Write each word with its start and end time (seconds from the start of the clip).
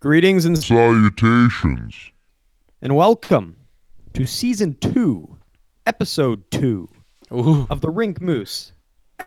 Greetings 0.00 0.46
and, 0.46 0.56
Salutations. 0.56 1.94
and 2.80 2.96
welcome 2.96 3.54
to 4.14 4.26
season 4.26 4.74
two, 4.80 5.36
episode 5.84 6.42
two 6.50 6.88
Ooh. 7.30 7.66
of 7.68 7.82
the 7.82 7.90
Rink 7.90 8.18
Moose 8.18 8.72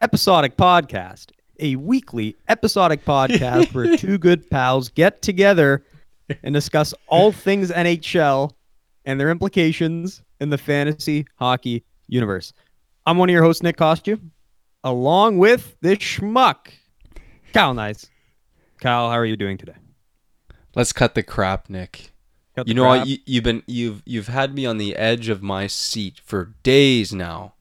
episodic 0.01 0.57
podcast, 0.57 1.29
a 1.59 1.75
weekly 1.75 2.36
episodic 2.49 3.05
podcast 3.05 3.71
where 3.75 3.96
two 3.97 4.17
good 4.17 4.49
pals 4.49 4.89
get 4.89 5.21
together 5.21 5.83
and 6.41 6.55
discuss 6.55 6.92
all 7.05 7.31
things 7.31 7.69
NHL 7.69 8.49
and 9.05 9.19
their 9.19 9.29
implications 9.29 10.24
in 10.42 10.49
the 10.49 10.58
fantasy 10.58 11.28
hockey 11.35 11.83
universe. 12.08 12.51
I'm 13.05 13.19
one 13.19 13.29
of 13.29 13.33
your 13.33 13.44
hosts, 13.44 13.62
Nick 13.62 13.78
Costume, 13.78 14.31
along 14.83 15.37
with 15.37 15.78
this 15.81 15.99
schmuck, 15.99 16.70
Kyle 17.53 17.76
Nice. 17.76 18.09
Kyle, 18.81 19.12
how 19.12 19.17
are 19.17 19.26
you 19.26 19.38
doing 19.38 19.59
today? 19.59 19.76
Let's 20.76 20.94
cut 20.94 21.16
the 21.16 21.23
crap, 21.23 21.70
Nick. 21.70 22.12
Got 22.55 22.68
You 22.68 22.73
know 22.73 22.86
what? 22.88 22.98
crap? 23.00 23.08
You, 23.08 23.18
you've 23.26 23.44
been 23.44 23.63
you've 23.68 24.02
you've 24.05 24.27
had 24.27 24.54
me 24.54 24.66
on 24.66 24.77
the 24.77 24.96
edge 24.96 25.30
of 25.30 25.41
my 25.41 25.68
seat 25.68 26.20
for 26.23 26.54
days 26.63 27.13
now. 27.13 27.54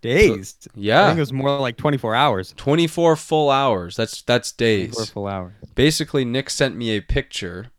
days. 0.00 0.56
I 0.66 0.70
Yeah, 0.74 1.04
I 1.04 1.06
think 1.08 1.18
it 1.18 1.22
was 1.22 1.32
more 1.32 1.58
like 1.58 1.76
24 1.76 2.14
hours. 2.14 2.54
24 2.56 3.16
full 3.16 3.50
hours. 3.50 3.96
That's 3.96 4.22
that's 4.22 4.52
days. 4.52 4.92
24 4.94 5.02
days. 5.04 5.10
full 5.10 5.26
hours. 5.26 5.52
Basically, 5.74 6.24
Nick 6.24 6.50
sent 6.50 6.76
me 6.76 6.90
a 6.90 7.00
picture. 7.00 7.70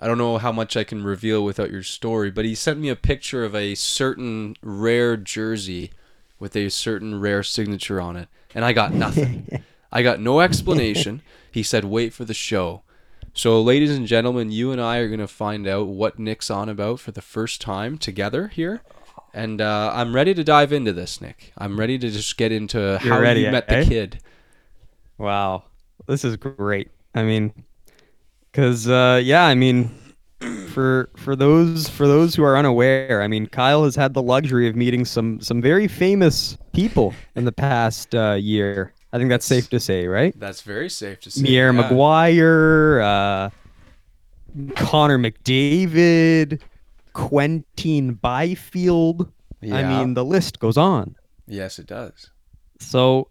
I 0.00 0.08
don't 0.08 0.18
know 0.18 0.38
how 0.38 0.50
much 0.50 0.76
I 0.76 0.82
can 0.82 1.04
reveal 1.04 1.44
without 1.44 1.70
your 1.70 1.84
story, 1.84 2.32
but 2.32 2.44
he 2.44 2.56
sent 2.56 2.80
me 2.80 2.88
a 2.88 2.96
picture 2.96 3.44
of 3.44 3.54
a 3.54 3.76
certain 3.76 4.56
rare 4.60 5.16
jersey 5.16 5.92
with 6.40 6.56
a 6.56 6.70
certain 6.70 7.20
rare 7.20 7.44
signature 7.44 8.00
on 8.00 8.16
it, 8.16 8.28
and 8.52 8.64
I 8.64 8.72
got 8.72 8.92
nothing. 8.92 9.62
I 9.92 10.02
got 10.02 10.18
no 10.20 10.40
explanation. 10.40 11.22
He 11.52 11.62
said, 11.62 11.84
"Wait 11.84 12.12
for 12.12 12.24
the 12.24 12.34
show." 12.34 12.82
So, 13.34 13.62
ladies 13.62 13.96
and 13.96 14.06
gentlemen, 14.06 14.50
you 14.50 14.72
and 14.72 14.80
I 14.80 14.98
are 14.98 15.08
gonna 15.08 15.26
find 15.26 15.66
out 15.66 15.86
what 15.86 16.18
Nick's 16.18 16.50
on 16.50 16.68
about 16.68 17.00
for 17.00 17.12
the 17.12 17.22
first 17.22 17.62
time 17.62 17.96
together 17.96 18.48
here, 18.48 18.82
and 19.32 19.60
uh, 19.60 19.90
I'm 19.94 20.14
ready 20.14 20.34
to 20.34 20.44
dive 20.44 20.70
into 20.70 20.92
this, 20.92 21.20
Nick. 21.20 21.52
I'm 21.56 21.80
ready 21.80 21.98
to 21.98 22.10
just 22.10 22.36
get 22.36 22.52
into 22.52 22.78
You're 22.78 23.14
how 23.14 23.20
ready, 23.20 23.40
you 23.40 23.50
met 23.50 23.64
eh? 23.68 23.84
the 23.84 23.88
kid. 23.88 24.18
Wow, 25.16 25.64
this 26.06 26.24
is 26.24 26.36
great. 26.36 26.90
I 27.14 27.22
mean, 27.22 27.64
because 28.50 28.86
uh, 28.86 29.20
yeah, 29.24 29.46
I 29.46 29.54
mean, 29.54 29.90
for 30.68 31.08
for 31.16 31.34
those 31.34 31.88
for 31.88 32.06
those 32.06 32.34
who 32.34 32.44
are 32.44 32.56
unaware, 32.58 33.22
I 33.22 33.28
mean, 33.28 33.46
Kyle 33.46 33.84
has 33.84 33.96
had 33.96 34.12
the 34.12 34.22
luxury 34.22 34.68
of 34.68 34.76
meeting 34.76 35.06
some 35.06 35.40
some 35.40 35.62
very 35.62 35.88
famous 35.88 36.58
people 36.74 37.14
in 37.34 37.46
the 37.46 37.52
past 37.52 38.14
uh, 38.14 38.34
year. 38.34 38.92
I 39.12 39.18
think 39.18 39.28
that's 39.28 39.44
safe 39.44 39.68
to 39.70 39.80
say, 39.80 40.06
right? 40.06 40.38
That's 40.38 40.62
very 40.62 40.88
safe 40.88 41.20
to 41.20 41.30
say. 41.30 41.44
Pierre 41.44 41.72
yeah. 41.72 41.82
McGuire, 41.82 43.02
uh, 43.04 43.50
Connor 44.74 45.18
McDavid, 45.18 46.60
Quinton 47.12 48.14
Byfield. 48.14 49.30
Yeah. 49.60 49.76
I 49.76 49.82
mean, 49.82 50.14
the 50.14 50.24
list 50.24 50.60
goes 50.60 50.78
on. 50.78 51.14
Yes, 51.46 51.78
it 51.78 51.86
does. 51.86 52.30
So, 52.80 53.28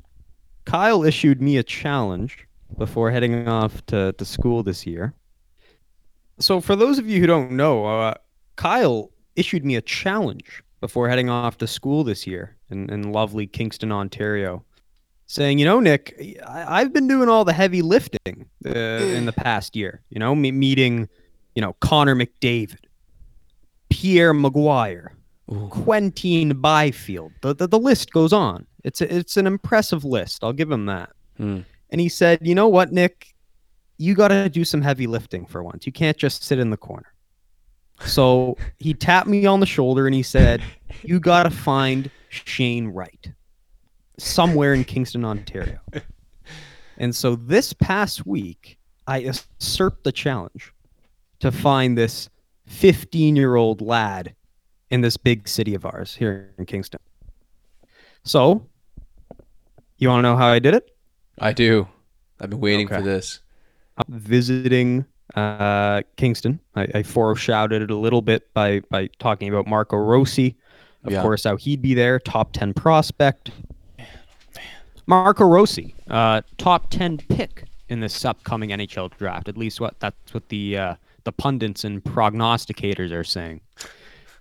Kyle 0.66 1.04
issued 1.04 1.42
me 1.42 1.58
a 1.58 1.64
challenge 1.64 2.48
before 2.78 3.10
heading 3.12 3.48
off 3.48 3.86
to, 3.88 4.14
to 4.14 4.26
school 4.26 4.64
this 4.64 4.86
year. 4.86 5.14
So, 6.40 6.62
for 6.62 6.76
those 6.76 7.00
of 7.00 7.10
you 7.10 7.20
who 7.20 7.28
don't 7.28 7.52
know, 7.52 7.86
uh, 7.86 8.14
Kyle 8.56 9.12
issued 9.36 9.66
me 9.66 9.76
a 9.76 9.82
challenge 9.82 10.64
before 10.80 11.10
heading 11.10 11.30
off 11.30 11.58
to 11.58 11.68
school 11.68 12.04
this 12.04 12.28
year 12.28 12.56
in, 12.70 12.90
in 12.90 13.12
lovely 13.12 13.48
Kingston, 13.48 13.92
Ontario, 13.92 14.64
saying, 15.32 15.60
you 15.60 15.66
know, 15.66 15.80
Nick, 15.80 16.38
I, 16.46 16.82
I've 16.82 16.92
been 16.92 17.08
doing 17.08 17.30
all 17.30 17.46
the 17.46 17.54
heavy 17.54 17.82
lifting 17.82 18.50
uh, 18.66 18.70
in 18.70 19.26
the 19.26 19.32
past 19.32 19.76
year, 19.78 20.02
you 20.10 20.20
know, 20.20 20.36
me- 20.36 20.52
meeting, 20.52 21.08
you 21.56 21.62
know, 21.62 21.74
Connor 21.80 22.16
McDavid, 22.16 22.84
Pierre 23.90 24.34
McGuire, 24.34 25.12
Ooh. 25.52 25.70
Quinton 25.70 26.60
Byfield. 26.60 27.32
The, 27.42 27.56
the 27.56 27.68
the 27.68 27.80
list 27.80 28.12
goes 28.12 28.34
on. 28.34 28.66
It's 28.84 29.00
a, 29.00 29.16
it's 29.16 29.38
an 29.38 29.48
impressive 29.48 30.04
list. 30.04 30.44
I'll 30.44 30.54
give 30.54 30.70
him 30.70 30.86
that. 30.88 31.12
Hmm. 31.38 31.62
And 31.90 32.02
he 32.02 32.10
said, 32.10 32.40
"You 32.42 32.54
know 32.54 32.68
what, 32.68 32.92
Nick? 32.92 33.34
You 33.98 34.16
got 34.16 34.30
to 34.30 34.50
do 34.50 34.66
some 34.66 34.82
heavy 34.82 35.08
lifting 35.08 35.46
for 35.46 35.64
once. 35.64 35.86
You 35.86 35.92
can't 35.92 36.18
just 36.18 36.44
sit 36.44 36.60
in 36.60 36.72
the 36.72 36.78
corner." 36.78 37.14
So 38.04 38.58
he 38.80 38.94
tapped 38.94 39.28
me 39.28 39.46
on 39.46 39.60
the 39.60 39.66
shoulder 39.66 40.08
and 40.08 40.16
he 40.16 40.24
said, 40.24 40.62
"You 41.04 41.20
got 41.20 41.44
to 41.44 41.52
find 41.52 42.10
Shane 42.30 42.88
Wright 42.88 43.32
somewhere 44.24 44.74
in 44.74 44.84
Kingston, 44.84 45.26
Ontario." 45.26 45.80
And 46.98 47.16
so 47.16 47.36
this 47.36 47.74
past 47.74 48.28
week, 48.28 48.78
I 49.08 49.18
usurped 49.20 50.04
the 50.04 50.12
challenge 50.12 50.72
to 51.40 51.52
find 51.52 51.98
this 51.98 52.30
15-year-old 52.70 53.82
lad 53.82 54.36
in 54.92 55.02
this 55.02 55.18
big 55.18 55.48
city 55.48 55.74
of 55.74 55.84
ours 55.84 56.14
here 56.14 56.52
in 56.60 56.66
Kingston. 56.68 57.00
So, 58.24 58.68
you 59.98 60.10
want 60.10 60.20
to 60.20 60.22
know 60.30 60.38
how 60.38 60.50
I 60.50 60.60
did 60.60 60.76
it? 60.76 60.92
I 61.40 61.54
do. 61.54 61.88
I've 62.40 62.52
been 62.52 62.60
waiting 62.60 62.88
for 62.88 63.02
this. 63.02 63.40
I'm 63.98 64.20
visiting 64.20 65.06
uh, 65.36 66.04
Kingston. 66.18 66.60
I, 66.76 66.88
I 66.94 67.04
foreshadowed 67.04 67.82
it 67.82 67.90
a 67.90 67.96
little 67.98 68.22
bit 68.22 68.54
by 68.54 68.82
by 68.92 69.10
talking 69.18 69.50
about 69.50 69.66
Marco 69.66 69.98
Rossi, 69.98 70.56
of 71.04 71.14
Yeah. 71.14 71.24
course, 71.24 71.46
how 71.46 71.56
he'd 71.56 71.82
be 71.82 71.96
there, 71.96 72.20
top 72.20 72.54
ten 72.54 72.76
prospect. 72.76 73.50
Marco 75.08 75.46
Rossi, 75.46 75.96
uh, 76.10 76.42
top 76.58 76.90
ten 76.90 77.18
pick 77.18 77.66
in 77.90 78.00
this 78.00 78.24
upcoming 78.24 78.70
NHL 78.70 79.16
draft. 79.18 79.50
At 79.50 79.58
least 79.58 79.82
what 79.82 80.00
that's 80.00 80.34
what 80.34 80.48
the 80.50 80.78
uh, 80.78 80.96
the 81.24 81.32
pundits 81.32 81.84
and 81.84 82.04
prognosticators 82.04 83.12
are 83.12 83.24
saying. 83.24 83.62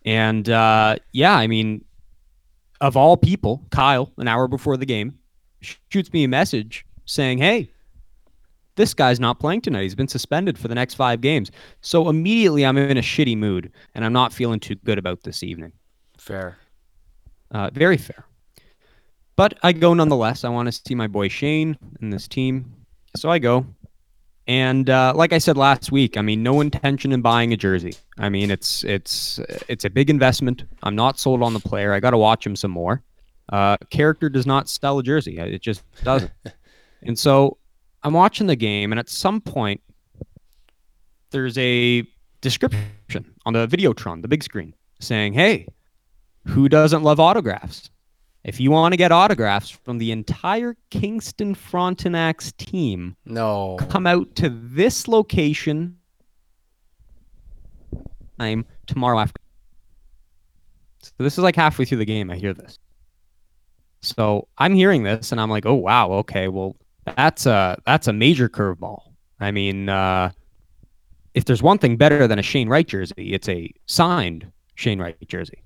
And 0.04 0.48
uh, 0.48 0.97
yeah, 1.12 1.37
I 1.37 1.47
mean, 1.47 1.84
of 2.81 2.97
all 2.97 3.16
people, 3.16 3.66
Kyle, 3.71 4.12
an 4.16 4.28
hour 4.28 4.48
before 4.48 4.76
the 4.76 4.87
game, 4.87 5.19
shoots 5.60 6.12
me 6.12 6.25
a 6.25 6.28
message 6.28 6.87
saying, 7.04 7.38
"Hey, 7.38 7.71
this 8.77 8.94
guy's 8.94 9.21
not 9.21 9.41
playing 9.41 9.62
tonight. 9.62 9.82
He's 9.82 9.94
been 9.94 10.09
suspended 10.09 10.59
for 10.59 10.69
the 10.69 10.75
next 10.75 10.94
five 10.94 11.21
games." 11.21 11.50
So 11.81 12.09
immediately, 12.09 12.65
I'm 12.65 12.78
in 12.78 12.97
a 12.97 13.03
shitty 13.03 13.37
mood, 13.37 13.72
and 13.94 14.04
I'm 14.04 14.12
not 14.12 14.32
feeling 14.32 14.60
too 14.60 14.77
good 14.77 14.98
about 14.98 15.22
this 15.22 15.42
evening. 15.42 15.72
Fair. 16.19 16.59
Uh, 17.50 17.69
very 17.72 17.97
fair. 17.97 18.25
But 19.40 19.58
I 19.62 19.72
go 19.72 19.94
nonetheless. 19.94 20.44
I 20.44 20.50
want 20.50 20.66
to 20.66 20.82
see 20.86 20.94
my 20.94 21.06
boy 21.06 21.28
Shane 21.28 21.78
and 22.02 22.12
this 22.12 22.28
team. 22.28 22.74
So 23.16 23.30
I 23.30 23.38
go. 23.38 23.64
And 24.46 24.90
uh, 24.90 25.14
like 25.16 25.32
I 25.32 25.38
said 25.38 25.56
last 25.56 25.90
week, 25.90 26.18
I 26.18 26.20
mean, 26.20 26.42
no 26.42 26.60
intention 26.60 27.10
in 27.10 27.22
buying 27.22 27.50
a 27.54 27.56
jersey. 27.56 27.94
I 28.18 28.28
mean, 28.28 28.50
it's 28.50 28.84
it's 28.84 29.40
it's 29.66 29.86
a 29.86 29.88
big 29.88 30.10
investment. 30.10 30.64
I'm 30.82 30.94
not 30.94 31.18
sold 31.18 31.42
on 31.42 31.54
the 31.54 31.58
player. 31.58 31.94
I 31.94 32.00
got 32.00 32.10
to 32.10 32.18
watch 32.18 32.44
him 32.44 32.54
some 32.54 32.70
more. 32.70 33.02
Uh, 33.50 33.78
character 33.88 34.28
does 34.28 34.44
not 34.44 34.68
sell 34.68 34.98
a 34.98 35.02
jersey. 35.02 35.38
It 35.38 35.62
just 35.62 35.84
doesn't. 36.04 36.30
and 37.04 37.18
so 37.18 37.56
I'm 38.02 38.12
watching 38.12 38.46
the 38.46 38.56
game, 38.56 38.92
and 38.92 38.98
at 38.98 39.08
some 39.08 39.40
point, 39.40 39.80
there's 41.30 41.56
a 41.56 42.06
description 42.42 43.34
on 43.46 43.54
the 43.54 43.66
Videotron, 43.66 44.20
the 44.20 44.28
big 44.28 44.44
screen, 44.44 44.74
saying, 44.98 45.32
"Hey, 45.32 45.66
who 46.46 46.68
doesn't 46.68 47.02
love 47.02 47.18
autographs? 47.18 47.88
If 48.42 48.58
you 48.58 48.70
want 48.70 48.92
to 48.92 48.96
get 48.96 49.12
autographs 49.12 49.68
from 49.68 49.98
the 49.98 50.12
entire 50.12 50.74
Kingston 50.90 51.54
Frontenacs 51.54 52.56
team, 52.56 53.16
No. 53.26 53.76
come 53.90 54.06
out 54.06 54.34
to 54.36 54.48
this 54.48 55.06
location 55.08 55.96
I'm 58.38 58.64
tomorrow 58.86 59.18
after. 59.18 59.40
So 61.02 61.12
this 61.18 61.34
is 61.36 61.44
like 61.44 61.56
halfway 61.56 61.84
through 61.84 61.98
the 61.98 62.04
game. 62.06 62.30
I 62.30 62.36
hear 62.36 62.54
this. 62.54 62.78
So 64.02 64.48
I'm 64.56 64.74
hearing 64.74 65.02
this 65.02 65.30
and 65.32 65.40
I'm 65.40 65.50
like, 65.50 65.66
oh 65.66 65.74
wow, 65.74 66.10
okay, 66.12 66.48
well 66.48 66.76
that's 67.16 67.44
a 67.44 67.78
that's 67.84 68.06
a 68.08 68.12
major 68.14 68.48
curveball. 68.48 69.02
I 69.40 69.50
mean, 69.50 69.88
uh, 69.90 70.30
if 71.34 71.44
there's 71.44 71.62
one 71.62 71.78
thing 71.78 71.97
better 71.97 72.26
than 72.26 72.38
a 72.38 72.42
Shane 72.42 72.68
Wright 72.68 72.86
jersey, 72.86 73.34
it's 73.34 73.48
a 73.48 73.70
signed 73.86 74.50
Shane 74.74 74.98
Wright 75.00 75.16
jersey. 75.28 75.62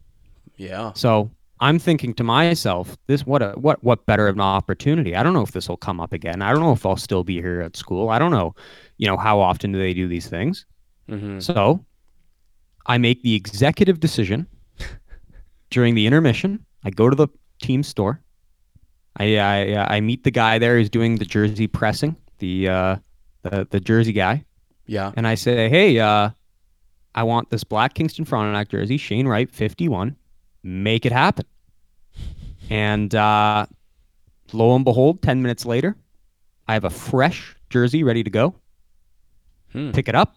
Yeah. 0.57 0.93
So 0.95 1.31
I'm 1.61 1.79
thinking 1.79 2.15
to 2.15 2.25
myself, 2.25 2.97
this 3.07 3.25
what 3.25 3.41
a 3.43 3.51
what 3.53 3.83
what 3.85 4.05
better 4.07 4.27
of 4.29 4.35
an 4.37 4.41
opportunity. 4.41 5.15
I 5.15 5.23
don't 5.23 5.33
know 5.33 5.43
if 5.43 5.53
this 5.53 5.69
will 5.69 5.77
come 5.77 6.01
up 6.01 6.13
again. 6.13 6.43
I 6.43 6.51
don't 6.53 6.61
know 6.61 6.73
if 6.73 6.85
I'll 6.85 6.97
still 6.97 7.23
be 7.25 7.41
here 7.41 7.61
at 7.61 7.77
school. 7.77 8.09
I 8.11 8.19
don't 8.19 8.33
know, 8.33 8.55
you 8.99 9.07
know, 9.07 9.17
how 9.17 9.39
often 9.41 9.73
do 9.73 9.79
they 9.79 9.95
do 9.95 10.09
these 10.09 10.29
things. 10.29 10.67
Mm-hmm. 11.09 11.39
So 11.41 11.85
I 12.87 12.99
make 12.99 13.23
the 13.23 13.35
executive 13.35 14.01
decision 14.01 14.47
during 15.71 15.95
the 15.95 16.07
intermission. 16.07 16.65
I 16.85 16.91
go 16.91 17.09
to 17.09 17.17
the 17.17 17.29
team 17.63 17.83
store. 17.83 18.21
I 19.17 19.39
I, 19.39 19.97
I 19.97 20.01
meet 20.01 20.25
the 20.25 20.31
guy 20.33 20.59
there 20.59 20.77
who's 20.77 20.91
doing 20.91 21.17
the 21.17 21.25
jersey 21.25 21.67
pressing, 21.69 22.17
the 22.39 22.69
uh, 22.69 22.97
the 23.43 23.67
the 23.71 23.81
jersey 23.81 24.13
guy, 24.13 24.45
Yeah. 24.87 25.13
and 25.17 25.27
I 25.27 25.37
say, 25.37 25.69
hey, 25.69 26.01
uh, 26.01 26.31
I 27.15 27.23
want 27.23 27.51
this 27.51 27.63
black 27.63 27.95
Kingston 27.95 28.25
Frontenac 28.25 28.71
jersey, 28.71 28.97
Shane 28.97 29.29
Wright, 29.29 29.49
51. 29.49 30.17
Make 30.65 31.07
it 31.07 31.13
happen. 31.13 31.45
And 32.71 33.15
uh, 33.15 33.67
lo 34.53 34.75
and 34.75 34.85
behold, 34.85 35.23
10 35.23 35.43
minutes 35.43 35.65
later, 35.65 35.97
I 36.67 36.73
have 36.73 36.85
a 36.85 36.91
fresh 36.91 37.55
jersey 37.71 38.03
ready 38.03 38.25
to 38.25 38.31
go. 38.31 38.55
Hmm. 39.73 39.93
Pick 39.93 40.09
it 40.09 40.15
up, 40.15 40.37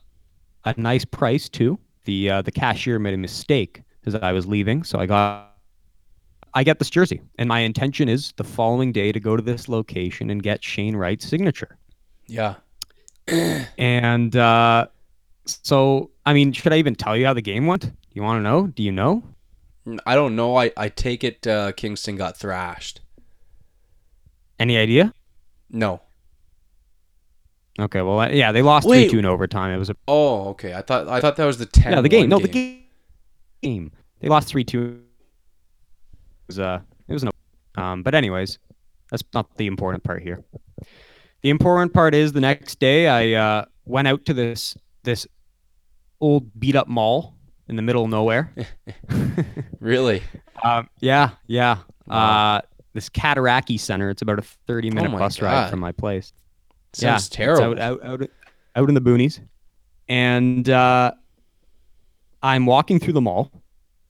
a 0.66 0.74
nice 0.78 1.06
price 1.06 1.48
too. 1.48 1.80
The 2.06 2.30
uh, 2.30 2.42
the 2.42 2.52
cashier 2.52 3.00
made 3.00 3.14
a 3.14 3.18
mistake 3.18 3.84
as 4.06 4.16
I 4.16 4.32
was 4.32 4.48
leaving, 4.48 4.84
so 4.84 5.00
I 5.00 5.06
got 5.06 5.58
I 6.54 6.64
get 6.64 6.80
this 6.80 6.90
jersey, 6.90 7.22
and 7.38 7.48
my 7.48 7.60
intention 7.60 8.10
is 8.10 8.34
the 8.38 8.44
following 8.44 8.92
day 8.92 9.12
to 9.12 9.20
go 9.20 9.36
to 9.36 9.44
this 9.44 9.70
location 9.70 10.30
and 10.30 10.42
get 10.42 10.64
Shane 10.64 10.96
Wright's 10.96 11.28
signature. 11.28 11.78
Yeah. 12.28 12.56
And 13.78 14.36
uh, 14.36 14.88
so, 15.46 16.12
I 16.26 16.34
mean, 16.34 16.54
should 16.54 16.74
I 16.74 16.78
even 16.78 16.96
tell 16.96 17.16
you 17.16 17.26
how 17.26 17.34
the 17.34 17.42
game 17.42 17.68
went? 17.68 17.92
You 18.14 18.24
want 18.24 18.40
to 18.40 18.42
know? 18.42 18.68
Do 18.68 18.84
you 18.84 18.92
know? 18.92 19.22
I 20.06 20.16
don't 20.16 20.36
know. 20.36 20.58
I, 20.58 20.72
I 20.76 20.90
take 20.90 21.24
it 21.24 21.46
uh, 21.48 21.72
Kingston 21.74 22.16
got 22.16 22.38
thrashed. 22.38 23.02
Any 24.60 24.78
idea? 24.78 25.14
No. 25.70 26.02
Okay, 27.80 28.02
well, 28.02 28.32
yeah, 28.34 28.52
they 28.52 28.64
lost 28.64 28.88
three 28.88 29.08
two 29.08 29.20
in 29.20 29.26
overtime. 29.26 29.74
It 29.74 29.78
was 29.78 29.90
a 29.90 29.96
Oh, 30.08 30.50
okay. 30.50 30.74
I 30.74 30.82
thought 30.82 31.08
I 31.08 31.22
thought 31.22 31.36
that 31.36 31.46
was 31.46 31.60
the 31.60 31.68
ten. 31.68 31.94
yeah, 31.94 32.02
the 32.02 32.10
game. 32.10 32.28
No, 32.28 32.40
the 32.40 32.48
game. 32.48 32.84
Game. 33.62 33.92
They 34.20 34.30
lost 34.30 34.48
three 34.48 34.64
two. 34.64 35.00
It 35.00 36.48
was 36.48 36.60
uh, 36.60 36.80
it 37.08 37.14
was 37.14 37.24
no. 37.24 37.32
Um, 37.76 38.02
but 38.02 38.16
anyways, 38.16 38.58
that's 39.12 39.24
not 39.34 39.56
the 39.58 39.68
important 39.68 40.04
part 40.04 40.24
here. 40.24 40.44
The 41.44 41.52
important 41.52 41.94
part 41.94 42.16
is 42.16 42.34
the 42.34 42.42
next 42.42 42.80
day 42.80 43.08
I 43.08 43.34
uh, 43.34 43.66
went 43.86 44.08
out 44.08 44.26
to 44.26 44.34
this 44.34 44.76
this 45.04 45.28
old 46.20 46.60
beat 46.60 46.76
up 46.76 46.88
mall 46.88 47.37
in 47.70 47.76
the 47.76 47.82
middle 47.82 48.04
of 48.06 48.10
nowhere. 48.10 48.54
Really? 49.80 50.24
Um, 50.64 50.90
yeah, 51.00 51.32
yeah. 51.46 51.78
Wow. 52.08 52.56
Uh, 52.58 52.62
this 52.94 53.10
Cataraqui 53.10 53.80
Center. 53.80 54.10
It's 54.10 54.22
about 54.24 54.40
a 54.40 54.42
thirty 54.42 54.90
minute 54.90 55.12
Oh 55.14 55.18
bus 55.18 55.38
God. 55.38 55.46
ride 55.46 55.70
from 55.70 55.80
my 55.80 55.92
place. 55.92 56.34
Sounds 56.94 57.28
it's 57.28 57.30
terrible. 57.30 57.80
out, 57.80 58.02
out, 58.04 58.22
out, 58.24 58.30
out 58.76 58.90
in 58.90 58.96
the 58.96 59.02
boonies. 59.02 59.40
And 60.10 60.68
uh, 60.70 61.12
I'm 62.42 62.66
walking 62.66 63.00
through 63.00 63.14
the 63.14 63.22
mall. 63.22 63.52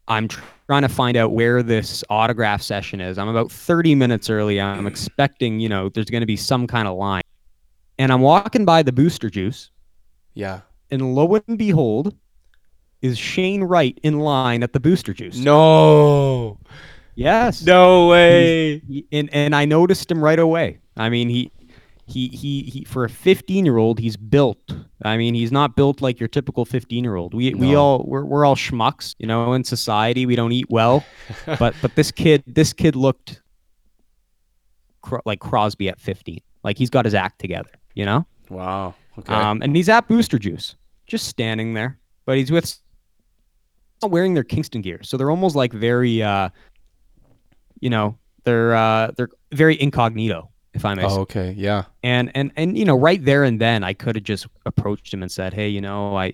I'm 0.07 0.27
tr- 0.29 0.41
trying 0.67 0.83
to 0.83 0.89
find 0.89 1.17
out 1.17 1.31
where 1.33 1.61
this 1.63 2.03
autograph 2.09 2.61
session 2.61 3.01
is. 3.01 3.17
I'm 3.17 3.27
about 3.27 3.51
30 3.51 3.95
minutes 3.95 4.29
early. 4.29 4.61
I'm 4.61 4.87
expecting, 4.87 5.59
you 5.59 5.67
know, 5.67 5.89
there's 5.89 6.09
going 6.09 6.21
to 6.21 6.27
be 6.27 6.37
some 6.37 6.65
kind 6.65 6.87
of 6.87 6.95
line. 6.97 7.23
And 7.99 8.11
I'm 8.11 8.21
walking 8.21 8.63
by 8.63 8.83
the 8.83 8.91
booster 8.93 9.29
juice, 9.29 9.69
Yeah. 10.33 10.61
and 10.91 11.13
lo 11.13 11.35
and 11.47 11.57
behold, 11.57 12.15
is 13.01 13.17
Shane 13.17 13.63
Wright 13.63 13.97
in 14.03 14.19
line 14.19 14.63
at 14.63 14.73
the 14.73 14.79
booster 14.79 15.13
juice. 15.13 15.37
No. 15.37 16.59
Yes. 17.15 17.63
No 17.65 18.07
way. 18.09 18.79
He- 18.79 19.05
and 19.11 19.29
and 19.33 19.55
I 19.55 19.65
noticed 19.65 20.11
him 20.11 20.23
right 20.23 20.39
away. 20.39 20.79
I 20.95 21.09
mean, 21.09 21.29
he 21.29 21.51
he 22.05 22.27
he, 22.29 22.61
he 22.63 22.83
for 22.85 23.03
a 23.03 23.09
15 23.09 23.65
year 23.65 23.77
old, 23.77 23.99
he's 23.99 24.17
built. 24.17 24.59
I 25.03 25.17
mean, 25.17 25.33
he's 25.35 25.51
not 25.51 25.75
built 25.75 26.01
like 26.01 26.19
your 26.19 26.29
typical 26.29 26.63
15 26.65 27.03
year 27.03 27.15
old. 27.15 27.33
We 27.33 27.53
we 27.53 27.75
all 27.75 28.03
we're 28.07 28.23
we're 28.25 28.45
all 28.45 28.55
schmucks, 28.55 29.15
you 29.19 29.27
know, 29.27 29.53
in 29.53 29.63
society. 29.63 30.25
We 30.25 30.35
don't 30.35 30.51
eat 30.51 30.67
well, 30.69 31.03
but 31.59 31.75
but 31.81 31.95
this 31.95 32.11
kid 32.11 32.43
this 32.47 32.71
kid 32.73 32.95
looked 32.95 33.41
cro- 35.01 35.21
like 35.25 35.39
Crosby 35.39 35.89
at 35.89 35.99
15. 35.99 36.39
Like 36.63 36.77
he's 36.77 36.89
got 36.89 37.05
his 37.05 37.13
act 37.13 37.39
together, 37.39 37.69
you 37.95 38.05
know. 38.05 38.25
Wow. 38.49 38.95
Okay. 39.19 39.33
Um, 39.33 39.61
and 39.61 39.75
he's 39.75 39.89
at 39.89 40.07
Booster 40.07 40.37
Juice, 40.39 40.75
just 41.07 41.27
standing 41.27 41.73
there, 41.73 41.99
but 42.25 42.37
he's 42.37 42.51
with 42.51 42.77
wearing 44.03 44.33
their 44.33 44.43
Kingston 44.43 44.81
gear, 44.81 44.99
so 45.03 45.17
they're 45.17 45.31
almost 45.31 45.55
like 45.55 45.73
very, 45.73 46.21
uh, 46.21 46.49
you 47.79 47.89
know, 47.89 48.17
they're 48.43 48.75
uh, 48.75 49.11
they're 49.17 49.29
very 49.51 49.79
incognito, 49.81 50.49
if 50.73 50.85
I 50.85 50.93
may. 50.93 51.01
say. 51.03 51.07
oh, 51.09 51.19
okay. 51.21 51.53
Yeah. 51.57 51.83
And 52.03 52.31
and 52.35 52.51
and 52.55 52.77
you 52.77 52.85
know, 52.85 52.95
right 52.97 53.23
there 53.23 53.43
and 53.43 53.59
then, 53.59 53.83
I 53.83 53.93
could 53.93 54.15
have 54.15 54.23
just 54.23 54.47
approached 54.65 55.13
him 55.13 55.21
and 55.21 55.31
said, 55.31 55.53
"Hey, 55.53 55.69
you 55.69 55.81
know, 55.81 56.15
I, 56.15 56.33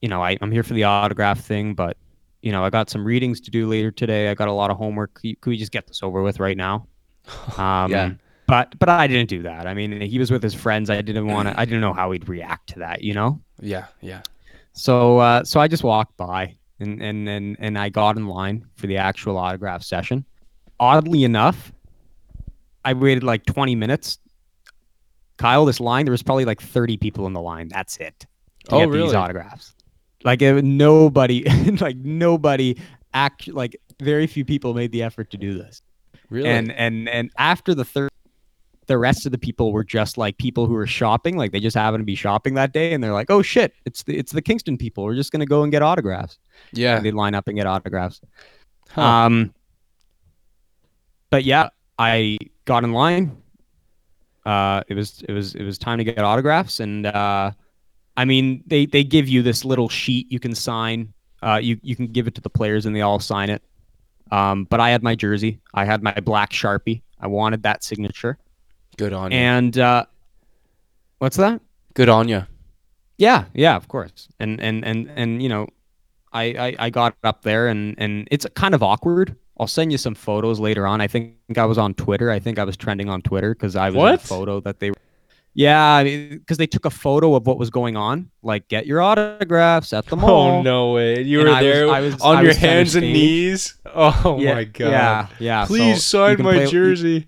you 0.00 0.08
know, 0.08 0.22
I, 0.22 0.36
I'm 0.40 0.50
here 0.50 0.62
for 0.62 0.74
the 0.74 0.84
autograph 0.84 1.40
thing, 1.40 1.74
but 1.74 1.96
you 2.42 2.52
know, 2.52 2.64
I 2.64 2.70
got 2.70 2.90
some 2.90 3.04
readings 3.04 3.40
to 3.42 3.50
do 3.50 3.68
later 3.68 3.90
today. 3.90 4.28
I 4.28 4.34
got 4.34 4.48
a 4.48 4.52
lot 4.52 4.70
of 4.70 4.76
homework. 4.76 5.14
Could, 5.14 5.40
could 5.40 5.50
we 5.50 5.56
just 5.56 5.72
get 5.72 5.86
this 5.86 6.02
over 6.02 6.22
with 6.22 6.40
right 6.40 6.56
now?" 6.56 6.86
Um, 7.58 7.90
Yeah. 7.90 8.12
But 8.48 8.78
but 8.78 8.88
I 8.88 9.06
didn't 9.08 9.28
do 9.28 9.42
that. 9.42 9.66
I 9.66 9.74
mean, 9.74 10.00
he 10.00 10.18
was 10.20 10.30
with 10.30 10.42
his 10.42 10.54
friends. 10.54 10.88
I 10.88 11.02
didn't 11.02 11.26
want 11.26 11.48
to. 11.48 11.58
I 11.58 11.64
didn't 11.64 11.80
know 11.80 11.92
how 11.92 12.12
he'd 12.12 12.28
react 12.28 12.68
to 12.70 12.78
that. 12.80 13.02
You 13.02 13.14
know. 13.14 13.40
Yeah. 13.60 13.86
Yeah. 14.00 14.22
So 14.72 15.18
uh, 15.18 15.42
so 15.44 15.58
I 15.58 15.68
just 15.68 15.82
walked 15.82 16.16
by 16.16 16.55
and 16.80 17.02
and 17.02 17.28
and 17.28 17.56
and 17.58 17.78
I 17.78 17.88
got 17.88 18.16
in 18.16 18.26
line 18.26 18.66
for 18.76 18.86
the 18.86 18.96
actual 18.98 19.36
autograph 19.38 19.82
session. 19.82 20.24
Oddly 20.78 21.24
enough, 21.24 21.72
I 22.84 22.92
waited 22.92 23.22
like 23.24 23.44
20 23.46 23.74
minutes. 23.74 24.18
Kyle, 25.38 25.64
this 25.64 25.80
line 25.80 26.04
there 26.06 26.12
was 26.12 26.22
probably 26.22 26.44
like 26.44 26.60
30 26.60 26.96
people 26.96 27.26
in 27.26 27.32
the 27.32 27.40
line. 27.40 27.68
That's 27.68 27.96
it. 27.98 28.26
To 28.68 28.76
Oh, 28.76 28.86
get 28.86 28.92
these 28.92 29.14
autographs. 29.14 29.74
Like 30.24 30.42
it, 30.42 30.64
nobody, 30.64 31.44
like 31.80 31.96
nobody, 31.98 32.78
act 33.14 33.48
like 33.48 33.76
very 34.00 34.26
few 34.26 34.44
people 34.44 34.74
made 34.74 34.92
the 34.92 35.02
effort 35.02 35.30
to 35.30 35.36
do 35.36 35.54
this. 35.56 35.82
Really? 36.30 36.48
And 36.48 36.72
and 36.72 37.08
and 37.08 37.30
after 37.38 37.74
the 37.74 37.84
third, 37.84 38.10
the 38.86 38.98
rest 38.98 39.26
of 39.26 39.32
the 39.32 39.38
people 39.38 39.72
were 39.72 39.84
just 39.84 40.16
like 40.16 40.38
people 40.38 40.66
who 40.66 40.74
were 40.74 40.86
shopping, 40.86 41.36
like 41.36 41.52
they 41.52 41.60
just 41.60 41.76
happened 41.76 42.02
to 42.02 42.06
be 42.06 42.14
shopping 42.14 42.54
that 42.54 42.72
day, 42.72 42.92
and 42.92 43.02
they're 43.02 43.12
like, 43.12 43.30
"Oh 43.30 43.42
shit, 43.42 43.74
it's 43.84 44.02
the 44.04 44.16
it's 44.16 44.32
the 44.32 44.42
Kingston 44.42 44.78
people. 44.78 45.04
We're 45.04 45.14
just 45.14 45.32
gonna 45.32 45.46
go 45.46 45.62
and 45.62 45.72
get 45.72 45.82
autographs." 45.82 46.38
yeah. 46.72 46.96
And 46.96 47.04
they'd 47.04 47.14
line 47.14 47.34
up 47.34 47.48
and 47.48 47.56
get 47.56 47.66
autographs. 47.66 48.20
Huh. 48.90 49.02
Um, 49.02 49.54
but 51.30 51.44
yeah, 51.44 51.70
I 51.98 52.38
got 52.64 52.84
in 52.84 52.92
line. 52.92 53.36
Uh, 54.44 54.82
it 54.88 54.94
was 54.94 55.22
it 55.28 55.32
was 55.32 55.54
it 55.54 55.64
was 55.64 55.78
time 55.78 55.98
to 55.98 56.04
get 56.04 56.18
autographs, 56.18 56.80
and 56.80 57.06
uh, 57.06 57.50
I 58.16 58.24
mean 58.24 58.62
they 58.66 58.86
they 58.86 59.02
give 59.02 59.28
you 59.28 59.42
this 59.42 59.64
little 59.64 59.88
sheet 59.88 60.30
you 60.30 60.38
can 60.38 60.54
sign. 60.54 61.12
Uh, 61.42 61.58
you 61.60 61.78
you 61.82 61.96
can 61.96 62.06
give 62.06 62.26
it 62.26 62.34
to 62.36 62.40
the 62.40 62.50
players, 62.50 62.86
and 62.86 62.94
they 62.94 63.00
all 63.00 63.18
sign 63.18 63.50
it. 63.50 63.62
Um, 64.30 64.64
but 64.64 64.80
I 64.80 64.90
had 64.90 65.02
my 65.02 65.14
jersey. 65.14 65.60
I 65.74 65.84
had 65.84 66.02
my 66.02 66.12
black 66.14 66.50
sharpie. 66.50 67.02
I 67.20 67.26
wanted 67.26 67.62
that 67.64 67.82
signature. 67.82 68.38
Good 68.96 69.12
on 69.12 69.30
you. 69.32 69.38
And 69.38 69.76
uh, 69.78 70.06
what's 71.18 71.36
that? 71.36 71.60
Good 71.94 72.08
on 72.08 72.28
you. 72.28 72.46
Yeah, 73.18 73.44
yeah, 73.54 73.76
of 73.76 73.88
course. 73.88 74.28
And 74.40 74.60
and 74.60 74.84
and 74.84 75.10
and 75.16 75.42
you 75.42 75.48
know, 75.48 75.68
I 76.32 76.44
I, 76.44 76.76
I 76.86 76.90
got 76.90 77.14
up 77.24 77.42
there 77.42 77.68
and 77.68 77.94
and 77.98 78.28
it's 78.30 78.46
kind 78.54 78.74
of 78.74 78.82
awkward. 78.82 79.36
I'll 79.58 79.66
send 79.66 79.90
you 79.90 79.96
some 79.98 80.14
photos 80.14 80.60
later 80.60 80.86
on. 80.86 81.00
I 81.00 81.06
think 81.06 81.34
I 81.56 81.64
was 81.64 81.78
on 81.78 81.94
Twitter. 81.94 82.30
I 82.30 82.38
think 82.38 82.58
I 82.58 82.64
was 82.64 82.76
trending 82.76 83.08
on 83.08 83.22
Twitter 83.22 83.54
because 83.54 83.74
I 83.74 83.88
was 83.88 83.96
in 83.96 84.14
a 84.16 84.18
photo 84.18 84.60
that 84.60 84.80
they. 84.80 84.92
Yeah, 85.54 86.02
because 86.04 86.58
they 86.58 86.66
took 86.66 86.84
a 86.84 86.90
photo 86.90 87.34
of 87.34 87.46
what 87.46 87.56
was 87.56 87.70
going 87.70 87.96
on. 87.96 88.30
Like, 88.42 88.68
get 88.68 88.86
your 88.86 89.00
autographs 89.00 89.94
at 89.94 90.04
the 90.04 90.14
mall. 90.16 90.58
Oh 90.58 90.62
no 90.62 90.92
way! 90.92 91.22
You 91.22 91.40
And 91.40 91.48
were 91.48 91.54
I 91.54 91.62
was- 91.62 91.72
there 91.72 91.88
I 91.88 92.00
was- 92.00 92.20
on 92.20 92.36
I 92.36 92.40
your 92.42 92.48
was 92.48 92.56
hands 92.58 92.94
and 92.94 93.10
knees. 93.10 93.74
Oh 93.86 94.36
yeah, 94.38 94.54
my 94.54 94.64
god! 94.64 94.90
Yeah, 94.90 95.26
yeah. 95.38 95.64
Please 95.64 95.86
you 95.86 95.96
sign 95.96 96.42
my 96.42 96.52
play- 96.56 96.66
jersey. 96.66 97.08
You 97.08 97.24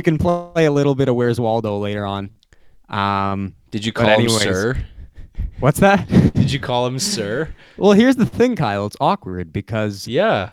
can 0.00 0.16
play 0.16 0.64
a 0.66 0.70
little 0.70 0.94
bit 0.94 1.08
of 1.08 1.16
Where's 1.16 1.40
Waldo 1.40 1.76
later 1.78 2.06
on. 2.06 2.30
Um, 2.88 3.54
Did 3.72 3.84
you 3.84 3.92
call 3.92 4.06
him 4.06 4.20
anyways. 4.20 4.42
sir? 4.42 4.76
what's 5.60 5.80
that? 5.80 6.06
Did 6.34 6.52
you 6.52 6.60
call 6.60 6.86
him 6.86 6.98
sir? 7.00 7.48
well, 7.76 7.92
here's 7.92 8.16
the 8.16 8.26
thing, 8.26 8.54
Kyle. 8.56 8.86
It's 8.86 8.96
awkward 9.00 9.52
because 9.52 10.06
Yeah. 10.06 10.50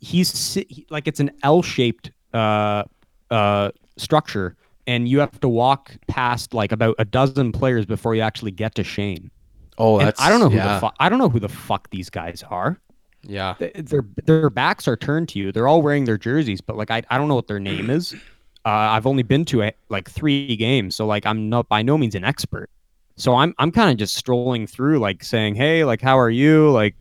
he's 0.00 0.54
he- 0.54 0.86
like 0.90 1.06
it's 1.06 1.20
an 1.20 1.30
L-shaped 1.42 2.10
uh, 2.34 2.84
uh, 3.30 3.70
structure, 3.96 4.56
and 4.86 5.06
you 5.08 5.20
have 5.20 5.38
to 5.40 5.48
walk 5.48 5.94
past 6.08 6.54
like 6.54 6.72
about 6.72 6.94
a 6.98 7.04
dozen 7.04 7.52
players 7.52 7.86
before 7.86 8.14
you 8.14 8.22
actually 8.22 8.50
get 8.50 8.74
to 8.76 8.84
Shane. 8.84 9.30
Oh, 9.78 9.98
And 9.98 10.08
that's 10.08 10.20
I 10.20 10.28
don't 10.28 10.40
know 10.40 10.48
who 10.48 10.56
yeah. 10.56 10.74
the 10.74 10.80
fu- 10.88 10.94
I 11.00 11.08
don't 11.08 11.18
know 11.18 11.28
who 11.28 11.40
the 11.40 11.48
fuck 11.48 11.88
these 11.90 12.10
guys 12.10 12.42
are. 12.50 12.78
Yeah. 13.24 13.54
Th- 13.58 13.72
Their 13.74 14.04
their 14.24 14.50
backs 14.50 14.88
are 14.88 14.96
turned 14.96 15.28
to 15.30 15.38
you. 15.38 15.52
They're 15.52 15.68
all 15.68 15.80
wearing 15.82 16.04
their 16.04 16.18
jerseys, 16.18 16.60
but 16.60 16.76
like 16.76 16.90
I, 16.90 17.02
I 17.10 17.18
don't 17.18 17.28
know 17.28 17.34
what 17.36 17.46
their 17.48 17.60
name 17.60 17.88
is. 17.90 18.14
Uh, 18.64 18.68
I've 18.94 19.06
only 19.06 19.22
been 19.24 19.44
to 19.46 19.62
a, 19.62 19.72
like 19.88 20.08
three 20.08 20.54
games, 20.56 20.94
so 20.96 21.06
like 21.06 21.26
I'm 21.26 21.48
not 21.48 21.68
by 21.68 21.82
no 21.82 21.98
means 21.98 22.14
an 22.14 22.24
expert. 22.24 22.70
So 23.16 23.34
I'm 23.34 23.54
I'm 23.58 23.72
kind 23.72 23.90
of 23.90 23.96
just 23.96 24.14
strolling 24.14 24.66
through, 24.66 24.98
like 25.00 25.24
saying, 25.24 25.54
"Hey, 25.56 25.84
like 25.84 26.00
how 26.00 26.18
are 26.18 26.30
you?" 26.30 26.70
Like, 26.70 26.94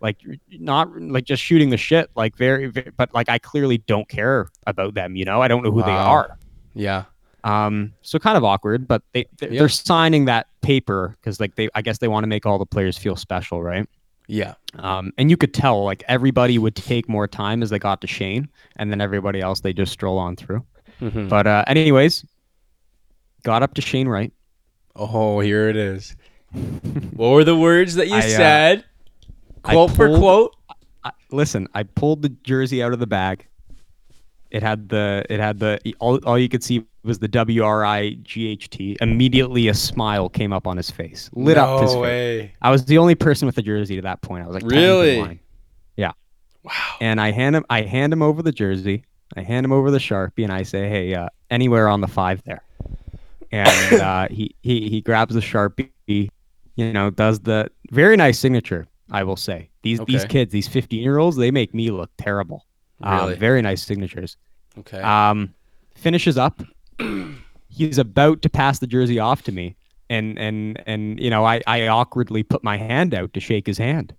like 0.00 0.16
not 0.58 0.90
like 1.00 1.24
just 1.24 1.42
shooting 1.42 1.70
the 1.70 1.76
shit, 1.76 2.10
like 2.16 2.34
very, 2.36 2.66
ve- 2.66 2.90
but 2.96 3.12
like 3.14 3.28
I 3.28 3.38
clearly 3.38 3.78
don't 3.78 4.08
care 4.08 4.48
about 4.66 4.94
them. 4.94 5.14
You 5.16 5.24
know, 5.24 5.40
I 5.42 5.48
don't 5.48 5.62
know 5.62 5.70
who 5.70 5.82
they 5.82 5.90
are. 5.90 6.36
Yeah. 6.74 7.04
Um, 7.44 7.92
so 8.02 8.18
kind 8.18 8.36
of 8.36 8.44
awkward, 8.44 8.88
but 8.88 9.02
they 9.12 9.26
they're, 9.38 9.52
Yeah. 9.52 9.58
they're 9.60 9.68
signing 9.68 10.24
that 10.26 10.46
paper 10.62 11.16
because 11.20 11.40
like 11.40 11.56
they 11.56 11.68
I 11.74 11.82
guess 11.82 11.98
they 11.98 12.08
want 12.08 12.24
to 12.24 12.28
make 12.28 12.46
all 12.46 12.58
the 12.58 12.66
players 12.66 12.96
feel 12.96 13.16
special, 13.16 13.62
right? 13.62 13.86
Yeah. 14.28 14.54
Um, 14.78 15.12
and 15.18 15.28
you 15.30 15.36
could 15.36 15.52
tell 15.52 15.84
like 15.84 16.02
everybody 16.08 16.56
would 16.58 16.74
take 16.76 17.08
more 17.08 17.28
time 17.28 17.62
as 17.62 17.70
they 17.70 17.78
got 17.78 18.00
to 18.00 18.06
Shane, 18.06 18.48
and 18.76 18.90
then 18.90 19.00
everybody 19.00 19.40
else 19.40 19.60
they 19.60 19.72
just 19.72 19.92
stroll 19.92 20.18
on 20.18 20.36
through. 20.36 20.64
Mhm. 21.02 21.28
But 21.28 21.46
uh, 21.46 21.64
anyways, 21.66 22.24
got 23.42 23.62
up 23.62 23.74
to 23.74 23.80
Shane 23.82 24.08
Wright. 24.08 24.32
Oh, 24.94 25.40
here 25.40 25.68
it 25.68 25.76
is. 25.76 26.14
what 27.14 27.30
were 27.30 27.44
the 27.44 27.56
words 27.56 27.94
that 27.96 28.08
you 28.08 28.14
I, 28.16 28.18
uh, 28.18 28.22
said? 28.22 28.84
I 29.64 29.72
Quote 29.72 29.90
for 29.92 30.08
quote. 30.18 30.56
I, 31.04 31.10
listen, 31.30 31.66
I 31.74 31.82
pulled 31.82 32.22
the 32.22 32.28
jersey 32.28 32.82
out 32.82 32.92
of 32.92 32.98
the 33.00 33.06
bag. 33.06 33.46
It 34.50 34.62
had 34.62 34.88
the 34.90 35.24
it 35.30 35.40
had 35.40 35.58
the 35.58 35.80
all, 35.98 36.18
all 36.26 36.38
you 36.38 36.48
could 36.48 36.62
see 36.62 36.84
was 37.04 37.18
the 37.18 37.26
W 37.28 37.64
R 37.64 37.84
I 37.84 38.10
G 38.22 38.48
H 38.48 38.68
T. 38.70 38.96
Immediately, 39.00 39.68
a 39.68 39.74
smile 39.74 40.28
came 40.28 40.52
up 40.52 40.66
on 40.66 40.76
his 40.76 40.90
face, 40.90 41.30
lit 41.32 41.56
up 41.56 41.80
his 41.80 41.92
face. 41.92 42.00
way. 42.00 42.54
I 42.60 42.70
was 42.70 42.84
the 42.84 42.98
only 42.98 43.14
person 43.14 43.46
with 43.46 43.56
a 43.58 43.62
jersey 43.62 43.96
to 43.96 44.02
that 44.02 44.20
point. 44.20 44.44
I 44.44 44.46
was 44.46 44.54
like, 44.54 44.70
Really? 44.70 45.40
Yeah. 45.96 46.12
Wow. 46.62 46.72
And 47.00 47.20
I 47.20 47.30
hand 47.32 47.56
him, 47.56 47.64
I 47.70 47.80
hand 47.82 48.12
him 48.12 48.20
over 48.22 48.42
the 48.42 48.52
jersey. 48.52 49.04
I 49.36 49.42
hand 49.42 49.64
him 49.64 49.72
over 49.72 49.90
the 49.90 49.98
sharpie, 49.98 50.44
and 50.44 50.52
I 50.52 50.62
say, 50.62 50.88
"Hey, 50.88 51.14
uh, 51.14 51.28
anywhere 51.50 51.88
on 51.88 52.00
the 52.00 52.08
five 52.08 52.42
there." 52.44 52.62
And 53.50 54.00
uh, 54.00 54.28
he 54.30 54.54
he 54.62 54.88
he 54.88 55.00
grabs 55.00 55.34
the 55.34 55.40
sharpie. 55.40 55.90
You 56.06 56.92
know, 56.92 57.10
does 57.10 57.40
the 57.40 57.70
very 57.90 58.16
nice 58.16 58.38
signature. 58.38 58.86
I 59.10 59.24
will 59.24 59.36
say 59.36 59.70
these 59.82 60.00
these 60.06 60.24
kids, 60.24 60.52
these 60.52 60.68
fifteen 60.68 61.02
year 61.02 61.18
olds, 61.18 61.36
they 61.36 61.50
make 61.50 61.74
me 61.74 61.90
look 61.90 62.10
terrible. 62.16 62.66
Um, 63.02 63.18
Really? 63.20 63.36
very 63.36 63.62
nice 63.62 63.82
signatures. 63.84 64.36
Okay. 64.78 65.00
Um, 65.00 65.54
finishes 65.94 66.38
up. 66.38 66.62
He's 67.68 67.98
about 67.98 68.42
to 68.42 68.48
pass 68.48 68.78
the 68.78 68.86
jersey 68.86 69.18
off 69.18 69.42
to 69.42 69.52
me, 69.52 69.76
and 70.10 70.38
and 70.38 70.82
and 70.86 71.18
you 71.20 71.30
know, 71.30 71.44
I 71.44 71.62
I 71.66 71.88
awkwardly 71.88 72.42
put 72.42 72.62
my 72.62 72.76
hand 72.76 73.14
out 73.14 73.32
to 73.32 73.40
shake 73.40 73.66
his 73.66 73.78
hand, 73.78 74.14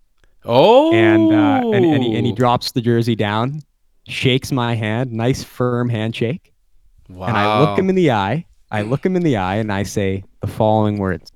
oh. 0.45 0.93
and 0.93 1.31
uh, 1.31 1.69
and 1.71 1.85
and 1.85 2.03
he, 2.03 2.15
and 2.15 2.25
he 2.25 2.31
drops 2.31 2.71
the 2.71 2.81
jersey 2.81 3.15
down, 3.15 3.61
shakes 4.07 4.51
my 4.51 4.75
hand, 4.75 5.11
nice 5.11 5.43
firm 5.43 5.89
handshake, 5.89 6.53
Wow. 7.09 7.27
and 7.27 7.37
I 7.37 7.59
look 7.61 7.77
him 7.79 7.89
in 7.89 7.95
the 7.95 8.11
eye. 8.11 8.45
I 8.71 8.81
look 8.81 9.05
him 9.05 9.15
in 9.15 9.23
the 9.23 9.37
eye, 9.37 9.55
and 9.55 9.71
I 9.71 9.83
say 9.83 10.23
the 10.41 10.47
following 10.47 10.97
words: 10.97 11.31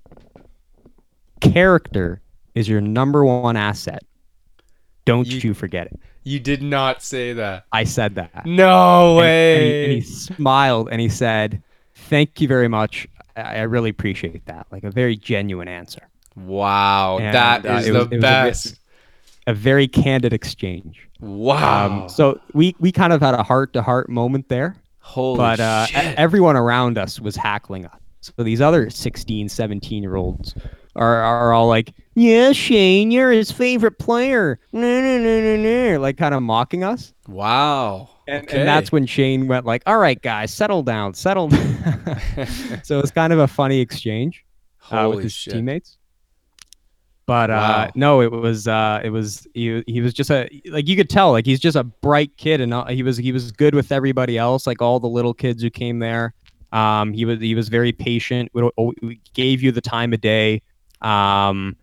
Character 1.42 2.22
is 2.56 2.68
your 2.68 2.82
number 2.82 3.24
one 3.24 3.56
asset. 3.56 4.04
Don't 5.06 5.28
You- 5.28 5.40
you 5.50 5.54
forget 5.54 5.88
it. 5.88 6.00
You 6.24 6.40
did 6.40 6.62
not 6.62 7.02
say 7.02 7.32
that. 7.34 7.66
I 7.72 7.84
said 7.86 8.16
that. 8.16 8.46
No 8.46 9.20
And- 9.20 9.20
and 9.20 9.22
he- 9.22 9.22
way. 9.22 9.84
And 9.86 9.94
he, 9.94 10.02
smiled 10.02 10.90
and 10.92 11.00
he 11.00 11.08
said, 11.10 11.62
"Thank 11.96 12.42
you 12.42 12.48
very 12.48 12.68
much. 12.68 13.08
I, 13.38 13.62
really 13.62 13.92
appreciate 13.92 14.46
that. 14.48 14.66
Like 14.72 14.84
a 14.84 14.90
very 14.90 15.16
genuine 15.16 15.68
answer, 15.68 16.02
wow. 16.36 17.20
And, 17.20 17.36
that 17.36 17.66
uh, 17.68 17.74
is 17.76 17.86
the 17.86 17.94
was 17.94 18.08
best. 18.20 18.80
A 19.48 19.54
very 19.54 19.88
candid 19.88 20.34
exchange. 20.34 21.10
wow. 21.20 22.04
Um, 22.04 22.10
so 22.10 22.40
we 22.54 22.76
we 22.80 22.92
kind 22.92 23.14
of 23.14 23.22
had 23.22 23.34
a 23.34 23.44
heart 23.44 23.74
to 23.74 23.82
heart 23.82 24.10
moment 24.10 24.50
there, 24.50 24.76
Holy 25.00 25.38
but 25.38 25.60
uh, 25.60 25.86
shit. 25.88 26.16
everyone 26.18 26.56
around 26.56 26.98
us 26.98 27.20
was 27.20 27.36
hackling 27.36 27.86
us. 27.86 28.00
So 28.20 28.44
these 28.44 28.60
other 28.60 28.90
16, 28.90 29.48
17 29.48 30.04
year 30.04 30.16
olds 30.16 30.54
are, 30.96 31.16
are 31.22 31.54
all 31.54 31.68
like, 31.68 31.94
"Yeah, 32.16 32.52
Shane, 32.52 33.10
you're 33.10 33.32
his 33.32 33.52
favorite 33.52 34.00
player." 34.00 34.60
No, 34.74 34.82
no, 34.82 35.18
no, 35.18 35.42
no, 35.42 35.56
no, 35.56 36.00
like 36.00 36.18
kind 36.18 36.36
of 36.36 36.44
mocking 36.44 36.84
us. 36.84 37.14
wow. 37.28 38.10
And, 38.30 38.44
okay. 38.44 38.60
and 38.60 38.68
that's 38.68 38.92
when 38.92 39.06
Shane 39.06 39.48
went 39.48 39.66
like, 39.66 39.82
"All 39.86 39.98
right, 39.98 40.22
guys, 40.22 40.54
settle 40.54 40.84
down, 40.84 41.14
settle." 41.14 41.48
down." 41.48 42.20
so 42.84 43.00
it's 43.00 43.12
kind 43.12 43.32
of 43.32 43.40
a 43.40 43.48
funny 43.48 43.80
exchange 43.80 44.44
uh, 44.92 45.10
with 45.10 45.24
his 45.24 45.32
shit. 45.32 45.54
teammates. 45.54 45.97
But 47.28 47.50
uh, 47.52 47.54
Wow. 47.54 47.92
no, 47.94 48.22
it 48.22 48.32
was 48.32 48.68
uh, 48.70 49.02
it 49.04 49.10
was 49.10 49.46
he, 49.54 49.84
he 49.86 50.00
was 50.02 50.14
just 50.14 50.32
a 50.32 50.50
like 50.70 50.88
you 50.88 50.96
could 50.96 51.10
tell 51.10 51.32
like 51.32 51.46
he's 51.46 51.60
just 51.60 51.76
a 51.76 51.84
bright 51.84 52.32
kid 52.38 52.62
and 52.62 52.74
uh, 52.74 52.86
he 52.86 53.04
was 53.04 53.18
he 53.18 53.34
was 53.34 53.52
good 53.52 53.76
with 53.76 53.92
everybody 53.92 54.38
else 54.38 54.66
like 54.66 54.82
all 54.82 55.00
the 55.00 55.10
little 55.10 55.34
kids 55.34 55.62
who 55.62 55.70
came 55.70 56.00
there. 56.00 56.34
Um, 56.72 57.12
he 57.14 57.26
was 57.26 57.40
he 57.42 57.54
was 57.54 57.68
very 57.68 57.92
patient. 57.92 58.50
We, 58.54 58.70
we 59.02 59.22
gave 59.34 59.62
you 59.62 59.72
the 59.74 59.82
time 59.82 60.14
of 60.14 60.22
day. 60.22 60.62
Um, 61.02 61.76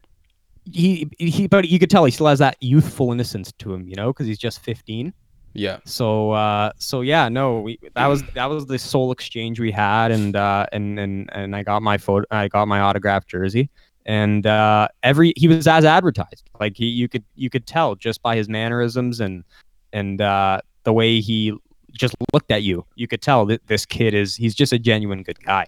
he 0.73 1.11
he 1.19 1.47
but 1.47 1.69
you 1.69 1.79
could 1.79 1.91
tell 1.91 2.07
he 2.07 2.11
still 2.11 2.27
has 2.27 2.39
that 2.39 2.57
youthful 2.61 3.13
innocence 3.13 3.53
to 3.59 3.75
him, 3.75 3.87
you 3.87 3.97
know, 3.97 4.15
because 4.15 4.27
he's 4.27 4.39
just 4.39 4.61
fifteen. 4.61 5.13
Yeah. 5.53 5.79
So 5.85 6.31
uh 6.33 6.73
so 6.79 7.03
yeah, 7.03 7.29
no, 7.29 7.61
we 7.61 7.79
that 7.95 8.07
was 8.07 8.23
that 8.35 8.47
was 8.47 8.65
the 8.65 8.79
sole 8.79 9.13
exchange 9.13 9.61
we 9.61 9.71
had 9.71 10.11
and 10.11 10.35
uh 10.37 10.65
and 10.73 10.99
and 10.99 11.29
and 11.33 11.55
I 11.55 11.63
got 11.63 11.83
my 11.83 11.99
photo 11.99 12.25
I 12.31 12.49
got 12.49 12.67
my 12.67 12.81
autographed 12.81 13.29
jersey 13.29 13.69
and 14.07 14.47
uh 14.47 14.89
every 15.03 15.33
he 15.37 15.49
was 15.49 15.67
as 15.67 15.85
advertised. 15.85 16.49
Like 16.61 16.77
he 16.77 16.87
you 16.87 17.09
could 17.09 17.25
you 17.35 17.51
could 17.51 17.67
tell 17.67 17.95
just 17.95 18.23
by 18.23 18.37
his 18.37 18.49
mannerisms 18.49 19.21
and 19.21 19.45
and 19.93 20.21
uh 20.21 20.61
the 20.85 20.93
way 20.93 21.21
he 21.21 21.53
just 21.93 22.15
looked 22.33 22.51
at 22.51 22.63
you. 22.63 22.85
You 22.97 23.07
could 23.07 23.23
tell 23.23 23.47
that 23.47 23.67
this 23.67 23.87
kid 23.87 24.15
is 24.15 24.37
he's 24.37 24.55
just 24.55 24.73
a 24.73 24.79
genuine 24.79 25.23
good 25.23 25.43
guy. 25.43 25.67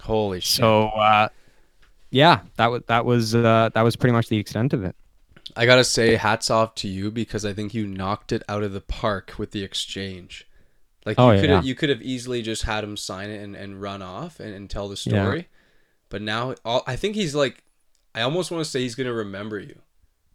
Holy 0.00 0.40
shit. 0.40 0.56
So 0.58 0.84
uh 0.88 1.28
yeah, 2.10 2.40
that 2.56 2.66
was 2.66 2.82
that 2.88 3.04
was 3.04 3.34
uh 3.34 3.70
that 3.74 3.82
was 3.82 3.96
pretty 3.96 4.12
much 4.12 4.28
the 4.28 4.36
extent 4.38 4.72
of 4.72 4.84
it. 4.84 4.94
I 5.56 5.66
gotta 5.66 5.84
say, 5.84 6.14
hats 6.16 6.50
off 6.50 6.74
to 6.76 6.88
you 6.88 7.10
because 7.10 7.44
I 7.44 7.52
think 7.52 7.74
you 7.74 7.86
knocked 7.86 8.32
it 8.32 8.42
out 8.48 8.62
of 8.62 8.72
the 8.72 8.80
park 8.80 9.34
with 9.38 9.50
the 9.50 9.62
exchange. 9.64 10.46
Like 11.04 11.18
Oh, 11.18 11.30
you 11.32 11.40
could 11.40 11.50
yeah. 11.50 11.56
have 11.56 11.64
you 11.66 11.74
could 11.74 11.88
have 11.88 12.00
easily 12.02 12.42
just 12.42 12.62
had 12.62 12.84
him 12.84 12.96
sign 12.96 13.28
it 13.30 13.42
and, 13.42 13.56
and 13.56 13.80
run 13.82 14.02
off 14.02 14.38
and, 14.40 14.54
and 14.54 14.70
tell 14.70 14.88
the 14.88 15.00
Yeah. 15.04 15.22
story. 15.24 15.48
But 16.10 16.22
now 16.22 16.54
all, 16.64 16.82
I 16.86 16.96
think 16.96 17.16
he's 17.16 17.34
like 17.34 17.64
I 18.14 18.22
almost 18.22 18.50
want 18.50 18.64
to 18.64 18.70
say 18.70 18.80
he's 18.80 18.94
gonna 18.94 19.12
remember 19.12 19.58
you. 19.58 19.78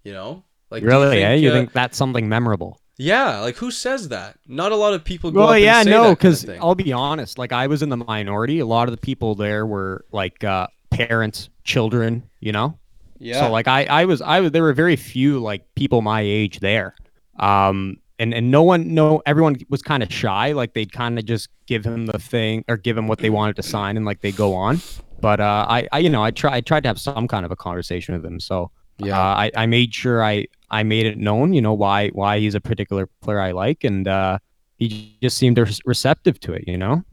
You 0.04 0.14
know? 0.14 0.44
Like 0.70 0.84
really, 0.84 1.20
yeah, 1.20 1.34
You 1.34 1.50
uh, 1.50 1.54
think 1.54 1.72
that's 1.72 1.98
something 1.98 2.28
memorable? 2.28 2.80
Yeah, 2.98 3.40
like 3.40 3.56
who 3.58 3.70
says 3.72 4.10
that? 4.10 4.38
Not 4.48 4.72
a 4.72 4.76
lot 4.76 4.94
of 4.94 5.04
people 5.04 5.32
go 5.32 5.40
Well, 5.42 5.50
up 5.50 5.56
and 5.56 5.64
yeah, 5.64 5.84
say 5.84 5.92
no, 5.92 6.10
that 6.10 6.20
kind 6.20 6.34
of 6.34 6.42
because. 6.42 6.50
I'll 6.62 6.76
be 6.76 6.92
honest. 6.92 7.38
Like, 7.38 7.52
I 7.52 7.68
was 7.68 7.82
in 7.84 7.90
the 7.90 7.98
minority. 7.98 8.60
A 8.60 8.66
lot 8.66 8.88
of 8.88 8.92
the 8.92 9.00
people 9.00 9.36
there 9.36 9.66
were 9.66 10.04
like 10.12 10.44
uh, 10.44 10.68
parents, 10.90 11.50
children. 11.64 12.28
You 12.40 12.52
know. 12.54 12.80
yeah. 13.20 13.42
So 13.42 13.52
like, 13.52 13.68
I, 13.68 13.86
I 13.86 14.06
was, 14.06 14.22
I 14.22 14.40
was. 14.42 14.52
There 14.52 14.64
were 14.64 14.74
very 14.74 14.96
few 14.96 15.40
like 15.40 15.64
people 15.76 16.02
my 16.02 16.22
age 16.22 16.60
there. 16.60 16.96
Um, 17.40 17.98
and 18.20 18.34
and 18.34 18.50
no 18.50 18.64
one, 18.64 18.96
no, 18.96 19.22
everyone 19.28 19.58
was 19.70 19.84
kind 19.84 20.02
of 20.02 20.12
shy. 20.12 20.54
Like 20.54 20.74
they'd 20.74 20.92
kind 20.92 21.20
of 21.20 21.26
just 21.26 21.50
give 21.68 21.86
him 21.86 22.08
the 22.08 22.18
thing 22.18 22.66
or 22.68 22.78
give 22.78 22.98
him 22.98 23.08
what 23.08 23.20
they 23.20 23.30
wanted 23.30 23.56
to 23.58 23.64
sign, 23.64 23.96
and 23.96 24.06
like 24.08 24.22
they 24.22 24.32
go 24.32 24.56
on. 24.56 24.82
But 25.20 25.40
uh, 25.40 25.66
I, 25.68 25.88
I, 25.92 26.00
you 26.00 26.10
know, 26.10 26.24
I 26.24 26.32
try, 26.32 26.56
I 26.56 26.62
tried 26.62 26.84
to 26.84 26.90
have 26.90 27.00
some 27.00 27.28
kind 27.28 27.46
of 27.46 27.52
a 27.52 27.56
conversation 27.56 28.14
with 28.14 28.26
him. 28.26 28.40
So 28.40 28.72
yeah. 29.00 29.20
uh, 29.20 29.36
I, 29.36 29.52
I 29.56 29.66
made 29.66 29.94
sure 29.94 30.24
I, 30.24 30.48
I 30.70 30.84
made 30.84 31.06
it 31.06 31.18
known, 31.18 31.54
you 31.54 31.62
know, 31.62 31.74
why, 31.74 32.10
why 32.10 32.40
he's 32.40 32.56
a 32.56 32.62
particular 32.62 33.08
player 33.22 33.40
I 33.40 33.52
like, 33.52 33.84
and 33.84 34.08
uh, 34.08 34.40
he 34.78 35.18
just 35.22 35.38
seemed 35.38 35.58
receptive 35.86 36.40
to 36.42 36.54
it, 36.54 36.66
you 36.68 36.78
know. 36.78 37.04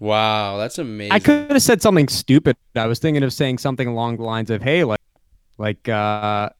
wow, 0.00 0.56
that's 0.56 0.78
amazing. 0.78 1.12
I 1.12 1.18
could 1.18 1.50
have 1.50 1.62
said 1.62 1.82
something 1.82 2.08
stupid. 2.08 2.56
I 2.74 2.86
was 2.86 2.98
thinking 2.98 3.22
of 3.22 3.32
saying 3.32 3.58
something 3.58 3.86
along 3.86 4.16
the 4.16 4.24
lines 4.24 4.50
of, 4.50 4.62
"Hey, 4.62 4.84
like, 4.84 5.00
like, 5.58 5.88
uh, 5.88 6.50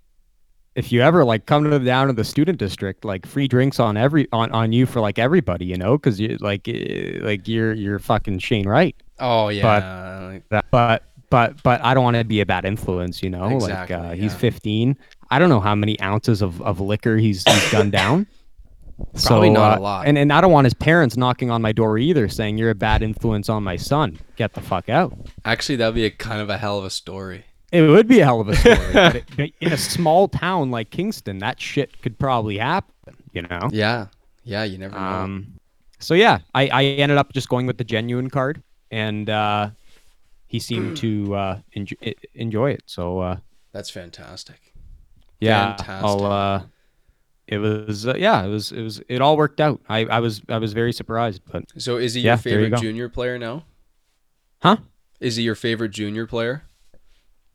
if 0.79 0.93
you 0.93 1.03
ever 1.03 1.25
like 1.25 1.47
come 1.47 1.69
to 1.69 1.79
down 1.81 2.07
to 2.07 2.13
the 2.13 2.25
student 2.25 2.57
district, 2.57 3.05
like 3.05 3.27
free 3.27 3.49
drinks 3.49 3.81
on 3.81 3.97
every 3.97 4.29
on, 4.33 4.53
on 4.53 4.73
you 4.73 4.87
for 4.87 5.01
like 5.01 5.19
everybody, 5.19 5.65
you 5.65 5.77
know, 5.77 5.99
because 5.99 6.21
you 6.21 6.37
like 6.41 6.69
eh, 6.69 7.19
like 7.21 7.49
you're 7.49 7.73
you're 7.73 7.99
fucking 7.99 8.39
Shane 8.39 8.69
Wright." 8.69 8.95
Oh 9.19 9.49
yeah. 9.49 10.41
but 10.51 10.63
but 10.71 11.03
but 11.31 11.63
but 11.65 11.83
I 11.83 11.95
don't 11.95 12.05
want 12.05 12.17
to 12.17 12.23
be 12.23 12.41
a 12.41 12.47
bad 12.47 12.65
influence, 12.65 13.25
you 13.25 13.29
know. 13.29 13.57
Exactly, 13.57 13.97
like 13.97 14.05
uh, 14.07 14.15
he's 14.15 14.35
15. 14.37 14.97
I 15.31 15.41
don't 15.41 15.49
know 15.49 15.59
how 15.59 15.75
many 15.75 16.01
ounces 16.01 16.43
of, 16.43 16.63
of 16.63 16.81
liquor 16.81 17.17
he's 17.17 17.43
he's 17.43 17.73
gunned 17.73 17.93
down. 17.93 18.29
Probably 19.25 19.49
so, 19.49 19.53
not 19.53 19.79
a 19.79 19.81
uh, 19.81 19.81
lot. 19.81 20.07
And 20.07 20.17
and 20.17 20.33
I 20.33 20.41
don't 20.41 20.53
want 20.53 20.67
his 20.67 20.75
parents 20.75 21.17
knocking 21.17 21.51
on 21.51 21.61
my 21.61 21.73
door 21.73 21.99
either, 21.99 22.29
saying 22.29 22.57
you're 22.57 22.71
a 22.71 22.77
bad 22.77 23.03
influence 23.03 23.49
on 23.49 23.65
my 23.65 23.77
son. 23.77 24.17
Get 24.37 24.55
the 24.55 24.61
fuck 24.61 24.89
out. 24.89 25.13
Actually, 25.45 25.77
that'd 25.77 25.97
be 25.97 26.05
a 26.05 26.11
kind 26.11 26.41
of 26.41 26.51
a 26.51 26.57
hell 26.57 26.79
of 26.79 26.85
a 26.85 26.91
story. 26.91 27.45
It 27.71 27.83
would 27.83 28.09
be 28.09 28.21
a 28.21 28.25
hell 28.25 28.41
of 28.41 28.49
a 28.49 28.57
story. 28.57 28.79
but, 28.93 29.17
it, 29.17 29.25
but 29.37 29.51
in 29.61 29.73
a 29.73 29.77
small 29.77 30.29
town 30.29 30.71
like 30.71 30.91
Kingston, 30.91 31.39
that 31.39 31.61
shit 31.61 32.01
could 32.03 32.19
probably 32.19 32.59
happen. 32.59 33.17
You 33.33 33.43
know. 33.43 33.69
Yeah. 33.71 34.07
Yeah, 34.45 34.65
you 34.65 34.79
never 34.79 34.95
know. 34.99 35.05
Um, 35.05 35.59
so 35.99 36.15
yeah, 36.15 36.39
I, 36.55 36.69
I 36.69 36.85
ended 36.85 37.19
up 37.19 37.33
just 37.35 37.49
going 37.51 37.67
with 37.67 37.77
the 37.77 37.85
genuine 37.85 38.31
card, 38.31 38.63
and 38.91 39.29
uh, 39.29 39.71
he 40.47 40.59
seemed 40.59 40.97
to 40.97 41.35
uh, 41.35 41.59
enjoy, 41.73 41.97
enjoy 42.35 42.71
it. 42.71 42.83
So 42.87 43.19
uh, 43.19 43.37
That's 43.73 43.91
fantastic. 43.91 44.73
yeah, 45.41 45.77
Fantastic. 45.77 46.23
Uh, 46.23 46.61
it 47.47 47.59
was 47.59 48.07
uh, 48.07 48.15
yeah, 48.17 48.43
it 48.45 48.49
was 48.49 48.73
it 48.73 48.83
was 48.83 49.03
it 49.09 49.21
all 49.21 49.37
worked 49.37 49.61
out. 49.61 49.81
I, 49.89 50.05
I 50.07 50.21
was 50.21 50.41
I 50.49 50.59
was 50.59 50.73
very 50.73 50.93
surprised, 50.93 51.43
but 51.51 51.65
So 51.77 51.97
is 51.99 52.15
he 52.15 52.23
Yeah, 52.23 52.33
your 52.33 52.37
you 52.37 52.43
favorite 52.43 52.71
go. 52.71 52.77
junior 52.77 53.09
player 53.09 53.39
now? 53.39 53.65
huh? 54.63 54.77
Is 55.21 55.37
he 55.37 55.43
your 55.43 55.55
favorite 55.55 55.91
junior 55.91 56.27
player? 56.27 56.65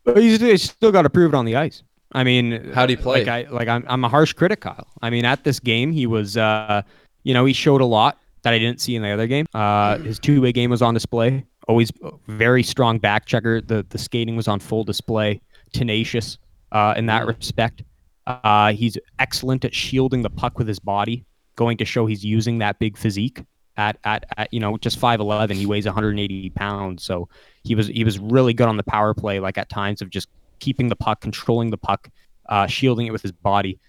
But 0.03 0.17
he's, 0.17 0.39
he's 0.39 0.63
still 0.63 0.91
got 0.91 1.03
to 1.03 1.10
prove 1.10 1.33
it 1.33 1.38
on 1.38 1.45
the 1.45 1.55
ice. 1.55 1.83
I 2.12 2.24
mean, 2.24 2.72
how 2.74 2.86
do 2.86 2.93
you 2.93 2.98
play? 2.98 3.25
Like 3.25 3.27
I 3.27 3.51
like 3.51 3.67
I'm 3.67 3.83
I'm 3.88 4.03
a 4.03 4.10
harsh 4.10 4.33
critic, 4.33 4.62
Kyle. 4.62 4.88
I 5.01 5.10
mean, 5.10 5.25
at 5.25 5.43
this 5.43 5.60
game, 5.60 5.91
he 5.91 6.05
was 6.05 6.38
uh, 6.38 6.83
you 7.24 7.33
know, 7.33 7.45
he 7.45 7.53
showed 7.53 7.81
a 7.81 7.86
lot 7.86 8.19
that 8.43 8.53
I 8.53 8.60
didn't 8.60 8.81
see 8.81 8.95
in 8.95 9.01
the 9.01 9.10
other 9.10 9.27
game. 9.27 9.48
Uh, 9.53 9.98
his 9.98 10.19
two 10.19 10.41
way 10.41 10.51
game 10.51 10.69
was 10.69 10.81
on 10.81 10.93
display. 10.93 11.45
Always 11.67 11.91
very 12.27 12.62
strong 12.62 13.00
back 13.00 13.25
checker. 13.25 13.62
The 13.62 13.86
the 13.89 13.98
skating 13.98 14.36
was 14.36 14.48
on 14.48 14.60
full 14.60 14.83
display. 14.83 15.41
Tenacious 15.74 16.38
uh, 16.72 16.93
in 16.95 17.07
that 17.07 17.25
respect. 17.25 17.83
Uh, 18.27 18.74
he's 18.74 18.98
excellent 19.19 19.65
at 19.65 19.74
shielding 19.74 20.22
the 20.22 20.29
puck 20.29 20.57
with 20.57 20.67
his 20.67 20.79
body, 20.79 21.25
going 21.55 21.77
to 21.77 21.86
show 21.86 22.05
he's 22.05 22.24
using 22.24 22.60
that 22.60 22.79
big 22.79 22.98
physique. 22.98 23.43
At, 23.75 23.97
at, 24.03 24.25
at 24.37 24.53
you 24.53 24.59
know 24.59 24.77
just 24.77 24.99
5'11 25.01 25.53
he 25.55 25.65
weighs 25.65 25.85
180 25.85 26.51
pounds 26.51 27.03
so 27.03 27.27
he 27.63 27.73
was 27.73 27.87
he 27.87 28.03
was 28.03 28.19
really 28.19 28.53
good 28.53 28.67
on 28.67 28.77
the 28.77 28.83
power 28.83 29.15
play 29.15 29.39
like 29.39 29.57
at 29.57 29.67
times 29.67 29.99
of 30.03 30.11
just 30.11 30.29
keeping 30.59 30.89
the 30.89 30.95
puck 30.95 31.21
controlling 31.21 31.71
the 31.71 31.77
puck 31.77 32.09
uh, 32.49 32.67
shielding 32.67 33.07
it 33.07 33.11
with 33.11 33.23
his 33.23 33.31
body 33.31 33.79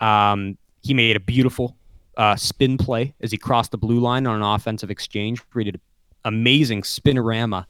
um, 0.00 0.56
he 0.82 0.94
made 0.94 1.14
a 1.14 1.20
beautiful 1.20 1.76
uh, 2.16 2.34
spin 2.36 2.78
play 2.78 3.12
as 3.20 3.30
he 3.32 3.36
crossed 3.36 3.70
the 3.70 3.76
blue 3.76 4.00
line 4.00 4.26
on 4.26 4.34
an 4.36 4.42
offensive 4.42 4.90
exchange 4.90 5.42
created 5.50 5.78
amazing 6.24 6.80
spinorama 6.80 7.66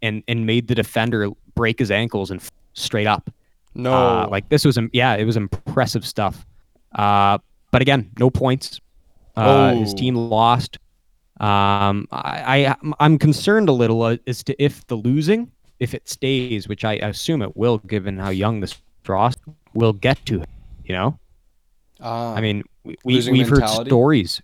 and 0.00 0.22
and 0.28 0.46
made 0.46 0.68
the 0.68 0.76
defender 0.76 1.28
break 1.56 1.78
his 1.80 1.90
ankles 1.90 2.30
and 2.30 2.40
f- 2.40 2.50
straight 2.74 3.06
up. 3.08 3.30
No. 3.74 3.92
Uh, 3.92 4.28
like 4.30 4.48
this 4.48 4.64
was 4.64 4.78
yeah, 4.92 5.14
it 5.16 5.24
was 5.24 5.36
impressive 5.36 6.06
stuff. 6.06 6.46
Uh, 6.94 7.38
but 7.72 7.82
again, 7.82 8.10
no 8.20 8.30
points. 8.30 8.80
Uh, 9.36 9.74
His 9.74 9.92
Oh. 9.92 9.96
team 9.96 10.14
lost. 10.14 10.78
Um, 11.40 12.06
I, 12.12 12.66
I 12.66 12.76
I'm 13.00 13.18
concerned 13.18 13.68
a 13.68 13.72
little 13.72 14.02
uh, 14.02 14.16
as 14.26 14.42
to 14.44 14.62
if 14.62 14.86
the 14.86 14.94
losing, 14.94 15.50
if 15.80 15.94
it 15.94 16.08
stays, 16.08 16.68
which 16.68 16.84
I 16.84 16.94
assume 16.94 17.42
it 17.42 17.56
will, 17.56 17.78
given 17.78 18.18
how 18.18 18.30
young 18.30 18.60
this 18.60 18.80
frost 19.02 19.40
will 19.74 19.92
get 19.92 20.24
to. 20.26 20.44
You 20.84 20.94
know, 20.94 21.18
Ah, 22.00 22.34
I 22.34 22.40
mean, 22.40 22.64
we, 22.84 22.96
we've 23.04 23.48
heard 23.48 23.68
stories. 23.68 24.42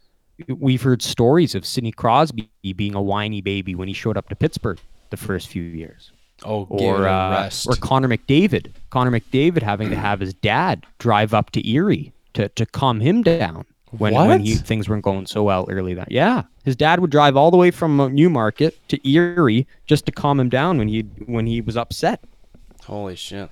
We've 0.48 0.80
heard 0.80 1.02
stories 1.02 1.54
of 1.54 1.66
Sidney 1.66 1.92
Crosby 1.92 2.50
being 2.74 2.94
a 2.94 3.02
whiny 3.02 3.42
baby 3.42 3.74
when 3.74 3.88
he 3.88 3.94
showed 3.94 4.16
up 4.16 4.28
to 4.30 4.34
Pittsburgh 4.36 4.78
the 5.10 5.18
first 5.18 5.48
few 5.48 5.62
years 5.62 6.12
oh, 6.44 6.66
or 6.70 7.06
uh, 7.06 7.50
or 7.66 7.74
Connor 7.76 8.08
McDavid. 8.08 8.72
Connor 8.88 9.10
McDavid 9.10 9.62
having 9.62 9.90
to 9.90 9.96
have 9.96 10.20
his 10.20 10.32
dad 10.32 10.86
drive 10.98 11.34
up 11.34 11.50
to 11.50 11.68
Erie 11.68 12.12
to, 12.34 12.48
to 12.50 12.64
calm 12.64 13.00
him 13.00 13.22
down 13.22 13.66
when, 13.98 14.14
when 14.14 14.40
he, 14.40 14.54
things 14.54 14.88
weren't 14.88 15.04
going 15.04 15.26
so 15.26 15.42
well 15.42 15.66
early 15.68 15.94
that. 15.94 16.10
Yeah, 16.10 16.44
his 16.64 16.76
dad 16.76 17.00
would 17.00 17.10
drive 17.10 17.36
all 17.36 17.50
the 17.50 17.56
way 17.56 17.70
from 17.70 18.00
uh, 18.00 18.08
Newmarket 18.08 18.78
to 18.88 19.08
Erie 19.08 19.66
just 19.86 20.06
to 20.06 20.12
calm 20.12 20.38
him 20.38 20.48
down 20.48 20.78
when 20.78 20.88
he 20.88 21.02
when 21.26 21.46
he 21.46 21.60
was 21.60 21.76
upset. 21.76 22.22
Holy 22.84 23.16
shit. 23.16 23.50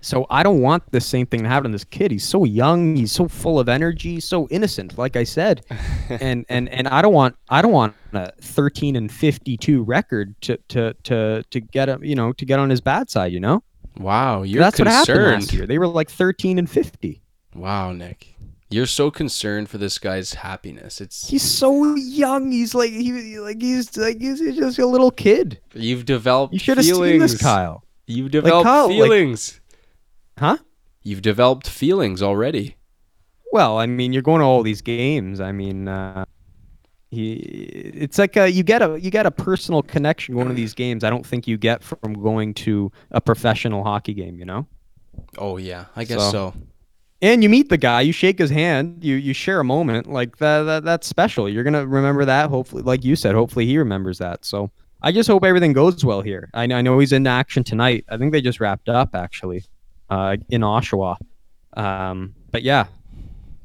So 0.00 0.26
I 0.28 0.42
don't 0.42 0.60
want 0.60 0.82
the 0.92 1.00
same 1.00 1.24
thing 1.24 1.44
to 1.44 1.48
happen 1.48 1.70
to 1.70 1.74
this 1.74 1.84
kid. 1.84 2.10
He's 2.10 2.26
so 2.26 2.44
young, 2.44 2.94
he's 2.94 3.10
so 3.10 3.26
full 3.26 3.58
of 3.58 3.70
energy, 3.70 4.20
so 4.20 4.46
innocent, 4.48 4.98
like 4.98 5.16
I 5.16 5.24
said. 5.24 5.64
and 6.10 6.44
and 6.50 6.68
and 6.68 6.86
I 6.88 7.00
don't 7.00 7.14
want 7.14 7.36
I 7.48 7.62
don't 7.62 7.72
want 7.72 7.94
a 8.12 8.30
13 8.42 8.96
and 8.96 9.10
52 9.10 9.82
record 9.82 10.34
to 10.42 10.58
to 10.68 10.94
to 11.04 11.42
to 11.48 11.60
get 11.60 11.88
him, 11.88 12.04
you 12.04 12.14
know, 12.14 12.34
to 12.34 12.44
get 12.44 12.58
on 12.58 12.68
his 12.68 12.82
bad 12.82 13.08
side, 13.08 13.32
you 13.32 13.40
know? 13.40 13.62
Wow, 13.98 14.42
you're 14.42 14.60
That's 14.60 14.78
what 14.78 14.88
happened 14.88 15.06
concerned. 15.06 15.42
last 15.42 15.52
year. 15.54 15.66
They 15.66 15.78
were 15.78 15.86
like 15.86 16.10
13 16.10 16.58
and 16.58 16.68
50. 16.68 17.22
Wow, 17.54 17.92
Nick. 17.92 18.33
You're 18.70 18.86
so 18.86 19.10
concerned 19.10 19.68
for 19.68 19.78
this 19.78 19.98
guy's 19.98 20.34
happiness. 20.34 21.00
It's 21.00 21.28
He's 21.28 21.42
so 21.42 21.94
young. 21.94 22.50
He's 22.50 22.74
like 22.74 22.90
he 22.90 23.38
like 23.38 23.60
he's 23.60 23.96
like 23.96 24.20
he's 24.20 24.40
just 24.40 24.78
a 24.78 24.86
little 24.86 25.10
kid. 25.10 25.60
you've 25.74 26.04
developed 26.06 26.52
You 26.54 26.58
should 26.58 26.78
have 26.78 26.86
feelings. 26.86 27.12
seen 27.12 27.20
this, 27.20 27.40
Kyle. 27.40 27.84
You've 28.06 28.30
developed 28.30 28.64
Kyle, 28.64 28.86
like- 28.88 28.96
feelings. 28.96 29.60
Huh? 30.38 30.58
You've 31.02 31.22
developed 31.22 31.68
feelings 31.68 32.22
already. 32.22 32.76
Well, 33.52 33.78
I 33.78 33.86
mean, 33.86 34.12
you're 34.12 34.22
going 34.22 34.40
to 34.40 34.44
all 34.46 34.62
these 34.64 34.80
games. 34.82 35.40
I 35.40 35.52
mean, 35.52 35.86
uh, 35.86 36.24
he 37.10 37.34
it's 37.34 38.18
like 38.18 38.36
a, 38.36 38.50
you 38.50 38.64
get 38.64 38.82
a 38.82 38.98
you 39.00 39.10
get 39.10 39.26
a 39.26 39.30
personal 39.30 39.82
connection 39.82 40.34
going 40.34 40.48
to 40.48 40.54
these 40.54 40.74
games. 40.74 41.04
I 41.04 41.10
don't 41.10 41.24
think 41.24 41.46
you 41.46 41.56
get 41.56 41.84
from 41.84 42.14
going 42.14 42.54
to 42.54 42.90
a 43.12 43.20
professional 43.20 43.84
hockey 43.84 44.14
game. 44.14 44.36
You 44.38 44.46
know. 44.46 44.66
Oh 45.38 45.58
yeah, 45.58 45.84
I 45.94 46.02
guess 46.04 46.18
So- 46.20 46.30
so. 46.32 46.54
And 47.24 47.42
you 47.42 47.48
meet 47.48 47.70
the 47.70 47.78
guy, 47.78 48.02
you 48.02 48.12
shake 48.12 48.38
his 48.38 48.50
hand, 48.50 49.02
you 49.02 49.14
you 49.16 49.32
share 49.32 49.58
a 49.58 49.64
moment 49.64 50.10
like 50.10 50.36
that, 50.38 50.62
that 50.64 50.84
that's 50.84 51.06
special. 51.06 51.48
You're 51.48 51.64
gonna 51.64 51.86
remember 51.86 52.24
that. 52.26 52.50
Hopefully, 52.50 52.82
like 52.82 53.02
you 53.02 53.16
said, 53.16 53.34
hopefully 53.34 53.64
he 53.66 53.78
remembers 53.78 54.18
that. 54.18 54.44
So 54.44 54.70
I 55.02 55.10
just 55.10 55.26
hope 55.28 55.42
everything 55.44 55.72
goes 55.72 56.04
well 56.04 56.20
here. 56.20 56.50
I, 56.54 56.66
know- 56.66 56.76
I 56.76 56.82
know 56.82 56.98
he's 56.98 57.12
in 57.12 57.26
action 57.26 57.64
tonight. 57.64 58.04
I 58.10 58.16
think 58.18 58.32
they 58.32 58.40
just 58.42 58.60
wrapped 58.60 58.88
up 58.88 59.14
actually, 59.14 59.64
uh, 60.10 60.36
in 60.50 60.60
Oshawa. 60.60 61.16
Um, 61.76 62.34
but 62.50 62.62
yeah, 62.62 62.86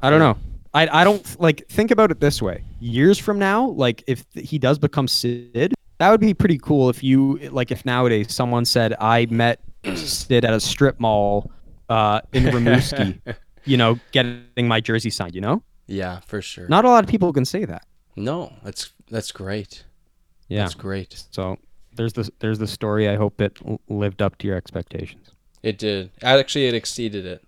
I 0.01 0.09
don't 0.09 0.19
know. 0.19 0.37
I 0.73 1.01
I 1.01 1.03
don't 1.03 1.39
like 1.41 1.67
think 1.67 1.91
about 1.91 2.11
it 2.11 2.19
this 2.21 2.41
way. 2.41 2.63
Years 2.79 3.17
from 3.17 3.39
now, 3.39 3.67
like 3.71 4.03
if 4.07 4.25
he 4.35 4.57
does 4.57 4.79
become 4.79 5.07
Sid, 5.07 5.73
that 5.97 6.09
would 6.11 6.21
be 6.21 6.33
pretty 6.33 6.59
cool. 6.59 6.89
If 6.89 7.03
you 7.03 7.37
like, 7.51 7.71
if 7.71 7.83
nowadays 7.85 8.33
someone 8.33 8.63
said 8.63 8.95
I 9.01 9.25
met 9.29 9.59
Sid 9.95 10.45
at 10.45 10.53
a 10.53 10.59
strip 10.61 10.99
mall 10.99 11.51
uh, 11.89 12.21
in 12.33 12.43
Rimouski, 12.55 13.19
you 13.69 13.77
know, 13.77 13.99
getting 14.11 14.67
my 14.67 14.81
jersey 14.81 15.09
signed. 15.09 15.35
You 15.35 15.41
know, 15.41 15.63
Yeah, 15.87 16.19
for 16.27 16.41
sure. 16.41 16.67
not 16.67 16.85
a 16.85 16.89
lot 16.89 17.03
of 17.03 17.09
people 17.09 17.31
can 17.33 17.45
say 17.45 17.65
that. 17.65 17.85
no, 18.15 18.51
that's 18.63 18.91
that's 19.09 19.31
great. 19.31 19.85
Yeah. 20.47 20.63
That's 20.63 20.73
great. 20.73 21.23
So 21.31 21.57
there's 21.95 22.13
the 22.13 22.29
there's 22.39 22.59
the 22.59 22.67
story. 22.67 23.07
I 23.07 23.15
hope 23.15 23.39
it 23.41 23.59
lived 23.87 24.21
up 24.21 24.37
to 24.39 24.47
your 24.47 24.57
expectations. 24.57 25.31
It 25.63 25.77
did. 25.77 26.09
Actually, 26.23 26.67
it 26.67 26.73
exceeded 26.73 27.25
it. 27.25 27.43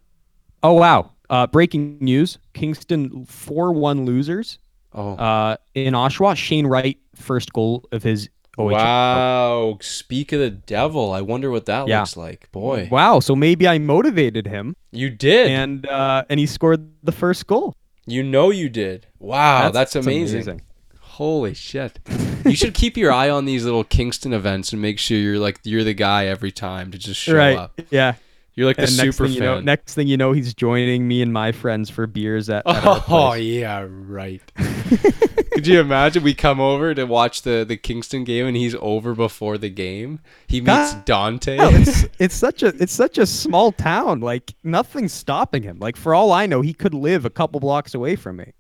Oh 0.64 0.74
wow! 0.74 1.12
Uh, 1.30 1.48
breaking 1.48 1.98
news: 2.00 2.38
Kingston 2.54 3.26
four 3.26 3.72
one 3.74 4.06
losers 4.06 4.60
Oh. 4.94 5.16
uh, 5.16 5.56
in 5.74 5.94
Oshawa. 5.94 6.36
Shane 6.36 6.68
Wright 6.68 6.98
first 7.16 7.54
goal 7.54 7.88
of 7.92 8.04
his 8.04 8.30
OHL. 8.58 8.72
wow. 8.74 9.78
Speak 9.82 10.32
of 10.34 10.40
the 10.40 10.50
devil. 10.50 11.12
I 11.14 11.22
wonder 11.22 11.50
what 11.50 11.66
that 11.68 11.88
Yeah. 11.88 12.00
looks 12.00 12.18
like. 12.18 12.52
Boy. 12.52 12.90
Wow! 12.92 13.20
So 13.20 13.36
maybe 13.36 13.68
I 13.68 13.78
motivated 13.80 14.46
him, 14.48 14.76
You 14.92 15.10
did. 15.10 15.48
and 15.50 15.86
uh, 15.88 16.26
and 16.30 16.40
he 16.40 16.46
scored 16.46 16.90
the 17.04 17.12
first 17.14 17.48
goal. 17.48 17.76
you 18.06 18.24
know 18.24 18.50
you 18.52 18.68
did. 18.70 19.08
Wow, 19.20 19.70
that's, 19.70 19.96
amazing. 19.96 20.62
Holy 21.00 21.54
shit. 21.54 22.00
you 22.46 22.56
should 22.56 22.74
keep 22.74 22.98
your 22.98 23.12
eye 23.12 23.30
on 23.30 23.46
these 23.46 23.64
little 23.64 23.84
Kingston 23.84 24.34
events 24.34 24.74
and 24.74 24.82
make 24.82 24.98
sure 24.98 25.18
you're 25.18 25.38
like 25.40 25.60
you're 25.64 25.84
the 25.84 25.94
guy 25.94 26.26
every 26.26 26.52
time 26.52 26.90
to 26.92 26.98
just 26.98 27.20
show 27.22 27.36
right? 27.36 27.58
up. 27.58 27.80
Yeah. 27.92 28.16
You're 28.56 28.66
like 28.68 28.76
the 28.78 28.84
And 28.84 28.92
super 28.92 29.28
thing 29.28 29.28
fan. 29.28 29.34
you 29.36 29.40
know, 29.42 29.60
next 29.62 29.94
thing 29.94 30.08
you 30.08 30.18
know, 30.18 30.34
he's 30.34 30.54
joining 30.54 31.08
me 31.08 31.22
and 31.22 31.32
my 31.32 31.52
friends 31.54 31.90
for 31.90 32.06
beers 32.08 32.50
at. 32.50 32.68
at 32.68 32.84
Oh 33.10 33.34
yeah, 33.34 33.86
right. 33.90 34.42
Could 35.52 35.68
you 35.68 35.80
imagine 35.80 36.24
we 36.24 36.34
come 36.34 36.60
over 36.60 36.94
to 36.94 37.06
watch 37.06 37.44
the 37.44 37.66
the 37.68 37.78
Kingston 37.78 38.24
game 38.24 38.46
and 38.46 38.58
he's 38.58 38.76
over 38.76 39.14
before 39.14 39.58
the 39.58 39.70
game? 39.70 40.20
He 40.48 40.60
meets 40.60 40.94
God. 40.94 41.06
Dante. 41.06 41.58
No, 41.58 41.70
it's 41.70 42.06
it's 42.20 42.36
such 42.36 42.64
a 42.64 42.68
it's 42.82 42.94
such 42.94 43.18
a 43.18 43.26
small 43.26 43.72
town. 43.72 44.20
Like 44.20 44.54
nothing's 44.64 45.14
stopping 45.14 45.64
him. 45.64 45.80
Like 45.80 45.96
for 45.96 46.14
all 46.14 46.32
I 46.32 46.46
know, 46.46 46.62
he 46.62 46.74
could 46.74 46.94
live 46.94 47.26
a 47.26 47.30
couple 47.30 47.60
blocks 47.60 47.94
away 47.94 48.16
from 48.16 48.38
me. 48.38 48.54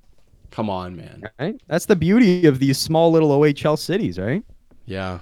Come 0.51 0.69
on, 0.69 0.95
man. 0.95 1.23
Right? 1.39 1.59
That's 1.67 1.85
the 1.85 1.95
beauty 1.95 2.45
of 2.45 2.59
these 2.59 2.77
small 2.77 3.11
little 3.11 3.29
OHL 3.29 3.79
cities, 3.79 4.19
right? 4.19 4.43
Yeah. 4.85 5.19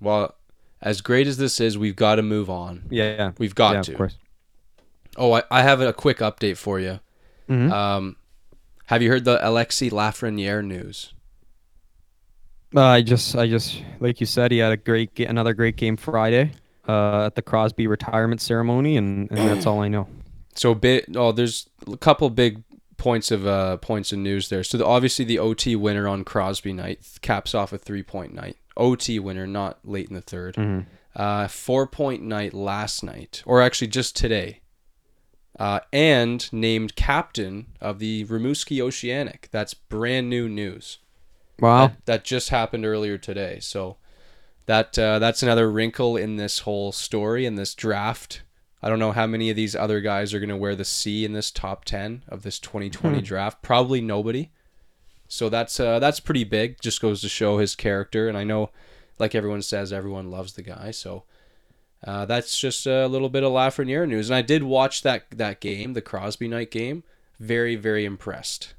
Well, 0.00 0.34
as 0.82 1.00
great 1.00 1.26
as 1.28 1.36
this 1.36 1.60
is, 1.60 1.78
we've 1.78 1.96
got 1.96 2.16
to 2.16 2.22
move 2.22 2.50
on. 2.50 2.84
Yeah. 2.90 3.32
We've 3.38 3.54
got 3.54 3.74
yeah, 3.76 3.82
to. 3.82 3.92
Of 3.92 3.96
course. 3.96 4.18
Oh, 5.16 5.32
I, 5.32 5.42
I 5.50 5.62
have 5.62 5.80
a 5.80 5.92
quick 5.92 6.18
update 6.18 6.56
for 6.56 6.80
you. 6.80 6.98
Mhm. 7.48 7.70
Um, 7.70 8.16
have 8.86 9.02
you 9.02 9.10
heard 9.10 9.24
the 9.24 9.38
Alexi 9.38 9.90
Lafreniere 9.90 10.64
news? 10.64 11.12
Uh, 12.74 12.82
I 12.82 13.02
just 13.02 13.36
I 13.36 13.46
just 13.46 13.80
like 14.00 14.20
you 14.20 14.26
said, 14.26 14.50
he 14.50 14.58
had 14.58 14.72
a 14.72 14.76
great 14.76 15.18
another 15.20 15.54
great 15.54 15.76
game 15.76 15.96
Friday 15.96 16.52
uh, 16.88 17.26
at 17.26 17.36
the 17.36 17.42
Crosby 17.42 17.86
retirement 17.86 18.40
ceremony, 18.40 18.96
and, 18.96 19.30
and 19.30 19.38
that's 19.38 19.66
all 19.66 19.80
I 19.80 19.88
know. 19.88 20.08
So 20.56 20.72
bit. 20.72 21.06
Oh, 21.16 21.32
there's 21.32 21.68
a 21.92 21.96
couple 21.96 22.30
big 22.30 22.62
points 22.96 23.32
of 23.32 23.44
uh 23.44 23.76
points 23.78 24.12
of 24.12 24.20
news 24.20 24.50
there. 24.50 24.62
So 24.62 24.78
the, 24.78 24.86
obviously 24.86 25.24
the 25.24 25.40
OT 25.40 25.74
winner 25.74 26.06
on 26.06 26.22
Crosby 26.22 26.72
night 26.72 27.00
caps 27.22 27.56
off 27.56 27.72
a 27.72 27.78
three 27.78 28.04
point 28.04 28.32
night. 28.32 28.56
OT 28.76 29.18
winner, 29.18 29.48
not 29.48 29.80
late 29.82 30.06
in 30.08 30.14
the 30.14 30.22
3rd 30.22 30.54
Mhm. 30.54 30.86
Uh, 31.16 31.48
four 31.48 31.88
point 31.88 32.22
night 32.22 32.54
last 32.54 33.02
night, 33.02 33.42
or 33.46 33.60
actually 33.60 33.88
just 33.88 34.14
today. 34.14 34.60
Uh, 35.58 35.80
and 35.92 36.52
named 36.52 36.96
captain 36.96 37.66
of 37.80 38.00
the 38.00 38.24
Rimouski 38.24 38.80
Oceanic. 38.80 39.48
That's 39.52 39.72
brand 39.72 40.28
new 40.28 40.48
news. 40.48 40.98
Wow. 41.60 41.86
That, 41.86 42.06
that 42.06 42.24
just 42.24 42.48
happened 42.48 42.84
earlier 42.84 43.18
today. 43.18 43.58
So 43.60 43.96
that 44.66 44.98
uh, 44.98 45.18
that's 45.18 45.42
another 45.42 45.70
wrinkle 45.70 46.16
in 46.16 46.36
this 46.36 46.60
whole 46.60 46.92
story 46.92 47.46
in 47.46 47.54
this 47.54 47.74
draft. 47.74 48.42
I 48.82 48.88
don't 48.88 48.98
know 48.98 49.12
how 49.12 49.26
many 49.26 49.48
of 49.50 49.56
these 49.56 49.74
other 49.74 50.00
guys 50.00 50.34
are 50.34 50.40
going 50.40 50.50
to 50.50 50.56
wear 50.56 50.74
the 50.74 50.84
C 50.84 51.24
in 51.24 51.32
this 51.32 51.50
top 51.50 51.84
10 51.84 52.24
of 52.28 52.42
this 52.42 52.58
2020 52.58 53.20
draft. 53.22 53.62
Probably 53.62 54.00
nobody. 54.00 54.50
So 55.28 55.48
that's 55.48 55.80
uh, 55.80 55.98
that's 55.98 56.20
pretty 56.20 56.44
big. 56.44 56.80
Just 56.80 57.00
goes 57.00 57.20
to 57.22 57.28
show 57.28 57.58
his 57.58 57.74
character 57.74 58.28
and 58.28 58.36
I 58.36 58.44
know 58.44 58.70
like 59.18 59.34
everyone 59.34 59.62
says 59.62 59.92
everyone 59.92 60.30
loves 60.30 60.54
the 60.54 60.62
guy. 60.62 60.90
So 60.90 61.24
uh, 62.04 62.26
that's 62.26 62.58
just 62.58 62.86
a 62.86 63.06
little 63.06 63.28
bit 63.28 63.42
of 63.42 63.52
Lafreniere 63.52 64.06
news. 64.08 64.28
And 64.30 64.36
I 64.36 64.42
did 64.42 64.62
watch 64.62 65.02
that 65.02 65.24
that 65.30 65.60
game, 65.60 65.94
the 65.94 66.02
Crosby 66.02 66.48
night 66.48 66.70
game. 66.70 67.02
Very 67.40 67.76
very 67.76 68.04
impressed. 68.04 68.74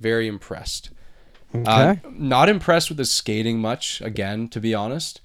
Very 0.00 0.26
impressed. 0.26 0.90
Okay. 1.54 1.64
Uh, 1.66 1.94
not 2.10 2.48
impressed 2.48 2.88
with 2.88 2.98
his 2.98 3.10
skating 3.10 3.58
much, 3.58 4.00
again, 4.00 4.48
to 4.48 4.60
be 4.60 4.74
honest. 4.74 5.20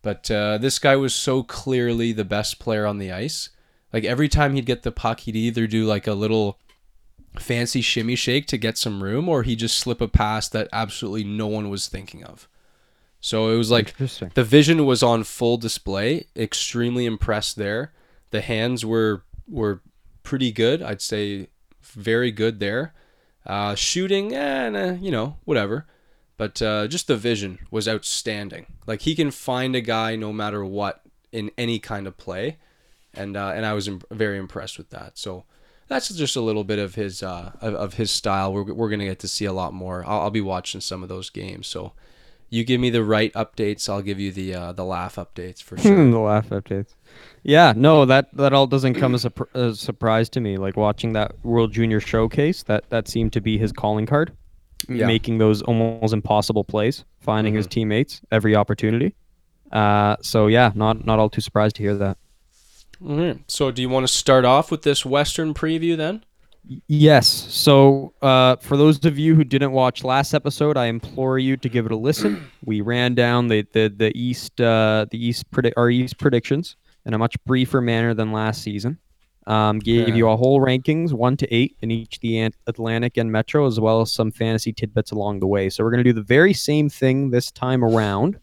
But 0.00 0.30
uh, 0.30 0.58
this 0.58 0.78
guy 0.78 0.96
was 0.96 1.14
so 1.14 1.42
clearly 1.42 2.12
the 2.12 2.24
best 2.24 2.58
player 2.58 2.86
on 2.86 2.98
the 2.98 3.12
ice. 3.12 3.50
Like 3.92 4.04
every 4.04 4.28
time 4.28 4.54
he'd 4.54 4.66
get 4.66 4.82
the 4.82 4.92
puck, 4.92 5.20
he'd 5.20 5.36
either 5.36 5.66
do 5.66 5.84
like 5.84 6.06
a 6.06 6.14
little 6.14 6.58
fancy 7.38 7.80
shimmy 7.80 8.16
shake 8.16 8.46
to 8.46 8.58
get 8.58 8.78
some 8.78 9.02
room, 9.02 9.28
or 9.28 9.42
he'd 9.42 9.58
just 9.58 9.78
slip 9.78 10.00
a 10.00 10.08
pass 10.08 10.48
that 10.48 10.68
absolutely 10.72 11.24
no 11.24 11.46
one 11.46 11.70
was 11.70 11.88
thinking 11.88 12.24
of. 12.24 12.48
So 13.24 13.48
it 13.50 13.56
was 13.56 13.70
like 13.70 13.96
the 14.34 14.44
vision 14.44 14.84
was 14.84 15.02
on 15.02 15.22
full 15.24 15.56
display. 15.56 16.26
Extremely 16.36 17.06
impressed 17.06 17.56
there. 17.56 17.92
The 18.30 18.40
hands 18.42 18.84
were 18.84 19.22
were 19.48 19.80
pretty 20.24 20.50
good. 20.52 20.82
I'd 20.82 21.00
say 21.00 21.46
very 21.82 22.30
good 22.32 22.58
there. 22.60 22.92
Uh, 23.46 23.74
shooting, 23.74 24.34
eh, 24.34 24.68
nah, 24.68 24.92
you 24.92 25.10
know, 25.10 25.36
whatever. 25.44 25.86
but 26.36 26.60
uh, 26.62 26.86
just 26.88 27.06
the 27.06 27.16
vision 27.16 27.58
was 27.70 27.88
outstanding. 27.88 28.66
Like 28.86 29.02
he 29.02 29.14
can 29.14 29.30
find 29.30 29.74
a 29.76 29.80
guy 29.80 30.16
no 30.16 30.32
matter 30.32 30.64
what 30.64 31.02
in 31.30 31.50
any 31.56 31.78
kind 31.78 32.06
of 32.08 32.16
play, 32.16 32.58
and 33.14 33.36
uh, 33.36 33.52
and 33.54 33.64
I 33.64 33.72
was 33.72 33.86
Im- 33.88 34.02
very 34.10 34.38
impressed 34.38 34.78
with 34.78 34.90
that. 34.90 35.16
So 35.16 35.44
that's 35.88 36.08
just 36.08 36.34
a 36.36 36.40
little 36.40 36.64
bit 36.64 36.78
of 36.80 36.94
his 36.96 37.22
uh, 37.22 37.52
of, 37.60 37.74
of 37.74 37.94
his 37.94 38.10
style. 38.10 38.52
We're 38.52 38.72
we're 38.74 38.90
gonna 38.90 39.04
get 39.04 39.20
to 39.20 39.28
see 39.28 39.44
a 39.44 39.52
lot 39.52 39.72
more. 39.72 40.04
I'll, 40.06 40.22
I'll 40.22 40.30
be 40.30 40.40
watching 40.40 40.80
some 40.80 41.02
of 41.04 41.08
those 41.08 41.30
games. 41.30 41.66
So 41.68 41.92
you 42.52 42.64
give 42.64 42.80
me 42.82 42.90
the 42.90 43.02
right 43.02 43.32
updates, 43.32 43.88
I'll 43.88 44.02
give 44.02 44.20
you 44.20 44.30
the 44.30 44.54
uh, 44.54 44.72
the 44.72 44.84
laugh 44.84 45.16
updates 45.16 45.62
for 45.62 45.76
sure. 45.82 46.10
the 46.10 46.18
laugh 46.18 46.50
updates. 46.50 46.94
Yeah, 47.42 47.72
no, 47.74 48.04
that 48.04 48.28
that 48.36 48.52
all 48.52 48.66
doesn't 48.66 48.94
come 48.94 49.14
as 49.14 49.24
a, 49.24 49.30
pr- 49.30 49.44
a 49.54 49.74
surprise 49.74 50.28
to 50.30 50.40
me. 50.40 50.58
Like 50.58 50.76
watching 50.76 51.14
that 51.14 51.32
World 51.42 51.72
Junior 51.72 51.98
Showcase, 51.98 52.62
that 52.64 52.88
that 52.90 53.08
seemed 53.08 53.32
to 53.32 53.40
be 53.40 53.56
his 53.58 53.72
calling 53.72 54.04
card, 54.06 54.32
Yeah. 54.88 55.06
making 55.06 55.38
those 55.38 55.62
almost 55.62 56.12
impossible 56.12 56.62
plays, 56.64 57.04
finding 57.20 57.54
his 57.54 57.66
teammates 57.66 58.20
every 58.30 58.54
opportunity. 58.54 59.14
Uh, 59.72 60.16
so 60.20 60.46
yeah, 60.48 60.72
not 60.74 61.06
not 61.06 61.18
all 61.18 61.30
too 61.30 61.40
surprised 61.40 61.76
to 61.76 61.82
hear 61.82 61.96
that. 61.96 62.18
Mhm. 63.02 63.40
So 63.48 63.70
do 63.70 63.80
you 63.82 63.88
want 63.88 64.06
to 64.06 64.12
start 64.12 64.44
off 64.44 64.70
with 64.70 64.82
this 64.82 65.04
Western 65.06 65.54
preview 65.54 65.96
then? 65.96 66.22
Yes. 66.64 67.26
So, 67.28 68.14
uh, 68.22 68.56
for 68.56 68.76
those 68.76 69.04
of 69.04 69.18
you 69.18 69.34
who 69.34 69.44
didn't 69.44 69.72
watch 69.72 70.04
last 70.04 70.32
episode, 70.32 70.76
I 70.76 70.86
implore 70.86 71.38
you 71.38 71.56
to 71.56 71.68
give 71.68 71.86
it 71.86 71.92
a 71.92 71.96
listen. 71.96 72.48
We 72.64 72.80
ran 72.80 73.16
down 73.16 73.48
the 73.48 73.66
the 73.72 73.92
the 73.94 74.16
East 74.16 74.60
uh, 74.60 75.06
the 75.10 75.18
East 75.18 75.50
predi- 75.50 75.72
our 75.76 75.90
East 75.90 76.16
predictions 76.16 76.76
in 77.04 77.12
a 77.12 77.18
much 77.18 77.36
briefer 77.44 77.80
manner 77.80 78.14
than 78.14 78.30
last 78.30 78.62
season. 78.62 78.98
Um, 79.48 79.80
gave 79.80 80.14
you 80.14 80.28
a 80.28 80.36
whole 80.36 80.60
rankings 80.60 81.12
one 81.12 81.36
to 81.38 81.52
eight 81.52 81.76
in 81.82 81.90
each 81.90 82.20
the 82.20 82.38
Ant- 82.38 82.54
Atlantic 82.68 83.16
and 83.16 83.32
Metro, 83.32 83.66
as 83.66 83.80
well 83.80 84.00
as 84.00 84.12
some 84.12 84.30
fantasy 84.30 84.72
tidbits 84.72 85.10
along 85.10 85.40
the 85.40 85.48
way. 85.48 85.68
So 85.68 85.82
we're 85.82 85.90
going 85.90 86.04
to 86.04 86.08
do 86.08 86.12
the 86.12 86.22
very 86.22 86.52
same 86.52 86.88
thing 86.88 87.30
this 87.30 87.50
time 87.50 87.84
around 87.84 88.38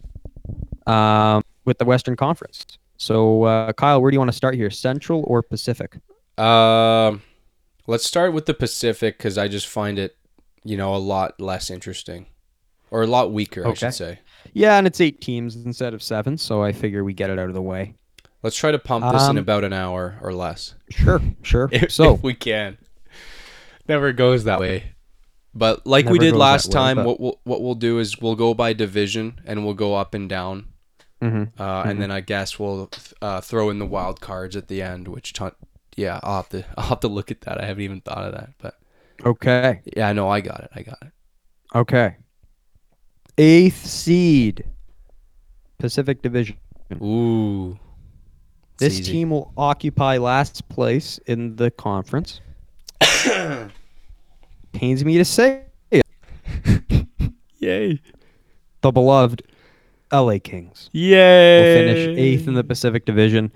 um, 0.88 1.42
with 1.64 1.78
the 1.78 1.86
Western 1.86 2.18
Conference. 2.18 2.66
So, 2.98 3.44
uh, 3.44 3.72
Kyle, 3.72 4.02
where 4.02 4.12
do 4.12 4.16
you 4.16 4.20
want 4.20 4.32
to 4.32 4.36
start 4.36 4.56
here? 4.56 4.70
Central 4.70 5.24
or 5.26 5.42
Pacific? 5.42 5.96
Um, 6.38 7.22
let's 7.90 8.06
start 8.06 8.34
with 8.34 8.46
the 8.46 8.54
Pacific 8.54 9.18
because 9.18 9.38
I 9.38 9.48
just 9.48 9.68
find 9.68 9.98
it, 9.98 10.16
you 10.64 10.78
know, 10.78 10.94
a 10.94 10.98
lot 10.98 11.42
less 11.42 11.70
interesting, 11.70 12.28
or 12.92 13.02
a 13.02 13.08
lot 13.08 13.32
weaker, 13.32 13.68
I 13.68 13.74
should 13.74 13.94
say. 13.94 14.20
Yeah, 14.54 14.78
and 14.78 14.86
it's 14.86 15.02
eight 15.02 15.22
teams 15.22 15.56
instead 15.56 15.94
of 15.94 16.04
seven, 16.04 16.38
so 16.38 16.64
I 16.64 16.72
figure 16.72 17.04
we 17.04 17.14
get 17.14 17.30
it 17.30 17.40
out 17.40 17.50
of 17.50 17.56
the 17.56 17.62
way. 17.62 17.96
Let's 18.44 18.56
try 18.56 18.72
to 18.72 18.80
pump 18.80 19.12
this 19.12 19.24
in 19.24 19.32
Um, 19.32 19.38
about 19.38 19.64
an 19.66 19.74
hour 19.74 20.18
or 20.22 20.34
less, 20.34 20.76
Sure, 20.90 21.22
sure. 21.42 21.68
if, 21.74 21.92
so, 21.92 22.14
if 22.14 22.24
we 22.24 22.34
can. 22.34 22.78
Never 23.88 24.14
goes 24.14 24.46
that 24.46 24.60
way. 24.60 24.94
But 25.54 25.86
like 25.86 26.08
we 26.08 26.20
did 26.20 26.36
last 26.36 26.68
way, 26.68 26.74
time, 26.74 26.98
but- 26.98 27.06
what 27.06 27.20
we'll, 27.20 27.40
what 27.44 27.62
we'll 27.62 27.76
do 27.76 28.00
is 28.00 28.20
we'll 28.22 28.36
go 28.36 28.54
by 28.54 28.72
division 28.74 29.42
and 29.46 29.66
we'll 29.66 29.74
go 29.74 29.96
up 29.96 30.14
and 30.14 30.30
down, 30.30 30.68
mhm. 31.22 31.50
uh, 31.60 31.84
and 31.88 32.00
then 32.00 32.12
I 32.12 32.22
guess 32.22 32.60
we'll 32.60 32.90
uh, 33.22 33.42
throw 33.42 33.72
in 33.72 33.80
the 33.80 33.86
wild 33.86 34.22
cards 34.22 34.56
at 34.56 34.68
the 34.68 34.82
end. 34.82 35.08
Which, 35.08 35.34
ton- 35.34 35.56
yeah, 36.00 36.20
I'll 36.24 36.38
have 36.38 36.50
to 36.50 36.66
I'll 36.78 36.86
have 36.88 37.00
to 37.02 37.08
look 37.08 37.30
at 37.32 37.42
that. 37.42 37.62
I 37.62 37.66
haven't 37.66 37.84
even 37.84 38.02
thought 38.02 38.24
of 38.24 38.32
that, 38.34 38.52
but 38.58 38.76
okay, 39.26 39.82
yeah, 39.96 40.12
no, 40.14 40.30
I 40.30 40.40
got 40.42 40.62
it. 40.62 40.70
I 40.76 40.82
got 40.82 40.98
it. 41.02 41.12
okay. 41.76 42.16
Eighth 43.38 43.86
seed, 43.86 44.66
Pacific 45.78 46.22
Division. 46.22 46.58
Ooh, 47.02 47.80
This 48.78 49.00
easy. 49.00 49.12
team 49.14 49.30
will 49.30 49.54
occupy 49.56 50.18
last 50.18 50.68
place 50.68 51.20
in 51.26 51.56
the 51.56 51.72
conference. 51.72 52.42
Pains 54.74 55.06
me 55.06 55.18
to 55.18 55.26
say 55.26 55.64
it. 55.92 56.06
Yay! 57.60 58.02
The 58.82 58.92
beloved 58.92 59.44
LA 60.12 60.38
Kings. 60.44 60.90
Yay! 60.92 61.60
will 61.62 61.94
finish 61.94 62.18
eighth 62.20 62.48
in 62.48 62.56
the 62.56 62.64
Pacific 62.64 63.06
Division. 63.06 63.52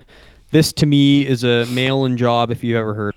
This 0.54 0.72
to 0.74 0.86
me 0.86 1.26
is 1.26 1.42
a 1.42 1.66
mail-in 1.66 2.16
job 2.16 2.52
if 2.52 2.62
you 2.62 2.78
ever 2.78 2.94
heard. 2.94 3.16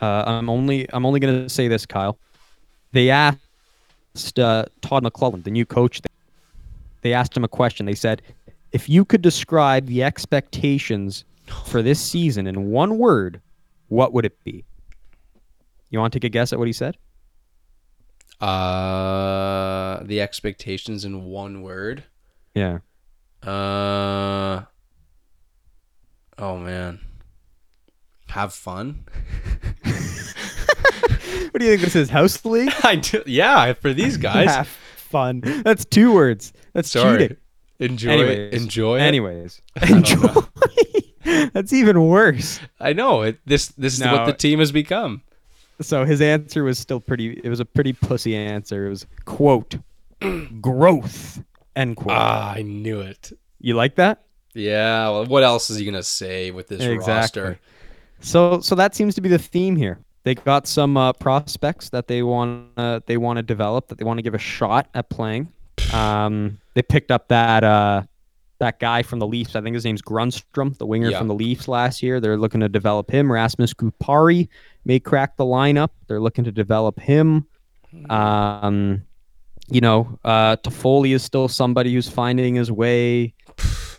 Uh, 0.00 0.24
I'm 0.26 0.48
only 0.48 0.90
I'm 0.90 1.04
only 1.04 1.20
going 1.20 1.42
to 1.42 1.46
say 1.50 1.68
this, 1.68 1.84
Kyle. 1.84 2.18
They 2.92 3.10
asked 3.10 4.38
uh, 4.38 4.64
Todd 4.80 5.04
McLellan, 5.04 5.44
the 5.44 5.50
new 5.50 5.66
coach. 5.66 6.00
They 7.02 7.12
asked 7.12 7.36
him 7.36 7.44
a 7.44 7.48
question. 7.48 7.84
They 7.84 7.94
said, 7.94 8.22
"If 8.72 8.88
you 8.88 9.04
could 9.04 9.20
describe 9.20 9.84
the 9.84 10.02
expectations 10.02 11.26
for 11.66 11.82
this 11.82 12.00
season 12.00 12.46
in 12.46 12.70
one 12.70 12.96
word, 12.96 13.42
what 13.88 14.14
would 14.14 14.24
it 14.24 14.42
be?" 14.42 14.64
You 15.90 15.98
want 15.98 16.14
to 16.14 16.18
take 16.18 16.24
a 16.24 16.30
guess 16.30 16.54
at 16.54 16.58
what 16.58 16.68
he 16.68 16.72
said? 16.72 16.96
Uh, 18.40 20.02
the 20.04 20.22
expectations 20.22 21.04
in 21.04 21.26
one 21.26 21.60
word. 21.60 22.04
Yeah. 22.54 22.78
Uh. 23.42 24.62
Oh 26.38 26.56
man. 26.56 27.00
Have 28.28 28.52
fun. 28.52 29.04
What 31.50 31.60
do 31.60 31.64
you 31.66 31.72
think 31.72 31.82
this 31.82 31.96
is? 31.96 32.10
House 32.10 32.44
league? 32.44 32.72
I 32.84 32.96
do, 32.96 33.22
yeah, 33.26 33.72
for 33.72 33.92
these 33.92 34.16
guys. 34.28 34.48
Have 34.48 34.68
fun. 34.68 35.40
That's 35.64 35.84
two 35.84 36.12
words. 36.12 36.52
That's 36.74 36.90
Sorry. 36.90 37.18
cheating. 37.18 37.36
Enjoy. 37.80 38.10
Anyways, 38.10 38.52
enjoy. 38.62 38.96
it. 38.98 39.02
Anyways, 39.02 39.62
enjoy. 39.88 40.34
That's 41.52 41.72
even 41.72 42.06
worse. 42.06 42.60
I 42.80 42.92
know 42.92 43.22
it. 43.22 43.38
This 43.46 43.68
this 43.68 43.94
is 43.98 44.04
what 44.04 44.26
the 44.26 44.32
team 44.32 44.58
has 44.58 44.72
become. 44.72 45.22
So 45.80 46.04
his 46.04 46.20
answer 46.20 46.64
was 46.64 46.78
still 46.78 47.00
pretty. 47.00 47.40
It 47.42 47.48
was 47.48 47.60
a 47.60 47.64
pretty 47.64 47.92
pussy 47.92 48.36
answer. 48.36 48.86
It 48.86 48.90
was 48.90 49.06
quote 49.24 49.76
growth 50.60 51.42
end 51.76 51.96
quote. 51.96 52.16
Ah, 52.16 52.52
I 52.54 52.62
knew 52.62 53.00
it. 53.00 53.32
you 53.60 53.74
like 53.74 53.94
that? 53.96 54.24
Yeah. 54.58 55.08
Well, 55.10 55.26
what 55.26 55.42
else 55.44 55.70
is 55.70 55.78
he 55.78 55.84
gonna 55.84 56.02
say 56.02 56.50
with 56.50 56.68
this 56.68 56.82
Exactly. 56.82 57.42
roster? 57.42 57.60
So 58.20 58.60
so 58.60 58.74
that 58.74 58.94
seems 58.94 59.14
to 59.14 59.20
be 59.20 59.28
the 59.28 59.38
theme 59.38 59.76
here. 59.76 59.98
They 60.24 60.34
got 60.34 60.66
some 60.66 60.96
uh, 60.96 61.12
prospects 61.14 61.90
that 61.90 62.08
they 62.08 62.22
want 62.22 62.68
uh, 62.76 63.00
they 63.06 63.16
want 63.16 63.36
to 63.38 63.42
develop 63.42 63.88
that 63.88 63.98
they 63.98 64.04
want 64.04 64.18
to 64.18 64.22
give 64.22 64.34
a 64.34 64.38
shot 64.38 64.88
at 64.94 65.08
playing. 65.08 65.52
Um, 65.94 66.58
they 66.74 66.82
picked 66.82 67.10
up 67.10 67.28
that 67.28 67.64
uh, 67.64 68.02
that 68.58 68.78
guy 68.80 69.02
from 69.02 69.20
the 69.20 69.26
Leafs. 69.26 69.54
I 69.56 69.60
think 69.62 69.72
his 69.74 69.84
name's 69.84 70.02
Grundstrom, 70.02 70.76
the 70.76 70.84
winger 70.86 71.10
Yeah. 71.10 71.18
from 71.18 71.28
the 71.28 71.34
Leafs 71.34 71.66
last 71.68 72.02
year. 72.02 72.20
They're 72.20 72.36
looking 72.36 72.60
to 72.60 72.68
develop 72.68 73.10
him. 73.10 73.30
Rasmus 73.32 73.72
Kupari 73.72 74.48
may 74.84 74.98
crack 75.00 75.36
the 75.36 75.44
lineup. 75.44 75.90
They're 76.08 76.20
looking 76.20 76.44
to 76.44 76.52
develop 76.52 76.98
him. 77.00 77.46
Um, 78.10 79.02
you 79.70 79.80
know, 79.80 80.18
uh, 80.24 80.56
Toffoli 80.56 81.14
is 81.14 81.22
still 81.22 81.48
somebody 81.48 81.94
who's 81.94 82.08
finding 82.08 82.56
his 82.56 82.70
way. 82.72 83.34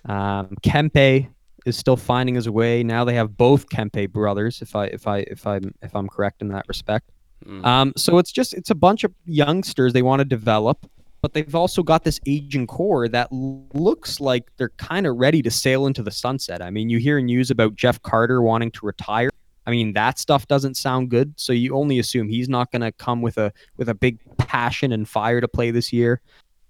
Um, 0.10 0.56
Kempe 0.64 1.30
is 1.66 1.78
still 1.78 1.96
finding 1.96 2.36
his 2.36 2.50
way. 2.50 2.84
Now 2.84 3.06
they 3.06 3.14
have 3.14 3.38
both 3.38 3.70
Kempe 3.70 4.12
brothers, 4.12 4.62
if 4.62 4.76
I 4.76 4.86
if 4.88 5.08
I 5.08 5.20
if 5.20 5.46
I'm 5.46 5.74
if 5.82 5.96
I'm 5.96 6.10
correct 6.10 6.42
in 6.42 6.50
that 6.50 6.66
respect. 6.68 7.12
Mm. 7.46 7.66
Um, 7.66 7.94
so 7.96 8.18
it's 8.18 8.32
just 8.32 8.54
it's 8.54 8.72
a 8.72 8.76
bunch 8.76 9.04
of 9.04 9.14
youngsters 9.26 9.94
they 9.94 10.02
want 10.02 10.20
to 10.20 10.26
develop, 10.26 10.90
but 11.22 11.34
they've 11.34 11.56
also 11.56 11.84
got 11.84 12.04
this 12.04 12.20
aging 12.26 12.68
core 12.68 13.08
that 13.08 13.32
looks 13.32 14.20
like 14.20 14.52
they're 14.58 14.70
kind 14.78 15.06
of 15.06 15.16
ready 15.18 15.42
to 15.44 15.52
sail 15.52 15.86
into 15.86 16.02
the 16.02 16.12
sunset. 16.12 16.62
I 16.62 16.72
mean, 16.72 16.90
you 16.90 16.98
hear 16.98 17.22
news 17.22 17.52
about 17.52 17.76
Jeff 17.76 18.02
Carter 18.02 18.42
wanting 18.42 18.72
to 18.72 18.86
retire. 18.86 19.30
I 19.68 19.72
mean, 19.72 19.94
that 19.94 20.18
stuff 20.18 20.48
doesn't 20.48 20.76
sound 20.76 21.10
good. 21.10 21.40
So 21.40 21.54
you 21.54 21.76
only 21.76 22.00
assume 22.00 22.28
he's 22.28 22.50
not 22.50 22.72
going 22.72 22.82
to 22.82 22.92
come 22.92 23.22
with 23.22 23.38
a 23.38 23.54
with 23.78 23.90
a 23.90 23.94
big 23.94 24.20
passion 24.38 24.92
and 24.92 25.08
fire 25.08 25.40
to 25.40 25.48
play 25.48 25.70
this 25.70 25.94
year. 25.94 26.20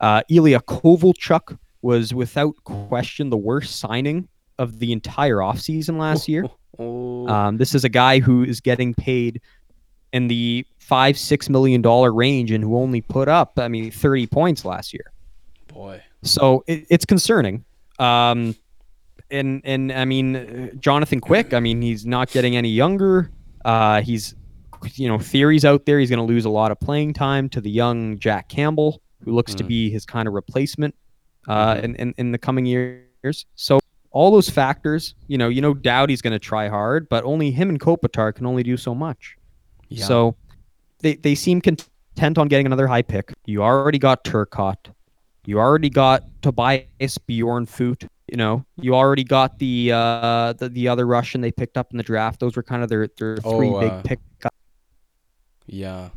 Uh, 0.02 0.24
Ilya 0.30 0.60
Kovalchuk 0.62 1.58
was 1.82 2.14
without 2.14 2.56
question 2.64 3.30
the 3.30 3.38
worst 3.38 3.80
signing 3.80 4.28
of 4.58 4.80
the 4.80 4.92
entire 4.92 5.38
offseason 5.38 5.98
last 5.98 6.28
year. 6.28 6.46
Oh, 6.82 7.28
Um, 7.28 7.58
this 7.58 7.76
is 7.76 7.84
a 7.84 7.90
guy 7.90 8.20
who 8.20 8.42
is 8.46 8.62
getting 8.62 8.94
paid 8.94 9.42
in 10.14 10.30
the 10.30 10.66
five 10.78 11.18
six 11.18 11.50
million 11.50 11.82
dollar 11.82 12.14
range 12.14 12.52
and 12.52 12.64
who 12.64 12.78
only 12.78 13.02
put 13.02 13.28
up, 13.28 13.60
I 13.60 13.68
mean, 13.68 13.92
thirty 13.92 14.26
points 14.28 14.64
last 14.64 14.94
year. 14.94 15.12
boy. 15.68 16.02
So 16.24 16.64
it, 16.68 16.86
it's 16.90 17.04
concerning. 17.06 17.66
Um, 17.98 18.56
and 19.30 19.62
and 19.66 19.92
I 19.92 20.06
mean, 20.06 20.36
uh, 20.38 20.68
Jonathan 20.80 21.20
Quick. 21.20 21.54
I 21.54 21.60
mean, 21.60 21.82
he's 21.82 22.06
not 22.06 22.32
getting 22.32 22.56
any 22.56 22.70
younger. 22.70 23.30
Uh, 23.66 24.02
he's 24.02 24.36
you 24.94 25.10
know 25.10 25.20
theories 25.20 25.66
out 25.66 25.86
there. 25.86 26.00
He's 26.00 26.10
going 26.10 26.26
to 26.26 26.34
lose 26.34 26.46
a 26.46 26.50
lot 26.50 26.72
of 26.72 26.80
playing 26.80 27.14
time 27.14 27.50
to 27.50 27.60
the 27.60 27.70
young 27.72 28.20
Jack 28.20 28.48
Campbell, 28.48 29.02
who 29.26 29.34
looks 29.34 29.54
to 29.56 29.66
Mm. 29.66 29.68
be 29.68 29.90
his 29.90 30.06
kind 30.06 30.30
of 30.30 30.34
replacement 30.34 30.96
uh, 31.50 31.76
Mhm. 31.76 31.84
in, 31.84 31.96
in 31.96 32.14
in 32.18 32.32
the 32.32 32.38
coming 32.38 32.66
years. 32.66 33.46
So 33.56 33.80
all 34.12 34.32
those 34.32 34.50
factors, 34.50 35.14
you 35.28 35.38
know, 35.38 35.50
you 35.50 35.62
know, 35.62 35.74
Doughty's 35.74 36.22
going 36.22 36.34
to 36.34 36.40
try 36.40 36.68
hard, 36.70 37.10
but 37.10 37.24
only 37.26 37.52
him 37.52 37.70
and 37.70 37.80
Kopitar 37.80 38.34
can 38.34 38.46
only 38.46 38.64
do 38.64 38.78
so 38.78 38.96
much. 38.96 39.36
Yeah. 39.90 40.06
So 40.06 40.36
they 41.00 41.16
they 41.16 41.36
seem 41.36 41.60
content 41.62 42.38
on 42.38 42.48
getting 42.48 42.66
another 42.66 42.88
high 42.88 43.02
pick. 43.04 43.34
You 43.46 43.62
already 43.64 44.00
got 44.00 44.24
Turcotte. 44.24 44.94
You 45.46 45.60
already 45.60 45.90
got 45.90 46.24
Tobias 46.42 47.18
Bjornfot. 47.28 48.08
You 48.32 48.38
know, 48.38 48.64
you 48.80 48.94
already 48.96 49.24
got 49.24 49.58
the 49.60 49.92
uh 49.94 50.54
the, 50.54 50.70
the 50.70 50.88
other 50.88 51.06
Russian 51.08 51.42
they 51.42 51.52
picked 51.52 51.78
up 51.78 51.88
in 51.92 51.98
the 51.98 52.04
draft. 52.04 52.40
Those 52.40 52.56
were 52.56 52.64
kind 52.64 52.84
of 52.84 52.90
their 52.90 53.08
their 53.18 53.38
three 53.38 53.70
Oh, 53.70 53.80
big 53.80 53.92
uh, 53.92 54.02
pick. 54.04 54.20
yeah. 55.68 56.10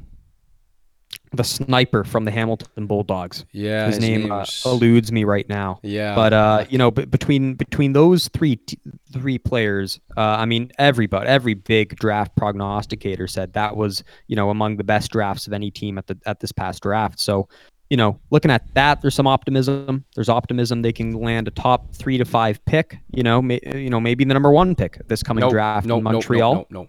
The 1.35 1.45
sniper 1.45 2.05
from 2.05 2.25
the 2.25 2.31
Hamilton 2.31 2.87
Bulldogs. 2.87 3.45
Yeah, 3.53 3.87
his, 3.87 3.99
name 3.99 4.31
uh, 4.31 4.45
eludes 4.65 5.11
me 5.11 5.25
right 5.25 5.49
now. 5.49 5.81
yeah, 5.83 6.15
But 6.15 6.33
uh, 6.33 6.65
you 6.69 6.79
know, 6.79 6.91
b- 6.91 7.05
between 7.07 7.55
between 7.55 7.93
those 7.93 8.29
three 8.29 8.57
t- 8.57 8.79
three 9.13 9.39
players, 9.39 10.01
uh, 10.17 10.21
I 10.21 10.45
mean, 10.45 10.71
everybody, 10.79 11.29
every 11.29 11.55
big 11.55 11.97
draft 11.97 12.37
prognosticator 12.37 13.27
said 13.27 13.55
that 13.55 13.77
was 13.77 14.05
you 14.27 14.37
know 14.37 14.51
among 14.51 14.77
the 14.77 14.85
best 14.85 15.11
drafts 15.11 15.47
of 15.47 15.53
any 15.53 15.71
team 15.71 15.99
at 15.99 16.07
the 16.07 16.19
at 16.27 16.41
this 16.41 16.53
past 16.53 16.83
draft. 16.83 17.19
So, 17.21 17.49
you 17.91 17.97
know, 17.97 18.21
looking 18.31 18.51
at 18.51 18.73
that, 18.75 19.01
there's 19.03 19.15
some 19.15 19.27
optimism. 19.27 20.05
There's 20.15 20.29
optimism 20.29 20.83
they 20.83 20.93
can 20.93 21.13
land 21.13 21.49
a 21.49 21.51
top 21.51 21.95
three 21.95 22.19
to 22.19 22.25
five 22.25 22.65
pick. 22.67 22.99
You 23.13 23.23
know, 23.23 23.41
may, 23.43 23.61
you 23.75 23.91
know, 23.91 24.01
maybe 24.01 24.25
the 24.25 24.35
number 24.35 24.51
one 24.51 24.75
pick 24.75 25.07
this 25.09 25.23
coming 25.23 25.43
Nope, 25.43 25.53
draft 25.53 25.87
nope, 25.87 25.99
in 25.99 26.05
nope, 26.05 26.13
nope, 26.13 26.23
Montreal. 26.23 26.55
nope, 26.55 26.67
nope. 26.71 26.89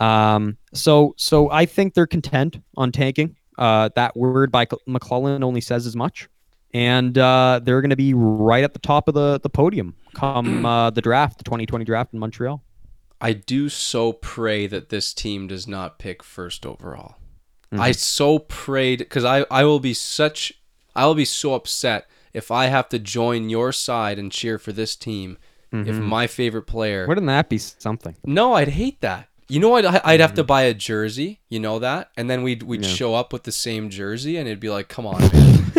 Um, 0.00 0.56
so 0.72 1.14
so 1.18 1.50
I 1.50 1.66
think 1.66 1.94
they're 1.94 2.06
content 2.06 2.58
on 2.76 2.92
tanking. 2.92 3.36
Uh, 3.58 3.88
that 3.96 4.16
word 4.16 4.50
by 4.50 4.66
McLellan 4.66 5.42
only 5.44 5.60
says 5.60 5.86
as 5.86 5.94
much, 5.96 6.28
and 6.72 7.16
uh, 7.18 7.60
they're 7.62 7.80
going 7.80 7.90
to 7.90 7.96
be 7.96 8.14
right 8.14 8.64
at 8.64 8.72
the 8.72 8.78
top 8.78 9.08
of 9.08 9.14
the 9.14 9.38
the 9.40 9.50
podium 9.50 9.94
come 10.14 10.64
uh, 10.72 10.90
the 10.90 11.00
draft, 11.02 11.38
the 11.38 11.44
2020 11.44 11.84
draft 11.84 12.12
in 12.12 12.18
Montreal. 12.18 12.62
I 13.20 13.32
do 13.34 13.68
so 13.68 14.12
pray 14.14 14.66
that 14.66 14.88
this 14.88 15.14
team 15.14 15.46
does 15.46 15.68
not 15.68 15.98
pick 15.98 16.22
first 16.22 16.66
overall. 16.66 17.16
Mhm. 17.72 17.78
I 17.80 17.92
so 17.92 18.38
prayed 18.40 18.98
because 18.98 19.24
I, 19.24 19.46
I 19.50 19.64
will 19.64 19.80
be 19.80 19.94
such 19.94 20.52
I 20.96 21.06
will 21.06 21.14
be 21.14 21.24
so 21.24 21.54
upset 21.54 22.06
if 22.34 22.50
I 22.50 22.66
have 22.66 22.88
to 22.90 22.98
join 22.98 23.48
your 23.48 23.72
side 23.72 24.18
and 24.18 24.30
cheer 24.32 24.58
for 24.58 24.72
this 24.72 24.96
team 24.96 25.38
if 25.72 25.86
Mhm. 25.96 26.02
my 26.02 26.26
favorite 26.26 26.66
player. 26.66 27.06
Wouldn't 27.06 27.26
that 27.28 27.48
be 27.48 27.56
something? 27.58 28.16
no, 28.26 28.54
I'd 28.54 28.68
hate 28.68 29.00
that. 29.02 29.28
You 29.52 29.60
know, 29.60 29.74
I'd 29.74 29.84
I'd 29.84 30.20
have 30.20 30.34
to 30.34 30.44
buy 30.44 30.62
a 30.62 30.72
jersey. 30.74 31.40
You 31.50 31.60
know 31.60 31.78
that, 31.80 32.10
and 32.16 32.30
then 32.30 32.42
we'd 32.42 32.62
we'd. 32.62 32.82
Yeah. 32.84 32.88
show 32.88 33.14
up 33.14 33.32
with 33.32 33.42
the 33.42 33.52
same 33.52 33.90
jersey, 33.90 34.36
and 34.38 34.48
it'd 34.48 34.60
be 34.60 34.70
like, 34.70 34.88
come 34.88 35.06
on, 35.06 35.20
man, 35.32 35.72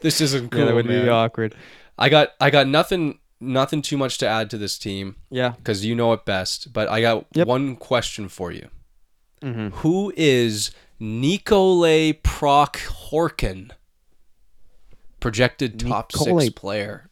this 0.00 0.20
isn't 0.22 0.50
cool, 0.50 0.60
yeah, 0.60 0.66
that 0.66 0.74
would 0.74 0.86
man. 0.86 1.04
be 1.04 1.08
awkward. 1.10 1.54
I 1.98 2.08
got 2.08 2.30
I 2.40 2.48
got 2.50 2.66
nothing 2.66 3.18
nothing 3.38 3.82
too 3.82 3.98
much 3.98 4.16
to 4.18 4.26
add 4.26 4.48
to 4.50 4.58
this 4.58 4.78
team 4.78 5.16
Yeah. 5.30 5.50
because 5.50 5.84
you 5.84 5.94
know 5.94 6.12
it 6.14 6.24
best. 6.24 6.72
But 6.72 6.88
I 6.88 7.00
got 7.02 7.26
Yep. 7.34 7.46
one 7.46 7.76
question 7.76 8.28
for 8.28 8.52
you. 8.52 8.68
Mm-hmm. 9.42 9.68
Who 9.78 10.12
is 10.16 10.70
Nikolay 10.98 12.12
Prokhorkin? 12.14 13.70
Projected 15.20 15.78
top 15.80 16.12
Nikolay- 16.14 16.44
six 16.46 16.54
player. 16.54 17.10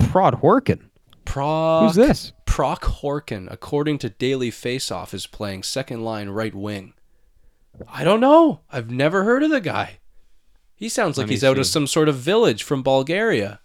Prokhorkin. 0.00 0.88
Proc, 1.24 1.84
Who's 1.86 1.94
this? 1.96 2.32
Prokhorkin, 2.56 3.52
according 3.52 3.98
to 3.98 4.08
Daily 4.08 4.50
Faceoff, 4.50 5.12
is 5.12 5.26
playing 5.26 5.62
second 5.62 6.02
line 6.02 6.30
right 6.30 6.54
wing. 6.54 6.94
I 7.86 8.02
don't 8.02 8.18
know. 8.18 8.60
I've 8.72 8.90
never 8.90 9.24
heard 9.24 9.42
of 9.42 9.50
the 9.50 9.60
guy. 9.60 9.98
He 10.74 10.88
sounds 10.88 11.18
like 11.18 11.28
he's 11.28 11.44
out 11.44 11.58
of 11.58 11.66
some 11.66 11.86
sort 11.86 12.08
of 12.08 12.16
village 12.16 12.62
from 12.62 12.82
Bulgaria. 12.82 13.60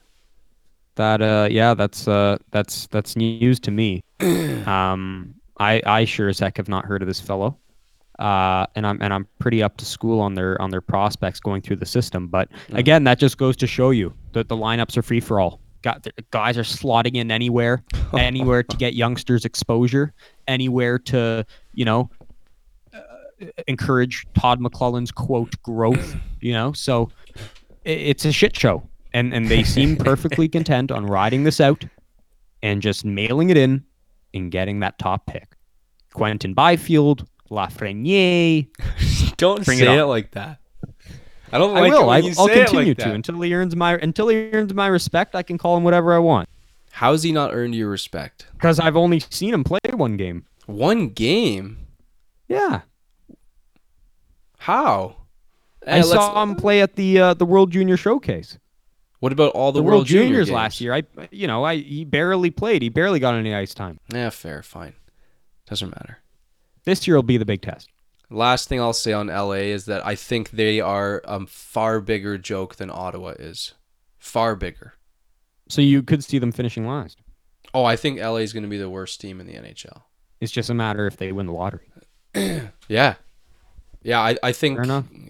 That 0.95 1.21
uh, 1.21 1.47
yeah, 1.49 1.73
that's 1.73 2.05
uh, 2.05 2.37
that's 2.51 2.87
that's 2.87 3.15
news 3.15 3.61
to 3.61 3.71
me. 3.71 4.03
um, 4.19 5.35
I 5.57 5.81
I 5.85 6.03
sure 6.03 6.27
as 6.27 6.39
heck 6.39 6.57
have 6.57 6.67
not 6.67 6.83
heard 6.83 7.01
of 7.01 7.07
this 7.07 7.21
fellow. 7.21 7.57
Uh, 8.19 8.65
and 8.75 8.85
I'm 8.85 9.01
and 9.01 9.13
I'm 9.13 9.25
pretty 9.39 9.63
up 9.63 9.77
to 9.77 9.85
school 9.85 10.19
on 10.19 10.33
their 10.33 10.61
on 10.61 10.69
their 10.69 10.81
prospects 10.81 11.39
going 11.39 11.61
through 11.61 11.77
the 11.77 11.85
system. 11.85 12.27
But 12.27 12.49
again, 12.73 13.05
that 13.05 13.19
just 13.19 13.37
goes 13.37 13.55
to 13.55 13.67
show 13.67 13.91
you 13.91 14.13
that 14.33 14.49
the 14.49 14.57
lineups 14.57 14.97
are 14.97 15.01
free 15.01 15.21
for 15.21 15.39
all. 15.39 15.61
Got 15.81 16.03
the 16.03 16.11
guys 16.31 16.57
are 16.57 16.63
slotting 16.63 17.15
in 17.15 17.31
anywhere, 17.31 17.83
anywhere 18.13 18.61
to 18.63 18.77
get 18.77 18.93
youngsters 18.93 19.45
exposure, 19.45 20.13
anywhere 20.47 20.99
to 20.99 21.45
you 21.73 21.85
know 21.85 22.09
uh, 22.93 22.99
encourage 23.67 24.25
Todd 24.35 24.59
McLellan's 24.59 25.11
quote 25.11 25.55
growth. 25.63 26.15
You 26.43 26.53
know, 26.53 26.73
so 26.73 27.11
i- 27.85 27.89
it's 27.89 28.25
a 28.25 28.31
shit 28.31 28.57
show, 28.57 28.81
and 29.13 29.31
and 29.31 29.47
they 29.47 29.63
seem 29.63 29.95
perfectly 29.95 30.47
content 30.57 30.89
on 30.91 31.05
riding 31.05 31.43
this 31.43 31.61
out 31.61 31.85
and 32.63 32.81
just 32.81 33.05
mailing 33.05 33.51
it 33.51 33.57
in 33.57 33.83
and 34.33 34.51
getting 34.51 34.79
that 34.79 34.97
top 34.97 35.27
pick. 35.27 35.55
Quinton 36.13 36.55
Byfield, 36.55 37.27
Lafreniere. 37.51 38.67
Don't 39.37 39.63
Bring 39.63 39.77
it 39.77 39.81
say 39.85 39.93
it, 39.97 39.99
on. 39.99 40.07
like 40.09 40.31
that. 40.31 40.57
I 41.51 41.57
don't 41.57 41.75
I 41.75 41.81
like 41.81 41.91
will. 41.91 42.09
I, 42.09 42.17
when 42.21 42.25
you 42.25 42.35
I'll 42.37 42.47
say 42.47 42.61
it 42.61 42.67
continue 42.67 42.93
like 42.93 42.97
to 42.99 43.13
until 43.13 43.41
he 43.41 43.53
earns 43.53 43.75
my 43.75 43.95
until 43.97 44.27
he 44.29 44.51
earns 44.53 44.73
my 44.73 44.87
respect. 44.87 45.35
I 45.35 45.43
can 45.43 45.57
call 45.57 45.75
him 45.77 45.83
whatever 45.83 46.13
I 46.13 46.19
want 46.19 46.47
How's 46.91 47.23
he 47.23 47.31
not 47.31 47.53
earned 47.53 47.73
your 47.75 47.89
respect? 47.89 48.47
because 48.53 48.79
I've 48.79 48.95
only 48.97 49.19
seen 49.29 49.53
him 49.53 49.63
play 49.63 49.79
one 49.93 50.17
game. 50.17 50.45
One 50.65 51.09
game? 51.09 51.77
Yeah, 52.47 52.81
How? 54.59 55.17
I 55.87 55.99
Eh, 55.99 56.01
saw 56.03 56.43
him 56.43 56.55
play 56.55 56.81
at 56.81 56.95
the 56.95 57.19
uh, 57.19 57.33
the 57.33 57.45
World 57.45 57.71
Junior 57.71 57.97
Showcase. 57.97 58.57
What 59.19 59.31
about 59.31 59.53
all 59.53 59.71
the, 59.71 59.79
The, 59.79 59.83
World, 59.83 60.05
Junior 60.07 60.25
Juniors 60.27 60.47
games? 60.47 60.55
last 60.55 60.81
year. 60.81 60.93
I 60.93 61.03
you 61.31 61.47
know 61.47 61.63
I 61.63 61.77
he 61.77 62.05
barely 62.05 62.51
played. 62.51 62.81
He 62.81 62.89
barely 62.89 63.19
got 63.19 63.35
any 63.35 63.53
ice 63.55 63.73
time. 63.73 63.99
Yeah, 64.13 64.29
fair, 64.29 64.61
fine. 64.63 64.93
Doesn't 65.67 65.89
matter. 65.89 66.19
This 66.83 67.07
year 67.07 67.15
will 67.15 67.23
be 67.23 67.37
the 67.37 67.45
big 67.45 67.61
test. 67.61 67.89
Last 68.31 68.69
thing 68.69 68.79
I'll 68.79 68.93
say 68.93 69.11
on 69.11 69.27
LA 69.27 69.67
is 69.71 69.85
that 69.85 70.05
I 70.05 70.15
think 70.15 70.51
they 70.51 70.79
are 70.79 71.21
a 71.25 71.45
far 71.45 71.99
bigger 71.99 72.37
joke 72.37 72.75
than 72.75 72.89
Ottawa 72.89 73.31
is. 73.31 73.73
Far 74.17 74.55
bigger. 74.55 74.93
So 75.67 75.81
you 75.81 76.01
could 76.01 76.23
see 76.23 76.39
them 76.39 76.51
finishing 76.51 76.87
last. 76.87 77.19
Oh, 77.73 77.83
I 77.83 77.95
think 77.95 78.19
LA 78.19 78.37
is 78.37 78.53
going 78.53 78.63
to 78.63 78.69
be 78.69 78.77
the 78.77 78.89
worst 78.89 79.19
team 79.19 79.41
in 79.41 79.47
the 79.47 79.53
NHL. 79.53 80.03
It's 80.39 80.51
just 80.51 80.69
a 80.69 80.73
matter 80.73 81.07
if 81.07 81.17
they 81.17 81.31
win 81.31 81.45
the 81.45 81.53
lottery. 81.53 81.89
Yeah. 82.87 83.15
Yeah, 84.03 84.19
I, 84.19 84.37
I 84.41 84.51
think. 84.51 84.79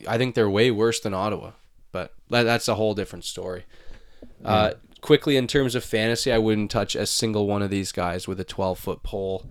I 0.08 0.18
think 0.18 0.34
they're 0.34 0.50
way 0.50 0.72
worse 0.72 1.00
than 1.02 1.14
Ottawa, 1.14 1.52
but 1.92 2.14
that, 2.30 2.44
that's 2.44 2.68
a 2.68 2.76
whole 2.76 2.96
different 2.96 3.26
story. 3.26 3.66
Uh, 4.46 4.72
quickly, 5.02 5.36
in 5.36 5.46
terms 5.46 5.76
of 5.76 5.84
fantasy, 5.84 6.32
I 6.32 6.38
wouldn't 6.38 6.72
touch 6.72 6.96
a 6.96 7.06
single 7.06 7.48
one 7.48 7.62
of 7.62 7.70
these 7.70 7.92
guys 7.92 8.28
with 8.28 8.40
a 8.40 8.44
12 8.46 8.80
foot 8.80 9.04
pole. 9.04 9.46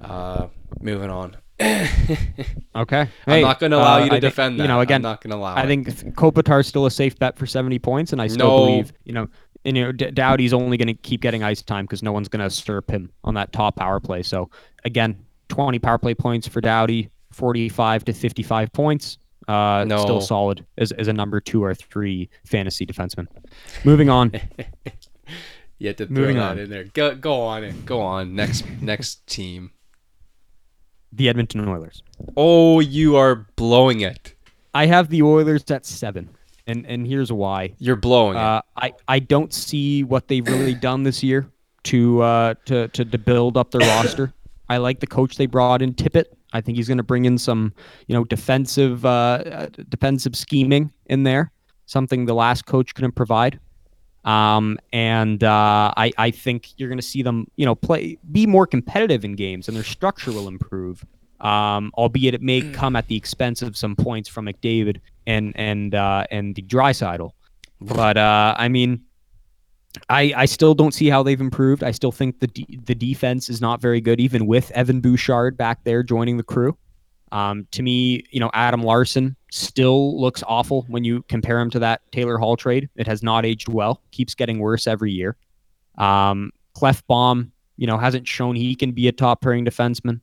Uh, 0.00 0.48
moving 0.80 1.10
on. 1.10 1.36
Okay. 2.76 3.08
I'm 3.26 3.42
not 3.42 3.60
going 3.60 3.70
to 3.70 3.76
allow 3.78 3.96
uh, 3.96 4.04
you 4.04 4.10
to 4.10 4.16
I 4.16 4.20
think- 4.20 4.32
defend 4.32 4.58
that. 4.60 4.64
You 4.64 4.68
know, 4.68 4.80
again, 4.80 4.96
I'm 4.96 5.02
not 5.02 5.22
going 5.22 5.30
to 5.30 5.36
allow 5.36 5.54
I 5.54 5.62
it. 5.62 5.66
think 5.68 5.88
Kopitar's 6.16 6.66
still 6.66 6.86
a 6.86 6.90
safe 6.90 7.16
bet 7.18 7.38
for 7.38 7.46
70 7.46 7.78
points, 7.78 8.12
and 8.12 8.20
I 8.20 8.26
still 8.26 8.48
No. 8.48 8.66
believe, 8.66 8.92
you 9.04 9.12
know, 9.12 9.28
and, 9.64 9.76
you 9.76 9.84
know, 9.84 9.92
D- 9.92 10.10
Doughty's 10.10 10.52
only 10.52 10.76
going 10.76 10.88
to 10.88 10.94
keep 10.94 11.20
getting 11.20 11.42
ice 11.44 11.62
time 11.62 11.84
because 11.84 12.02
no 12.02 12.10
one's 12.12 12.28
going 12.28 12.40
to 12.40 12.46
usurp 12.46 12.90
him 12.90 13.10
on 13.22 13.34
that 13.34 13.52
top 13.52 13.76
power 13.76 14.00
play. 14.00 14.22
So 14.22 14.50
again, 14.84 15.24
20 15.48 15.78
power 15.78 15.96
play 15.98 16.14
points 16.14 16.48
for 16.48 16.60
Dowdy, 16.60 17.10
45 17.32 18.04
to 18.06 18.12
55 18.12 18.72
points. 18.72 19.18
Uh, 19.46 19.84
No. 19.86 19.98
still 19.98 20.20
solid 20.20 20.64
as, 20.78 20.90
as 20.92 21.06
a 21.06 21.12
number 21.12 21.38
two 21.40 21.62
or 21.62 21.74
three 21.74 22.28
fantasy 22.44 22.84
defenseman. 22.86 23.26
Moving 23.84 24.10
on. 24.10 24.32
You 25.78 25.88
had 25.88 25.98
to 25.98 26.06
throw 26.06 26.14
Moving 26.16 26.36
that 26.36 26.52
on. 26.52 26.58
in 26.60 26.70
there. 26.70 26.84
Go, 26.84 27.16
go 27.16 27.40
on 27.42 27.64
it. 27.64 27.84
Go 27.84 28.00
on. 28.00 28.36
Next 28.36 28.64
next 28.80 29.26
team. 29.26 29.72
The 31.16 31.28
Edmonton 31.28 31.66
Oilers. 31.68 32.02
Oh, 32.36 32.80
you 32.80 33.16
are 33.16 33.46
blowing 33.56 34.00
it. 34.00 34.34
I 34.74 34.86
have 34.86 35.08
the 35.08 35.22
Oilers 35.22 35.70
at 35.70 35.86
seven, 35.86 36.28
and 36.66 36.84
and 36.86 37.06
here's 37.06 37.30
why. 37.30 37.74
You're 37.78 37.96
blowing 37.96 38.36
it. 38.36 38.40
Uh, 38.40 38.62
I 38.76 38.92
I 39.06 39.18
don't 39.20 39.52
see 39.52 40.02
what 40.02 40.28
they've 40.28 40.46
really 40.46 40.74
done 40.90 41.02
this 41.02 41.22
year 41.22 41.48
to 41.84 42.22
uh, 42.22 42.54
to, 42.66 42.88
to 42.88 43.04
to 43.04 43.18
build 43.18 43.56
up 43.56 43.70
their 43.70 43.80
roster. 43.88 44.32
I 44.68 44.78
like 44.78 45.00
the 45.00 45.06
coach 45.06 45.36
they 45.36 45.46
brought 45.46 45.82
in, 45.82 45.94
Tippett. 45.94 46.24
I 46.52 46.60
think 46.60 46.76
he's 46.76 46.88
going 46.88 46.98
to 46.98 47.04
bring 47.04 47.24
in 47.24 47.38
some 47.38 47.72
you 48.06 48.14
know 48.14 48.24
defensive 48.24 49.04
uh, 49.04 49.68
defensive 49.88 50.36
scheming 50.36 50.92
in 51.06 51.22
there, 51.22 51.52
something 51.86 52.26
the 52.26 52.34
last 52.34 52.66
coach 52.66 52.94
couldn't 52.94 53.12
provide. 53.12 53.60
Um, 54.24 54.78
and 54.92 55.44
uh, 55.44 55.92
I 55.96 56.12
I 56.16 56.30
think 56.30 56.78
you're 56.78 56.88
going 56.88 56.98
to 56.98 57.02
see 57.02 57.22
them 57.22 57.46
you 57.56 57.66
know 57.66 57.74
play 57.74 58.18
be 58.32 58.46
more 58.46 58.66
competitive 58.66 59.24
in 59.24 59.34
games, 59.34 59.68
and 59.68 59.76
their 59.76 59.84
structure 59.84 60.32
will 60.32 60.48
improve. 60.48 61.04
Um, 61.40 61.90
albeit 61.98 62.32
it 62.32 62.40
may 62.40 62.62
come 62.72 62.96
at 62.96 63.08
the 63.08 63.16
expense 63.16 63.60
of 63.60 63.76
some 63.76 63.96
points 63.96 64.28
from 64.30 64.46
McDavid 64.46 65.00
and 65.26 65.52
and 65.56 65.94
uh, 65.94 66.24
and 66.30 66.54
the 66.54 66.62
Draisaitl. 66.62 67.32
But 67.80 68.16
uh, 68.16 68.54
I 68.56 68.68
mean, 68.68 69.02
I 70.08 70.32
I 70.36 70.44
still 70.46 70.74
don't 70.74 70.94
see 70.94 71.08
how 71.08 71.22
they've 71.22 71.40
improved. 71.40 71.84
I 71.84 71.90
still 71.90 72.12
think 72.12 72.40
the 72.40 72.46
de- 72.46 72.78
the 72.84 72.94
defense 72.94 73.50
is 73.50 73.60
not 73.60 73.80
very 73.80 74.00
good, 74.00 74.20
even 74.20 74.46
with 74.46 74.70
Evan 74.70 75.00
Bouchard 75.00 75.56
back 75.56 75.84
there 75.84 76.02
joining 76.02 76.36
the 76.36 76.42
crew. 76.42 76.76
Um, 77.32 77.66
to 77.72 77.82
me, 77.82 78.22
you 78.30 78.40
know, 78.40 78.50
Adam 78.54 78.82
Larsson 78.82 79.36
still 79.50 80.20
looks 80.20 80.42
awful 80.46 80.84
when 80.88 81.04
you 81.04 81.22
compare 81.28 81.58
him 81.60 81.70
to 81.70 81.78
that 81.80 82.00
Taylor 82.12 82.38
Hall 82.38 82.56
trade. 82.56 82.88
It 82.96 83.06
has 83.06 83.22
not 83.22 83.44
aged 83.44 83.68
well; 83.68 84.02
keeps 84.10 84.34
getting 84.34 84.58
worse 84.58 84.86
every 84.86 85.12
year. 85.12 85.36
Um, 85.98 86.52
Klefbom, 86.76 87.50
you 87.76 87.86
know, 87.86 87.98
hasn't 87.98 88.26
shown 88.26 88.56
he 88.56 88.74
can 88.74 88.92
be 88.92 89.08
a 89.08 89.12
top 89.12 89.40
pairing 89.40 89.64
defenseman. 89.64 90.20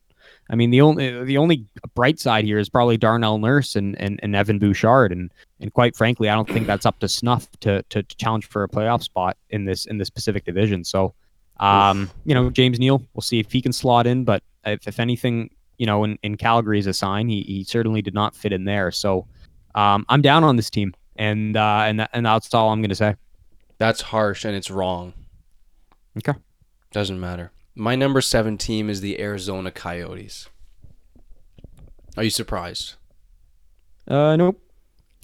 I 0.50 0.54
mean, 0.54 0.70
the 0.70 0.80
only 0.80 1.24
the 1.24 1.38
only 1.38 1.66
bright 1.94 2.18
side 2.18 2.44
here 2.44 2.58
is 2.58 2.68
probably 2.68 2.96
Darnell 2.96 3.38
Nurse 3.38 3.76
and, 3.76 3.98
and, 4.00 4.20
and 4.22 4.36
Evan 4.36 4.58
Bouchard, 4.58 5.12
and 5.12 5.32
and 5.60 5.72
quite 5.72 5.96
frankly, 5.96 6.28
I 6.28 6.34
don't 6.34 6.48
think 6.48 6.66
that's 6.66 6.86
up 6.86 6.98
to 7.00 7.08
snuff 7.08 7.48
to, 7.60 7.82
to, 7.90 8.02
to 8.02 8.16
challenge 8.16 8.46
for 8.46 8.64
a 8.64 8.68
playoff 8.68 9.02
spot 9.02 9.36
in 9.50 9.64
this 9.64 9.86
in 9.86 9.98
this 9.98 10.10
Pacific 10.10 10.44
Division. 10.44 10.84
So, 10.84 11.14
um, 11.58 12.10
you 12.24 12.34
know, 12.34 12.50
James 12.50 12.78
Neal, 12.78 13.02
we'll 13.14 13.22
see 13.22 13.38
if 13.38 13.52
he 13.52 13.62
can 13.62 13.72
slot 13.72 14.06
in, 14.06 14.24
but 14.24 14.42
if, 14.64 14.86
if 14.86 15.00
anything, 15.00 15.50
you 15.82 15.86
know, 15.86 16.04
in, 16.04 16.16
in 16.22 16.36
Calgary 16.36 16.78
is 16.78 16.86
a 16.86 16.94
sign, 16.94 17.26
he, 17.26 17.42
he 17.42 17.64
certainly 17.64 18.02
did 18.02 18.14
not 18.14 18.36
fit 18.36 18.52
in 18.52 18.66
there. 18.66 18.92
So, 18.92 19.26
um, 19.74 20.06
I'm 20.08 20.22
down 20.22 20.44
on 20.44 20.54
this 20.54 20.70
team, 20.70 20.94
and 21.16 21.56
uh, 21.56 21.82
and 21.84 21.98
that, 21.98 22.10
and 22.12 22.24
that's 22.24 22.54
all 22.54 22.70
I'm 22.70 22.80
going 22.80 22.90
to 22.90 22.94
say. 22.94 23.16
That's 23.78 24.00
harsh 24.00 24.44
and 24.44 24.54
it's 24.54 24.70
wrong. 24.70 25.12
Okay. 26.18 26.38
Doesn't 26.92 27.18
matter. 27.18 27.50
My 27.74 27.96
number 27.96 28.20
seven 28.20 28.58
team 28.58 28.88
is 28.88 29.00
the 29.00 29.20
Arizona 29.20 29.72
Coyotes. 29.72 30.48
Are 32.16 32.22
you 32.22 32.30
surprised? 32.30 32.94
Uh, 34.06 34.36
nope. 34.36 34.62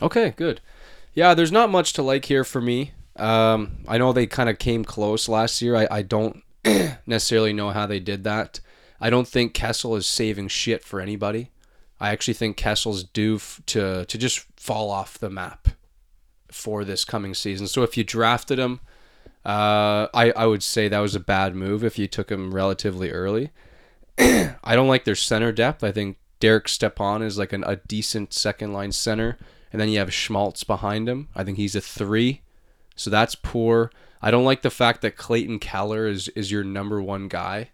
Okay, 0.03 0.35
good. 0.37 0.61
Yeah, 1.15 1.35
there's 1.35 1.53
not 1.53 1.71
much 1.71 1.93
to 1.93 2.03
like 2.03 2.25
here 2.25 2.43
for 2.43 2.61
me. 2.61 2.95
Um, 3.15 3.85
I 3.87 3.97
know 3.97 4.13
they 4.13 4.27
kind 4.27 4.49
of 4.49 4.59
came 4.59 4.85
close 4.85 5.29
last 5.29 5.63
year. 5.63 5.77
I, 5.77 5.87
I 5.89 6.03
don't 6.03 6.43
necessarily 7.07 7.53
know 7.53 7.71
how 7.71 7.87
they 7.87 8.01
did 8.01 8.25
that. 8.25 8.59
I 9.01 9.11
don't 9.11 9.29
think 9.29 9.55
Kessel 9.55 9.97
is 9.97 10.07
saving 10.07 10.49
shit 10.49 10.83
for 10.83 11.01
anybody. 11.01 11.51
I 12.01 12.11
actually 12.11 12.35
think 12.35 12.57
Kessel's 12.57 13.05
due 13.05 13.37
f- 13.37 13.61
to 13.67 14.05
to 14.05 14.19
just 14.19 14.47
fall 14.57 14.91
off 14.91 15.19
the 15.19 15.31
map 15.31 15.69
for 16.51 16.85
this 16.85 17.05
coming 17.05 17.35
season. 17.35 17.67
So 17.67 17.83
if 17.83 17.97
you 17.97 18.05
drafted 18.05 18.59
him, 18.59 18.81
uh, 19.45 20.09
I 20.15 20.33
I 20.37 20.47
would 20.47 20.63
say 20.63 20.89
that 20.89 20.99
was 20.99 21.15
a 21.15 21.21
bad 21.21 21.55
move 21.55 21.85
if 21.85 21.99
you 21.99 22.07
took 22.07 22.31
him 22.31 22.55
relatively 22.55 23.11
early. 23.11 23.51
I 24.19 24.75
don't 24.75 24.89
like 24.89 25.05
their 25.05 25.15
center 25.15 25.53
depth. 25.53 25.83
I 25.85 25.93
think 25.93 26.19
Derek 26.41 26.69
Stepan 26.69 27.23
is 27.23 27.39
like 27.39 27.53
an, 27.53 27.65
a 27.65 27.77
decent 27.77 28.33
second 28.33 28.73
line 28.73 28.93
center, 28.93 29.39
and 29.73 29.81
then 29.81 29.89
you 29.89 29.99
have 29.99 30.13
Schmaltz 30.13 30.65
behind 30.65 31.09
him. 31.09 31.29
I 31.35 31.45
think 31.45 31.57
he's 31.57 31.77
a 31.77 31.81
three, 31.81 32.43
so 32.95 33.11
that's 33.11 33.35
poor. 33.35 33.91
I 34.21 34.31
don't 34.31 34.45
like 34.45 34.63
the 34.63 34.71
fact 34.71 35.03
that 35.03 35.17
Clayton 35.17 35.59
Keller 35.61 36.07
is 36.07 36.29
is 36.29 36.51
your 36.51 36.65
number 36.65 37.01
one 37.03 37.29
guy. 37.29 37.71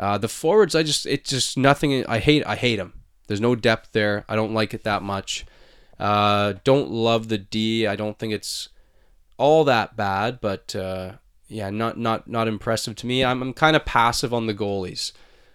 Uh, 0.00 0.16
the 0.16 0.28
forwards, 0.28 0.74
I 0.74 0.82
just 0.82 1.04
it's 1.04 1.28
just 1.28 1.58
nothing. 1.58 2.06
I 2.06 2.18
hate 2.20 2.42
I 2.46 2.56
hate 2.56 2.76
them. 2.76 2.94
There's 3.26 3.40
no 3.40 3.54
depth 3.54 3.92
there. 3.92 4.24
I 4.30 4.34
don't 4.34 4.54
like 4.54 4.72
it 4.72 4.82
that 4.84 5.02
much. 5.02 5.44
Uh, 5.98 6.54
don't 6.64 6.90
love 6.90 7.28
the 7.28 7.36
D. 7.36 7.86
I 7.86 7.96
don't 7.96 8.18
think 8.18 8.32
it's 8.32 8.70
all 9.36 9.62
that 9.64 9.96
bad, 9.98 10.40
but 10.40 10.74
uh, 10.74 11.12
yeah, 11.48 11.68
not 11.68 11.98
not 11.98 12.26
not 12.26 12.48
impressive 12.48 12.96
to 12.96 13.06
me. 13.06 13.22
I'm, 13.22 13.42
I'm 13.42 13.52
kind 13.52 13.76
of 13.76 13.84
passive 13.84 14.32
on 14.32 14.46
the 14.46 14.54
goalies. 14.54 15.12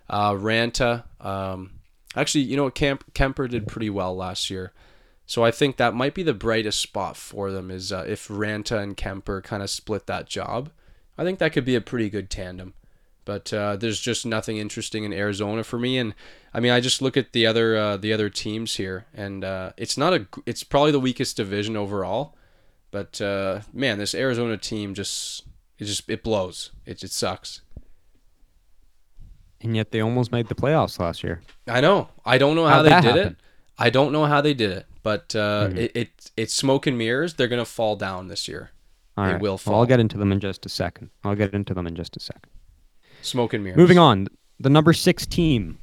Uh, 0.08 0.34
Raanta, 0.34 1.05
um, 1.19 1.79
actually, 2.15 2.43
you 2.43 2.55
know, 2.55 2.69
Kemp, 2.69 3.12
Kuemper 3.13 3.49
did 3.49 3.67
pretty 3.67 3.89
well 3.89 4.15
last 4.15 4.51
year, 4.51 4.73
so 5.25 5.43
I 5.43 5.49
think 5.49 5.77
that 5.77 5.95
might 5.95 6.13
be 6.13 6.21
the 6.21 6.36
brightest 6.36 6.79
spot 6.79 7.17
for 7.17 7.49
them. 7.49 7.71
Is 7.71 7.91
uh, 7.91 8.05
if 8.08 8.27
Raanta 8.27 8.77
and 8.77 8.95
Kuemper 8.95 9.43
kind 9.43 9.63
of 9.63 9.71
split 9.71 10.05
that 10.05 10.27
job, 10.27 10.69
I 11.17 11.23
think 11.23 11.39
that 11.39 11.51
could 11.51 11.65
be 11.65 11.75
a 11.75 11.81
pretty 11.81 12.12
good 12.12 12.29
tandem. 12.29 12.75
But 13.25 13.51
uh, 13.51 13.75
there's 13.75 13.99
just 13.99 14.25
nothing 14.25 14.57
interesting 14.57 15.03
in 15.03 15.11
Arizona 15.11 15.63
for 15.63 15.79
me, 15.79 15.97
and 15.97 16.13
I 16.53 16.59
mean, 16.59 16.71
I 16.71 16.79
just 16.79 17.01
look 17.01 17.17
at 17.17 17.33
the 17.33 17.47
other 17.47 17.75
uh, 17.75 17.97
the 17.97 18.13
other 18.13 18.29
teams 18.29 18.75
here, 18.75 19.07
and 19.15 19.43
uh, 19.43 19.71
it's 19.77 19.97
not 19.97 20.13
a 20.13 20.27
it's 20.45 20.63
probably 20.63 20.91
the 20.91 20.99
weakest 20.99 21.35
division 21.38 21.75
overall. 21.75 22.35
But 22.91 23.19
uh, 23.19 23.61
man, 23.73 23.97
this 23.97 24.13
Arizona 24.13 24.57
team 24.57 24.93
just 24.93 25.43
it 25.79 25.85
just 25.85 26.07
it 26.09 26.23
blows. 26.23 26.71
It 26.85 27.03
it 27.03 27.11
sucks. 27.11 27.61
And 29.61 29.75
yet 29.75 29.91
they 29.91 30.01
almost 30.01 30.31
made 30.31 30.47
the 30.47 30.55
playoffs 30.55 30.99
last 30.99 31.23
year. 31.23 31.41
I 31.67 31.81
know. 31.81 32.09
I 32.25 32.38
don't 32.38 32.55
know 32.55 32.65
how 32.67 32.83
How'd 32.83 32.85
they 32.85 33.01
did 33.01 33.15
it. 33.15 33.35
I 33.77 33.89
don't 33.89 34.11
know 34.11 34.25
how 34.25 34.39
they 34.41 34.53
did 34.53 34.69
it, 34.71 34.85
but 35.01 35.35
uh, 35.35 35.69
Mhm. 35.69 35.77
it, 35.77 35.91
it 35.95 36.31
it's 36.38 36.53
smoke 36.53 36.85
and 36.88 36.97
mirrors. 36.97 37.33
They're 37.33 37.47
gonna 37.47 37.65
fall 37.65 37.95
down 37.95 38.27
this 38.27 38.47
year. 38.47 38.69
All 39.17 39.25
They 39.25 39.33
right. 39.33 39.41
will 39.41 39.51
Well, 39.53 39.57
fall. 39.57 39.75
I'll 39.79 39.85
get 39.85 39.99
into 39.99 40.17
them 40.17 40.31
in 40.31 40.39
just 40.39 40.65
a 40.65 40.69
second. 40.69 41.09
I'll 41.23 41.35
get 41.35 41.53
into 41.53 41.73
them 41.73 41.88
in 41.88 41.95
just 41.95 42.15
a 42.15 42.19
second. 42.19 42.51
Smoke 43.25 43.53
and 43.53 43.63
mirrors. 43.63 43.77
Moving 43.77 43.97
on, 43.97 44.27
the 44.59 44.69
number 44.69 44.93
six 44.93 45.25
team 45.25 45.77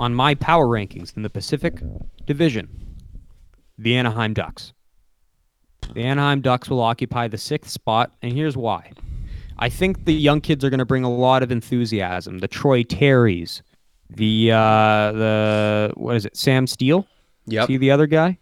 on 0.00 0.14
my 0.14 0.34
power 0.34 0.66
rankings 0.66 1.16
in 1.16 1.22
the 1.22 1.30
Pacific 1.30 1.80
Division, 2.26 2.68
the 3.76 3.96
Anaheim 3.96 4.32
Ducks. 4.34 4.72
The 5.94 6.02
Anaheim 6.02 6.40
Ducks 6.40 6.68
will 6.68 6.80
occupy 6.80 7.28
the 7.28 7.38
sixth 7.38 7.70
spot, 7.70 8.12
and 8.22 8.32
here's 8.32 8.56
why. 8.56 8.92
I 9.58 9.68
think 9.68 10.04
the 10.04 10.14
young 10.14 10.40
kids 10.40 10.64
are 10.64 10.70
going 10.70 10.78
to 10.78 10.84
bring 10.84 11.04
a 11.04 11.10
lot 11.10 11.42
of 11.42 11.50
enthusiasm. 11.50 12.38
The 12.38 12.48
Troy 12.48 12.82
Terrys, 12.84 13.62
the 14.10 14.52
uh, 14.52 15.12
the 15.12 15.92
what 15.96 16.16
is 16.16 16.26
it? 16.26 16.36
Sam 16.36 16.66
Steele. 16.66 17.06
Yep. 17.46 17.66
See 17.66 17.76
the 17.76 17.90
other 17.90 18.06
guy. 18.06 18.38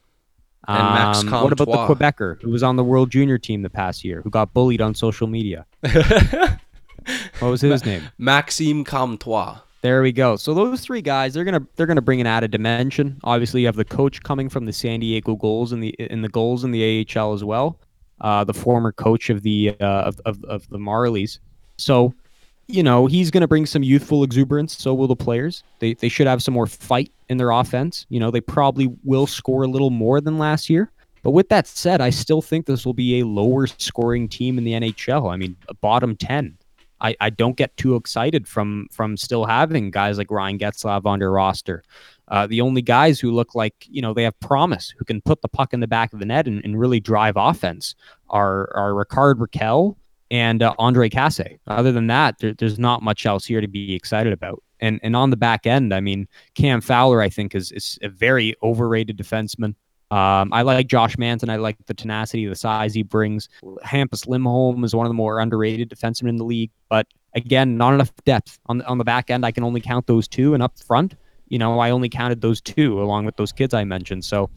And 0.69 0.79
Max 0.79 1.21
Um, 1.21 1.31
What 1.31 1.53
about 1.53 1.67
the 1.89 1.95
Quebecer 1.95 2.43
who 2.43 2.51
was 2.51 2.65
on 2.65 2.75
the 2.75 2.83
World 2.83 3.11
Junior 3.11 3.39
team 3.39 3.63
the 3.63 3.71
past 3.71 4.05
year, 4.05 4.21
who 4.23 4.31
got 4.31 4.53
bullied 4.53 4.81
on 4.81 4.95
social 4.95 5.29
media? 5.29 5.65
What 7.39 7.51
was 7.51 7.61
his 7.61 7.85
name? 7.85 8.03
Maxime 8.19 8.85
Comtois. 8.85 9.59
There 9.83 10.03
we 10.03 10.11
go. 10.11 10.37
So 10.37 10.55
those 10.55 10.81
three 10.81 11.03
guys, 11.03 11.35
they're 11.35 11.45
gonna 11.45 11.65
they're 11.77 11.87
gonna 11.87 12.01
bring 12.01 12.21
an 12.21 12.27
added 12.27 12.51
dimension. 12.51 13.21
Obviously, 13.23 13.61
you 13.61 13.67
have 13.67 13.77
the 13.77 13.85
coach 13.85 14.23
coming 14.23 14.49
from 14.49 14.65
the 14.65 14.73
San 14.73 15.01
Diego 15.01 15.37
Gulls 15.37 15.73
in 15.73 15.81
the 15.81 15.91
in 15.99 16.23
the 16.23 16.29
Gulls 16.29 16.65
in 16.65 16.73
the 16.73 17.07
AHL 17.17 17.35
as 17.35 17.45
well. 17.45 17.79
Uh, 18.21 18.43
the 18.43 18.55
former 18.55 18.91
coach 18.91 19.31
of 19.31 19.43
the 19.43 19.77
uh, 19.81 19.85
of, 19.85 20.21
of 20.25 20.43
of 20.45 20.69
the 20.71 20.79
Marlies. 20.79 21.39
So, 21.77 22.15
you 22.67 22.83
know, 22.83 23.07
he's 23.07 23.31
gonna 23.31 23.47
bring 23.47 23.67
some 23.67 23.83
youthful 23.83 24.25
exuberance. 24.25 24.77
So 24.77 24.95
will 24.95 25.07
the 25.07 25.15
players. 25.15 25.63
They 25.79 25.95
they 25.95 26.09
should 26.09 26.27
have 26.27 26.43
some 26.43 26.55
more 26.55 26.67
fight 26.67 27.13
in 27.29 27.37
their 27.37 27.51
offense. 27.51 28.07
You 28.09 28.19
know, 28.19 28.31
they 28.31 28.41
probably 28.41 28.93
will 29.05 29.27
score 29.29 29.63
a 29.63 29.69
little 29.69 29.91
more 29.91 30.21
than 30.21 30.39
last 30.39 30.69
year. 30.69 30.91
But 31.23 31.31
with 31.31 31.49
that 31.51 31.67
said, 31.67 32.01
I 32.01 32.11
still 32.11 32.43
think 32.43 32.67
this 32.67 32.87
will 32.87 32.95
be 32.95 33.21
a 33.21 33.27
lower 33.27 33.67
scoring 33.67 34.29
team 34.29 34.59
in 34.59 34.65
the 34.65 34.73
NHL. 34.73 35.33
I 35.33 35.37
mean, 35.37 35.57
a 35.69 35.75
bottom 35.75 36.17
ten. 36.17 36.57
I, 37.01 37.17
I 37.21 37.31
don't 37.31 37.57
get 37.57 37.77
too 37.77 37.97
excited 37.97 38.49
from 38.49 38.89
from 38.91 39.17
still 39.17 39.45
having 39.45 39.91
guys 39.91 40.19
like 40.19 40.31
Ryan 40.31 40.59
Getzlaf 40.59 41.05
on 41.05 41.21
your 41.21 41.31
roster. 41.31 41.83
Uh, 42.29 42.47
the 42.47 42.61
only 42.61 42.83
guys 42.83 43.21
who 43.21 43.31
look 43.31 43.55
like 43.55 43.87
you 43.89 44.03
know 44.03 44.15
they 44.15 44.25
have 44.25 44.39
promise, 44.41 44.95
who 44.99 45.05
can 45.05 45.21
put 45.21 45.43
the 45.43 45.49
puck 45.49 45.75
in 45.75 45.81
the 45.81 45.87
back 45.87 46.13
of 46.13 46.19
the 46.19 46.27
net 46.27 46.47
and, 46.47 46.65
and 46.65 46.79
really 46.79 47.01
drive 47.01 47.35
offense, 47.37 47.95
are 48.31 48.75
are 48.75 48.95
Rickard 48.95 49.39
Rakell 49.39 49.97
and 50.31 50.63
uh, 50.63 50.75
Andre 50.79 51.09
Kase. 51.09 51.59
Other 51.67 51.93
than 51.93 52.07
that, 52.09 52.39
there, 52.39 52.55
there's 52.55 52.79
not 52.79 53.03
much 53.03 53.27
else 53.27 53.45
here 53.45 53.61
to 53.61 53.69
be 53.69 53.95
excited 53.95 54.33
about. 54.33 54.63
And 54.81 55.01
and 55.03 55.15
on 55.17 55.31
the 55.31 55.37
back 55.37 55.67
end, 55.67 55.95
I 55.95 56.01
mean, 56.01 56.29
Cam 56.55 56.81
Fowler, 56.81 57.21
I 57.21 57.29
think 57.29 57.55
is 57.55 57.73
is 57.73 57.99
a 58.03 58.09
very 58.09 58.55
overrated 58.63 59.17
defenseman. 59.17 59.75
Um, 60.11 60.53
I 60.53 60.63
like 60.63 60.87
Josh 60.87 61.19
Manson. 61.19 61.51
I 61.51 61.57
like 61.57 61.77
the 61.87 61.95
tenacity, 61.95 62.47
the 62.47 62.55
size 62.55 62.95
he 62.95 63.03
brings. 63.03 63.49
Hampus 63.85 64.29
Lindholm 64.29 64.85
is 64.85 64.95
one 64.95 65.05
of 65.05 65.11
the 65.11 65.15
more 65.15 65.41
underrated 65.41 65.91
defensemen 65.91 66.29
in 66.29 66.37
the 66.37 66.45
league, 66.45 66.71
but 66.89 67.07
again, 67.35 67.77
not 67.77 67.93
enough 67.93 68.13
depth 68.25 68.59
on 68.67 68.79
the, 68.79 68.87
on 68.87 68.99
the 68.99 69.05
back 69.05 69.31
end. 69.31 69.45
I 69.45 69.51
can 69.51 69.65
only 69.65 69.81
count 69.81 70.07
those 70.07 70.29
two, 70.29 70.55
and 70.55 70.63
up 70.63 70.79
front, 70.79 71.15
you 71.49 71.59
know, 71.59 71.79
I 71.81 71.91
only 71.91 72.09
counted 72.09 72.41
those 72.41 72.61
two 72.61 73.01
along 73.01 73.25
with 73.25 73.37
those 73.37 73.53
kids 73.53 73.75
I 73.75 73.85
mentioned. 73.85 74.25
So, 74.25 74.49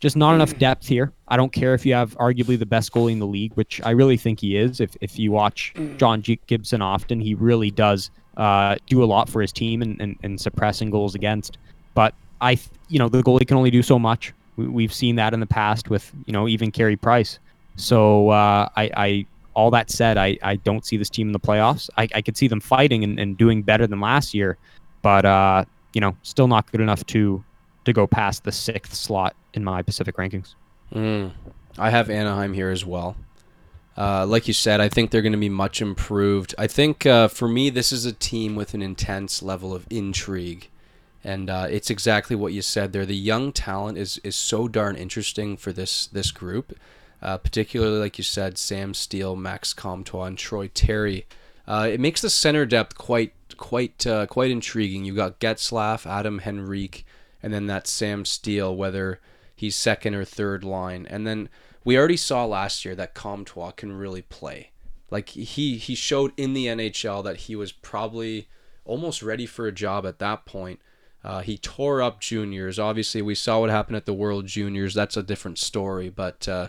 just 0.00 0.16
not 0.16 0.34
enough 0.34 0.56
depth 0.58 0.86
here. 0.86 1.12
I 1.28 1.36
don't 1.36 1.52
care 1.52 1.74
if 1.74 1.84
you 1.84 1.92
have 1.92 2.16
arguably 2.16 2.58
the 2.58 2.64
best 2.64 2.90
goalie 2.92 3.12
in 3.12 3.18
the 3.18 3.26
league, 3.26 3.52
which 3.54 3.82
I 3.84 3.90
really 3.90 4.16
think 4.16 4.40
he 4.40 4.56
is. 4.56 4.80
If 4.80 4.96
if 5.02 5.18
you 5.18 5.30
watch 5.30 5.74
John 5.98 6.22
G- 6.22 6.40
Gibson 6.46 6.80
often, 6.80 7.20
he 7.20 7.34
really 7.34 7.70
does 7.70 8.10
uh, 8.38 8.76
do 8.86 9.02
a 9.02 9.04
lot 9.04 9.28
for 9.28 9.42
his 9.42 9.52
team 9.52 9.82
and, 9.82 10.00
and, 10.00 10.16
and 10.22 10.40
suppressing 10.40 10.88
goals 10.88 11.14
against. 11.14 11.58
But 11.94 12.14
I, 12.40 12.58
you 12.88 12.98
know, 12.98 13.10
the 13.10 13.22
goalie 13.22 13.46
can 13.46 13.58
only 13.58 13.70
do 13.70 13.82
so 13.82 13.98
much. 13.98 14.32
We, 14.60 14.68
we've 14.68 14.92
seen 14.92 15.16
that 15.16 15.34
in 15.34 15.40
the 15.40 15.46
past 15.46 15.90
with, 15.90 16.12
you 16.26 16.32
know, 16.32 16.46
even 16.46 16.70
Carey 16.70 16.96
Price. 16.96 17.38
So 17.76 18.28
uh, 18.28 18.68
I, 18.76 18.90
I, 18.96 19.26
all 19.54 19.70
that 19.70 19.90
said, 19.90 20.18
I, 20.18 20.38
I 20.42 20.56
don't 20.56 20.84
see 20.84 20.96
this 20.96 21.10
team 21.10 21.28
in 21.28 21.32
the 21.32 21.40
playoffs. 21.40 21.90
I, 21.96 22.08
I 22.14 22.22
could 22.22 22.36
see 22.36 22.48
them 22.48 22.60
fighting 22.60 23.04
and, 23.04 23.18
and 23.18 23.36
doing 23.36 23.62
better 23.62 23.86
than 23.86 24.00
last 24.00 24.34
year, 24.34 24.58
but 25.02 25.24
uh, 25.24 25.64
you 25.92 26.00
know, 26.00 26.16
still 26.22 26.48
not 26.48 26.70
good 26.70 26.80
enough 26.80 27.04
to 27.06 27.42
to 27.86 27.92
go 27.92 28.06
past 28.06 28.44
the 28.44 28.52
sixth 28.52 28.94
slot 28.94 29.34
in 29.54 29.64
my 29.64 29.82
Pacific 29.82 30.16
rankings. 30.16 30.54
Mm. 30.92 31.32
I 31.78 31.90
have 31.90 32.10
Anaheim 32.10 32.52
here 32.52 32.70
as 32.70 32.84
well. 32.84 33.16
Uh, 33.96 34.24
like 34.26 34.48
you 34.48 34.54
said, 34.54 34.80
I 34.80 34.88
think 34.88 35.10
they're 35.10 35.22
going 35.22 35.32
to 35.32 35.38
be 35.38 35.48
much 35.48 35.82
improved. 35.82 36.54
I 36.56 36.66
think 36.66 37.04
uh, 37.04 37.28
for 37.28 37.48
me, 37.48 37.70
this 37.70 37.92
is 37.92 38.06
a 38.06 38.12
team 38.12 38.54
with 38.54 38.72
an 38.72 38.82
intense 38.82 39.42
level 39.42 39.74
of 39.74 39.86
intrigue, 39.90 40.69
and 41.22 41.50
uh, 41.50 41.66
it's 41.70 41.90
exactly 41.90 42.34
what 42.34 42.52
you 42.52 42.62
said 42.62 42.92
there. 42.92 43.06
The 43.06 43.16
young 43.16 43.52
talent 43.52 43.98
is 43.98 44.18
is 44.18 44.36
so 44.36 44.68
darn 44.68 44.96
interesting 44.96 45.56
for 45.56 45.72
this 45.72 46.06
this 46.06 46.30
group, 46.30 46.78
uh, 47.20 47.38
particularly 47.38 47.98
like 47.98 48.18
you 48.18 48.24
said, 48.24 48.58
Sam 48.58 48.94
Steele, 48.94 49.36
Max 49.36 49.72
Comtois, 49.72 50.24
and 50.24 50.38
Troy 50.38 50.68
Terry. 50.68 51.26
Uh, 51.66 51.88
it 51.92 52.00
makes 52.00 52.20
the 52.20 52.30
center 52.30 52.64
depth 52.66 52.96
quite 52.96 53.32
quite 53.56 54.06
uh, 54.06 54.26
quite 54.26 54.50
intriguing. 54.50 55.04
You've 55.04 55.16
got 55.16 55.40
Getzlaf, 55.40 56.06
Adam 56.06 56.40
Henrique, 56.44 57.04
and 57.42 57.52
then 57.52 57.66
that 57.66 57.86
Sam 57.86 58.24
Steele, 58.24 58.74
whether 58.74 59.20
he's 59.54 59.76
second 59.76 60.14
or 60.14 60.24
third 60.24 60.64
line. 60.64 61.06
And 61.08 61.26
then 61.26 61.48
we 61.84 61.96
already 61.96 62.16
saw 62.16 62.44
last 62.44 62.84
year 62.84 62.94
that 62.94 63.14
Comtois 63.14 63.72
can 63.72 63.92
really 63.92 64.22
play. 64.22 64.70
Like 65.10 65.28
he 65.30 65.76
he 65.76 65.94
showed 65.94 66.32
in 66.36 66.54
the 66.54 66.66
NHL 66.66 67.22
that 67.24 67.36
he 67.36 67.56
was 67.56 67.72
probably 67.72 68.48
almost 68.84 69.22
ready 69.22 69.46
for 69.46 69.66
a 69.66 69.72
job 69.72 70.06
at 70.06 70.18
that 70.18 70.46
point. 70.46 70.80
Uh, 71.22 71.40
he 71.40 71.58
tore 71.58 72.00
up 72.00 72.20
juniors. 72.20 72.78
Obviously, 72.78 73.20
we 73.20 73.34
saw 73.34 73.60
what 73.60 73.70
happened 73.70 73.96
at 73.96 74.06
the 74.06 74.14
World 74.14 74.46
Juniors. 74.46 74.94
That's 74.94 75.16
a 75.16 75.22
different 75.22 75.58
story. 75.58 76.08
But 76.08 76.48
uh, 76.48 76.68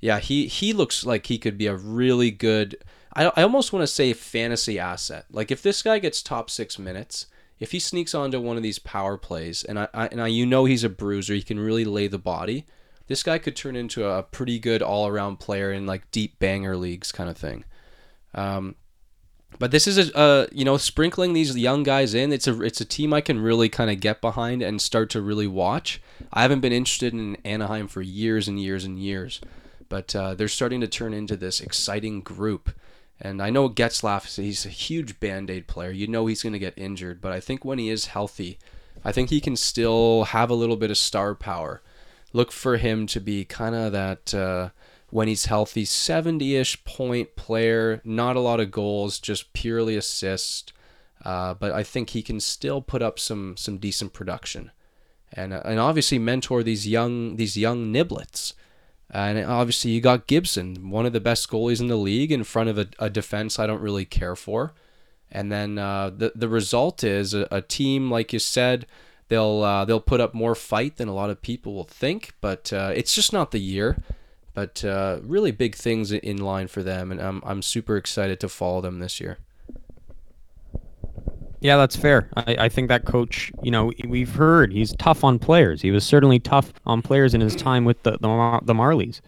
yeah, 0.00 0.20
he 0.20 0.46
he 0.46 0.72
looks 0.72 1.04
like 1.04 1.26
he 1.26 1.38
could 1.38 1.58
be 1.58 1.66
a 1.66 1.76
really 1.76 2.30
good. 2.30 2.76
I, 3.14 3.26
I 3.36 3.42
almost 3.42 3.72
want 3.72 3.82
to 3.82 3.86
say 3.86 4.12
fantasy 4.12 4.78
asset. 4.78 5.26
Like 5.30 5.50
if 5.50 5.62
this 5.62 5.82
guy 5.82 5.98
gets 5.98 6.22
top 6.22 6.48
six 6.48 6.78
minutes, 6.78 7.26
if 7.60 7.72
he 7.72 7.78
sneaks 7.78 8.14
onto 8.14 8.40
one 8.40 8.56
of 8.56 8.62
these 8.62 8.78
power 8.78 9.16
plays, 9.18 9.64
and 9.64 9.78
I, 9.78 9.88
I 9.92 10.06
and 10.06 10.20
I 10.20 10.28
you 10.28 10.46
know 10.46 10.64
he's 10.64 10.84
a 10.84 10.88
bruiser, 10.88 11.34
he 11.34 11.42
can 11.42 11.60
really 11.60 11.84
lay 11.84 12.08
the 12.08 12.18
body. 12.18 12.66
this 13.06 13.22
guy 13.22 13.38
could 13.38 13.56
turn 13.56 13.76
into 13.76 14.06
a 14.06 14.22
pretty 14.22 14.58
good 14.58 14.82
all 14.82 15.06
around 15.06 15.38
player 15.40 15.72
in 15.72 15.86
like 15.86 16.10
deep 16.10 16.38
banger 16.38 16.76
leagues 16.76 17.12
kind 17.12 17.28
of 17.28 17.36
thing. 17.36 17.64
Um, 18.34 18.76
but 19.58 19.70
this 19.70 19.86
is 19.86 20.10
a, 20.14 20.48
you 20.52 20.64
know 20.64 20.76
sprinkling 20.76 21.32
these 21.32 21.56
young 21.56 21.82
guys 21.82 22.14
in. 22.14 22.32
It's 22.32 22.46
a 22.46 22.60
it's 22.62 22.80
a 22.80 22.84
team 22.84 23.12
I 23.12 23.20
can 23.20 23.40
really 23.40 23.68
kind 23.68 23.90
of 23.90 24.00
get 24.00 24.20
behind 24.20 24.62
and 24.62 24.80
start 24.80 25.10
to 25.10 25.20
really 25.20 25.46
watch. 25.46 26.00
I 26.32 26.42
haven't 26.42 26.60
been 26.60 26.72
interested 26.72 27.12
in 27.12 27.36
Anaheim 27.44 27.88
for 27.88 28.02
years 28.02 28.48
and 28.48 28.60
years 28.60 28.84
and 28.84 28.98
years, 28.98 29.40
but 29.88 30.14
uh, 30.14 30.34
they're 30.34 30.48
starting 30.48 30.80
to 30.80 30.88
turn 30.88 31.14
into 31.14 31.36
this 31.36 31.60
exciting 31.60 32.20
group. 32.20 32.70
And 33.20 33.40
I 33.40 33.50
know 33.50 33.68
Getzlaf, 33.68 34.36
he's 34.36 34.66
a 34.66 34.70
huge 34.70 35.20
band 35.20 35.48
aid 35.48 35.68
player. 35.68 35.90
You 35.90 36.08
know 36.08 36.26
he's 36.26 36.42
going 36.42 36.52
to 36.52 36.58
get 36.58 36.74
injured, 36.76 37.20
but 37.20 37.32
I 37.32 37.40
think 37.40 37.64
when 37.64 37.78
he 37.78 37.88
is 37.88 38.06
healthy, 38.06 38.58
I 39.04 39.12
think 39.12 39.30
he 39.30 39.40
can 39.40 39.56
still 39.56 40.24
have 40.24 40.50
a 40.50 40.54
little 40.54 40.76
bit 40.76 40.90
of 40.90 40.98
star 40.98 41.34
power. 41.34 41.80
Look 42.32 42.50
for 42.50 42.76
him 42.76 43.06
to 43.08 43.20
be 43.20 43.44
kind 43.44 43.74
of 43.76 43.92
that. 43.92 44.34
Uh, 44.34 44.70
when 45.14 45.28
he's 45.28 45.44
healthy, 45.44 45.84
70 45.84 46.56
ish 46.56 46.84
point 46.84 47.36
player, 47.36 48.00
not 48.02 48.34
a 48.34 48.40
lot 48.40 48.58
of 48.58 48.72
goals, 48.72 49.20
just 49.20 49.52
purely 49.52 49.96
assist. 49.96 50.72
Uh, 51.24 51.54
but 51.54 51.70
I 51.70 51.84
think 51.84 52.10
he 52.10 52.20
can 52.20 52.40
still 52.40 52.82
put 52.82 53.00
up 53.00 53.20
some 53.20 53.56
some 53.56 53.78
decent 53.78 54.12
production, 54.12 54.72
and 55.32 55.54
uh, 55.54 55.62
and 55.64 55.78
obviously 55.78 56.18
mentor 56.18 56.64
these 56.64 56.88
young 56.88 57.36
these 57.36 57.56
young 57.56 57.92
niblets. 57.92 58.54
And 59.08 59.38
obviously 59.38 59.92
you 59.92 60.00
got 60.00 60.26
Gibson, 60.26 60.90
one 60.90 61.06
of 61.06 61.12
the 61.12 61.20
best 61.20 61.48
goalies 61.48 61.80
in 61.80 61.86
the 61.86 61.96
league, 61.96 62.32
in 62.32 62.42
front 62.42 62.68
of 62.68 62.76
a, 62.76 62.88
a 62.98 63.08
defense 63.08 63.60
I 63.60 63.68
don't 63.68 63.80
really 63.80 64.04
care 64.04 64.34
for. 64.34 64.74
And 65.30 65.52
then 65.52 65.78
uh, 65.78 66.10
the 66.10 66.32
the 66.34 66.48
result 66.48 67.04
is 67.04 67.34
a, 67.34 67.46
a, 67.52 67.62
team 67.62 68.10
like 68.10 68.32
you 68.32 68.40
said, 68.40 68.84
they'll 69.28 69.62
uh, 69.62 69.84
they'll 69.84 70.00
put 70.00 70.20
up 70.20 70.34
more 70.34 70.56
fight 70.56 70.96
than 70.96 71.06
a 71.06 71.14
lot 71.14 71.30
of 71.30 71.40
people 71.40 71.72
will 71.72 71.84
think, 71.84 72.34
but 72.40 72.72
it's 72.72 73.14
just 73.14 73.32
not 73.32 73.52
the 73.52 73.60
year. 73.60 74.02
But 74.54 74.84
uh, 74.84 75.18
really 75.22 75.50
big 75.50 75.74
things 75.74 76.12
in 76.12 76.38
line 76.38 76.68
for 76.68 76.82
them, 76.82 77.10
and 77.10 77.20
I'm 77.20 77.42
I'm 77.44 77.60
super 77.60 77.96
excited 77.96 78.38
to 78.40 78.48
follow 78.48 78.80
them 78.80 79.00
this 79.00 79.20
year. 79.20 79.38
Yeah, 81.60 81.76
that's 81.76 81.96
fair. 81.96 82.28
I, 82.36 82.56
I 82.60 82.68
think 82.68 82.88
that 82.88 83.06
coach, 83.06 83.50
you 83.62 83.70
know, 83.70 83.90
we've 84.06 84.34
heard 84.34 84.70
he's 84.70 84.94
tough 84.96 85.24
on 85.24 85.38
players. 85.38 85.80
He 85.80 85.90
was 85.90 86.04
certainly 86.04 86.38
tough 86.38 86.72
on 86.84 87.00
players 87.00 87.32
in 87.34 87.40
his 87.40 87.56
time 87.56 87.84
with 87.84 88.02
the 88.02 88.12
the, 88.12 88.60
the 88.62 88.74
Marlies. 88.74 89.20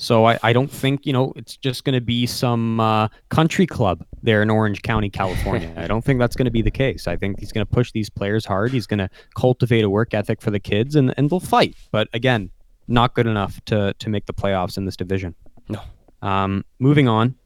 So 0.00 0.26
I, 0.26 0.38
I 0.44 0.52
don't 0.52 0.70
think, 0.70 1.06
you 1.06 1.12
know, 1.12 1.32
it's 1.34 1.56
just 1.56 1.84
going 1.84 1.94
to 1.94 2.00
be 2.00 2.24
some 2.24 2.78
uh, 2.78 3.08
country 3.30 3.66
club 3.66 4.04
there 4.22 4.42
in 4.42 4.50
Orange 4.50 4.82
County, 4.82 5.10
California. 5.10 5.72
I 5.76 5.88
don't 5.88 6.04
think 6.04 6.20
that's 6.20 6.36
going 6.36 6.44
to 6.44 6.52
be 6.52 6.62
the 6.62 6.70
case. 6.70 7.08
I 7.08 7.16
think 7.16 7.40
he's 7.40 7.50
going 7.50 7.66
to 7.66 7.70
push 7.70 7.90
these 7.90 8.08
players 8.08 8.44
hard. 8.44 8.70
He's 8.70 8.86
going 8.86 8.98
to 8.98 9.10
cultivate 9.34 9.82
a 9.82 9.90
work 9.90 10.14
ethic 10.14 10.40
for 10.40 10.52
the 10.52 10.60
kids, 10.60 10.94
and, 10.94 11.12
and 11.16 11.28
they'll 11.28 11.40
fight. 11.40 11.74
But 11.90 12.08
again, 12.12 12.50
not 12.88 13.14
good 13.14 13.26
enough 13.26 13.60
to 13.66 13.94
to 13.94 14.08
make 14.08 14.26
the 14.26 14.34
playoffs 14.34 14.76
in 14.76 14.84
this 14.84 14.96
division. 14.96 15.34
No. 15.68 15.80
Um, 16.22 16.64
moving 16.78 17.06
on, 17.06 17.36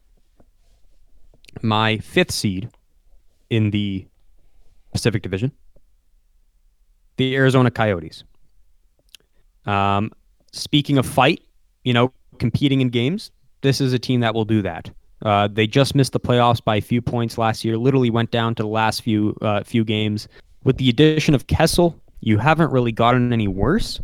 my 1.61 1.97
fifth 1.97 2.31
seed 2.31 2.69
in 3.49 3.69
the 3.69 4.07
Pacific 4.91 5.21
Division, 5.21 5.51
the 7.17 7.35
Arizona 7.35 7.69
Coyotes. 7.69 8.23
Um, 9.65 10.11
speaking 10.51 10.97
of 10.97 11.05
fight, 11.05 11.43
you 11.83 11.93
know, 11.93 12.11
competing 12.39 12.81
in 12.81 12.89
games, 12.89 13.31
this 13.61 13.79
is 13.79 13.93
a 13.93 13.99
team 13.99 14.21
that 14.21 14.33
will 14.33 14.45
do 14.45 14.61
that. 14.61 14.89
Uh, 15.21 15.47
they 15.47 15.67
just 15.67 15.95
missed 15.95 16.11
the 16.11 16.19
playoffs 16.19 16.63
by 16.63 16.77
a 16.77 16.81
few 16.81 17.01
points 17.01 17.37
last 17.37 17.63
year. 17.63 17.77
Literally 17.77 18.09
went 18.09 18.31
down 18.31 18.55
to 18.55 18.63
the 18.63 18.69
last 18.69 19.01
few 19.01 19.37
uh, 19.41 19.63
few 19.63 19.83
games. 19.83 20.27
With 20.63 20.77
the 20.77 20.89
addition 20.89 21.35
of 21.35 21.47
Kessel, 21.47 21.99
you 22.23 22.37
haven't 22.37 22.71
really 22.71 22.91
gotten 22.91 23.33
any 23.33 23.47
worse. 23.47 23.99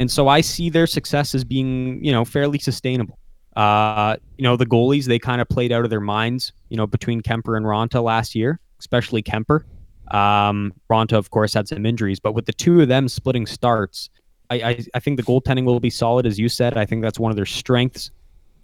And 0.00 0.10
so 0.10 0.28
I 0.28 0.40
see 0.40 0.70
their 0.70 0.86
success 0.86 1.34
as 1.34 1.44
being, 1.44 2.02
you 2.02 2.12
know, 2.12 2.24
fairly 2.24 2.58
sustainable. 2.58 3.18
Uh, 3.56 4.16
you 4.36 4.44
know, 4.44 4.56
the 4.56 4.64
goalies, 4.64 5.04
they 5.04 5.18
kind 5.18 5.40
of 5.40 5.48
played 5.48 5.72
out 5.72 5.84
of 5.84 5.90
their 5.90 6.00
minds, 6.00 6.52
you 6.70 6.76
know, 6.76 6.86
between 6.86 7.20
Kuemper 7.20 7.56
and 7.56 7.66
Raanta 7.66 8.02
last 8.02 8.34
year, 8.34 8.58
especially 8.78 9.22
Kuemper. 9.22 9.64
Um, 10.12 10.72
Raanta, 10.90 11.12
of 11.12 11.30
course, 11.30 11.52
had 11.52 11.68
some 11.68 11.84
injuries, 11.84 12.20
but 12.20 12.32
with 12.32 12.46
the 12.46 12.52
two 12.52 12.80
of 12.80 12.88
them 12.88 13.08
splitting 13.08 13.46
starts, 13.46 14.08
I, 14.50 14.54
I, 14.54 14.84
I 14.94 15.00
think 15.00 15.18
the 15.18 15.22
goaltending 15.22 15.64
will 15.64 15.80
be 15.80 15.90
solid, 15.90 16.24
as 16.24 16.38
you 16.38 16.48
said. 16.48 16.78
I 16.78 16.86
think 16.86 17.02
that's 17.02 17.18
one 17.18 17.30
of 17.30 17.36
their 17.36 17.46
strengths. 17.46 18.10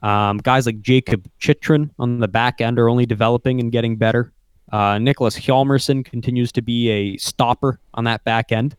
Um, 0.03 0.39
guys 0.39 0.65
like 0.65 0.81
Jacob 0.81 1.29
Chychrun 1.41 1.91
on 1.99 2.21
the 2.21 2.29
back 2.29 2.61
end 2.61 2.79
are 2.79 2.89
only 2.89 3.05
developing 3.05 3.61
and 3.61 3.71
getting 3.71 3.97
better. 3.97 4.33
Uh, 4.73 4.95
Niklas 4.95 5.39
Hjalmarsson 5.39 6.05
continues 6.05 6.53
to 6.53 6.63
be 6.63 6.89
a 6.89 7.17
stopper 7.19 7.81
on 7.95 8.05
that 8.05 8.25
back 8.25 8.51
end. 8.53 8.77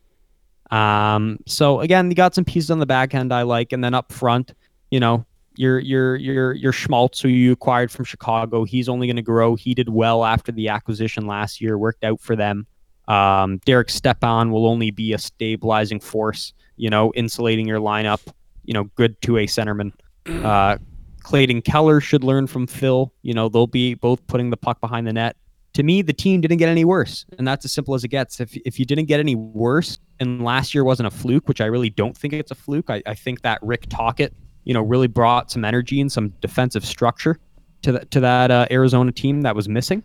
Um, 0.70 1.38
so 1.46 1.80
again, 1.80 2.10
you 2.10 2.14
got 2.14 2.34
some 2.34 2.44
pieces 2.44 2.70
on 2.70 2.78
the 2.78 2.86
back 2.86 3.14
end 3.14 3.32
I 3.32 3.42
like, 3.42 3.72
and 3.72 3.82
then 3.82 3.94
up 3.94 4.12
front, 4.12 4.52
you 4.90 5.00
know, 5.00 5.24
your 5.56 5.78
your 5.78 6.16
your 6.16 6.52
your 6.52 6.72
Schmaltz, 6.72 7.20
who 7.20 7.28
you 7.28 7.52
acquired 7.52 7.90
from 7.90 8.04
Chicago, 8.04 8.64
he's 8.64 8.88
only 8.88 9.06
going 9.06 9.16
to 9.16 9.22
grow. 9.22 9.54
He 9.54 9.74
did 9.74 9.88
well 9.88 10.24
after 10.24 10.52
the 10.52 10.68
acquisition 10.68 11.26
last 11.26 11.60
year, 11.60 11.78
worked 11.78 12.04
out 12.04 12.20
for 12.20 12.36
them. 12.36 12.66
Um, 13.08 13.58
Derek 13.64 13.88
Stepan 13.88 14.50
will 14.50 14.66
only 14.66 14.90
be 14.90 15.12
a 15.12 15.18
stabilizing 15.18 16.00
force, 16.00 16.52
you 16.76 16.90
know, 16.90 17.12
insulating 17.14 17.66
your 17.66 17.80
lineup. 17.80 18.20
You 18.64 18.74
know, 18.74 18.84
good 18.96 19.20
two 19.22 19.38
A 19.38 19.46
centerman. 19.46 19.92
Uh, 20.26 20.78
Clayton 21.22 21.62
Keller 21.62 22.00
should 22.00 22.24
learn 22.24 22.46
from 22.48 22.66
Phil. 22.66 23.12
You 23.22 23.32
know, 23.32 23.48
they'll 23.48 23.68
be 23.68 23.94
both 23.94 24.26
putting 24.26 24.50
the 24.50 24.56
puck 24.56 24.80
behind 24.80 25.06
the 25.06 25.12
net 25.12 25.36
to 25.76 25.82
me, 25.82 26.00
the 26.00 26.14
team 26.14 26.40
didn't 26.40 26.56
get 26.56 26.70
any 26.70 26.86
worse, 26.86 27.26
and 27.36 27.46
that's 27.46 27.66
as 27.66 27.72
simple 27.72 27.94
as 27.94 28.02
it 28.02 28.08
gets. 28.08 28.40
If 28.40 28.56
if 28.64 28.78
you 28.78 28.86
didn't 28.86 29.08
get 29.08 29.20
any 29.20 29.34
worse, 29.34 29.98
and 30.18 30.42
last 30.42 30.74
year 30.74 30.84
wasn't 30.84 31.06
a 31.06 31.10
fluke, 31.10 31.46
which 31.48 31.60
I 31.60 31.66
really 31.66 31.90
don't 31.90 32.16
think 32.16 32.32
it's 32.32 32.50
a 32.50 32.54
fluke. 32.54 32.88
I, 32.88 33.02
I 33.04 33.14
think 33.14 33.42
that 33.42 33.58
Rick 33.60 33.90
Tocchet, 33.90 34.32
you 34.64 34.72
know, 34.72 34.80
really 34.80 35.06
brought 35.06 35.50
some 35.50 35.66
energy 35.66 36.00
and 36.00 36.10
some 36.10 36.30
defensive 36.40 36.82
structure 36.82 37.38
to 37.82 37.92
that 37.92 38.10
to 38.12 38.20
that 38.20 38.50
uh, 38.50 38.66
Arizona 38.70 39.12
team 39.12 39.42
that 39.42 39.54
was 39.54 39.68
missing. 39.68 40.02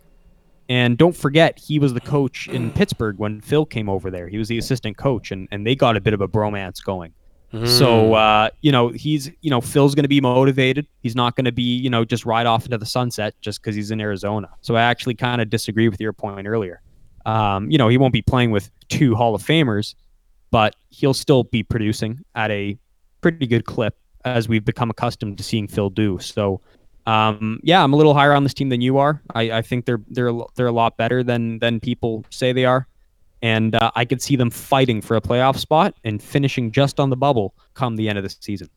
And 0.68 0.98
don't 0.98 1.16
forget, 1.16 1.58
he 1.58 1.78
was 1.78 1.94
the 1.94 2.02
coach 2.02 2.48
in 2.48 2.70
Pittsburgh 2.70 3.18
when 3.18 3.40
Phil 3.40 3.64
came 3.64 3.88
over 3.88 4.10
there. 4.10 4.28
He 4.28 4.36
was 4.36 4.48
the 4.48 4.58
assistant 4.58 4.98
coach, 4.98 5.30
and, 5.30 5.48
and 5.50 5.66
they 5.66 5.74
got 5.74 5.96
a 5.96 6.02
bit 6.02 6.12
of 6.12 6.20
a 6.20 6.28
bromance 6.28 6.84
going. 6.84 7.14
So 7.66 8.08
hmm. 8.08 8.14
uh, 8.14 8.48
you 8.62 8.72
know 8.72 8.88
he's 8.88 9.30
you 9.42 9.50
know 9.50 9.60
Phil's 9.60 9.94
going 9.94 10.04
to 10.04 10.08
be 10.08 10.20
motivated. 10.20 10.86
He's 11.02 11.14
not 11.14 11.36
going 11.36 11.44
to 11.44 11.52
be 11.52 11.62
you 11.62 11.90
know 11.90 12.04
just 12.04 12.24
ride 12.24 12.46
off 12.46 12.64
into 12.64 12.78
the 12.78 12.86
sunset 12.86 13.34
just 13.40 13.60
because 13.60 13.74
he's 13.74 13.90
in 13.90 14.00
Arizona. 14.00 14.48
So 14.62 14.74
I 14.74 14.82
actually 14.82 15.14
kind 15.14 15.40
of 15.40 15.50
disagree 15.50 15.88
with 15.88 16.00
your 16.00 16.12
point 16.12 16.46
earlier. 16.46 16.80
Um, 17.26 17.70
you 17.70 17.76
know 17.76 17.88
he 17.88 17.98
won't 17.98 18.12
be 18.12 18.22
playing 18.22 18.52
with 18.52 18.70
two 18.88 19.14
Hall 19.14 19.34
of 19.34 19.42
Famers, 19.42 19.94
but 20.50 20.76
he'll 20.88 21.14
still 21.14 21.44
be 21.44 21.62
producing 21.62 22.20
at 22.34 22.50
a 22.50 22.78
pretty 23.20 23.46
good 23.46 23.66
clip 23.66 23.96
as 24.24 24.48
we've 24.48 24.64
become 24.64 24.88
accustomed 24.88 25.36
to 25.36 25.44
seeing 25.44 25.68
Phil 25.68 25.90
do. 25.90 26.18
So 26.20 26.60
um, 27.06 27.60
yeah, 27.62 27.84
I'm 27.84 27.92
a 27.92 27.96
little 27.96 28.14
higher 28.14 28.32
on 28.32 28.44
this 28.44 28.54
team 28.54 28.70
than 28.70 28.80
you 28.80 28.96
are. 28.96 29.20
I, 29.34 29.58
I 29.58 29.62
think 29.62 29.84
they're 29.84 30.00
they're 30.08 30.32
they're 30.54 30.66
a 30.66 30.72
lot 30.72 30.96
better 30.96 31.22
than 31.22 31.58
than 31.58 31.80
people 31.80 32.24
say 32.30 32.52
they 32.52 32.64
are 32.64 32.86
and 33.42 33.74
uh, 33.74 33.90
I 33.94 34.04
could 34.04 34.22
see 34.22 34.36
them 34.36 34.50
fighting 34.50 35.02
for 35.02 35.16
a 35.16 35.20
playoff 35.20 35.58
spot 35.58 35.94
and 36.04 36.22
finishing 36.22 36.70
just 36.70 37.00
on 37.00 37.10
the 37.10 37.16
bubble 37.16 37.54
come 37.74 37.96
the 37.96 38.08
end 38.08 38.16
of 38.16 38.24
the 38.24 38.30
season. 38.30 38.68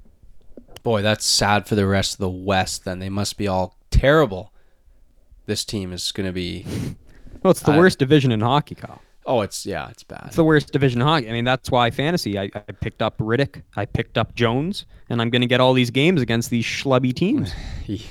Boy, 0.84 1.02
that's 1.02 1.26
sad 1.26 1.68
for 1.68 1.76
the 1.76 1.88
rest 1.88 2.14
of 2.14 2.20
the 2.20 2.30
West. 2.30 2.84
Then 2.84 3.00
they 3.00 3.10
must 3.10 3.38
be 3.38 3.48
all 3.48 3.78
terrible. 3.92 4.52
This 5.46 5.64
team 5.64 5.94
is 5.94 6.12
going 6.12 6.28
to 6.28 6.34
be. 6.34 6.66
well, 7.44 7.52
it's 7.52 7.62
the 7.62 7.74
uh, 7.74 7.78
worst 7.78 8.00
division 8.00 8.32
in 8.32 8.42
hockey, 8.42 8.76
Kyle. 8.76 9.02
Oh, 9.28 9.42
it's 9.42 9.66
yeah, 9.66 9.90
it's 9.90 10.04
bad. 10.04 10.24
It's 10.28 10.36
the 10.36 10.44
worst 10.44 10.72
division 10.72 11.02
in 11.02 11.08
hockey. 11.08 11.30
I 11.30 11.32
mean, 11.32 11.46
that's 11.46 11.72
why 11.72 11.90
fantasy. 11.90 12.38
I, 12.38 12.52
I 12.54 12.60
picked 12.60 13.02
up 13.02 13.18
Rittich, 13.18 13.62
I 13.76 13.86
picked 13.86 14.18
up 14.18 14.36
Jones, 14.36 14.86
and 15.10 15.22
I'm 15.22 15.32
going 15.32 15.42
to 15.42 15.48
get 15.48 15.60
all 15.60 15.74
these 15.74 15.90
games 15.90 16.22
against 16.22 16.52
these 16.52 16.66
schlubby 16.66 17.14
teams. 17.14 17.52
yeah, 17.88 18.06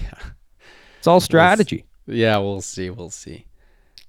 it's 0.98 1.06
all 1.06 1.20
strategy. 1.20 1.84
Yeah, 2.06 2.38
we'll 2.38 2.60
see. 2.60 2.90
We'll 2.90 3.10
see. 3.10 3.46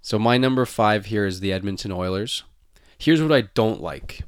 So 0.05 0.19
my 0.19 0.37
number 0.37 0.67
five 0.67 1.07
here 1.07 1.25
is 1.25 1.39
the 1.39 1.51
Edmonton 1.51 1.91
Oilers. 1.91 2.43
Here's 2.95 3.23
what 3.23 3.31
I 3.31 3.41
don't 3.55 3.81
like. 3.81 4.21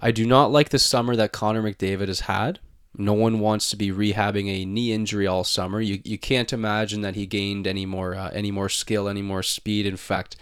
I 0.00 0.10
do 0.10 0.26
not 0.26 0.50
like 0.50 0.70
the 0.70 0.78
summer 0.78 1.14
that 1.14 1.30
Connor 1.30 1.62
McDavid 1.62 2.08
has 2.08 2.20
had. 2.20 2.58
No 2.96 3.12
one 3.12 3.38
wants 3.38 3.68
to 3.68 3.76
be 3.76 3.90
rehabbing 3.90 4.48
a 4.48 4.64
knee 4.64 4.92
injury 4.92 5.26
all 5.26 5.44
summer. 5.44 5.82
You, 5.82 6.00
you 6.04 6.16
can't 6.16 6.54
imagine 6.54 7.02
that 7.02 7.16
he 7.16 7.26
gained 7.26 7.66
any 7.66 7.84
more 7.84 8.14
uh, 8.14 8.30
any 8.30 8.50
more 8.50 8.70
skill, 8.70 9.06
any 9.06 9.20
more 9.20 9.42
speed. 9.42 9.84
In 9.84 9.98
fact, 9.98 10.36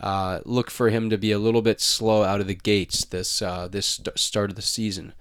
uh, 0.00 0.38
look 0.44 0.70
for 0.70 0.90
him 0.90 1.10
to 1.10 1.18
be 1.18 1.32
a 1.32 1.38
little 1.40 1.60
bit 1.60 1.80
slow 1.80 2.22
out 2.22 2.40
of 2.40 2.46
the 2.46 2.54
gates 2.54 3.04
this 3.04 3.42
uh, 3.42 3.66
this 3.66 3.86
st- 3.86 4.16
start 4.16 4.48
of 4.48 4.54
the 4.54 4.62
season. 4.62 5.12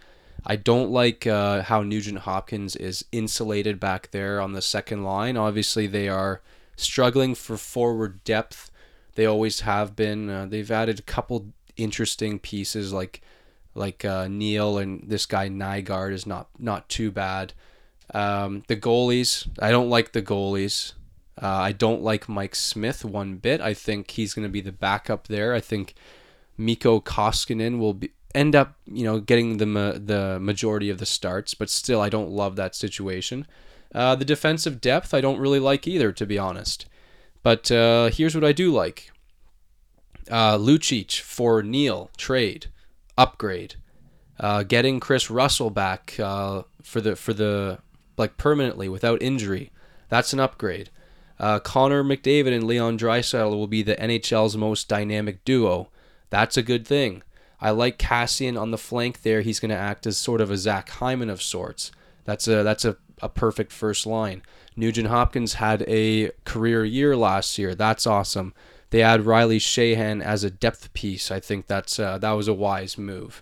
I 0.45 0.55
don't 0.55 0.91
like 0.91 1.25
uh, 1.25 1.63
how 1.63 1.81
Nugent 1.81 2.19
Hopkins 2.19 2.75
is 2.75 3.05
insulated 3.11 3.79
back 3.79 4.11
there 4.11 4.39
on 4.39 4.53
the 4.53 4.61
second 4.61 5.03
line. 5.03 5.35
Obviously, 5.35 5.87
they 5.87 6.07
are 6.09 6.43
struggling 6.75 7.33
for 7.33 7.57
forward 7.57 8.23
depth 8.23 8.69
they 9.15 9.25
always 9.25 9.61
have 9.61 9.95
been. 9.95 10.29
Uh, 10.29 10.45
they've 10.45 10.71
added 10.71 10.99
a 10.99 11.03
couple 11.03 11.47
interesting 11.75 12.39
pieces 12.39 12.93
like 12.93 13.21
like 13.75 14.05
uh, 14.05 14.27
Neal 14.27 14.77
and 14.77 15.03
this 15.07 15.25
guy 15.25 15.49
Nygard 15.49 16.13
is 16.13 16.25
not 16.25 16.49
not 16.59 16.89
too 16.89 17.11
bad. 17.11 17.53
Um, 18.13 18.63
the 18.67 18.75
goalies, 18.75 19.47
I 19.59 19.71
don't 19.71 19.89
like 19.89 20.11
the 20.11 20.21
goalies. 20.21 20.93
Uh, 21.41 21.47
I 21.47 21.71
don't 21.71 22.03
like 22.03 22.29
Mike 22.29 22.55
Smith 22.55 23.03
one 23.03 23.37
bit. 23.37 23.59
I 23.59 23.73
think 23.73 24.11
he's 24.11 24.33
going 24.33 24.47
to 24.47 24.51
be 24.51 24.61
the 24.61 24.71
backup 24.71 25.27
there. 25.27 25.55
I 25.55 25.59
think 25.59 25.95
Mikko 26.57 27.01
Koskinen 27.01 27.79
will 27.79 27.95
be 27.95 28.11
end 28.35 28.55
up, 28.55 28.75
you 28.85 29.03
know, 29.03 29.19
getting 29.19 29.57
the 29.57 29.65
ma- 29.65 29.93
the 29.93 30.39
majority 30.39 30.89
of 30.89 30.99
the 30.99 31.05
starts, 31.05 31.53
but 31.53 31.69
still, 31.69 32.01
I 32.01 32.09
don't 32.09 32.29
love 32.29 32.55
that 32.55 32.75
situation. 32.75 33.47
Uh, 33.93 34.15
the 34.15 34.25
defensive 34.25 34.81
depth, 34.81 35.13
I 35.13 35.21
don't 35.21 35.39
really 35.39 35.59
like 35.59 35.87
either, 35.87 36.11
to 36.11 36.25
be 36.25 36.37
honest. 36.37 36.87
But 37.43 37.69
uh, 37.71 38.09
here's 38.09 38.35
what 38.35 38.43
I 38.43 38.53
do 38.53 38.71
like: 38.71 39.11
uh, 40.31 40.57
Lucic 40.57 41.19
for 41.19 41.61
Neal 41.61 42.09
trade, 42.17 42.67
upgrade. 43.17 43.75
Uh, 44.39 44.63
getting 44.63 44.99
Kris 44.99 45.29
Russell 45.29 45.69
back 45.69 46.19
uh, 46.19 46.63
for 46.81 47.01
the 47.01 47.15
for 47.15 47.33
the 47.33 47.79
like 48.17 48.37
permanently 48.37 48.89
without 48.89 49.21
injury, 49.21 49.71
that's 50.09 50.33
an 50.33 50.39
upgrade. 50.39 50.89
Uh, 51.39 51.59
Connor 51.59 52.03
McDavid 52.03 52.55
and 52.55 52.65
Leon 52.65 52.97
Draisaitl 52.97 53.51
will 53.51 53.67
be 53.67 53.83
the 53.83 53.95
NHL's 53.95 54.55
most 54.55 54.87
dynamic 54.87 55.43
duo. 55.43 55.89
That's 56.29 56.57
a 56.57 56.63
good 56.63 56.87
thing. 56.87 57.23
I 57.59 57.71
like 57.71 57.97
Kassian 57.97 58.59
on 58.59 58.71
the 58.71 58.77
flank 58.77 59.21
there. 59.21 59.41
He's 59.41 59.59
going 59.59 59.69
to 59.69 59.75
act 59.75 60.05
as 60.05 60.17
sort 60.17 60.41
of 60.41 60.51
a 60.51 60.57
Zach 60.57 60.89
Hyman 60.89 61.29
of 61.29 61.41
sorts. 61.41 61.91
That's 62.25 62.47
a 62.47 62.63
that's 62.63 62.85
a, 62.85 62.97
a 63.21 63.29
perfect 63.29 63.71
first 63.71 64.05
line. 64.05 64.41
Nugent 64.75 65.07
Hopkins 65.07 65.55
had 65.55 65.83
a 65.87 66.31
career 66.45 66.83
year 66.85 67.15
last 67.15 67.57
year. 67.57 67.75
That's 67.75 68.07
awesome. 68.07 68.53
They 68.89 69.01
add 69.01 69.25
Riley 69.25 69.59
Sheahan 69.59 70.23
as 70.23 70.43
a 70.43 70.51
depth 70.51 70.93
piece. 70.93 71.31
I 71.31 71.39
think 71.39 71.67
that's 71.67 71.97
uh, 71.99 72.17
that 72.19 72.31
was 72.31 72.47
a 72.47 72.53
wise 72.53 72.97
move. 72.97 73.41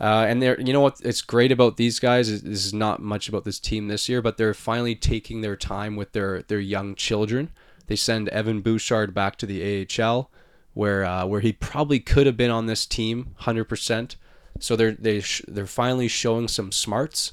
Uh, 0.00 0.26
and 0.28 0.42
they're, 0.42 0.60
you 0.60 0.72
know 0.72 0.80
what? 0.80 1.00
It's 1.04 1.22
great 1.22 1.52
about 1.52 1.76
these 1.76 1.98
guys. 1.98 2.28
Is, 2.28 2.42
this 2.42 2.66
is 2.66 2.74
not 2.74 3.00
much 3.00 3.28
about 3.28 3.44
this 3.44 3.60
team 3.60 3.88
this 3.88 4.08
year, 4.08 4.20
but 4.20 4.36
they're 4.36 4.54
finally 4.54 4.94
taking 4.94 5.40
their 5.40 5.56
time 5.56 5.96
with 5.96 6.12
their 6.12 6.42
their 6.42 6.60
young 6.60 6.94
children. 6.94 7.50
They 7.86 7.96
send 7.96 8.28
Evan 8.28 8.60
Bouchard 8.60 9.14
back 9.14 9.36
to 9.36 9.46
the 9.46 9.86
AHL, 10.00 10.30
where 10.74 11.04
uh, 11.04 11.26
where 11.26 11.40
he 11.40 11.52
probably 11.52 12.00
could 12.00 12.26
have 12.26 12.36
been 12.36 12.50
on 12.50 12.66
this 12.66 12.86
team, 12.86 13.34
hundred 13.38 13.64
percent. 13.64 14.16
So 14.60 14.76
they're 14.76 14.92
they 14.92 15.20
sh- 15.20 15.42
they're 15.46 15.66
finally 15.66 16.08
showing 16.08 16.48
some 16.48 16.72
smarts 16.72 17.32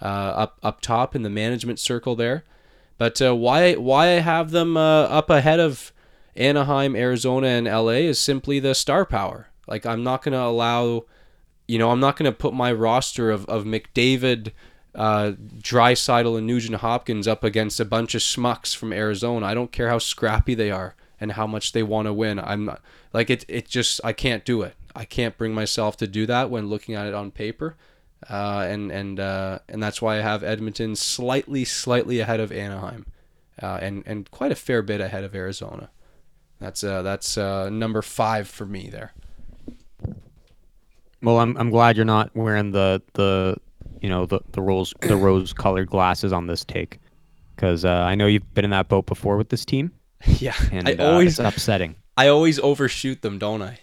uh, 0.00 0.04
up 0.04 0.58
up 0.62 0.80
top 0.80 1.14
in 1.14 1.22
the 1.22 1.30
management 1.30 1.78
circle 1.78 2.14
there. 2.14 2.44
But 2.98 3.20
uh, 3.20 3.34
why 3.34 3.74
why 3.74 4.06
I 4.08 4.20
have 4.20 4.50
them 4.50 4.76
uh, 4.76 5.02
up 5.04 5.30
ahead 5.30 5.60
of 5.60 5.92
Anaheim, 6.34 6.96
Arizona, 6.96 7.48
and 7.48 7.66
LA 7.66 8.06
is 8.08 8.18
simply 8.18 8.60
the 8.60 8.74
star 8.74 9.04
power. 9.04 9.48
Like 9.66 9.84
I'm 9.84 10.02
not 10.02 10.22
gonna 10.22 10.38
allow 10.38 11.04
you 11.66 11.78
know, 11.78 11.90
I'm 11.90 12.00
not 12.00 12.16
to 12.16 12.32
put 12.32 12.54
my 12.54 12.72
roster 12.72 13.30
of, 13.30 13.44
of 13.46 13.64
McDavid, 13.64 14.52
uh, 14.94 15.32
Draisaitl, 15.58 16.38
and 16.38 16.46
Nugent 16.46 16.76
Hopkins 16.76 17.26
up 17.26 17.42
against 17.42 17.80
a 17.80 17.84
bunch 17.84 18.14
of 18.14 18.22
schmucks 18.22 18.74
from 18.74 18.92
Arizona. 18.92 19.46
I 19.46 19.54
don't 19.54 19.72
care 19.72 19.88
how 19.88 19.98
scrappy 19.98 20.54
they 20.54 20.70
are 20.70 20.94
and 21.20 21.32
how 21.32 21.46
much 21.46 21.72
they 21.72 21.82
want 21.82 22.06
to 22.06 22.12
win. 22.12 22.38
I'm 22.38 22.66
not 22.66 22.82
like 23.12 23.30
it. 23.30 23.44
It 23.48 23.68
just 23.68 24.00
I 24.04 24.12
can't 24.12 24.44
do 24.44 24.62
it. 24.62 24.74
I 24.94 25.04
can't 25.04 25.36
bring 25.36 25.54
myself 25.54 25.96
to 25.98 26.06
do 26.06 26.24
that 26.26 26.50
when 26.50 26.68
looking 26.68 26.94
at 26.94 27.06
it 27.06 27.14
on 27.14 27.30
paper, 27.30 27.76
uh, 28.28 28.66
and 28.68 28.90
and 28.90 29.20
uh, 29.20 29.58
and 29.68 29.82
that's 29.82 30.02
why 30.02 30.18
I 30.18 30.20
have 30.20 30.42
Edmonton 30.42 30.96
slightly 30.96 31.64
slightly 31.64 32.20
ahead 32.20 32.40
of 32.40 32.50
Anaheim, 32.52 33.06
uh, 33.62 33.78
and 33.80 34.02
and 34.06 34.30
quite 34.30 34.52
a 34.52 34.56
fair 34.56 34.82
bit 34.82 35.00
ahead 35.00 35.24
of 35.24 35.34
Arizona. 35.34 35.90
That's 36.58 36.82
uh 36.82 37.02
that's 37.02 37.36
uh 37.36 37.68
number 37.68 38.02
five 38.02 38.48
for 38.48 38.64
me 38.64 38.88
there. 38.88 39.12
Well, 41.22 41.38
I'm 41.38 41.56
I'm 41.56 41.70
glad 41.70 41.96
you're 41.96 42.04
not 42.04 42.34
wearing 42.34 42.72
the 42.72 43.02
the 43.14 43.56
you 44.00 44.08
know 44.08 44.26
the 44.26 44.40
the 44.52 44.62
rose 44.62 44.94
the 45.00 45.16
rose 45.26 45.52
colored 45.52 45.88
glasses 45.88 46.32
on 46.32 46.46
this 46.46 46.64
take, 46.64 46.98
because 47.54 47.84
uh, 47.84 47.90
I 47.90 48.14
know 48.14 48.26
you've 48.26 48.54
been 48.54 48.64
in 48.64 48.70
that 48.70 48.88
boat 48.88 49.06
before 49.06 49.36
with 49.36 49.48
this 49.48 49.64
team. 49.64 49.92
Yeah, 50.26 50.54
and 50.72 50.88
I 50.88 50.94
always 50.94 51.38
it's 51.38 51.46
upsetting. 51.46 51.94
I 52.16 52.28
always 52.28 52.58
overshoot 52.58 53.20
them, 53.20 53.38
don't 53.38 53.62
I? 53.62 53.78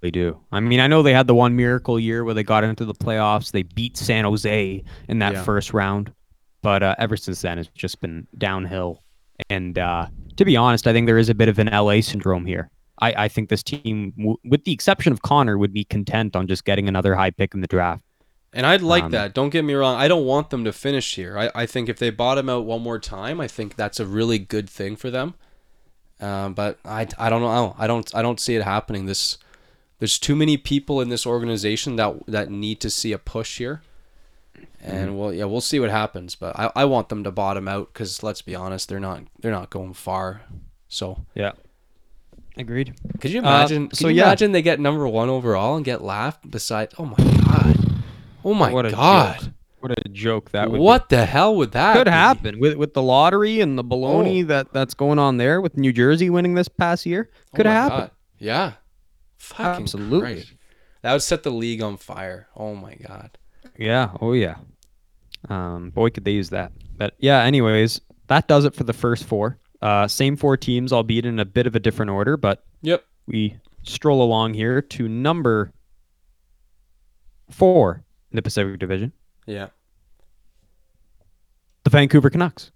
They 0.00 0.10
do. 0.10 0.40
I 0.50 0.60
mean, 0.60 0.80
I 0.80 0.86
know 0.86 1.02
they 1.02 1.12
had 1.12 1.26
the 1.26 1.34
one 1.34 1.56
miracle 1.56 2.00
year 2.00 2.24
where 2.24 2.32
they 2.34 2.42
got 2.42 2.64
into 2.64 2.84
the 2.86 2.94
playoffs. 2.94 3.52
They 3.52 3.62
beat 3.64 3.96
San 3.98 4.24
Jose 4.24 4.82
in 5.08 5.18
that 5.18 5.34
Yeah. 5.34 5.42
first 5.42 5.74
round, 5.74 6.12
but 6.62 6.82
uh, 6.82 6.94
ever 6.98 7.16
since 7.18 7.42
then, 7.42 7.58
it's 7.58 7.68
just 7.74 8.00
been 8.00 8.26
downhill. 8.38 9.02
And 9.50 9.78
uh, 9.78 10.06
to 10.36 10.44
be 10.44 10.56
honest, 10.56 10.86
I 10.86 10.92
think 10.94 11.06
there 11.06 11.18
is 11.18 11.28
a 11.28 11.34
bit 11.34 11.48
of 11.48 11.58
an 11.58 11.66
LA 11.68 12.00
syndrome 12.00 12.46
here. 12.46 12.70
I, 13.02 13.24
I 13.24 13.28
think 13.28 13.48
this 13.50 13.62
team, 13.62 14.12
w- 14.16 14.36
with 14.44 14.64
the 14.64 14.72
exception 14.72 15.12
of 15.12 15.22
Connor, 15.22 15.56
would 15.58 15.72
be 15.72 15.84
content 15.84 16.34
on 16.36 16.46
just 16.46 16.64
getting 16.64 16.88
another 16.88 17.14
high 17.14 17.30
pick 17.30 17.54
in 17.54 17.60
the 17.60 17.66
draft. 17.66 18.04
And 18.52 18.66
I'd 18.66 18.82
like 18.82 19.04
Um, 19.04 19.10
that. 19.12 19.32
Don't 19.34 19.50
get 19.50 19.64
me 19.64 19.74
wrong. 19.74 19.96
I 19.96 20.08
don't 20.08 20.24
want 20.24 20.50
them 20.50 20.64
to 20.64 20.72
finish 20.72 21.14
here. 21.14 21.38
I, 21.38 21.50
I 21.54 21.66
think 21.66 21.88
if 21.88 21.98
they 21.98 22.10
bottom 22.10 22.48
out 22.48 22.64
one 22.64 22.82
more 22.82 22.98
time, 22.98 23.40
I 23.40 23.48
think 23.48 23.76
that's 23.76 24.00
a 24.00 24.06
really 24.06 24.38
good 24.38 24.68
thing 24.68 24.96
for 24.96 25.10
them. 25.10 25.34
Um, 26.20 26.52
but 26.54 26.78
I, 26.84 27.06
I 27.18 27.30
don't 27.30 27.40
know. 27.42 27.74
I 27.78 27.86
don't 27.86 28.14
I 28.14 28.20
don't 28.22 28.38
see 28.40 28.54
it 28.56 28.62
happening. 28.62 29.06
This 29.06 29.38
there's 30.00 30.18
too 30.18 30.34
many 30.34 30.56
people 30.56 31.00
in 31.00 31.08
this 31.10 31.24
organization 31.26 31.94
that 31.96 32.26
that 32.26 32.50
need 32.50 32.80
to 32.80 32.90
see 32.90 33.12
a 33.12 33.18
push 33.18 33.58
here. 33.58 33.82
And 34.82 35.18
well, 35.18 35.32
yeah, 35.32 35.44
we'll 35.44 35.60
see 35.60 35.78
what 35.78 35.90
happens. 35.90 36.34
But 36.34 36.58
I, 36.58 36.72
I 36.74 36.84
want 36.86 37.08
them 37.10 37.22
to 37.24 37.30
bottom 37.30 37.68
out 37.68 37.92
because 37.92 38.22
let's 38.22 38.42
be 38.42 38.54
honest, 38.56 38.88
they're 38.88 38.98
not 39.00 39.22
they're 39.40 39.52
not 39.52 39.70
going 39.70 39.92
far. 39.94 40.40
So 40.88 41.24
Yeah. 41.34 41.52
Agreed. 42.56 42.94
could 43.20 43.30
you 43.30 43.38
Uh, 43.38 43.42
imagine? 43.42 43.88
could 43.88 43.98
so 43.98 44.08
you 44.08 44.16
yeah. 44.16 44.24
imagine 44.24 44.52
they 44.52 44.62
get 44.62 44.80
number 44.80 45.06
one 45.06 45.28
overall 45.28 45.76
and 45.76 45.84
get 45.84 46.02
laughed 46.02 46.50
beside? 46.50 46.92
Oh 46.98 47.04
my 47.06 47.16
god! 47.16 48.02
Oh 48.44 48.54
my 48.54 48.72
What 48.72 48.86
a 48.86 48.90
god! 48.90 49.38
joke. 49.40 49.48
What 49.80 49.92
a 49.92 50.08
joke 50.10 50.50
that 50.50 50.70
would 50.70 50.76
be. 50.76 50.82
What 50.82 51.08
the 51.08 51.24
hell 51.24 51.56
would 51.56 51.72
that 51.72 51.96
could 51.96 52.04
be? 52.04 52.10
happen 52.10 52.58
with 52.60 52.74
with 52.76 52.92
the 52.92 53.00
lottery 53.02 53.60
and 53.60 53.78
the 53.78 53.84
baloney 53.84 54.42
Oh. 54.44 54.46
that 54.48 54.72
that's 54.74 54.92
going 54.94 55.18
on 55.18 55.36
there 55.38 55.60
with 55.60 55.76
New 55.78 55.92
Jersey 55.92 56.28
winning 56.28 56.54
this 56.54 56.68
past 56.68 57.06
year. 57.06 57.30
Could 57.54 57.66
Oh 57.66 57.70
happen. 57.70 57.98
God. 57.98 58.10
Yeah. 58.38 58.72
Fucking 59.40 59.82
Absolutely. 59.82 60.20
Christ. 60.20 60.52
That 61.02 61.12
would 61.12 61.22
set 61.22 61.42
the 61.42 61.50
league 61.50 61.82
on 61.82 61.96
fire. 61.96 62.46
Oh 62.54 62.74
my 62.74 62.94
god. 62.94 63.36
Yeah. 63.78 64.10
Oh 64.20 64.32
yeah. 64.34 64.56
Um, 65.48 65.90
boy, 65.90 66.10
could 66.10 66.24
they 66.24 66.32
use 66.32 66.50
that. 66.50 66.72
But 66.96 67.14
yeah. 67.18 67.42
Anyways, 67.42 68.00
that 68.28 68.46
does 68.46 68.64
it 68.64 68.74
for 68.74 68.84
the 68.84 68.92
first 68.92 69.24
four. 69.24 69.58
Uh, 69.82 70.06
same 70.06 70.36
four 70.36 70.56
teams, 70.58 70.92
albeit 70.92 71.24
in 71.24 71.40
a 71.40 71.44
bit 71.46 71.66
of 71.66 71.74
a 71.74 71.80
different 71.80 72.10
order, 72.10 72.36
but 72.36 72.64
Yep. 72.82 73.02
we 73.26 73.56
stroll 73.82 74.22
along 74.22 74.52
here 74.54 74.82
to 74.82 75.08
number 75.08 75.72
four 77.50 78.04
in 78.30 78.36
the 78.36 78.42
Pacific 78.42 78.78
Division. 78.78 79.12
Yeah. 79.46 79.68
the 81.84 81.90
Vancouver 81.90 82.28
Canucks. 82.28 82.70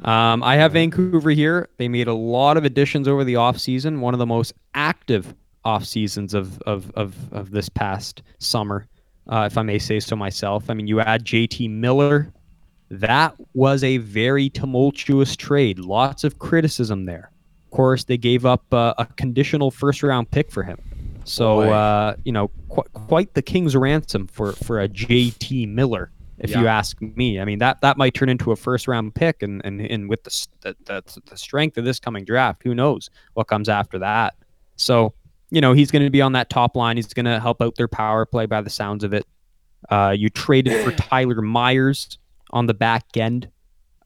Um, 0.00 0.42
I 0.42 0.56
have 0.56 0.72
Vancouver 0.72 1.30
here. 1.30 1.68
They 1.76 1.86
made 1.88 2.08
a 2.08 2.14
lot 2.14 2.56
of 2.56 2.64
additions 2.64 3.06
over 3.06 3.22
the 3.22 3.34
offseason, 3.34 4.00
one 4.00 4.14
of 4.14 4.18
the 4.18 4.26
most 4.26 4.52
active 4.74 5.34
off 5.64 5.84
seasons 5.84 6.34
of, 6.34 6.60
of, 6.62 6.90
of, 6.92 7.14
of 7.32 7.50
this 7.50 7.68
past 7.68 8.22
summer, 8.38 8.86
uh, 9.28 9.48
if 9.50 9.58
I 9.58 9.62
may 9.62 9.78
say 9.78 10.00
so 10.00 10.16
myself. 10.16 10.70
I 10.70 10.74
mean, 10.74 10.86
you 10.86 11.00
add 11.00 11.24
JT 11.24 11.70
Miller. 11.70 12.32
That 12.90 13.34
was 13.54 13.84
a 13.84 13.98
very 13.98 14.50
tumultuous 14.50 15.36
trade. 15.36 15.78
Lots 15.78 16.24
of 16.24 16.38
criticism 16.38 17.04
there. 17.04 17.30
Of 17.66 17.70
course, 17.70 18.04
they 18.04 18.16
gave 18.16 18.44
up 18.44 18.64
uh, 18.74 18.94
a 18.98 19.06
conditional 19.06 19.70
first 19.70 20.02
round 20.02 20.30
pick 20.30 20.50
for 20.50 20.62
him. 20.62 20.78
So, 21.24 21.60
uh, 21.60 22.16
you 22.24 22.32
know, 22.32 22.48
qu- 22.68 22.82
quite 22.92 23.34
the 23.34 23.42
king's 23.42 23.76
ransom 23.76 24.26
for, 24.26 24.52
for 24.52 24.80
a 24.80 24.88
JT 24.88 25.68
Miller 25.68 26.10
if 26.40 26.50
you 26.56 26.66
ask 26.66 27.00
me. 27.00 27.38
I 27.38 27.44
mean 27.44 27.58
that 27.58 27.80
that 27.82 27.96
might 27.96 28.14
turn 28.14 28.28
into 28.28 28.50
a 28.50 28.56
first 28.56 28.88
round 28.88 29.14
pick, 29.14 29.42
and 29.42 29.60
and, 29.64 29.80
and 29.80 30.08
with 30.08 30.24
the 30.24 30.48
the 30.84 31.20
the 31.26 31.36
strength 31.36 31.76
of 31.78 31.84
this 31.84 32.00
coming 32.00 32.24
draft, 32.24 32.62
who 32.62 32.74
knows 32.74 33.10
what 33.34 33.46
comes 33.46 33.68
after 33.68 33.98
that. 33.98 34.34
So 34.76 35.14
you 35.50 35.60
know 35.60 35.72
he's 35.72 35.90
going 35.90 36.04
to 36.04 36.10
be 36.10 36.22
on 36.22 36.32
that 36.32 36.50
top 36.50 36.76
line. 36.76 36.96
He's 36.96 37.12
going 37.12 37.26
to 37.26 37.40
help 37.40 37.60
out 37.62 37.76
their 37.76 37.88
power 37.88 38.24
play 38.24 38.46
by 38.46 38.60
the 38.60 38.70
sounds 38.70 39.04
of 39.04 39.12
it. 39.12 39.26
Uh, 39.88 40.14
you 40.16 40.28
traded 40.28 40.84
for 40.84 40.92
Tyler 40.92 41.42
Myers 41.42 42.18
on 42.50 42.66
the 42.66 42.74
back 42.74 43.04
end. 43.16 43.50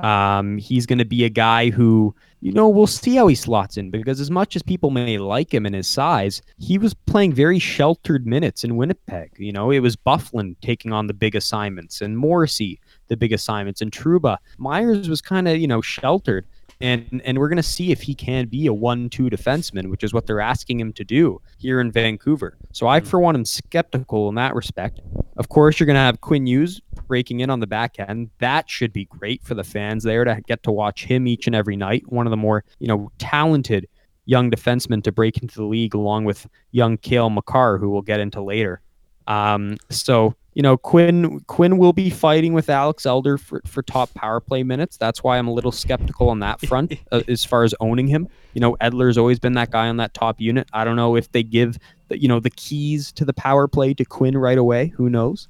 Um, 0.00 0.58
he's 0.58 0.86
going 0.86 0.98
to 0.98 1.04
be 1.04 1.24
a 1.24 1.28
guy 1.28 1.70
who, 1.70 2.14
you 2.40 2.52
know, 2.52 2.68
we'll 2.68 2.86
see 2.86 3.14
how 3.14 3.28
he 3.28 3.34
slots 3.36 3.76
in 3.76 3.90
because 3.90 4.20
as 4.20 4.30
much 4.30 4.56
as 4.56 4.62
people 4.62 4.90
may 4.90 5.18
like 5.18 5.54
him 5.54 5.64
and 5.66 5.74
his 5.74 5.88
size, 5.88 6.42
he 6.58 6.78
was 6.78 6.94
playing 6.94 7.32
very 7.32 7.60
sheltered 7.60 8.26
minutes 8.26 8.64
in 8.64 8.76
Winnipeg. 8.76 9.30
You 9.38 9.52
know, 9.52 9.70
it 9.70 9.80
was 9.80 9.94
Byfuglien 9.94 10.56
taking 10.60 10.92
on 10.92 11.06
the 11.06 11.14
big 11.14 11.36
assignments 11.36 12.00
and 12.00 12.18
Morrissey 12.18 12.80
the 13.08 13.16
big 13.16 13.32
assignments 13.32 13.80
and 13.80 13.92
Trouba. 13.92 14.38
Myers 14.58 15.08
was 15.08 15.22
kind 15.22 15.46
of, 15.46 15.58
you 15.58 15.68
know, 15.68 15.80
sheltered. 15.80 16.46
And, 16.84 17.22
and 17.24 17.38
we're 17.38 17.48
going 17.48 17.56
to 17.56 17.62
see 17.62 17.92
if 17.92 18.02
he 18.02 18.14
can 18.14 18.46
be 18.46 18.66
a 18.66 18.74
one-two 18.74 19.30
defenseman, 19.30 19.88
which 19.88 20.04
is 20.04 20.12
what 20.12 20.26
they're 20.26 20.42
asking 20.42 20.80
him 20.80 20.92
to 20.92 21.02
do 21.02 21.40
here 21.56 21.80
in 21.80 21.90
Vancouver. 21.90 22.58
So 22.72 22.86
I, 22.86 23.00
for 23.00 23.18
one, 23.18 23.34
am 23.34 23.46
skeptical 23.46 24.28
in 24.28 24.34
that 24.34 24.54
respect. 24.54 25.00
Of 25.38 25.48
course, 25.48 25.80
you're 25.80 25.86
going 25.86 25.94
to 25.94 26.00
have 26.00 26.20
Quinn 26.20 26.46
Hughes 26.46 26.82
breaking 27.06 27.40
in 27.40 27.48
on 27.48 27.60
the 27.60 27.66
back 27.66 27.98
end. 27.98 28.28
That 28.38 28.68
should 28.68 28.92
be 28.92 29.06
great 29.06 29.42
for 29.42 29.54
the 29.54 29.64
fans 29.64 30.04
there 30.04 30.24
to 30.24 30.42
get 30.46 30.62
to 30.64 30.72
watch 30.72 31.06
him 31.06 31.26
each 31.26 31.46
and 31.46 31.56
every 31.56 31.74
night. 31.74 32.02
One 32.12 32.26
of 32.26 32.30
the 32.30 32.36
more, 32.36 32.64
you 32.80 32.88
know, 32.88 33.10
talented 33.18 33.88
young 34.26 34.50
defensemen 34.50 35.02
to 35.04 35.12
break 35.12 35.38
into 35.38 35.54
the 35.54 35.64
league, 35.64 35.94
along 35.94 36.26
with 36.26 36.46
young 36.72 36.98
Cale 36.98 37.30
Makar, 37.30 37.78
who 37.78 37.88
we'll 37.88 38.02
get 38.02 38.20
into 38.20 38.42
later. 38.42 38.82
Um, 39.26 39.78
so 39.88 40.34
you 40.54 40.62
know, 40.62 40.76
Quinn 40.76 41.40
Quinn 41.46 41.78
will 41.78 41.92
be 41.92 42.10
fighting 42.10 42.52
with 42.52 42.70
Alex 42.70 43.04
Edler 43.04 43.38
for, 43.38 43.60
for 43.66 43.82
top 43.82 44.12
power 44.14 44.40
play 44.40 44.62
minutes. 44.62 44.96
That's 44.96 45.22
why 45.22 45.36
I'm 45.38 45.48
a 45.48 45.52
little 45.52 45.72
skeptical 45.72 46.28
on 46.28 46.38
that 46.40 46.60
front 46.60 46.94
uh, 47.12 47.22
as 47.28 47.44
far 47.44 47.64
as 47.64 47.74
owning 47.80 48.06
him. 48.06 48.28
You 48.54 48.60
know, 48.60 48.76
Edler's 48.80 49.18
always 49.18 49.38
been 49.38 49.54
that 49.54 49.70
guy 49.70 49.88
on 49.88 49.96
that 49.96 50.14
top 50.14 50.40
unit. 50.40 50.68
I 50.72 50.84
don't 50.84 50.96
know 50.96 51.16
if 51.16 51.30
they 51.32 51.42
give 51.42 51.78
the, 52.08 52.20
you 52.20 52.28
know 52.28 52.40
the 52.40 52.50
keys 52.50 53.10
to 53.12 53.24
the 53.24 53.32
power 53.32 53.66
play 53.66 53.94
to 53.94 54.04
Quinn 54.04 54.36
right 54.36 54.58
away. 54.58 54.88
Who 54.96 55.10
knows? 55.10 55.48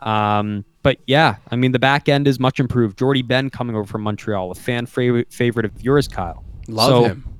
Um, 0.00 0.64
but 0.82 0.98
yeah, 1.06 1.36
I 1.50 1.56
mean 1.56 1.72
the 1.72 1.78
back 1.78 2.08
end 2.08 2.28
is 2.28 2.38
much 2.38 2.60
improved. 2.60 2.98
Jordie 2.98 3.22
Benn 3.22 3.50
coming 3.50 3.74
over 3.76 3.86
from 3.86 4.02
Montreal, 4.02 4.50
a 4.50 4.54
fan 4.54 4.84
favorite 4.86 5.32
favorite 5.32 5.64
of 5.64 5.82
yours, 5.82 6.08
Kyle. 6.08 6.44
Love 6.68 6.88
So, 6.88 7.04
him. 7.04 7.31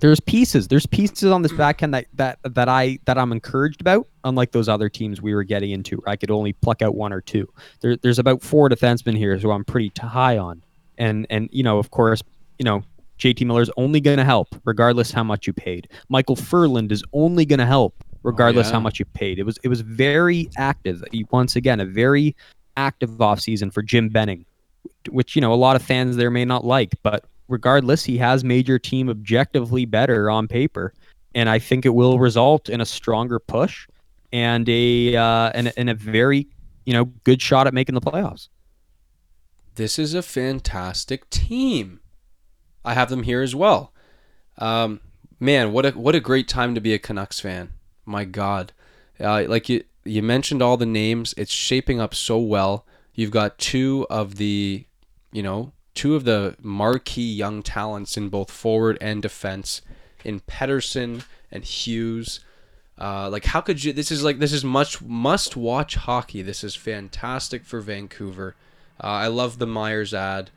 There's 0.00 0.20
pieces. 0.20 0.68
There's 0.68 0.86
pieces 0.86 1.30
on 1.30 1.42
this 1.42 1.52
mm. 1.52 1.58
back 1.58 1.82
end 1.82 1.94
that 1.94 2.06
that 2.14 2.38
that 2.44 2.68
I 2.68 2.98
that 3.06 3.18
I'm 3.18 3.32
encouraged 3.32 3.80
about. 3.80 4.06
Unlike 4.24 4.52
those 4.52 4.68
other 4.68 4.88
teams 4.88 5.20
we 5.20 5.34
were 5.34 5.44
getting 5.44 5.72
into, 5.72 5.96
where 5.96 6.10
I 6.10 6.16
could 6.16 6.30
only 6.30 6.52
pluck 6.52 6.82
out 6.82 6.94
one 6.94 7.12
or 7.12 7.20
two. 7.20 7.48
There, 7.80 7.96
there's 7.96 8.18
about 8.18 8.42
four 8.42 8.68
defensemen 8.68 9.16
here 9.16 9.36
who 9.36 9.50
I'm 9.50 9.64
pretty 9.64 9.92
high 10.00 10.38
on, 10.38 10.62
and 10.98 11.26
and 11.30 11.48
you 11.52 11.62
know 11.62 11.78
of 11.78 11.90
course 11.90 12.22
you 12.58 12.64
know 12.64 12.82
JT 13.18 13.44
Miller's 13.46 13.70
only 13.76 14.00
going 14.00 14.18
to 14.18 14.24
help 14.24 14.54
regardless 14.64 15.10
how 15.10 15.24
much 15.24 15.46
you 15.46 15.52
paid. 15.52 15.88
Micheal 16.12 16.38
Ferland 16.38 16.92
is 16.92 17.02
only 17.12 17.44
going 17.44 17.58
to 17.58 17.66
help 17.66 17.94
oh, 18.00 18.18
regardless 18.22 18.68
yeah. 18.68 18.74
how 18.74 18.80
much 18.80 18.98
you 18.98 19.04
paid. 19.04 19.38
It 19.38 19.44
was 19.44 19.58
it 19.64 19.68
was 19.68 19.80
very 19.80 20.48
active. 20.56 21.02
Once 21.30 21.56
again, 21.56 21.80
a 21.80 21.84
very 21.84 22.36
active 22.76 23.10
offseason 23.10 23.72
for 23.72 23.82
Jim 23.82 24.08
Benning, 24.08 24.44
which 25.10 25.34
you 25.34 25.42
know 25.42 25.52
a 25.52 25.56
lot 25.56 25.74
of 25.74 25.82
fans 25.82 26.16
there 26.16 26.30
may 26.30 26.44
not 26.44 26.64
like, 26.64 26.94
but 27.02 27.24
regardless, 27.48 28.04
he 28.04 28.18
has 28.18 28.44
made 28.44 28.68
your 28.68 28.78
team 28.78 29.08
objectively 29.08 29.84
better 29.84 30.30
on 30.30 30.48
paper, 30.48 30.92
and 31.34 31.48
I 31.48 31.58
think 31.58 31.84
it 31.84 31.90
will 31.90 32.18
result 32.18 32.68
in 32.68 32.80
a 32.80 32.86
stronger 32.86 33.38
push 33.38 33.88
and 34.32 34.68
a 34.68 35.16
uh, 35.16 35.50
and, 35.54 35.72
and 35.76 35.90
a 35.90 35.94
very 35.94 36.48
you 36.84 36.92
know 36.92 37.06
good 37.24 37.42
shot 37.42 37.66
at 37.66 37.74
making 37.74 37.94
the 37.94 38.00
playoffs. 38.00 38.48
This 39.74 39.98
is 39.98 40.14
a 40.14 40.22
fantastic 40.22 41.28
team. 41.30 42.00
I 42.84 42.94
have 42.94 43.10
them 43.10 43.22
here 43.22 43.42
as 43.42 43.54
well. 43.54 43.92
Um, 44.58 45.00
man, 45.38 45.72
what 45.72 45.86
a 45.86 45.90
what 45.92 46.14
a 46.14 46.20
great 46.20 46.48
time 46.48 46.74
to 46.74 46.80
be 46.80 46.94
a 46.94 46.98
Canucks 46.98 47.40
fan. 47.40 47.72
My 48.04 48.24
God, 48.24 48.72
uh, 49.20 49.44
like 49.46 49.68
you 49.68 49.84
you 50.04 50.22
mentioned 50.22 50.62
all 50.62 50.76
the 50.76 50.86
names. 50.86 51.34
It's 51.36 51.52
shaping 51.52 52.00
up 52.00 52.14
so 52.14 52.38
well. 52.38 52.86
You've 53.14 53.30
got 53.30 53.58
two 53.58 54.06
of 54.08 54.36
the, 54.36 54.86
you 55.32 55.42
know, 55.42 55.72
two 55.98 56.14
of 56.14 56.22
the 56.22 56.54
marquee 56.62 57.28
young 57.28 57.60
talents 57.60 58.16
in 58.16 58.28
both 58.28 58.52
forward 58.52 58.96
and 59.00 59.20
defense, 59.20 59.82
in 60.24 60.38
Pettersson 60.38 61.24
and 61.50 61.64
Hughes. 61.64 62.38
Uh, 62.96 63.28
like 63.28 63.46
how 63.46 63.60
could 63.60 63.82
you? 63.82 63.92
This 63.92 64.12
is 64.12 64.22
like 64.22 64.38
this 64.38 64.52
is 64.52 64.62
much 64.62 65.02
must 65.02 65.56
watch 65.56 65.96
hockey. 65.96 66.40
This 66.40 66.62
is 66.62 66.76
fantastic 66.76 67.64
for 67.64 67.80
Vancouver. 67.80 68.54
Uh, 69.02 69.08
I 69.08 69.26
love 69.26 69.58
the 69.58 69.66
Myers 69.66 70.14
ad. 70.14 70.50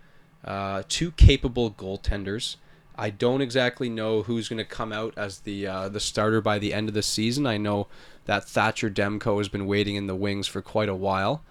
Uh, 0.45 0.83
two 0.87 1.09
capable 1.13 1.71
goaltenders. 1.71 2.57
I 2.95 3.09
don't 3.09 3.41
exactly 3.41 3.89
know 3.89 4.21
who's 4.21 4.47
going 4.47 4.59
to 4.59 4.63
come 4.63 4.93
out 4.93 5.15
as 5.17 5.39
the 5.39 5.65
uh, 5.65 5.89
the 5.89 5.99
starter 5.99 6.41
by 6.41 6.59
the 6.59 6.71
end 6.71 6.87
of 6.87 6.93
the 6.93 7.01
season. 7.01 7.47
I 7.47 7.57
know 7.57 7.87
that 8.25 8.47
Thatcher 8.47 8.91
Demko 8.91 9.39
has 9.39 9.49
been 9.49 9.65
waiting 9.65 9.95
in 9.95 10.05
the 10.05 10.15
wings 10.15 10.45
for 10.45 10.61
quite 10.61 10.89
a 10.89 10.93
while. 10.93 11.41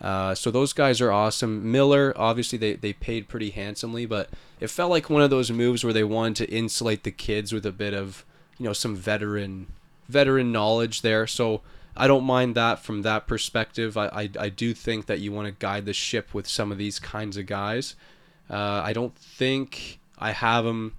Uh, 0.00 0.34
so 0.34 0.50
those 0.50 0.72
guys 0.72 1.00
are 1.00 1.10
awesome. 1.10 1.70
Miller, 1.70 2.12
obviously 2.16 2.58
they, 2.58 2.74
they 2.74 2.92
paid 2.92 3.28
pretty 3.28 3.50
handsomely, 3.50 4.04
but 4.04 4.28
it 4.60 4.68
felt 4.68 4.90
like 4.90 5.08
one 5.08 5.22
of 5.22 5.30
those 5.30 5.50
moves 5.50 5.84
where 5.84 5.92
they 5.92 6.04
wanted 6.04 6.36
to 6.36 6.54
insulate 6.54 7.02
the 7.02 7.10
kids 7.10 7.52
with 7.52 7.64
a 7.64 7.72
bit 7.72 7.94
of 7.94 8.24
you 8.58 8.64
know 8.64 8.72
some 8.72 8.96
veteran 8.96 9.66
veteran 10.08 10.52
knowledge 10.52 11.02
there. 11.02 11.26
So 11.26 11.62
I 11.96 12.06
don't 12.06 12.24
mind 12.24 12.54
that 12.54 12.80
from 12.80 13.02
that 13.02 13.26
perspective. 13.26 13.96
I, 13.96 14.06
I, 14.06 14.30
I 14.38 14.48
do 14.50 14.74
think 14.74 15.06
that 15.06 15.20
you 15.20 15.32
want 15.32 15.46
to 15.46 15.52
guide 15.52 15.86
the 15.86 15.92
ship 15.92 16.34
with 16.34 16.46
some 16.46 16.70
of 16.70 16.78
these 16.78 16.98
kinds 16.98 17.36
of 17.36 17.46
guys. 17.46 17.94
Uh, 18.50 18.82
I 18.84 18.92
don't 18.92 19.16
think 19.16 19.98
I 20.18 20.32
have 20.32 20.64
them 20.64 20.96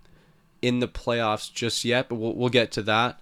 in 0.61 0.79
the 0.79 0.87
playoffs 0.87 1.53
just 1.53 1.85
yet, 1.85 2.09
but 2.09 2.15
we'll, 2.15 2.33
we'll 2.33 2.49
get 2.49 2.71
to 2.73 2.81
that. 2.83 3.19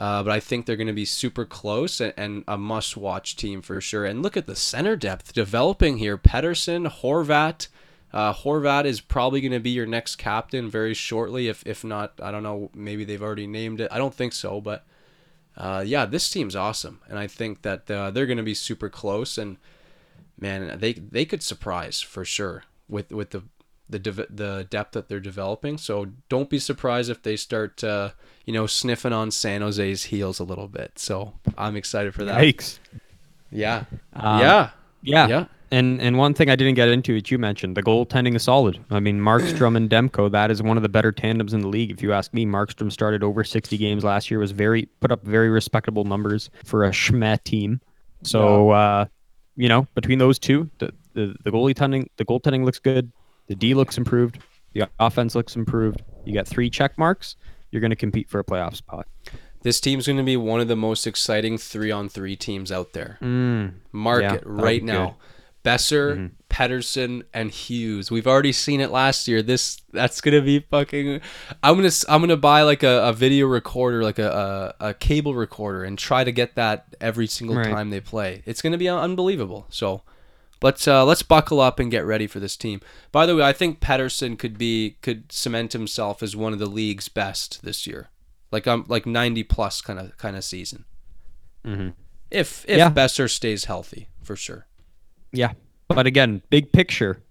Uh, 0.00 0.22
but 0.22 0.32
I 0.32 0.40
think 0.40 0.64
they're 0.64 0.76
going 0.76 0.86
to 0.86 0.94
be 0.94 1.04
super 1.04 1.44
close 1.44 2.00
and, 2.00 2.14
and 2.16 2.42
a 2.48 2.56
must 2.56 2.96
watch 2.96 3.36
team 3.36 3.60
for 3.60 3.82
sure. 3.82 4.06
And 4.06 4.22
look 4.22 4.34
at 4.34 4.46
the 4.46 4.56
center 4.56 4.96
depth 4.96 5.34
developing 5.34 5.98
here 5.98 6.16
Pettersson, 6.16 6.90
Horvat. 6.90 7.68
Uh, 8.10 8.32
Horvat 8.32 8.86
is 8.86 9.02
probably 9.02 9.42
going 9.42 9.52
to 9.52 9.60
be 9.60 9.70
your 9.70 9.84
next 9.84 10.16
captain 10.16 10.70
very 10.70 10.94
shortly. 10.94 11.48
If, 11.48 11.62
if 11.66 11.84
not, 11.84 12.14
I 12.22 12.30
don't 12.30 12.42
know, 12.42 12.70
maybe 12.74 13.04
they've 13.04 13.22
already 13.22 13.46
named 13.46 13.82
it. 13.82 13.88
I 13.92 13.98
don't 13.98 14.14
think 14.14 14.32
so, 14.32 14.58
but 14.58 14.86
uh, 15.54 15.84
yeah, 15.86 16.06
this 16.06 16.30
team's 16.30 16.56
awesome. 16.56 17.00
And 17.06 17.18
I 17.18 17.26
think 17.26 17.60
that 17.60 17.90
uh, 17.90 18.10
they're 18.10 18.24
going 18.24 18.38
to 18.38 18.42
be 18.42 18.54
super 18.54 18.88
close. 18.88 19.36
And 19.36 19.58
man, 20.38 20.78
they, 20.80 20.94
they 20.94 21.26
could 21.26 21.42
surprise 21.42 22.00
for 22.00 22.24
sure 22.24 22.64
with, 22.88 23.12
with 23.12 23.30
the 23.30 23.42
the 23.90 23.98
dev- 23.98 24.26
the 24.30 24.66
depth 24.70 24.92
that 24.92 25.08
they're 25.08 25.20
developing. 25.20 25.76
So 25.76 26.12
don't 26.28 26.48
be 26.48 26.58
surprised 26.58 27.10
if 27.10 27.22
they 27.22 27.36
start 27.36 27.82
uh, 27.82 28.10
you 28.50 28.58
know 28.58 28.66
sniffing 28.66 29.12
on 29.12 29.30
San 29.30 29.60
Jose's 29.60 30.02
heels 30.02 30.40
a 30.40 30.44
little 30.44 30.66
bit. 30.66 30.98
So 30.98 31.34
I'm 31.56 31.76
excited 31.76 32.12
for 32.14 32.24
that. 32.24 32.40
Yikes! 32.42 32.80
Yeah, 33.52 33.84
Um, 34.12 34.40
yeah, 34.40 34.70
Yeah. 35.02 35.28
yeah. 35.28 35.44
And 35.70 36.02
and 36.02 36.18
one 36.18 36.34
thing 36.34 36.50
I 36.50 36.56
didn't 36.56 36.74
get 36.74 36.88
into 36.88 37.14
that 37.14 37.30
you 37.30 37.38
mentioned, 37.38 37.76
the 37.76 37.82
goaltending 37.84 38.34
is 38.34 38.42
solid. 38.42 38.84
I 38.90 38.98
mean, 38.98 39.20
Markstrom 39.20 39.76
and 39.76 39.88
Demko, 39.88 40.28
that 40.32 40.50
is 40.50 40.60
one 40.60 40.76
of 40.76 40.82
the 40.82 40.88
better 40.88 41.12
tandems 41.12 41.54
in 41.54 41.60
the 41.60 41.68
league. 41.68 41.92
If 41.92 42.02
you 42.02 42.12
ask 42.12 42.34
me, 42.34 42.44
Markstrom 42.44 42.90
started 42.90 43.22
over 43.22 43.44
60 43.44 43.76
games 43.78 44.02
last 44.02 44.32
year, 44.32 44.40
was 44.40 44.50
very 44.50 44.86
put 44.98 45.12
up 45.12 45.24
very 45.24 45.48
respectable 45.48 46.02
numbers 46.04 46.50
for 46.64 46.84
a 46.84 46.90
Schmet 46.90 47.44
team. 47.44 47.80
So 48.24 48.70
uh, 48.70 49.04
you 49.54 49.68
know, 49.68 49.86
between 49.94 50.18
those 50.18 50.40
two, 50.40 50.68
the, 50.78 50.92
the 51.14 51.36
the 51.44 51.52
goalie 51.52 51.74
tending 51.74 52.10
the 52.16 52.24
goaltending 52.24 52.64
looks 52.64 52.80
good, 52.80 53.12
the 53.46 53.54
D 53.54 53.74
looks 53.74 53.96
improved, 53.96 54.40
the 54.72 54.88
offense 54.98 55.36
looks 55.36 55.54
improved. 55.54 56.02
You 56.24 56.34
got 56.34 56.48
three 56.48 56.68
check 56.68 56.98
marks, 56.98 57.36
you're 57.70 57.80
gonna 57.82 57.96
compete 57.96 58.28
for 58.28 58.38
a 58.40 58.44
playoff 58.44 58.76
spot. 58.76 59.06
This 59.62 59.78
team's 59.78 60.06
going 60.06 60.16
to 60.16 60.22
be 60.22 60.38
one 60.38 60.60
of 60.60 60.68
the 60.68 60.74
most 60.76 61.06
exciting 61.06 61.58
three 61.58 61.90
on 61.90 62.08
three 62.08 62.34
teams 62.34 62.72
out 62.72 62.94
there. 62.94 63.18
Mm. 63.20 63.74
Mark 63.92 64.22
Yeah, 64.22 64.34
it 64.36 64.42
right 64.46 64.82
now. 64.82 65.04
good. 65.08 65.14
Boeser, 65.62 66.16
Mhm. 66.16 66.30
Pettersson, 66.48 67.22
and 67.34 67.50
Hughes. 67.50 68.10
We've 68.10 68.26
already 68.26 68.52
seen 68.52 68.80
it 68.80 68.90
last 68.90 69.28
year. 69.28 69.42
This 69.42 69.82
that's 69.92 70.22
gonna 70.22 70.40
be 70.40 70.60
fucking. 70.60 71.20
I'm 71.62 71.76
gonna 71.76 71.90
I'm 72.08 72.22
gonna 72.22 72.38
buy 72.38 72.62
like 72.62 72.82
a, 72.82 73.08
a 73.08 73.12
video 73.12 73.46
recorder, 73.48 74.02
like 74.02 74.18
a, 74.18 74.74
a 74.80 74.88
a 74.88 74.94
cable 74.94 75.34
recorder, 75.34 75.84
and 75.84 75.98
try 75.98 76.24
to 76.24 76.32
get 76.32 76.54
that 76.54 76.96
every 76.98 77.26
single 77.26 77.56
Right. 77.56 77.66
time 77.66 77.90
they 77.90 78.00
play. 78.00 78.42
It's 78.46 78.62
gonna 78.62 78.78
be 78.78 78.88
unbelievable. 78.88 79.66
So. 79.68 80.00
Let's 80.62 80.86
uh, 80.86 81.04
let's 81.04 81.22
buckle 81.22 81.60
up 81.60 81.78
and 81.80 81.90
get 81.90 82.04
ready 82.04 82.26
for 82.26 82.38
this 82.40 82.56
team. 82.56 82.80
By 83.12 83.24
the 83.26 83.34
way, 83.36 83.42
I 83.42 83.52
think 83.52 83.80
Pettersson 83.80 84.38
could 84.38 84.58
be 84.58 84.96
could 85.00 85.32
cement 85.32 85.72
himself 85.72 86.22
as 86.22 86.36
one 86.36 86.52
of 86.52 86.58
the 86.58 86.66
league's 86.66 87.08
best 87.08 87.62
this 87.62 87.86
year, 87.86 88.10
like 88.52 88.66
I'm 88.66 88.80
um 88.80 88.86
like 88.88 89.06
ninety 89.06 89.42
plus 89.42 89.80
kind 89.80 89.98
of 89.98 90.16
kind 90.18 90.36
of 90.36 90.44
season. 90.44 90.84
Mhm. 91.64 91.94
If 92.30 92.64
if 92.68 92.76
Yeah. 92.78 92.90
Boeser 92.90 93.28
stays 93.30 93.64
healthy, 93.64 94.08
for 94.22 94.36
sure. 94.36 94.66
Yeah, 95.32 95.52
but 95.88 96.06
again, 96.06 96.42
big 96.50 96.72
picture. 96.72 97.22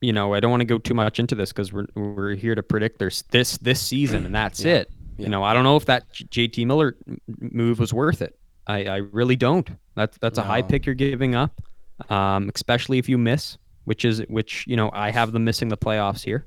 You 0.00 0.12
know, 0.12 0.32
I 0.32 0.40
don't 0.40 0.50
want 0.50 0.62
to 0.62 0.64
go 0.66 0.78
too 0.78 0.94
much 0.94 1.18
into 1.18 1.34
this 1.34 1.52
because 1.52 1.72
we're 1.72 1.86
we're 1.94 2.34
here 2.34 2.54
to 2.54 2.62
predict 2.62 2.98
there's 2.98 3.22
this 3.30 3.58
this 3.58 3.80
season 3.82 4.24
and 4.26 4.34
that's 4.34 4.60
Yeah, 4.64 4.72
it. 4.74 4.90
yeah. 5.18 5.24
You 5.24 5.28
know, 5.30 5.42
I 5.42 5.52
don't 5.54 5.64
know 5.64 5.76
if 5.76 5.86
that 5.86 6.10
JT 6.12 6.66
Miller 6.66 6.96
move 7.40 7.78
was 7.80 7.92
worth 7.92 8.22
it. 8.22 8.38
I, 8.66 8.84
I 8.84 8.96
really 8.96 9.36
don't. 9.36 9.68
That's 9.96 10.16
that's 10.18 10.38
a 10.38 10.42
high 10.42 10.62
pick 10.62 10.86
you're 10.86 10.94
giving 10.94 11.34
up, 11.34 11.60
um, 12.08 12.50
especially 12.54 12.98
if 12.98 13.08
you 13.08 13.18
miss, 13.18 13.58
which 13.84 14.04
is 14.04 14.20
which. 14.28 14.64
You 14.66 14.76
know, 14.76 14.90
I 14.92 15.10
have 15.10 15.32
them 15.32 15.44
missing 15.44 15.68
the 15.68 15.76
playoffs 15.76 16.22
here. 16.22 16.46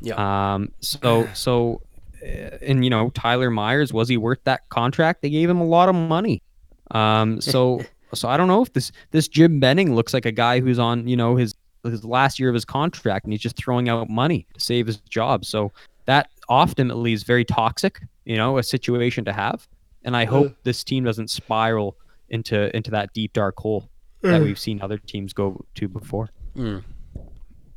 Yeah. 0.00 0.54
Um. 0.54 0.72
So 0.80 1.28
so, 1.34 1.80
uh, 2.22 2.58
and 2.60 2.84
you 2.84 2.90
know, 2.90 3.10
Tyler 3.10 3.50
Myers 3.50 3.92
was 3.92 4.08
he 4.08 4.16
worth 4.16 4.42
that 4.44 4.68
contract? 4.68 5.22
They 5.22 5.30
gave 5.30 5.48
him 5.48 5.60
a 5.60 5.66
lot 5.66 5.88
of 5.88 5.94
money. 5.94 6.42
Um. 6.90 7.40
So 7.40 7.82
so 8.14 8.28
I 8.28 8.36
don't 8.36 8.48
know 8.48 8.62
if 8.62 8.72
this 8.72 8.92
this 9.10 9.28
Jim 9.28 9.60
Benning 9.60 9.94
looks 9.94 10.12
like 10.12 10.26
a 10.26 10.32
guy 10.32 10.60
who's 10.60 10.78
on 10.78 11.06
you 11.06 11.16
know 11.16 11.36
his 11.36 11.54
his 11.84 12.04
last 12.04 12.38
year 12.38 12.48
of 12.48 12.54
his 12.54 12.64
contract 12.64 13.24
and 13.24 13.32
he's 13.32 13.40
just 13.40 13.56
throwing 13.56 13.88
out 13.88 14.08
money 14.08 14.46
to 14.54 14.60
save 14.60 14.86
his 14.86 14.98
job. 15.00 15.44
So 15.44 15.72
that 16.06 16.28
ultimately 16.48 17.12
is 17.12 17.22
very 17.24 17.44
toxic. 17.44 18.00
You 18.24 18.36
know, 18.36 18.58
a 18.58 18.62
situation 18.62 19.24
to 19.24 19.32
have. 19.32 19.66
And 20.04 20.16
I 20.16 20.24
hope 20.24 20.54
this 20.64 20.82
team 20.82 21.04
doesn't 21.04 21.30
spiral 21.30 21.96
into 22.28 22.74
into 22.76 22.90
that 22.90 23.12
deep 23.12 23.32
dark 23.32 23.56
hole 23.58 23.88
that 24.22 24.42
we've 24.42 24.58
seen 24.58 24.80
other 24.80 24.98
teams 24.98 25.32
go 25.32 25.64
to 25.74 25.88
before. 25.88 26.30
Mm. 26.56 26.84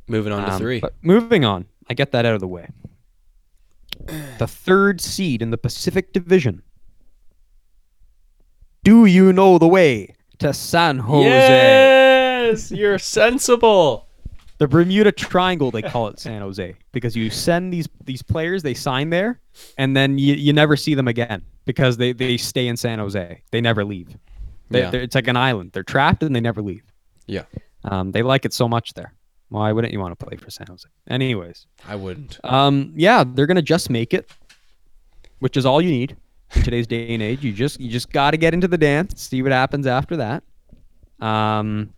Moving 0.08 0.32
on 0.32 0.44
to 0.46 0.52
Um, 0.52 0.58
three. 0.60 0.80
But 0.80 0.94
moving 1.02 1.44
on, 1.44 1.66
I 1.88 1.94
get 1.94 2.12
that 2.12 2.24
out 2.24 2.34
of 2.34 2.40
the 2.40 2.48
way. 2.48 2.68
The 4.38 4.46
third 4.46 5.00
seed 5.00 5.42
in 5.42 5.50
the 5.50 5.58
Pacific 5.58 6.12
Division. 6.12 6.62
Do 8.84 9.04
you 9.06 9.32
know 9.32 9.58
the 9.58 9.66
way 9.66 10.14
to 10.38 10.52
San 10.52 10.98
Jose? 11.00 11.28
Yes, 11.28 12.70
you're 12.70 12.98
sensible. 12.98 14.06
The 14.58 14.68
Bermuda 14.68 15.12
Triangle, 15.12 15.70
they 15.70 15.82
call 15.82 16.08
it 16.08 16.18
San 16.18 16.40
Jose 16.40 16.76
because 16.92 17.14
you 17.16 17.28
send 17.28 17.72
these 17.72 17.88
these 18.04 18.22
players, 18.22 18.62
they 18.62 18.72
sign 18.74 19.10
there, 19.10 19.40
and 19.76 19.94
then 19.96 20.18
you, 20.18 20.34
you 20.34 20.52
never 20.52 20.76
see 20.76 20.94
them 20.94 21.08
again 21.08 21.42
because 21.66 21.96
they, 21.98 22.12
they 22.12 22.36
stay 22.38 22.66
in 22.68 22.76
San 22.76 22.98
Jose. 22.98 23.42
They 23.50 23.60
never 23.60 23.84
leave. 23.84 24.16
They, 24.70 24.80
Yeah. 24.80 24.90
It's 24.92 25.14
like 25.14 25.28
an 25.28 25.36
island. 25.36 25.70
They're 25.72 25.82
trapped 25.82 26.22
and 26.22 26.34
they 26.34 26.40
never 26.40 26.62
leave. 26.62 26.82
Yeah. 27.26 27.44
Um, 27.84 28.12
they 28.12 28.22
like 28.22 28.44
it 28.44 28.52
so 28.52 28.68
much 28.68 28.94
there. 28.94 29.12
Why 29.48 29.70
wouldn't 29.70 29.92
you 29.92 30.00
want 30.00 30.18
to 30.18 30.26
play 30.26 30.36
for 30.36 30.50
San 30.50 30.66
Jose? 30.66 30.88
Anyways, 31.08 31.66
I 31.86 31.94
wouldn't. 31.94 32.38
um, 32.44 32.92
yeah, 32.96 33.22
they're 33.24 33.46
gonna 33.46 33.62
just 33.62 33.90
make 33.90 34.12
it, 34.12 34.28
which 35.38 35.56
is 35.56 35.64
all 35.64 35.80
you 35.80 35.90
need 35.90 36.16
in 36.56 36.62
today's 36.62 36.88
day 36.88 37.14
and 37.14 37.22
age. 37.22 37.44
You 37.44 37.52
just 37.52 37.78
you 37.80 37.88
just 37.88 38.10
got 38.10 38.32
to 38.32 38.36
get 38.36 38.54
into 38.54 38.66
the 38.66 38.78
dance, 38.78 39.22
see 39.22 39.42
what 39.42 39.52
happens 39.52 39.86
after 39.86 40.16
that. 40.16 40.42
Um, 41.20 41.92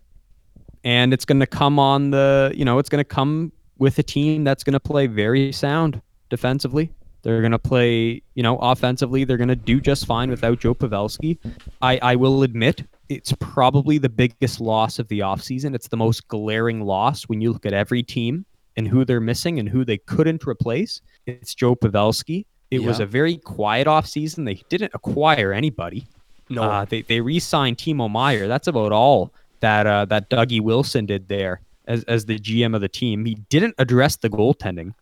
and 0.83 1.11
it's 1.13 1.25
gonna 1.25 1.47
come 1.47 1.79
on 1.79 2.11
the 2.11 2.51
you 2.55 2.65
know 2.65 2.77
it's 2.77 2.89
gonna 2.89 3.03
come 3.03 3.51
with 3.79 3.97
a 3.97 4.03
team 4.03 4.43
that's 4.43 4.63
gonna 4.63 4.79
play 4.79 5.07
very 5.07 5.51
sound 5.51 6.01
defensively. 6.29 6.91
They're 7.21 7.41
gonna 7.41 7.59
play 7.59 8.21
you 8.35 8.43
know 8.43 8.57
offensively. 8.57 9.23
They're 9.23 9.37
gonna 9.37 9.55
do 9.55 9.79
just 9.81 10.05
fine 10.05 10.29
without 10.29 10.59
Joe 10.59 10.73
Pavelski. 10.73 11.37
I 11.81 11.99
I 12.01 12.15
will 12.15 12.43
admit 12.43 12.83
it's 13.09 13.33
probably 13.39 13.97
the 13.97 14.09
biggest 14.09 14.61
loss 14.61 14.99
of 14.99 15.07
the 15.07 15.19
offseason. 15.19 15.73
It's 15.75 15.87
the 15.87 15.97
most 15.97 16.27
glaring 16.27 16.81
loss 16.81 17.23
when 17.23 17.41
you 17.41 17.51
look 17.51 17.65
at 17.65 17.73
every 17.73 18.03
team 18.03 18.45
and 18.77 18.87
who 18.87 19.03
they're 19.03 19.19
missing 19.19 19.59
and 19.59 19.67
who 19.67 19.83
they 19.83 19.97
couldn't 19.97 20.45
replace. 20.47 21.01
It's 21.25 21.55
Joe 21.55 21.75
Pavelski. 21.75 22.45
It 22.71 22.83
was 22.83 22.99
a 22.99 23.05
very 23.05 23.37
quiet 23.37 23.87
offseason. 23.87 24.45
They 24.45 24.61
didn't 24.69 24.91
acquire 24.93 25.51
anybody. 25.51 26.05
No. 26.49 26.63
Uh, 26.63 26.85
they 26.85 27.01
they 27.01 27.19
re-signed 27.19 27.77
Timo 27.77 28.09
Meier. 28.09 28.47
That's 28.47 28.67
about 28.67 28.91
all 28.91 29.31
that 29.59 29.87
uh, 29.87 30.05
that 30.05 30.29
Dougie 30.29 30.61
Wilson 30.61 31.05
did 31.05 31.27
there 31.27 31.61
as 31.87 32.03
as 32.05 32.25
the 32.25 32.39
GM 32.39 32.75
of 32.75 32.81
the 32.81 32.89
team. 32.89 33.25
He 33.25 33.35
didn't 33.49 33.75
address 33.77 34.17
the 34.17 34.29
goaltending, 34.29 34.93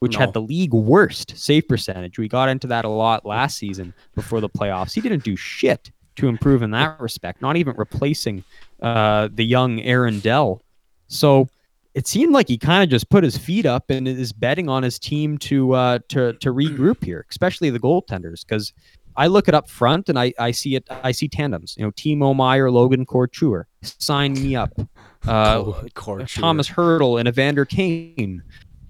which 0.00 0.14
No. 0.14 0.20
had 0.20 0.32
the 0.32 0.40
league 0.42 0.74
worst 0.74 1.36
save 1.36 1.68
percentage. 1.68 2.18
We 2.18 2.28
got 2.28 2.48
into 2.48 2.66
that 2.68 2.84
a 2.84 2.88
lot 2.88 3.24
last 3.24 3.58
season 3.58 3.94
before 4.14 4.40
the 4.40 4.48
playoffs. 4.48 4.92
He 4.94 5.00
didn't 5.00 5.24
do 5.24 5.36
shit 5.36 5.90
to 6.16 6.28
improve 6.28 6.62
in 6.62 6.70
that 6.72 7.00
respect. 7.00 7.42
Not 7.42 7.56
even 7.56 7.74
replacing 7.76 8.44
uh, 8.82 9.28
the 9.32 9.44
young 9.44 9.80
Aaron 9.80 10.20
Dell. 10.20 10.62
So 11.08 11.48
it 11.94 12.06
seemed 12.06 12.32
like 12.32 12.48
he 12.48 12.58
kind 12.58 12.82
of 12.82 12.90
just 12.90 13.08
put 13.08 13.24
his 13.24 13.38
feet 13.38 13.64
up 13.66 13.90
and 13.90 14.06
is 14.06 14.32
betting 14.32 14.68
on 14.68 14.82
his 14.82 14.98
team 14.98 15.38
to 15.38 15.72
uh, 15.72 15.98
to 16.08 16.34
to 16.34 16.52
regroup 16.52 17.02
here, 17.04 17.24
especially 17.30 17.70
the 17.70 17.80
goaltenders, 17.80 18.44
because 18.46 18.72
I 19.16 19.28
look 19.28 19.48
it 19.48 19.54
up 19.54 19.68
front 19.70 20.10
and 20.10 20.18
I, 20.18 20.34
I 20.38 20.50
see 20.50 20.74
it 20.76 20.86
I 20.90 21.12
see 21.12 21.26
tandems. 21.28 21.74
You 21.78 21.84
know, 21.86 21.90
Timo 21.92 22.36
Meier, 22.36 22.70
Logan 22.70 23.06
Couture, 23.06 23.66
sign 23.82 24.34
me 24.34 24.56
up. 24.56 24.72
Uh, 25.26 25.72
Tomas 25.96 26.68
Hertl 26.68 27.18
and 27.18 27.26
Evander 27.26 27.64
Kane, 27.64 28.44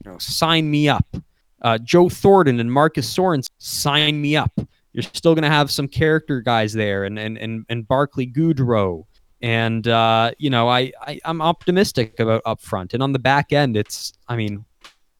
you 0.06 0.12
know, 0.12 0.18
sign 0.18 0.70
me 0.70 0.88
up. 0.88 1.06
Uh, 1.62 1.78
Joe 1.78 2.08
Thornton 2.08 2.60
and 2.60 2.72
Marcus 2.72 3.12
Sorensen, 3.12 3.48
sign 3.58 4.20
me 4.20 4.36
up. 4.36 4.52
You're 4.92 5.02
still 5.02 5.34
going 5.34 5.42
to 5.42 5.48
have 5.50 5.70
some 5.70 5.88
character 5.88 6.40
guys 6.40 6.72
there, 6.72 7.04
and 7.04 7.18
and 7.18 7.36
and, 7.36 7.66
and 7.68 7.86
Barclay 7.86 8.26
Goodrow, 8.26 9.04
and 9.42 9.86
uh, 9.88 10.30
you 10.38 10.48
know, 10.48 10.68
I, 10.68 10.92
I 11.02 11.20
I'm 11.24 11.42
optimistic 11.42 12.18
about 12.20 12.42
up 12.46 12.60
front, 12.60 12.94
and 12.94 13.02
on 13.02 13.12
the 13.12 13.18
back 13.18 13.52
end, 13.52 13.76
it's 13.76 14.12
I 14.28 14.36
mean, 14.36 14.64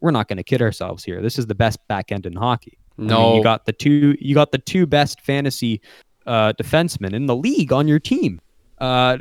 we're 0.01 0.13
not 0.13 0.29
going 0.29 0.39
to 0.39 0.45
kid 0.45 0.63
ourselves 0.63 1.05
here. 1.05 1.21
This 1.21 1.39
is 1.39 1.47
the 1.47 1.55
best 1.55 1.79
back 1.89 2.13
end 2.13 2.25
in 2.27 2.35
hockey. 2.35 2.79
I 2.97 3.03
mean, 3.03 3.09
No. 3.09 3.37
you 3.37 3.43
got 3.43 3.67
the 3.67 3.73
two 3.73 4.17
you 4.21 4.35
got 4.35 4.53
the 4.53 4.59
two 4.59 4.87
best 4.87 5.21
fantasy 5.21 5.83
uh, 6.27 6.53
defensemen 6.55 7.13
in 7.13 7.27
the 7.27 7.37
league 7.37 7.73
on 7.73 7.87
your 7.89 7.99
team. 7.99 8.41
Uh, 8.79 9.17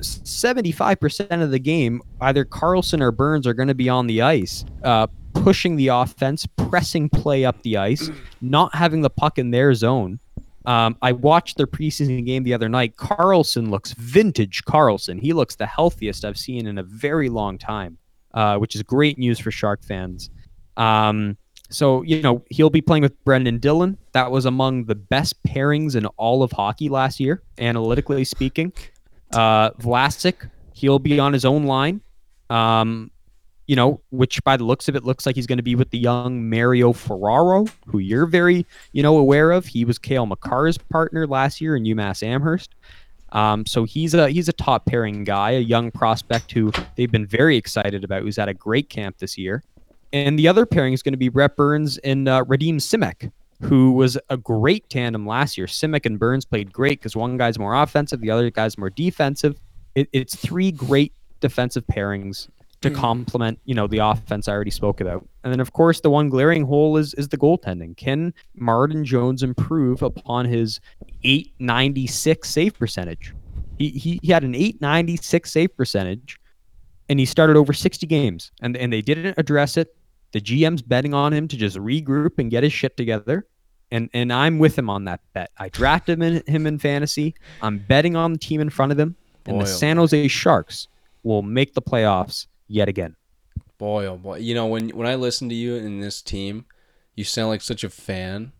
75% 0.00 1.42
of 1.42 1.50
the 1.50 1.58
game, 1.58 2.00
either 2.20 2.44
Karlsson 2.44 3.00
or 3.00 3.10
Burns 3.10 3.46
are 3.46 3.54
going 3.54 3.68
to 3.68 3.74
be 3.74 3.88
on 3.88 4.06
the 4.06 4.22
ice, 4.22 4.64
uh, 4.82 5.06
pushing 5.34 5.76
the 5.76 5.88
offense, 5.88 6.46
pressing 6.56 7.08
play 7.08 7.44
up 7.44 7.62
the 7.62 7.76
ice, 7.76 8.10
not 8.40 8.74
having 8.74 9.02
the 9.02 9.10
puck 9.10 9.38
in 9.38 9.50
their 9.50 9.74
zone. 9.74 10.18
Um, 10.66 10.96
I 11.02 11.12
watched 11.12 11.58
their 11.58 11.66
preseason 11.66 12.24
game 12.24 12.42
the 12.42 12.54
other 12.54 12.70
night. 12.70 12.96
Karlsson 12.96 13.68
looks 13.68 13.92
vintage 13.92 14.64
Karlsson. 14.64 15.20
He 15.20 15.34
looks 15.34 15.56
the 15.56 15.66
healthiest 15.66 16.24
I've 16.24 16.38
seen 16.38 16.66
in 16.66 16.78
a 16.78 16.82
very 16.82 17.28
long 17.28 17.58
time, 17.58 17.98
uh, 18.32 18.56
which 18.56 18.74
is 18.74 18.82
great 18.82 19.18
news 19.18 19.38
for 19.38 19.50
Shark 19.50 19.84
fans. 19.84 20.30
Um, 20.78 21.36
so, 21.68 22.02
you 22.02 22.22
know, 22.22 22.42
he'll 22.50 22.70
be 22.70 22.80
playing 22.80 23.02
with 23.02 23.22
Brendan 23.24 23.58
Dillon. 23.58 23.98
That 24.12 24.30
was 24.30 24.46
among 24.46 24.84
the 24.84 24.94
best 24.94 25.42
pairings 25.44 25.96
in 25.96 26.06
all 26.06 26.42
of 26.42 26.52
hockey 26.52 26.88
last 26.88 27.20
year, 27.20 27.42
analytically 27.58 28.24
speaking. 28.24 28.72
Uh, 29.34 29.70
Vlasic, 29.72 30.50
he'll 30.72 30.98
be 30.98 31.18
on 31.18 31.32
his 31.32 31.44
own 31.44 31.64
line. 31.64 32.00
Um, 32.50 33.10
you 33.66 33.76
know, 33.76 34.00
which 34.10 34.42
by 34.44 34.56
the 34.56 34.64
looks 34.64 34.88
of 34.88 34.96
it 34.96 35.04
looks 35.04 35.24
like 35.24 35.36
he's 35.36 35.46
going 35.46 35.58
to 35.58 35.62
be 35.62 35.74
with 35.74 35.90
the 35.90 35.98
young 35.98 36.50
Mario 36.50 36.92
Ferraro, 36.92 37.64
who 37.86 37.98
you're 37.98 38.26
very, 38.26 38.66
you 38.92 39.02
know, 39.02 39.16
aware 39.16 39.52
of. 39.52 39.64
He 39.64 39.84
was 39.84 39.98
Cale 39.98 40.26
Makar's 40.26 40.76
partner 40.76 41.26
last 41.26 41.60
year 41.60 41.74
in 41.74 41.84
UMass 41.84 42.22
Amherst. 42.22 42.74
Um, 43.32 43.66
so 43.66 43.84
he's 43.84 44.14
a 44.14 44.28
he's 44.28 44.48
a 44.48 44.52
top 44.52 44.86
pairing 44.86 45.24
guy, 45.24 45.52
a 45.52 45.60
young 45.60 45.90
prospect 45.90 46.52
who 46.52 46.72
they've 46.96 47.10
been 47.10 47.26
very 47.26 47.56
excited 47.56 48.04
about, 48.04 48.22
who's 48.22 48.38
at 48.38 48.48
a 48.48 48.54
great 48.54 48.88
camp 48.90 49.18
this 49.18 49.36
year. 49.36 49.62
And 50.12 50.38
the 50.38 50.46
other 50.46 50.64
pairing 50.66 50.92
is 50.92 51.02
going 51.02 51.14
to 51.14 51.18
be 51.18 51.28
Brent 51.28 51.56
Burns 51.56 51.98
and 51.98 52.28
uh, 52.28 52.44
Radim 52.44 52.76
Simek, 52.76 53.32
who 53.64 53.92
was 53.92 54.18
a 54.30 54.36
great 54.36 54.88
tandem 54.88 55.26
last 55.26 55.56
year. 55.56 55.66
Simek 55.66 56.06
and 56.06 56.18
Burns 56.18 56.44
played 56.44 56.72
great 56.72 57.00
because 57.00 57.16
one 57.16 57.36
guy's 57.36 57.58
more 57.58 57.74
offensive, 57.74 58.20
the 58.20 58.30
other 58.30 58.50
guy's 58.50 58.76
more 58.78 58.90
defensive. 58.90 59.60
It, 59.94 60.08
it's 60.12 60.34
three 60.34 60.72
great 60.72 61.12
defensive 61.40 61.84
pairings 61.86 62.48
to 62.82 62.90
hmm. 62.90 62.96
complement, 62.96 63.58
you 63.64 63.74
know, 63.74 63.86
the 63.86 63.98
offense 63.98 64.48
I 64.48 64.52
already 64.52 64.70
spoke 64.70 65.00
about. 65.00 65.26
And 65.42 65.52
then, 65.52 65.60
of 65.60 65.72
course, 65.72 66.00
the 66.00 66.10
one 66.10 66.28
glaring 66.28 66.64
hole 66.64 66.96
is 66.96 67.14
is 67.14 67.28
the 67.28 67.38
goaltending. 67.38 67.96
Can 67.96 68.34
Martin 68.54 69.04
Jones 69.04 69.42
improve 69.42 70.02
upon 70.02 70.46
his 70.46 70.80
896 71.22 72.48
save 72.48 72.78
percentage? 72.78 73.34
He, 73.78 73.88
he, 73.88 74.20
he 74.22 74.32
had 74.32 74.44
an 74.44 74.54
896 74.54 75.50
save 75.50 75.76
percentage 75.76 76.38
and 77.08 77.18
he 77.18 77.26
started 77.26 77.56
over 77.56 77.72
60 77.72 78.06
games 78.06 78.52
and, 78.62 78.76
and 78.76 78.92
they 78.92 79.02
didn't 79.02 79.34
address 79.36 79.76
it. 79.76 79.96
The 80.32 80.40
GM's 80.40 80.82
betting 80.82 81.14
on 81.14 81.32
him 81.32 81.48
to 81.48 81.56
just 81.56 81.76
regroup 81.76 82.38
and 82.38 82.50
get 82.50 82.62
his 82.62 82.72
shit 82.72 82.96
together. 82.96 83.46
And 83.94 84.10
and 84.12 84.32
I'm 84.32 84.58
with 84.58 84.76
him 84.76 84.90
on 84.90 85.04
that 85.04 85.20
bet. 85.34 85.52
I 85.56 85.68
drafted 85.68 86.18
him 86.18 86.22
in, 86.22 86.42
him 86.52 86.66
in 86.66 86.80
fantasy. 86.80 87.36
I'm 87.62 87.78
betting 87.78 88.16
on 88.16 88.32
the 88.32 88.38
team 88.40 88.60
in 88.60 88.68
front 88.68 88.90
of 88.90 88.98
him. 88.98 89.14
And 89.46 89.58
Boy, 89.58 89.64
the 89.64 89.70
oh 89.70 89.72
San 89.72 89.98
Jose 89.98 90.26
Sharks 90.26 90.88
will 91.22 91.42
make 91.42 91.74
the 91.74 91.80
playoffs 91.80 92.48
yet 92.66 92.88
again. 92.88 93.14
Boy, 93.78 94.06
oh 94.06 94.16
boy. 94.16 94.38
You 94.38 94.52
know, 94.52 94.66
when 94.66 94.88
when 94.88 95.06
I 95.06 95.14
listen 95.14 95.48
to 95.48 95.54
you 95.54 95.76
in 95.76 96.00
this 96.00 96.22
team, 96.22 96.64
you 97.14 97.22
sound 97.22 97.50
like 97.50 97.60
such 97.60 97.84
a 97.84 97.88
fan. 97.88 98.50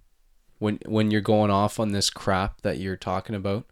When 0.60 0.78
when 0.86 1.10
you're 1.10 1.20
going 1.20 1.50
off 1.50 1.80
on 1.80 1.90
this 1.90 2.10
crap 2.10 2.60
that 2.60 2.78
you're 2.78 2.96
talking 2.96 3.34
about. 3.34 3.66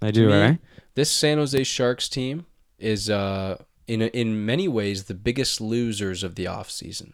I 0.00 0.12
do, 0.12 0.28
me, 0.28 0.40
right? 0.40 0.58
This 0.94 1.12
San 1.12 1.36
Jose 1.36 1.62
Sharks 1.64 2.08
team 2.08 2.46
is 2.78 3.10
uh 3.10 3.58
in 3.86 4.00
in 4.00 4.46
many 4.46 4.66
ways 4.66 5.04
the 5.04 5.14
biggest 5.14 5.60
losers 5.60 6.22
of 6.22 6.36
the 6.36 6.46
offseason. 6.46 7.12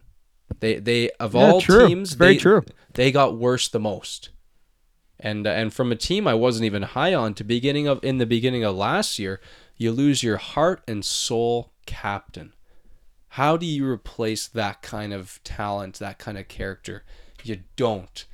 They 0.61 0.77
they 0.77 1.11
of 1.21 1.35
Yeah, 1.35 1.41
all 1.41 1.61
true. 1.61 1.87
teams, 1.89 2.15
very 2.15 2.35
they, 2.35 2.39
true. 2.39 2.63
They 2.95 3.13
got 3.13 3.37
worse 3.39 3.69
the 3.69 3.81
most. 3.81 4.31
And 5.21 5.47
uh, 5.47 5.51
and 5.51 5.73
from 5.73 5.91
a 5.93 5.97
team 5.97 6.27
I 6.29 6.35
wasn't 6.35 6.65
even 6.67 6.83
high 6.83 7.15
on 7.15 7.35
to 7.35 7.45
beginning 7.45 7.87
of 7.89 8.03
in 8.05 8.19
the 8.19 8.27
beginning 8.27 8.65
of 8.65 8.77
last 8.77 9.19
year, 9.19 9.41
you 9.77 9.93
lose 9.93 10.23
your 10.23 10.37
heart 10.37 10.83
and 10.89 11.05
soul 11.05 11.73
captain. 11.87 12.53
How 13.33 13.57
do 13.57 13.67
you 13.67 13.87
replace 13.87 14.47
that 14.49 14.81
kind 14.83 15.13
of 15.13 15.41
talent, 15.45 15.99
that 15.99 16.19
kind 16.19 16.39
of 16.39 16.49
character? 16.49 17.05
You 17.45 17.61
don't. 17.77 18.25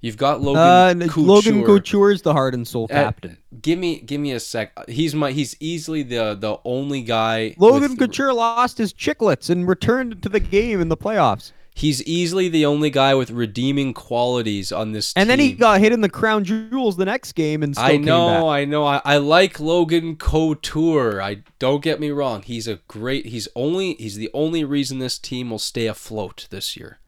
You've 0.00 0.16
got 0.16 0.40
Logan 0.40 1.02
Uh, 1.02 1.06
Couture. 1.08 1.24
Logan 1.24 1.64
Couture 1.64 2.12
is 2.12 2.22
the 2.22 2.32
heart 2.32 2.54
and 2.54 2.66
soul 2.66 2.84
Uh, 2.90 2.94
captain. 2.94 3.38
give 3.60 3.78
me 3.80 4.00
give 4.00 4.20
me 4.20 4.30
a 4.32 4.38
sec. 4.40 4.72
He's 4.88 5.14
my 5.14 5.32
he's 5.32 5.56
easily 5.60 6.02
the 6.04 6.36
the 6.38 6.58
only 6.64 7.02
guy. 7.02 7.56
Logan 7.58 7.96
Couture 7.96 8.32
lost 8.32 8.78
his 8.78 8.92
chiclets 8.92 9.50
and 9.50 9.66
returned 9.68 10.22
to 10.22 10.28
the 10.28 10.40
game 10.40 10.80
in 10.80 10.88
the 10.88 10.96
playoffs. 10.96 11.50
He's 11.78 12.02
easily 12.02 12.48
the 12.48 12.66
only 12.66 12.90
guy 12.90 13.14
with 13.14 13.30
redeeming 13.30 13.94
qualities 13.94 14.72
on 14.72 14.90
this 14.90 15.12
team. 15.12 15.20
And 15.20 15.30
then 15.30 15.38
he 15.38 15.52
got 15.52 15.80
hit 15.80 15.92
in 15.92 16.00
the 16.00 16.08
crown 16.08 16.42
jewels 16.42 16.96
the 16.96 17.04
next 17.04 17.34
game 17.34 17.62
and 17.62 17.72
still 17.72 17.86
I 17.86 17.96
know. 17.96 18.48
I 18.48 18.64
know. 18.64 18.84
I, 18.84 19.00
I 19.04 19.18
like 19.18 19.60
Logan 19.60 20.16
Couture. 20.16 21.22
I 21.22 21.44
don't 21.60 21.80
get 21.80 22.00
me 22.00 22.10
wrong. 22.10 22.42
He's 22.42 22.66
a 22.66 22.80
great. 22.88 23.26
He's 23.26 23.46
only. 23.54 23.94
He's 23.94 24.16
the 24.16 24.28
only 24.34 24.64
reason 24.64 24.98
this 24.98 25.20
team 25.20 25.50
will 25.50 25.60
stay 25.60 25.86
afloat 25.86 26.48
this 26.50 26.76
year. 26.76 26.98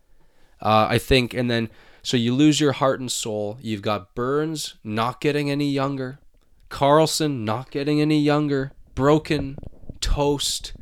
Uh, 0.62 0.86
I 0.88 0.98
think. 0.98 1.34
And 1.34 1.50
then 1.50 1.68
so 2.02 2.16
you 2.16 2.32
lose 2.32 2.60
your 2.60 2.72
heart 2.72 3.00
and 3.00 3.10
soul. 3.10 3.58
You've 3.60 3.82
got 3.82 4.14
Burns 4.14 4.74
not 4.84 5.20
getting 5.20 5.50
any 5.50 5.68
younger, 5.68 6.20
Karlsson 6.70 7.40
not 7.40 7.70
getting 7.70 8.00
any 8.00 8.20
younger, 8.20 8.72
broken, 8.94 9.56
toast. 10.00 10.72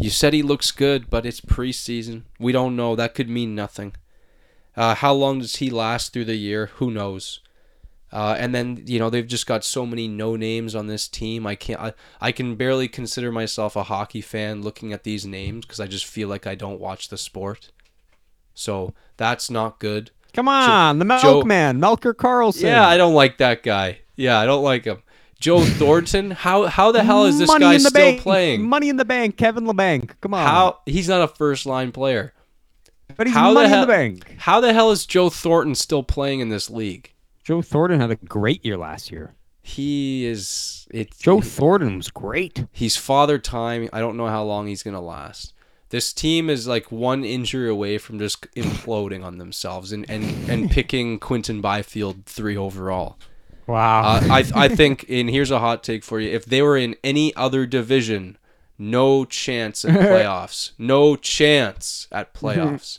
You 0.00 0.10
said 0.10 0.32
he 0.32 0.42
looks 0.42 0.70
good, 0.70 1.10
but 1.10 1.26
it's 1.26 1.40
preseason. 1.40 2.22
We 2.38 2.52
don't 2.52 2.76
know. 2.76 2.94
That 2.94 3.14
could 3.14 3.28
mean 3.28 3.54
nothing. 3.54 3.94
Uh, 4.76 4.94
how 4.94 5.12
long 5.12 5.40
does 5.40 5.56
he 5.56 5.70
last 5.70 6.12
through 6.12 6.26
the 6.26 6.36
year? 6.36 6.66
Who 6.74 6.90
knows? 6.90 7.40
Uh, 8.10 8.36
and 8.38 8.54
then 8.54 8.82
you 8.86 8.98
know 8.98 9.10
they've 9.10 9.26
just 9.26 9.46
got 9.46 9.64
so 9.64 9.84
many 9.84 10.08
no 10.08 10.34
names 10.36 10.74
on 10.74 10.86
this 10.86 11.08
team. 11.08 11.46
I 11.46 11.56
can't. 11.56 11.80
I, 11.80 11.92
I 12.20 12.32
can 12.32 12.54
barely 12.54 12.88
consider 12.88 13.30
myself 13.30 13.76
a 13.76 13.82
hockey 13.82 14.22
fan 14.22 14.62
looking 14.62 14.92
at 14.92 15.04
these 15.04 15.26
names 15.26 15.66
because 15.66 15.80
I 15.80 15.86
just 15.86 16.06
feel 16.06 16.28
like 16.28 16.46
I 16.46 16.54
don't 16.54 16.80
watch 16.80 17.08
the 17.08 17.18
sport. 17.18 17.70
So 18.54 18.94
that's 19.16 19.50
not 19.50 19.78
good. 19.78 20.10
Come 20.32 20.48
on, 20.48 20.98
the 20.98 21.04
milkman, 21.04 21.80
Melker 21.80 22.14
Karlsson. 22.14 22.62
Yeah, 22.62 22.86
I 22.86 22.96
don't 22.96 23.14
like 23.14 23.38
that 23.38 23.62
guy. 23.62 24.00
Yeah, 24.16 24.38
I 24.38 24.46
don't 24.46 24.64
like 24.64 24.84
him. 24.84 25.02
Joe 25.40 25.64
Thornton. 25.64 26.32
How 26.32 26.66
how 26.66 26.90
the 26.92 27.02
hell 27.04 27.24
is 27.26 27.38
this 27.38 27.48
Money 27.48 27.64
guy 27.64 27.74
in 27.74 27.82
the 27.82 27.90
still 27.90 28.02
bank. 28.02 28.20
playing? 28.22 28.68
Money 28.68 28.88
in 28.88 28.96
the 28.96 29.04
bank, 29.04 29.36
Kevin 29.36 29.64
Labanc. 29.66 30.10
Come 30.20 30.34
on. 30.34 30.46
How 30.46 30.80
he's 30.86 31.08
not 31.08 31.22
a 31.22 31.28
first 31.28 31.64
line 31.66 31.92
player. 31.92 32.32
But 33.16 33.26
he's 33.26 33.34
how 33.36 33.48
the 33.50 33.54
money 33.54 33.64
in 33.66 33.70
hell- 33.70 33.80
the 33.82 33.86
bank. 33.92 34.34
How 34.38 34.60
the 34.60 34.72
hell 34.72 34.90
is 34.90 35.06
Joe 35.06 35.30
Thornton 35.30 35.74
still 35.74 36.02
playing 36.02 36.40
in 36.40 36.48
this 36.48 36.68
league? 36.70 37.12
Joe 37.44 37.62
Thornton 37.62 38.00
had 38.00 38.10
a 38.10 38.16
great 38.16 38.64
year 38.64 38.76
last 38.76 39.10
year. 39.10 39.34
He 39.62 40.24
is 40.26 40.86
it. 40.90 41.16
Joe 41.18 41.40
Thornton 41.40 41.96
was 41.98 42.10
great. 42.10 42.64
He's 42.72 42.96
father 42.96 43.38
time. 43.38 43.88
I 43.92 44.00
don't 44.00 44.16
know 44.16 44.26
how 44.28 44.42
long 44.44 44.66
he's 44.66 44.82
gonna 44.82 45.00
last. 45.00 45.52
This 45.90 46.12
team 46.12 46.50
is 46.50 46.66
like 46.66 46.92
one 46.92 47.24
injury 47.24 47.68
away 47.70 47.96
from 47.98 48.18
just 48.18 48.42
imploding 48.54 49.24
on 49.24 49.38
themselves 49.38 49.92
and 49.92 50.08
and, 50.10 50.48
and 50.50 50.70
picking 50.70 51.18
Quinton 51.18 51.60
Byfield 51.60 52.26
three 52.26 52.56
overall. 52.56 53.18
Wow. 53.68 54.00
Uh, 54.02 54.20
I 54.30 54.44
I 54.54 54.68
think, 54.68 55.04
and 55.08 55.28
here's 55.30 55.50
a 55.50 55.58
hot 55.60 55.84
take 55.84 56.02
for 56.02 56.18
you: 56.18 56.30
if 56.30 56.44
they 56.46 56.62
were 56.62 56.76
in 56.76 56.96
any 57.04 57.36
other 57.36 57.66
division, 57.66 58.38
no 58.78 59.24
chance 59.24 59.84
at 59.84 59.92
playoffs. 60.00 60.72
no 60.78 61.14
chance 61.16 62.08
at 62.10 62.32
playoffs. 62.34 62.98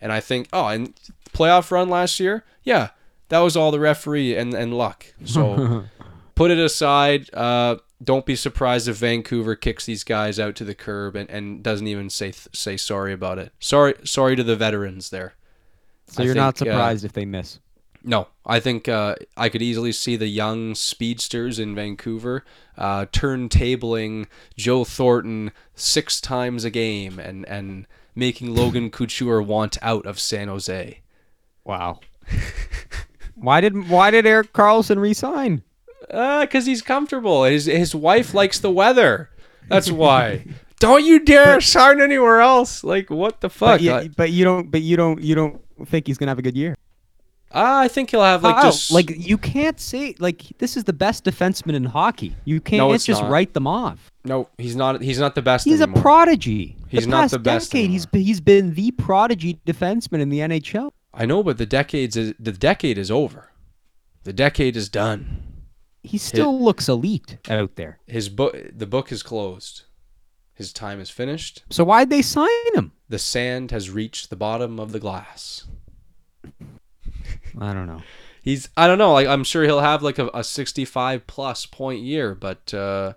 and 0.00 0.12
I 0.12 0.20
think, 0.20 0.48
oh, 0.52 0.66
and 0.68 0.94
playoff 1.34 1.70
run 1.70 1.88
last 1.88 2.20
year, 2.20 2.44
yeah, 2.62 2.90
that 3.28 3.40
was 3.40 3.56
all 3.56 3.70
the 3.72 3.80
referee 3.80 4.36
and 4.36 4.54
and 4.54 4.72
luck. 4.72 5.06
So 5.24 5.84
put 6.36 6.50
it 6.52 6.58
aside. 6.58 7.28
Uh, 7.34 7.76
don't 8.04 8.24
be 8.24 8.36
surprised 8.36 8.86
if 8.86 8.98
Vancouver 8.98 9.56
kicks 9.56 9.84
these 9.84 10.04
guys 10.04 10.38
out 10.38 10.54
to 10.54 10.64
the 10.64 10.74
curb 10.76 11.16
and, 11.16 11.28
and 11.28 11.60
doesn't 11.64 11.88
even 11.88 12.08
say 12.08 12.30
say 12.52 12.76
sorry 12.76 13.12
about 13.12 13.40
it. 13.40 13.52
Sorry, 13.58 13.94
sorry 14.04 14.36
to 14.36 14.44
the 14.44 14.54
veterans 14.54 15.10
there. 15.10 15.34
so 16.06 16.22
I 16.22 16.26
you're 16.26 16.36
not 16.36 16.56
think, 16.56 16.68
uh, 16.70 16.74
surprised 16.74 17.04
if 17.04 17.12
they 17.14 17.24
miss. 17.24 17.58
No, 18.08 18.28
I 18.46 18.58
think 18.58 18.88
uh, 18.88 19.16
I 19.36 19.50
could 19.50 19.60
easily 19.60 19.92
see 19.92 20.16
the 20.16 20.28
young 20.28 20.74
speedsters 20.74 21.58
in 21.58 21.74
Vancouver 21.74 22.42
uh, 22.78 23.04
turntabling 23.12 24.28
Joe 24.56 24.82
Thornton 24.84 25.52
six 25.74 26.18
times 26.18 26.64
a 26.64 26.70
game 26.70 27.18
and, 27.18 27.46
and 27.46 27.86
making 28.14 28.54
Logan 28.54 28.90
Couture 28.98 29.42
want 29.42 29.76
out 29.82 30.06
of 30.06 30.18
San 30.18 30.48
Jose. 30.48 31.00
Wow. 31.64 32.00
why 33.34 33.60
did 33.60 33.90
why 33.90 34.10
did 34.10 34.24
Erik 34.24 34.54
Karlsson 34.54 34.98
resign? 34.98 35.62
Because 36.00 36.64
Uh, 36.66 36.70
he's 36.70 36.80
comfortable. 36.80 37.44
His 37.44 37.66
his 37.66 37.94
wife 37.94 38.32
likes 38.32 38.58
the 38.58 38.70
weather. 38.70 39.28
That's 39.68 39.90
why. 40.02 40.46
Don't 40.80 41.04
you 41.04 41.22
dare 41.22 41.60
sign 41.60 42.00
anywhere 42.00 42.40
else. 42.40 42.82
Like 42.82 43.10
what 43.10 43.42
the 43.42 43.50
fuck? 43.50 43.80
But 43.80 43.82
you, 43.82 44.10
but 44.16 44.30
you 44.30 44.44
don't 44.46 44.70
but 44.70 44.80
you 44.80 44.96
don't 44.96 45.20
you 45.20 45.34
don't 45.34 45.60
think 45.86 46.06
he's 46.06 46.16
gonna 46.16 46.30
have 46.30 46.38
a 46.38 46.42
good 46.42 46.56
year. 46.56 46.74
Ah, 47.52 47.80
I 47.80 47.88
think 47.88 48.10
he'll 48.10 48.22
have 48.22 48.42
like 48.42 48.56
How? 48.56 48.62
just 48.64 48.90
like 48.90 49.10
you 49.16 49.38
can't 49.38 49.80
say 49.80 50.14
like 50.18 50.44
this 50.58 50.76
is 50.76 50.84
the 50.84 50.92
best 50.92 51.24
defenseman 51.24 51.74
in 51.74 51.84
hockey. 51.84 52.34
You 52.44 52.60
can't 52.60 52.78
No, 52.78 52.92
it's 52.92 53.06
just 53.06 53.22
not. 53.22 53.30
write 53.30 53.54
them 53.54 53.66
off. 53.66 54.10
no. 54.24 54.48
He's 54.58 54.76
not. 54.76 55.00
He's 55.02 55.18
not 55.18 55.34
the 55.34 55.42
best. 55.42 55.64
He's 55.64 55.80
anymore. 55.80 55.98
a 55.98 56.02
prodigy. 56.02 56.76
He's 56.88 57.04
the 57.04 57.10
not 57.10 57.30
the 57.30 57.38
best 57.38 57.72
Decade, 57.72 57.90
he's 57.90 58.06
been- 58.06 58.22
he's 58.22 58.40
been 58.40 58.74
the 58.74 58.90
prodigy 58.92 59.58
defenseman 59.66 60.20
in 60.20 60.28
the 60.28 60.40
NHL. 60.40 60.90
I 61.14 61.24
know, 61.26 61.42
but 61.42 61.56
the 61.58 61.66
decades 61.66 62.16
is 62.16 62.34
the 62.38 62.52
decade 62.52 62.98
is 62.98 63.10
over. 63.10 63.50
The 64.24 64.32
decade 64.34 64.76
is 64.76 64.88
done. 64.90 65.42
He 66.02 66.18
still 66.18 66.62
looks 66.62 66.88
elite 66.88 67.38
out 67.50 67.76
there. 67.76 67.98
His 68.06 68.28
book, 68.28 68.54
the 68.76 68.86
book 68.86 69.10
is 69.10 69.22
closed. 69.22 69.82
His 70.54 70.72
time 70.72 71.00
is 71.00 71.08
finished. 71.10 71.62
So 71.70 71.84
why'd 71.84 72.10
they 72.10 72.20
sign 72.22 72.48
him? 72.74 72.92
The 73.08 73.18
sand 73.18 73.70
has 73.70 73.90
reached 73.90 74.28
the 74.28 74.36
bottom 74.36 74.78
of 74.78 74.92
the 74.92 75.00
glass. 75.00 75.64
I 77.60 77.72
don't 77.74 77.86
know. 77.86 78.02
He's, 78.42 78.68
I 78.76 78.86
don't 78.86 78.98
know, 78.98 79.12
like 79.12 79.26
I'm 79.26 79.44
sure 79.44 79.64
he'll 79.64 79.80
have 79.80 80.02
like 80.02 80.18
a, 80.18 80.28
a 80.32 80.42
65 80.44 81.26
plus 81.26 81.66
point 81.66 82.00
year, 82.02 82.34
but 82.34 82.72
uh, 82.72 83.12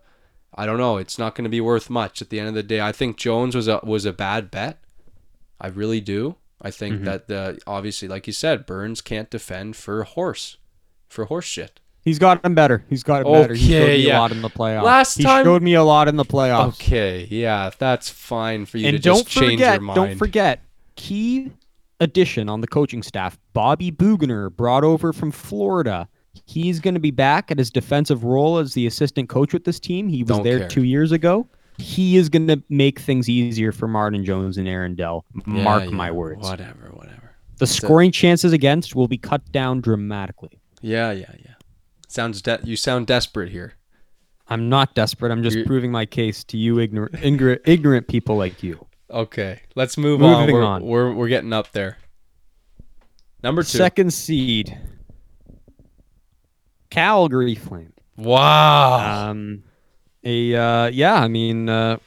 I 0.53 0.65
don't 0.65 0.77
know. 0.77 0.97
It's 0.97 1.17
not 1.17 1.35
going 1.35 1.43
to 1.45 1.49
be 1.49 1.61
worth 1.61 1.89
much 1.89 2.21
at 2.21 2.29
the 2.29 2.39
end 2.39 2.49
of 2.49 2.53
the 2.55 2.63
day. 2.63 2.81
I 2.81 2.91
think 2.91 3.17
Jones 3.17 3.55
was 3.55 3.67
a 3.67 3.79
was 3.83 4.05
a 4.05 4.11
bad 4.13 4.51
bet. 4.51 4.79
I 5.59 5.67
really 5.67 6.01
do. 6.01 6.35
I 6.61 6.69
think 6.71 6.95
Mm-hmm. 6.95 7.05
that 7.05 7.27
the 7.27 7.59
obviously, 7.65 8.07
like 8.07 8.27
you 8.27 8.33
said, 8.33 8.65
Burns 8.65 8.99
can't 9.01 9.29
defend 9.29 9.75
for 9.75 10.03
horse, 10.03 10.57
for 11.07 11.25
horse 11.25 11.45
shit. 11.45 11.79
He's 12.03 12.19
gotten 12.19 12.55
better. 12.55 12.83
He's 12.89 13.03
gotten 13.03 13.31
better. 13.31 13.53
He 13.53 13.69
showed 13.71 13.83
Okay, 13.83 13.97
me 13.97 14.07
yeah. 14.07 14.17
a 14.17 14.21
lot 14.21 14.31
in 14.31 14.41
the 14.41 14.49
playoffs. 14.49 14.83
Last 14.83 15.17
he 15.17 15.23
time- 15.23 15.45
showed 15.45 15.61
me 15.61 15.75
a 15.75 15.83
lot 15.83 16.07
in 16.07 16.15
the 16.17 16.25
playoffs. 16.25 16.69
Okay, 16.69 17.27
yeah, 17.29 17.69
that's 17.77 18.09
fine 18.09 18.65
for 18.65 18.79
you 18.79 18.87
and 18.87 18.97
to 18.97 19.01
don't 19.01 19.17
just 19.23 19.29
change 19.29 19.53
forget, 19.53 19.73
your 19.75 19.81
mind. 19.81 19.95
don't 19.95 20.17
forget, 20.17 20.61
key 20.95 21.51
addition 22.01 22.49
on 22.49 22.59
the 22.59 22.67
coaching 22.67 23.01
staff, 23.01 23.37
Bobby 23.53 23.89
Boughner, 23.91 24.49
brought 24.49 24.83
over 24.83 25.13
from 25.13 25.31
Florida. 25.31 26.09
He's 26.45 26.79
going 26.81 26.93
to 26.95 26.99
be 26.99 27.11
back 27.11 27.51
at 27.51 27.57
his 27.57 27.69
defensive 27.69 28.23
role 28.25 28.57
as 28.57 28.73
the 28.73 28.85
assistant 28.87 29.29
coach 29.29 29.53
with 29.53 29.63
this 29.63 29.79
team. 29.79 30.09
He 30.09 30.23
was 30.23 30.29
Don't 30.37 30.43
there 30.43 30.59
care. 30.59 30.67
two 30.67 30.83
years 30.83 31.11
ago. 31.13 31.47
He 31.77 32.17
is 32.17 32.27
going 32.29 32.47
to 32.47 32.61
make 32.69 32.99
things 32.99 33.29
easier 33.29 33.71
for 33.71 33.87
Martin 33.87 34.23
Jones 34.25 34.57
and 34.57 34.67
Aaron 34.67 34.95
Dell. 34.95 35.25
Yeah, 35.35 35.63
Mark 35.63 35.83
yeah, 35.85 35.89
my 35.91 36.11
words. 36.11 36.41
Whatever, 36.41 36.91
whatever. 36.93 37.35
The 37.57 37.67
scoring 37.67 38.11
chances 38.11 38.53
against 38.53 38.95
will 38.95 39.07
be 39.07 39.17
cut 39.17 39.51
down 39.51 39.81
dramatically. 39.81 40.59
Yeah, 40.81 41.11
yeah, 41.11 41.31
yeah. 41.39 41.53
Sounds 42.07 42.41
de- 42.41 42.59
you 42.63 42.75
sound 42.75 43.07
desperate 43.07 43.49
here. 43.51 43.73
I'm 44.47 44.67
not 44.67 44.95
desperate. 44.95 45.31
I'm 45.31 45.43
just 45.43 45.55
You're- 45.55 45.67
proving 45.67 45.91
my 45.91 46.05
case 46.05 46.43
to 46.45 46.57
you 46.57 46.79
ignorant, 46.79 47.15
ignorant 47.65 48.07
people 48.07 48.35
like 48.35 48.61
you. 48.63 48.85
Okay, 49.11 49.61
let's 49.75 49.97
move 49.97 50.23
on. 50.23 50.51
We're, 50.51 50.63
on. 50.63 50.85
We're 50.85 51.13
we're 51.13 51.27
getting 51.27 51.51
up 51.53 51.71
there. 51.73 51.97
Number 53.43 53.61
two. 53.61 53.77
Second 53.77 54.13
seed, 54.13 54.77
Calgary 56.89 57.55
Flame. 57.55 57.93
Wow. 58.17 59.29
Um, 59.29 59.63
a 60.23 60.55
uh, 60.55 60.85
yeah, 60.87 61.15
I 61.15 61.27
mean, 61.27 61.67
uh, 61.67 61.97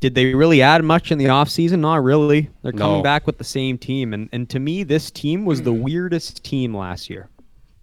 did 0.00 0.14
they 0.14 0.34
really 0.34 0.62
add 0.62 0.84
much 0.84 1.10
in 1.10 1.18
the 1.18 1.26
offseason? 1.26 1.80
Not 1.80 2.02
really. 2.02 2.50
They're 2.62 2.72
coming 2.72 2.98
No. 2.98 3.02
back 3.02 3.26
with 3.26 3.38
the 3.38 3.44
same 3.44 3.78
team, 3.78 4.12
and 4.12 4.28
and 4.32 4.48
to 4.50 4.58
me, 4.58 4.82
this 4.82 5.10
team 5.10 5.44
was 5.44 5.62
the 5.62 5.72
weirdest 5.72 6.44
team 6.44 6.76
last 6.76 7.10
year. 7.10 7.28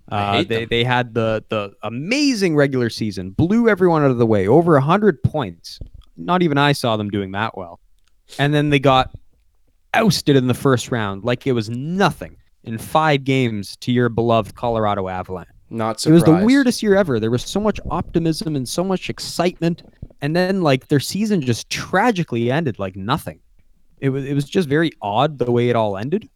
Uh, 0.09 0.37
they 0.37 0.43
them. 0.43 0.67
they 0.69 0.83
had 0.83 1.13
the 1.13 1.43
the 1.49 1.73
amazing 1.83 2.55
regular 2.55 2.89
season, 2.89 3.31
blew 3.31 3.67
everyone 3.67 4.03
out 4.03 4.11
of 4.11 4.17
the 4.17 4.25
way, 4.25 4.47
over 4.47 4.79
hundred 4.79 5.21
points. 5.23 5.79
Not 6.15 6.41
even 6.41 6.57
I 6.57 6.71
saw 6.71 6.95
them 6.97 7.09
doing 7.09 7.31
that 7.33 7.57
well, 7.57 7.79
and 8.39 8.53
then 8.53 8.69
they 8.69 8.79
got 8.79 9.11
ousted 9.93 10.35
in 10.35 10.47
the 10.47 10.53
first 10.53 10.91
round 10.91 11.23
like 11.23 11.47
it 11.47 11.53
was 11.53 11.69
nothing 11.69 12.37
in 12.63 12.77
five 12.77 13.23
games 13.23 13.77
to 13.77 13.91
your 13.91 14.09
beloved 14.09 14.55
Colorado 14.55 15.07
Avalanche. 15.07 15.49
Not 15.69 15.99
surprised. 15.99 16.27
It 16.27 16.31
was 16.31 16.39
the 16.39 16.45
weirdest 16.45 16.83
year 16.83 16.95
ever. 16.95 17.19
There 17.19 17.31
was 17.31 17.43
so 17.43 17.59
much 17.59 17.79
optimism 17.89 18.55
and 18.55 18.67
so 18.67 18.83
much 18.83 19.09
excitement, 19.09 19.83
and 20.21 20.35
then 20.35 20.61
like 20.61 20.87
their 20.87 20.99
season 20.99 21.41
just 21.41 21.69
tragically 21.69 22.51
ended 22.51 22.79
like 22.79 22.95
nothing. 22.95 23.39
It 23.99 24.09
was 24.09 24.23
it 24.25 24.33
was 24.33 24.45
just 24.45 24.69
very 24.69 24.91
odd 25.01 25.39
the 25.39 25.51
way 25.51 25.69
it 25.69 25.75
all 25.75 25.97
ended, 25.97 26.29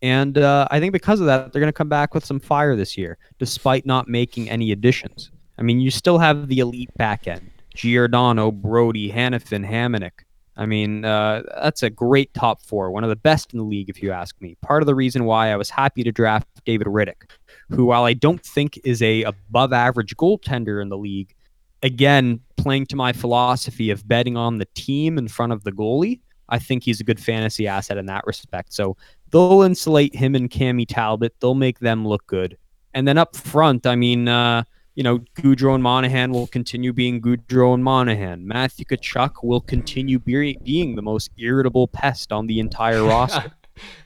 and 0.00 0.38
uh, 0.38 0.68
I 0.70 0.78
think 0.78 0.92
because 0.92 1.20
of 1.20 1.26
that, 1.26 1.52
they're 1.52 1.60
going 1.60 1.72
to 1.72 1.76
come 1.76 1.88
back 1.88 2.14
with 2.14 2.24
some 2.24 2.38
fire 2.38 2.76
this 2.76 2.96
year, 2.96 3.18
despite 3.38 3.84
not 3.84 4.08
making 4.08 4.48
any 4.48 4.70
additions. 4.70 5.32
I 5.58 5.62
mean, 5.62 5.80
you 5.80 5.90
still 5.90 6.18
have 6.18 6.46
the 6.46 6.60
elite 6.60 6.94
back 6.96 7.26
end: 7.26 7.50
Giordano, 7.74 8.52
Brodie, 8.52 9.10
Hanifin, 9.10 9.68
Hamonic. 9.68 10.24
I 10.56 10.66
mean, 10.66 11.04
uh, 11.04 11.42
that's 11.62 11.82
a 11.82 11.90
great 11.90 12.32
top 12.34 12.62
four, 12.62 12.90
one 12.90 13.04
of 13.04 13.10
the 13.10 13.16
best 13.16 13.52
in 13.52 13.58
the 13.58 13.64
league, 13.64 13.88
if 13.88 14.02
you 14.02 14.12
ask 14.12 14.38
me. 14.40 14.56
Part 14.60 14.82
of 14.82 14.86
the 14.86 14.94
reason 14.94 15.24
why 15.24 15.50
I 15.50 15.56
was 15.56 15.70
happy 15.70 16.02
to 16.04 16.12
draft 16.12 16.46
David 16.64 16.86
Rittich 16.88 17.30
who, 17.70 17.86
while 17.86 18.04
I 18.04 18.12
don't 18.12 18.44
think 18.44 18.78
is 18.84 19.02
a 19.02 19.22
above 19.22 19.72
average 19.72 20.16
goaltender 20.16 20.80
in 20.82 20.88
the 20.88 20.98
league, 20.98 21.34
again, 21.82 22.40
playing 22.56 22.86
to 22.86 22.96
my 22.96 23.12
philosophy 23.12 23.90
of 23.90 24.06
betting 24.06 24.36
on 24.36 24.58
the 24.58 24.68
team 24.74 25.18
in 25.18 25.28
front 25.28 25.52
of 25.52 25.64
the 25.64 25.72
goalie, 25.72 26.20
I 26.48 26.58
think 26.58 26.84
he's 26.84 27.00
a 27.00 27.04
good 27.04 27.18
fantasy 27.18 27.66
asset 27.66 27.96
in 27.96 28.06
that 28.06 28.26
respect. 28.26 28.72
So 28.74 28.96
they'll 29.30 29.62
insulate 29.62 30.14
him 30.14 30.34
and 30.34 30.50
Cammy 30.50 30.86
Talbot. 30.86 31.34
They'll 31.40 31.54
make 31.54 31.78
them 31.78 32.06
look 32.06 32.26
good. 32.26 32.56
And 32.94 33.08
then 33.08 33.16
up 33.16 33.34
front, 33.34 33.86
I 33.86 33.96
mean, 33.96 34.28
uh, 34.28 34.64
you 34.94 35.02
know, 35.02 35.18
Gaudreau 35.36 35.74
and 35.74 35.82
Monahan 35.82 36.32
will 36.32 36.46
continue 36.46 36.92
being 36.92 37.20
Gaudreau 37.20 37.74
and 37.74 37.82
Monahan. 37.82 38.46
Matthew 38.46 38.84
Tkachuk 38.84 39.42
will 39.42 39.60
continue 39.60 40.18
be- 40.18 40.58
being 40.62 40.96
the 40.96 41.02
most 41.02 41.30
irritable 41.38 41.88
pest 41.88 42.32
on 42.32 42.46
the 42.46 42.60
entire 42.60 43.02
roster. 43.14 43.50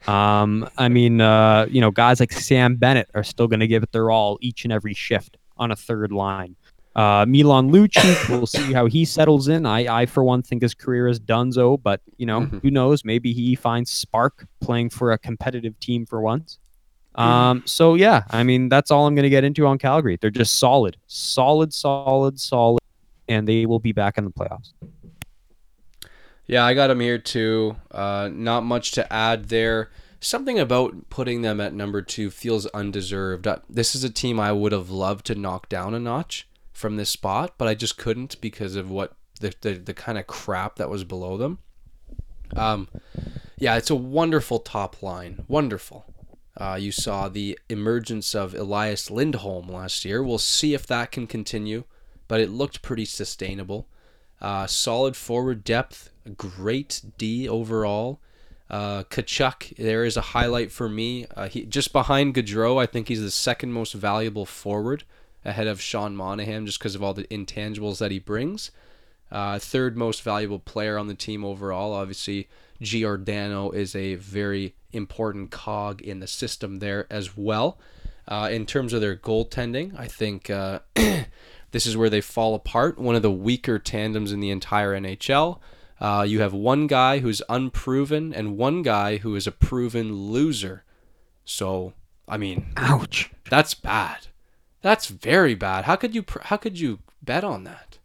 Um, 0.06 0.68
I 0.78 0.88
mean, 0.88 1.20
uh, 1.20 1.66
you 1.70 1.80
know, 1.80 1.90
guys 1.90 2.20
like 2.20 2.32
Sam 2.32 2.76
Bennett 2.76 3.10
are 3.14 3.24
still 3.24 3.48
going 3.48 3.60
to 3.60 3.66
give 3.66 3.82
it 3.82 3.92
their 3.92 4.10
all 4.10 4.38
each 4.40 4.64
and 4.64 4.72
every 4.72 4.94
shift 4.94 5.36
on 5.56 5.70
a 5.72 5.76
third 5.76 6.12
line. 6.12 6.54
Uh, 6.94 7.26
Milan 7.28 7.70
Lucic, 7.70 8.28
we'll 8.28 8.46
see 8.58 8.72
how 8.72 8.86
he 8.86 9.04
settles 9.04 9.48
in. 9.48 9.66
I, 9.66 10.02
I, 10.02 10.06
for 10.06 10.24
one, 10.24 10.42
think 10.42 10.62
his 10.62 10.72
career 10.74 11.08
is 11.08 11.18
donezo, 11.20 11.82
but, 11.82 12.00
you 12.16 12.24
know, 12.26 12.42
Mhm. 12.42 12.62
who 12.62 12.70
knows? 12.70 13.04
Maybe 13.04 13.32
he 13.34 13.54
finds 13.54 13.90
spark 13.90 14.46
playing 14.60 14.90
for 14.90 15.12
a 15.12 15.18
competitive 15.18 15.78
team 15.80 16.06
for 16.06 16.20
once. 16.22 16.58
Um, 17.16 17.62
so, 17.66 17.94
yeah, 17.94 18.24
I 18.30 18.42
mean, 18.42 18.68
that's 18.68 18.90
all 18.90 19.06
I'm 19.06 19.14
going 19.14 19.22
to 19.24 19.30
get 19.30 19.42
into 19.44 19.66
on 19.66 19.78
Calgary. 19.78 20.18
They're 20.20 20.30
just 20.30 20.58
solid, 20.58 20.96
solid, 21.06 21.72
solid, 21.72 22.38
solid, 22.38 22.80
and 23.28 23.48
they 23.48 23.64
will 23.66 23.78
be 23.78 23.92
back 23.92 24.18
in 24.18 24.24
the 24.24 24.30
playoffs. 24.30 24.72
Yeah, 26.46 26.64
I 26.64 26.74
got 26.74 26.88
them 26.88 27.00
here 27.00 27.18
too. 27.18 27.76
Uh, 27.90 28.28
not 28.32 28.64
much 28.64 28.92
to 28.92 29.12
add 29.12 29.48
there. 29.48 29.90
something 30.20 30.58
about 30.58 31.08
putting 31.10 31.42
them 31.42 31.60
at 31.60 31.72
number 31.74 32.02
two 32.02 32.30
feels 32.30 32.66
undeserved. 32.66 33.46
Uh, 33.46 33.58
This 33.68 33.94
is 33.94 34.04
a 34.04 34.10
team 34.10 34.38
I 34.40 34.52
would 34.52 34.72
have 34.72 34.90
loved 34.90 35.26
to 35.26 35.34
knock 35.34 35.68
down 35.68 35.94
a 35.94 35.98
notch 36.00 36.48
from 36.72 36.96
this 36.96 37.10
spot, 37.10 37.54
but 37.58 37.68
I 37.68 37.74
just 37.74 37.96
couldn't 37.96 38.40
because 38.40 38.76
of 38.76 38.90
what 38.90 39.16
the 39.40 39.52
the, 39.60 39.72
the 39.74 39.94
kind 39.94 40.18
of 40.18 40.26
crap 40.26 40.76
that 40.76 40.90
was 40.90 41.04
below 41.04 41.36
them. 41.36 41.58
Um, 42.54 42.88
yeah, 43.58 43.76
it's 43.76 43.90
a 43.90 43.94
wonderful 43.96 44.58
top 44.60 45.02
line. 45.02 45.44
Wonderful. 45.48 46.04
Uh, 46.56 46.78
you 46.80 46.90
saw 46.90 47.28
the 47.28 47.58
emergence 47.68 48.34
of 48.34 48.54
Elias 48.54 49.10
Lindholm 49.10 49.68
last 49.68 50.04
year. 50.04 50.22
We'll 50.22 50.38
see 50.38 50.72
if 50.74 50.86
that 50.86 51.12
can 51.12 51.26
continue, 51.26 51.84
but 52.28 52.40
it 52.40 52.50
looked 52.50 52.82
pretty 52.82 53.04
sustainable. 53.04 53.86
Uh, 54.40 54.66
solid 54.66 55.16
forward 55.16 55.64
depth, 55.64 56.10
great 56.36 57.02
D 57.18 57.48
overall. 57.48 58.20
Uh, 58.68 59.04
Tkachuk, 59.04 59.76
there 59.76 60.04
is 60.04 60.16
a 60.16 60.32
highlight 60.32 60.72
for 60.72 60.88
me. 60.88 61.26
Uh, 61.36 61.48
he 61.48 61.64
just 61.64 61.92
behind 61.92 62.34
Gaudreau, 62.34 62.80
I 62.82 62.86
think 62.86 63.08
he's 63.08 63.22
the 63.22 63.30
second 63.30 63.72
most 63.72 63.92
valuable 63.92 64.46
forward 64.46 65.04
ahead 65.44 65.66
of 65.66 65.80
Sean 65.80 66.16
Monahan, 66.16 66.66
just 66.66 66.78
because 66.78 66.94
of 66.94 67.02
all 67.02 67.14
the 67.14 67.24
intangibles 67.24 67.98
that 67.98 68.10
he 68.10 68.18
brings. 68.18 68.70
Uh, 69.30 69.58
third 69.58 69.96
most 69.96 70.22
valuable 70.22 70.58
player 70.58 70.98
on 70.98 71.06
the 71.06 71.14
team 71.14 71.44
overall. 71.44 71.92
Obviously, 71.92 72.48
Giordano 72.80 73.70
is 73.70 73.94
a 73.94 74.16
very 74.16 74.74
important 74.96 75.50
cog 75.50 76.02
in 76.02 76.20
the 76.20 76.26
system 76.26 76.78
there 76.78 77.06
as 77.10 77.36
well. 77.36 77.78
Uh, 78.28 78.48
in 78.50 78.66
terms 78.66 78.92
of 78.92 79.00
their 79.00 79.16
goaltending, 79.16 79.98
I 79.98 80.08
think 80.08 80.50
uh, 80.50 80.80
this 81.70 81.86
is 81.86 81.96
where 81.96 82.10
they 82.10 82.20
fall 82.20 82.54
apart. 82.54 82.98
One 82.98 83.14
of 83.14 83.22
the 83.22 83.30
weaker 83.30 83.78
tandems 83.78 84.32
in 84.32 84.40
the 84.40 84.50
entire 84.50 84.98
NHL. 84.98 85.60
Uh, 86.00 86.24
you 86.26 86.40
have 86.40 86.52
one 86.52 86.86
guy 86.86 87.20
who's 87.20 87.40
unproven 87.48 88.34
and 88.34 88.58
one 88.58 88.82
guy 88.82 89.18
who 89.18 89.34
is 89.36 89.46
a 89.46 89.52
proven 89.52 90.12
loser. 90.12 90.84
So, 91.44 91.92
I 92.28 92.36
mean, 92.36 92.66
Ouch. 92.76 93.30
that's 93.48 93.74
bad. 93.74 94.26
That's 94.82 95.06
very 95.06 95.54
bad. 95.54 95.84
How 95.84 95.96
could 95.96 96.14
you 96.14 96.22
pr- 96.22 96.42
how 96.42 96.56
could 96.56 96.78
you 96.78 96.98
bet 97.22 97.44
on 97.44 97.64
that? 97.64 97.98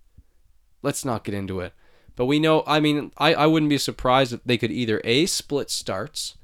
Let's 0.81 1.03
not 1.03 1.23
get 1.23 1.35
into 1.35 1.59
it. 1.59 1.73
But 2.15 2.25
we 2.25 2.39
know, 2.39 2.63
I 2.67 2.79
mean, 2.79 3.11
I, 3.17 3.33
I 3.33 3.47
wouldn't 3.47 3.69
be 3.69 3.77
surprised 3.77 4.33
if 4.33 4.43
they 4.43 4.57
could 4.57 4.71
either 4.71 5.01
A 5.03 5.25
split 5.25 5.69
starts 5.69 6.35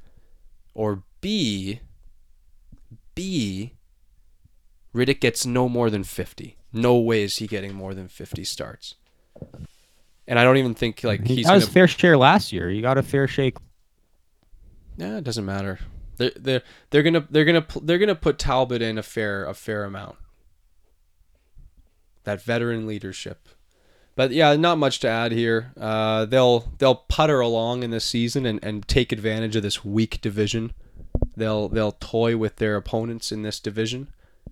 or 0.77 1.03
B 1.21 1.81
B 3.15 3.73
Rittich 4.95 5.19
gets 5.19 5.45
no 5.45 5.67
more 5.67 5.89
than 5.89 6.03
50. 6.03 6.55
No 6.71 6.97
way 6.97 7.23
is 7.23 7.37
he 7.37 7.47
getting 7.47 7.73
more 7.73 7.93
than 7.93 8.07
50 8.07 8.43
starts. 8.43 8.95
And 10.27 10.37
I 10.39 10.43
don't 10.43 10.57
even 10.57 10.75
think 10.75 11.03
like 11.03 11.25
He 11.25 11.37
he's 11.37 11.45
got 11.47 11.55
his 11.55 11.65
gonna, 11.65 11.73
fair 11.73 11.87
share 11.87 12.15
last 12.15 12.53
year. 12.53 12.69
He 12.69 12.81
got 12.81 12.97
a 12.97 13.03
fair 13.03 13.27
shake. 13.27 13.57
Yeah, 14.97 15.17
it 15.17 15.23
doesn't 15.23 15.45
matter. 15.45 15.79
They're 16.17 16.31
they're 16.35 16.63
they're 16.91 17.03
gonna 17.03 17.27
they're 17.29 17.45
gonna 17.45 17.65
they're 17.81 17.97
gonna 17.97 18.15
put 18.15 18.37
Talbot 18.39 18.81
in 18.81 18.97
a 18.97 19.03
fair 19.03 19.45
a 19.45 19.53
fair 19.53 19.83
amount. 19.83 20.17
That 22.23 22.41
veteran 22.41 22.85
leadership, 22.85 23.47
but 24.17 24.31
yeah, 24.31 24.55
not 24.55 24.79
much 24.79 24.99
to 25.01 25.07
add 25.07 25.31
here. 25.31 25.71
Uh, 25.79 26.25
they'll 26.25 26.71
they'll 26.79 26.95
putter 26.95 27.39
along 27.39 27.83
in 27.83 27.91
this 27.91 28.03
season 28.03 28.47
and, 28.47 28.59
and 28.63 28.85
take 28.87 29.11
advantage 29.11 29.55
of 29.55 29.61
this 29.61 29.85
weak 29.85 30.19
division. 30.21 30.73
They'll 31.37 31.69
they'll 31.69 31.91
toy 31.93 32.35
with 32.35 32.55
their 32.55 32.75
opponents 32.75 33.31
in 33.31 33.43
this 33.43 33.59
division, 33.59 34.09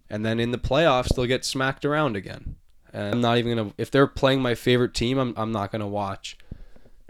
and 0.08 0.24
then 0.24 0.40
in 0.40 0.52
the 0.52 0.60
playoffs 0.60 1.16
they'll 1.16 1.26
get 1.26 1.44
smacked 1.44 1.84
around 1.84 2.16
again. 2.16 2.58
And 2.94 3.16
I'm 3.16 3.22
not 3.22 3.40
even 3.40 3.58
gonna 3.58 3.74
if 3.80 3.90
they're 3.90 4.06
playing 4.06 4.44
my 4.44 4.54
favorite 4.54 4.94
team, 4.94 5.18
I'm 5.18 5.34
I'm 5.36 5.52
not 5.52 5.72
gonna 5.72 5.88
watch. 5.88 6.38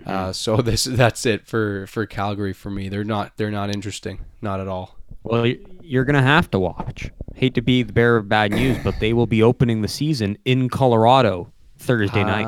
Uh, 0.05 0.31
so 0.31 0.55
this 0.61 0.85
that's 0.85 1.25
it 1.25 1.45
for 1.45 1.85
for 1.87 2.05
Calgary 2.05 2.53
for 2.53 2.69
me. 2.69 2.87
They're 2.87 3.03
not 3.03 3.33
they're 3.35 3.51
not 3.51 3.69
interesting, 3.69 4.21
not 4.41 4.61
at 4.61 4.69
all. 4.69 4.95
Well, 5.23 5.45
you're 5.81 6.05
going 6.05 6.15
to 6.15 6.21
have 6.21 6.51
to 6.51 6.59
watch. 6.59 7.09
Hate 7.33 7.55
to 7.55 7.61
be 7.61 7.81
the 7.81 7.93
bearer 7.93 8.17
of 8.17 8.29
bad 8.29 8.51
news, 8.51 8.77
but 8.83 8.99
they 8.99 9.11
will 9.11 9.25
be 9.25 9.41
opening 9.41 9.81
the 9.81 9.87
season 9.87 10.37
in 10.45 10.69
Colorado 10.69 11.51
Thursday 11.77 12.23
night 12.23 12.47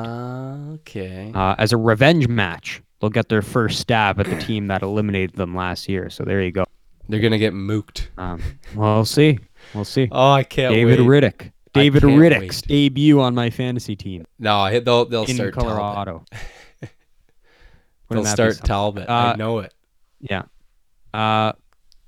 Okay. 0.80 1.30
uh, 1.34 1.54
as 1.58 1.72
a 1.72 1.76
revenge 1.76 2.28
match. 2.28 2.82
They'll 3.00 3.10
get 3.10 3.28
their 3.28 3.42
first 3.42 3.78
stab 3.80 4.18
at 4.20 4.26
the 4.26 4.36
team 4.46 4.66
that 4.68 4.82
eliminated 4.82 5.36
them 5.36 5.54
last 5.54 5.88
year. 5.88 6.10
So 6.10 6.24
there 6.24 6.42
you 6.42 6.50
go. 6.52 6.64
They're 7.08 7.20
gonna 7.20 7.38
get 7.38 7.54
mooked. 7.54 8.10
Um, 8.18 8.42
we'll 8.74 9.04
see. 9.04 9.38
We'll 9.74 9.84
see. 9.84 10.08
Oh, 10.10 10.32
I 10.32 10.42
can't 10.44 10.74
David 10.74 11.00
wait. 11.00 11.22
Rittich. 11.22 11.52
David 11.72 12.02
Rittich's 12.02 12.62
wait. 12.62 12.66
debut 12.68 13.20
on 13.20 13.34
my 13.34 13.50
fantasy 13.50 13.94
team 13.94 14.24
No, 14.38 14.56
I- 14.58 14.78
they'll 14.80 15.04
they'll 15.04 15.24
in 15.24 15.34
start 15.36 15.54
Talbot. 15.54 15.76
Colorado. 15.76 16.24
They'll 18.10 18.20
Wouldn't 18.20 18.36
that 18.36 18.48
be 18.48 18.52
start? 18.54 18.66
Talbot. 18.66 19.08
I 19.10 19.30
Uh, 19.32 19.36
know 19.36 19.58
it. 19.58 19.74
Yeah. 20.20 20.44
Uh, 21.12 21.52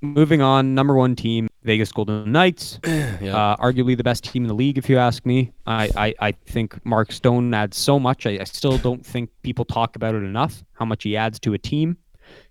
moving 0.01 0.41
on, 0.41 0.75
number 0.75 0.95
one 0.95 1.15
team, 1.15 1.47
Vegas 1.63 1.91
Golden 1.91 2.31
Knights. 2.31 2.79
Yeah. 3.21 3.35
Uh, 3.35 3.57
arguably 3.57 3.95
the 3.95 4.03
best 4.03 4.23
team 4.23 4.43
in 4.43 4.47
the 4.47 4.55
league, 4.55 4.79
if 4.79 4.89
you 4.89 4.97
ask 4.97 5.25
me. 5.27 5.51
I, 5.67 5.91
I, 5.95 6.13
I 6.19 6.31
think 6.31 6.83
Mark 6.85 7.11
Stone 7.11 7.53
adds 7.53 7.77
so 7.77 7.99
much. 7.99 8.25
I, 8.25 8.39
I 8.41 8.45
still 8.45 8.79
don't 8.79 9.05
think 9.05 9.29
people 9.43 9.63
talk 9.63 9.95
about 9.95 10.15
it 10.15 10.23
enough, 10.23 10.63
how 10.73 10.85
much 10.85 11.03
he 11.03 11.15
adds 11.15 11.39
to 11.41 11.53
a 11.53 11.59
team. 11.59 11.97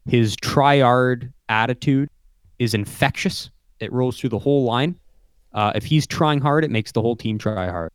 His 0.07 0.37
triard 0.37 1.33
attitude 1.49 2.09
is 2.61 2.75
infectious. 2.75 3.51
It 3.81 3.93
rolls 3.93 4.21
through 4.21 4.31
the 4.31 4.39
whole 4.39 4.65
line. 4.65 4.97
Uh, 5.53 5.73
if 5.75 5.85
he's 5.85 6.07
trying 6.07 6.41
hard, 6.41 6.65
it 6.65 6.71
makes 6.71 6.93
the 6.93 7.03
whole 7.03 7.17
team 7.17 7.37
try 7.39 7.69
hard. 7.69 7.91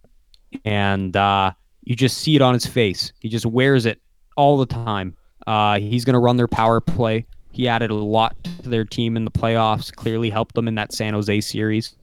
And 0.65 1.15
uh, 1.15 1.51
you 1.83 1.95
just 1.95 2.17
see 2.17 2.35
it 2.35 2.41
on 2.41 2.53
his 2.53 2.65
face. 2.65 3.13
He 3.19 3.29
just 3.29 3.45
wears 3.45 3.85
it 3.85 4.01
all 4.35 4.57
the 4.57 4.65
time. 4.65 5.15
Uh, 5.47 5.79
he's 5.79 6.03
going 6.03 6.15
to 6.15 6.19
run 6.19 6.35
their 6.35 6.47
power 6.47 6.81
play. 6.81 7.25
He 7.55 7.69
added 7.69 7.89
a 7.89 7.95
lot 7.95 8.35
to 8.43 8.67
their 8.67 8.83
team 8.83 9.15
in 9.15 9.23
the 9.23 9.31
playoffs, 9.31 9.89
clearly 9.95 10.29
helped 10.29 10.55
them 10.55 10.67
in 10.67 10.75
that 10.75 10.91
San 10.91 11.13
Jose 11.13 11.39
series. 11.39 11.95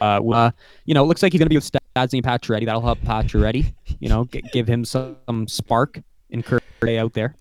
Uh, 0.00 0.26
uh, 0.32 0.50
you 0.86 0.94
know, 0.94 1.04
it 1.04 1.06
looks 1.06 1.22
like 1.22 1.32
he's 1.32 1.38
going 1.38 1.46
to 1.46 1.50
be 1.50 1.56
with 1.56 1.70
Stastny 1.70 2.14
and 2.14 2.24
Pacioretty. 2.24 2.64
That'll 2.64 2.80
help 2.80 2.98
Pacioretty. 3.00 3.74
You 4.00 4.08
know, 4.08 4.24
g- 4.24 4.42
give 4.50 4.66
him 4.66 4.86
some, 4.86 5.16
some 5.26 5.46
spark 5.48 6.00
in 6.30 6.42
Curry 6.42 6.98
out 6.98 7.12
there. 7.12 7.36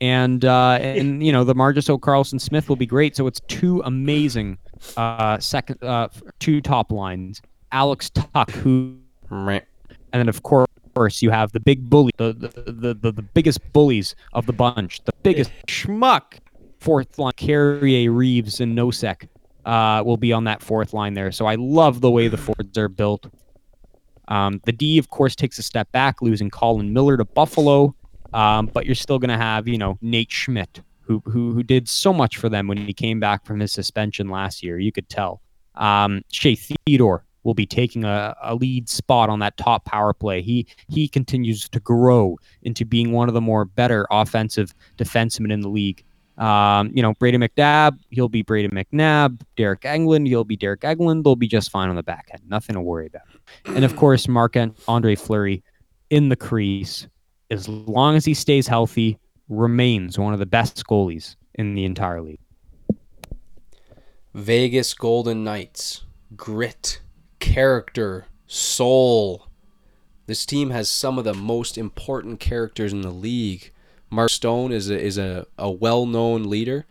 And 0.00 0.46
uh, 0.46 0.78
and 0.80 1.24
you 1.24 1.30
know 1.30 1.44
the 1.44 1.54
Marchessault 1.54 2.00
Karlsson 2.00 2.40
Smith 2.40 2.70
will 2.70 2.76
be 2.76 2.86
great. 2.86 3.16
So 3.16 3.26
it's 3.26 3.40
two 3.48 3.82
amazing 3.84 4.56
uh, 4.96 5.38
second 5.38 5.82
uh, 5.82 6.08
two 6.38 6.62
top 6.62 6.90
lines. 6.90 7.42
Alex 7.72 8.10
Tuch, 8.10 8.50
who 8.50 8.96
and 9.30 9.62
then 10.12 10.28
of 10.28 10.42
course 10.42 10.66
you 11.20 11.30
have 11.30 11.52
the 11.52 11.60
big 11.60 11.88
bully, 11.90 12.12
the 12.16 12.32
the, 12.32 12.72
the, 12.72 12.94
the, 12.94 13.12
the 13.12 13.22
biggest 13.22 13.60
bullies 13.72 14.14
of 14.32 14.46
the 14.46 14.52
bunch, 14.52 15.02
the 15.04 15.12
biggest 15.22 15.50
schmuck 15.66 16.40
fourth 16.86 17.18
line, 17.18 17.32
Carrier, 17.36 18.12
Reaves, 18.12 18.60
and 18.60 18.78
Nosek 18.78 19.28
uh, 19.64 20.02
will 20.06 20.16
be 20.16 20.32
on 20.32 20.44
that 20.44 20.62
fourth 20.62 20.92
line 20.94 21.14
there. 21.14 21.32
So 21.32 21.46
I 21.46 21.56
love 21.56 22.00
the 22.00 22.10
way 22.10 22.28
the 22.28 22.36
forwards 22.36 22.78
are 22.78 22.88
built. 22.88 23.26
Um, 24.28 24.60
the 24.64 24.72
D, 24.72 24.96
of 24.98 25.10
course, 25.10 25.34
takes 25.34 25.58
a 25.58 25.62
step 25.62 25.90
back, 25.90 26.22
losing 26.22 26.48
Colin 26.48 26.92
Miller 26.92 27.16
to 27.16 27.24
Buffalo, 27.24 27.94
um, 28.32 28.70
but 28.72 28.86
you're 28.86 28.94
still 28.94 29.18
going 29.18 29.30
to 29.30 29.36
have, 29.36 29.66
you 29.66 29.78
know, 29.78 29.98
Nate 30.00 30.30
Schmidt, 30.30 30.80
who, 31.00 31.20
who 31.24 31.52
who 31.52 31.62
did 31.64 31.88
so 31.88 32.12
much 32.12 32.36
for 32.36 32.48
them 32.48 32.68
when 32.68 32.78
he 32.78 32.92
came 32.92 33.18
back 33.18 33.44
from 33.44 33.58
his 33.58 33.72
suspension 33.72 34.28
last 34.28 34.62
year. 34.62 34.78
You 34.78 34.92
could 34.92 35.08
tell. 35.08 35.42
Um, 35.74 36.22
Shea 36.30 36.56
Theodore 36.56 37.24
will 37.42 37.54
be 37.54 37.66
taking 37.66 38.04
a, 38.04 38.34
a 38.42 38.54
lead 38.54 38.88
spot 38.88 39.28
on 39.28 39.38
that 39.40 39.56
top 39.56 39.84
power 39.84 40.12
play. 40.12 40.42
He 40.42 40.66
he 40.88 41.08
continues 41.08 41.68
to 41.68 41.80
grow 41.80 42.36
into 42.62 42.84
being 42.84 43.12
one 43.12 43.28
of 43.28 43.34
the 43.34 43.40
more 43.40 43.64
better 43.64 44.06
offensive 44.10 44.74
defensemen 44.98 45.52
in 45.52 45.60
the 45.60 45.68
league. 45.68 46.04
Um, 46.38 46.90
you 46.94 47.02
know, 47.02 47.14
Brady 47.14 47.38
McNabb, 47.38 47.98
he'll 48.10 48.28
be 48.28 48.42
Brady 48.42 48.68
McNabb. 48.68 49.40
Deryk 49.56 49.80
Engelland, 49.80 50.26
he'll 50.26 50.44
be 50.44 50.56
Deryk 50.56 50.80
Engelland. 50.80 51.24
They'll 51.24 51.36
be 51.36 51.48
just 51.48 51.70
fine 51.70 51.88
on 51.88 51.96
the 51.96 52.02
back 52.02 52.28
end. 52.32 52.42
Nothing 52.46 52.74
to 52.74 52.80
worry 52.80 53.06
about. 53.06 53.22
And 53.64 53.84
of 53.84 53.96
course, 53.96 54.28
Marc 54.28 54.56
Andre 54.86 55.14
Fleury 55.14 55.62
in 56.10 56.28
the 56.28 56.36
crease, 56.36 57.06
as 57.50 57.68
long 57.68 58.16
as 58.16 58.24
he 58.24 58.34
stays 58.34 58.66
healthy, 58.66 59.18
remains 59.48 60.18
one 60.18 60.32
of 60.32 60.38
the 60.38 60.46
best 60.46 60.84
goalies 60.86 61.36
in 61.54 61.74
the 61.74 61.84
entire 61.84 62.20
league. 62.20 62.40
Vegas 64.34 64.92
Golden 64.92 65.44
Knights. 65.44 66.02
Grit, 66.36 67.00
character, 67.38 68.26
soul. 68.46 69.46
This 70.26 70.44
team 70.44 70.70
has 70.70 70.88
some 70.88 71.18
of 71.18 71.24
the 71.24 71.34
most 71.34 71.78
important 71.78 72.40
characters 72.40 72.92
in 72.92 73.00
the 73.00 73.10
league. 73.10 73.72
Mark 74.10 74.30
Stone 74.30 74.72
is 74.72 74.90
a, 74.90 74.98
is 74.98 75.18
a, 75.18 75.46
a 75.58 75.70
well 75.70 76.06
known 76.06 76.44
leader, 76.44 76.86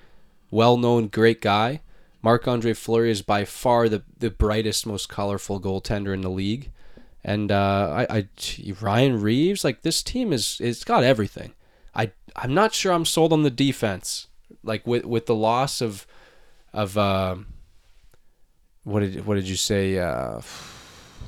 well 0.51 0.78
known 0.78 1.07
great 1.07 1.41
guy. 1.41 1.82
Marc 2.22 2.47
Andre 2.47 2.74
Fleury 2.74 3.11
is 3.11 3.22
by 3.22 3.45
far 3.45 3.88
the, 3.88 4.03
the 4.18 4.32
brightest, 4.32 4.88
most 4.88 5.09
colorful 5.09 5.61
goaltender 5.61 6.13
in 6.13 6.22
the 6.22 6.30
league. 6.30 6.72
And 7.24 7.51
uh, 7.51 8.05
I, 8.09 8.18
I 8.18 8.28
Ryan 8.82 9.22
Reaves, 9.22 9.63
like 9.63 9.82
this 9.82 10.01
team 10.03 10.34
is 10.34 10.59
it's 10.59 10.84
got 10.84 11.03
everything. 11.03 11.53
I 11.95 12.11
I'm 12.36 12.53
not 12.53 12.74
sure 12.74 12.93
I'm 12.93 13.05
sold 13.05 13.34
on 13.34 13.43
the 13.43 13.49
defense. 13.49 14.28
Like 14.63 14.86
with 14.86 15.05
with 15.05 15.26
the 15.26 15.36
loss 15.36 15.82
of 15.82 16.05
of 16.74 16.97
uh, 16.97 17.36
what 18.84 18.99
did 18.99 19.26
what 19.26 19.36
did 19.36 19.47
you 19.47 19.55
say? 19.55 19.97
Uh, 19.97 20.41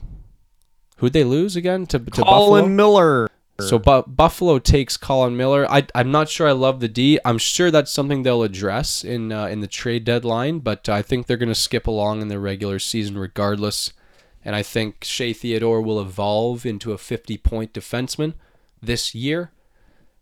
who'd 0.97 1.13
they 1.13 1.23
lose 1.23 1.55
again 1.55 1.88
to, 1.88 1.99
to 1.99 2.21
Colin 2.21 2.63
Buffalo? 2.63 2.67
Miller. 2.67 3.29
So 3.59 3.79
bu- 3.79 4.03
Buffalo 4.03 4.59
takes 4.59 4.97
Colin 4.97 5.35
Miller. 5.35 5.69
I, 5.69 5.87
I'm 5.95 6.11
not 6.11 6.29
sure 6.29 6.47
I 6.47 6.51
love 6.51 6.79
the 6.79 6.87
D. 6.87 7.19
I'm 7.25 7.39
sure 7.39 7.71
that's 7.71 7.91
something 7.91 8.23
they'll 8.23 8.43
address 8.43 9.03
in 9.03 9.31
uh, 9.31 9.47
in 9.47 9.61
the 9.61 9.67
trade 9.67 10.05
deadline, 10.05 10.59
but 10.59 10.87
I 10.87 11.01
think 11.01 11.25
they're 11.25 11.37
going 11.37 11.49
to 11.49 11.55
skip 11.55 11.87
along 11.87 12.21
in 12.21 12.27
the 12.27 12.39
regular 12.39 12.77
season 12.77 13.17
regardless. 13.17 13.93
And 14.45 14.55
I 14.55 14.63
think 14.63 15.03
Shea 15.03 15.33
Theodore 15.33 15.81
will 15.81 15.99
evolve 15.99 16.65
into 16.65 16.93
a 16.93 16.97
50 16.97 17.37
point 17.39 17.73
defenseman 17.73 18.35
this 18.81 19.15
year. 19.15 19.51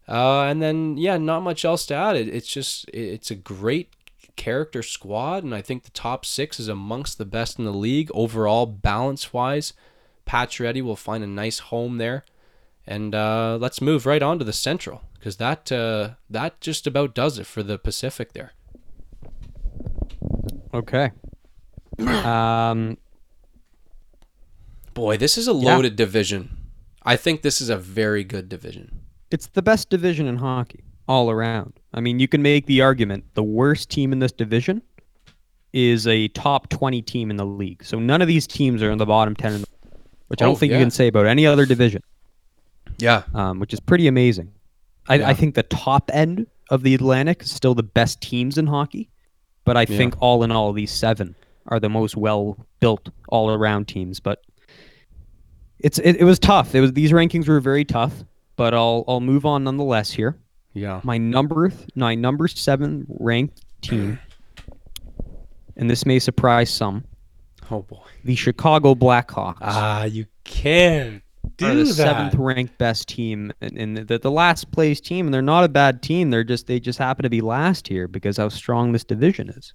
Uh, 0.07 0.43
and 0.43 0.61
then 0.61 0.97
yeah, 0.97 1.17
not 1.17 1.41
much 1.41 1.65
else 1.65 1.85
to 1.87 1.95
add. 1.95 2.15
It, 2.15 2.29
it's 2.29 2.47
just 2.47 2.87
it, 2.89 2.99
it's 2.99 3.31
a 3.31 3.35
great 3.35 3.89
character 4.35 4.83
squad, 4.83 5.43
and 5.43 5.53
I 5.53 5.61
think 5.61 5.83
the 5.83 5.91
top 5.91 6.25
six 6.25 6.59
is 6.59 6.67
amongst 6.67 7.17
the 7.17 7.25
best 7.25 7.57
in 7.57 7.65
the 7.65 7.73
league 7.73 8.11
overall, 8.13 8.65
balance 8.65 9.33
wise. 9.33 9.73
Pacioretty 10.27 10.81
will 10.81 10.95
find 10.95 11.23
a 11.23 11.27
nice 11.27 11.59
home 11.59 11.97
there. 11.97 12.23
And 12.87 13.15
uh, 13.15 13.57
let's 13.59 13.81
move 13.81 14.05
right 14.05 14.21
on 14.21 14.37
to 14.39 14.45
the 14.45 14.53
Central 14.53 15.01
because 15.15 15.37
that 15.37 15.71
uh, 15.71 16.11
that 16.29 16.61
just 16.61 16.85
about 16.85 17.15
does 17.15 17.39
it 17.39 17.47
for 17.47 17.63
the 17.63 17.77
Pacific 17.79 18.33
there. 18.33 18.53
Okay. 20.73 21.11
Um, 21.99 22.97
Boy, 24.93 25.17
this 25.17 25.37
is 25.37 25.47
a 25.47 25.53
Yeah. 25.53 25.75
loaded 25.75 25.95
division. 25.95 26.49
I 27.03 27.15
think 27.15 27.41
this 27.41 27.61
is 27.61 27.69
a 27.69 27.77
very 27.77 28.23
good 28.23 28.49
division. 28.49 29.01
it's 29.31 29.47
the 29.47 29.61
best 29.61 29.89
division 29.89 30.27
in 30.27 30.37
hockey 30.37 30.83
all 31.07 31.29
around. 31.29 31.73
I 31.93 31.99
mean, 31.99 32.19
you 32.19 32.27
can 32.27 32.41
make 32.41 32.67
the 32.67 32.81
argument 32.81 33.25
the 33.33 33.43
worst 33.43 33.89
team 33.89 34.13
in 34.13 34.19
this 34.19 34.31
division 34.31 34.81
is 35.73 36.07
a 36.07 36.27
top 36.29 36.69
20 36.69 37.01
team 37.01 37.29
in 37.31 37.35
the 37.35 37.45
league. 37.45 37.83
So 37.83 37.99
none 37.99 38.21
of 38.21 38.27
these 38.29 38.47
teams 38.47 38.81
are 38.81 38.91
in 38.91 38.97
the 38.97 39.05
bottom 39.05 39.35
10, 39.35 39.53
in 39.53 39.61
the, 39.61 39.67
which 40.27 40.41
I 40.41 40.45
Oh, 40.45 40.49
don't 40.49 40.59
think 40.59 40.71
yeah. 40.71 40.77
you 40.77 40.83
can 40.83 40.91
say 40.91 41.07
about 41.07 41.25
any 41.25 41.45
other 41.45 41.65
division, 41.65 42.01
Yeah. 42.97 43.23
um, 43.33 43.59
which 43.59 43.73
is 43.73 43.79
pretty 43.79 44.07
amazing. 44.07 44.51
I, 45.07 45.15
Yeah. 45.15 45.29
I 45.29 45.33
think 45.33 45.55
the 45.55 45.63
top 45.63 46.09
end 46.13 46.47
of 46.69 46.83
the 46.83 46.93
Atlantic 46.95 47.43
is 47.43 47.51
still 47.51 47.75
the 47.75 47.83
best 47.83 48.21
teams 48.21 48.57
in 48.57 48.67
hockey, 48.67 49.09
but 49.65 49.77
I 49.77 49.81
Yeah. 49.81 49.97
think 49.97 50.15
all 50.19 50.43
in 50.43 50.51
all, 50.51 50.73
these 50.73 50.91
seven 50.91 51.35
are 51.67 51.79
the 51.79 51.89
most 51.89 52.15
well 52.17 52.57
built 52.79 53.09
all 53.29 53.51
around 53.51 53.87
teams. 53.87 54.19
But 54.19 54.41
it's 55.79 55.99
it, 55.99 56.17
it 56.17 56.23
was 56.23 56.39
tough. 56.39 56.73
It 56.75 56.81
was 56.81 56.93
these 56.93 57.11
rankings 57.11 57.47
were 57.47 57.59
very 57.59 57.85
tough, 57.85 58.23
but 58.55 58.73
I'll 58.73 59.03
I'll 59.07 59.19
move 59.21 59.45
on 59.45 59.63
nonetheless 59.65 60.11
here 60.11 60.37
Yeah. 60.73 61.01
my 61.03 61.17
number 61.17 61.71
my 61.95 62.15
number 62.15 62.47
seven 62.47 63.05
ranked 63.19 63.61
team, 63.81 64.17
and 65.75 65.89
this 65.89 66.05
may 66.05 66.17
surprise 66.19 66.69
some, 66.71 67.03
Oh 67.69 67.81
boy. 67.81 67.99
the 68.23 68.35
Chicago 68.35 68.95
Blackhawks 68.95 69.57
Ah, 69.61 70.05
you 70.05 70.25
can't 70.43 71.21
are 71.61 71.75
the 71.75 71.85
seventh 71.85 72.35
ranked 72.35 72.77
best 72.77 73.07
team 73.07 73.51
and, 73.61 73.77
in 73.77 73.93
the, 74.05 74.19
the 74.19 74.31
last 74.31 74.71
place 74.71 74.99
team, 74.99 75.27
and 75.27 75.33
they're 75.33 75.41
not 75.41 75.63
a 75.63 75.69
bad 75.69 76.01
team. 76.01 76.29
They're 76.29 76.43
just 76.43 76.67
they 76.67 76.79
just 76.79 76.99
happen 76.99 77.23
to 77.23 77.29
be 77.29 77.41
last 77.41 77.87
here 77.87 78.07
because 78.07 78.37
how 78.37 78.49
strong 78.49 78.91
this 78.91 79.03
division 79.03 79.49
is. 79.49 79.73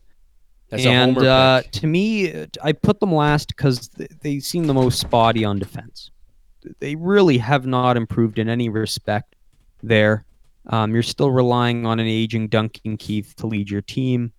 That's 0.71 0.87
and 0.87 1.19
uh, 1.19 1.63
to 1.73 1.87
me, 1.87 2.33
uh, 2.33 2.47
I 2.63 2.73
put 2.73 3.01
them 3.01 3.13
last 3.13 3.49
because 3.49 3.91
they 4.21 4.39
seem 4.39 4.67
the 4.67 4.75
most 4.75 5.01
spotty 5.01 5.45
on 5.45 5.59
defense. 5.59 6.11
They 6.79 6.95
really 6.95 7.39
have 7.39 7.67
not 7.67 7.97
improved 7.97 8.39
in 8.39 8.49
any 8.49 8.69
respect 8.69 9.35
there. 9.83 10.25
Um, 10.67 10.93
you're 10.93 11.03
still 11.03 11.31
relying 11.31 11.87
on 11.87 11.99
an 11.99 12.07
aging 12.07 12.49
Duncan 12.49 12.97
Keith 12.97 13.35
to 13.39 13.47
lead 13.47 13.71
your 13.71 13.81
team. 13.81 14.33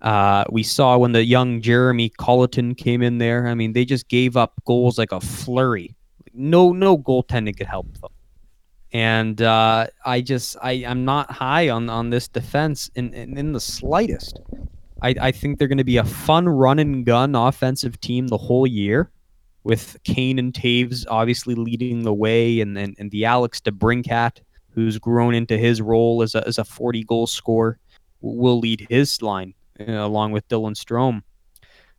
Uh, 0.00 0.44
we 0.50 0.62
saw 0.62 0.98
when 0.98 1.12
the 1.12 1.24
young 1.24 1.62
Jeremy 1.62 2.10
Colliton 2.10 2.74
came 2.74 3.02
in 3.02 3.18
there. 3.18 3.48
I 3.48 3.54
mean, 3.54 3.72
they 3.72 3.86
just 3.86 4.08
gave 4.08 4.36
up 4.36 4.52
goals 4.66 4.98
like 4.98 5.12
a 5.12 5.20
flurry. 5.20 5.96
No, 6.34 6.72
no 6.72 6.98
goaltending 6.98 7.56
could 7.56 7.66
help 7.66 7.86
them. 7.98 8.10
And 8.92 9.42
uh, 9.42 9.86
I 10.04 10.20
just, 10.20 10.56
I, 10.62 10.84
I'm 10.86 11.04
not 11.04 11.30
high 11.30 11.68
on 11.68 11.90
on 11.90 12.10
this 12.10 12.28
defense 12.28 12.90
in 12.94 13.12
in, 13.14 13.36
in 13.36 13.52
the 13.52 13.60
slightest. 13.60 14.40
I, 15.02 15.14
I 15.20 15.32
think 15.32 15.58
they're 15.58 15.68
going 15.68 15.78
to 15.78 15.84
be 15.84 15.96
a 15.96 16.04
fun 16.04 16.48
run 16.48 16.78
and 16.78 17.04
gun 17.04 17.34
offensive 17.34 18.00
team 18.00 18.28
the 18.28 18.38
whole 18.38 18.66
year, 18.66 19.10
with 19.64 19.98
Kane 20.04 20.38
and 20.38 20.52
Toews 20.52 21.04
obviously 21.08 21.54
leading 21.54 22.02
the 22.02 22.14
way, 22.14 22.60
and 22.60 22.78
and, 22.78 22.94
and 22.98 23.10
the 23.10 23.24
Alex 23.24 23.60
DeBrincat, 23.60 24.40
who's 24.70 24.98
grown 24.98 25.34
into 25.34 25.58
his 25.58 25.82
role 25.82 26.22
as 26.22 26.34
a 26.34 26.46
as 26.46 26.58
a 26.58 26.64
40 26.64 27.04
goal 27.04 27.26
scorer, 27.26 27.78
will 28.20 28.58
lead 28.58 28.86
his 28.88 29.20
line 29.22 29.54
uh, 29.80 29.92
along 29.92 30.32
with 30.32 30.48
Dylan 30.48 30.74
Strome. 30.76 31.22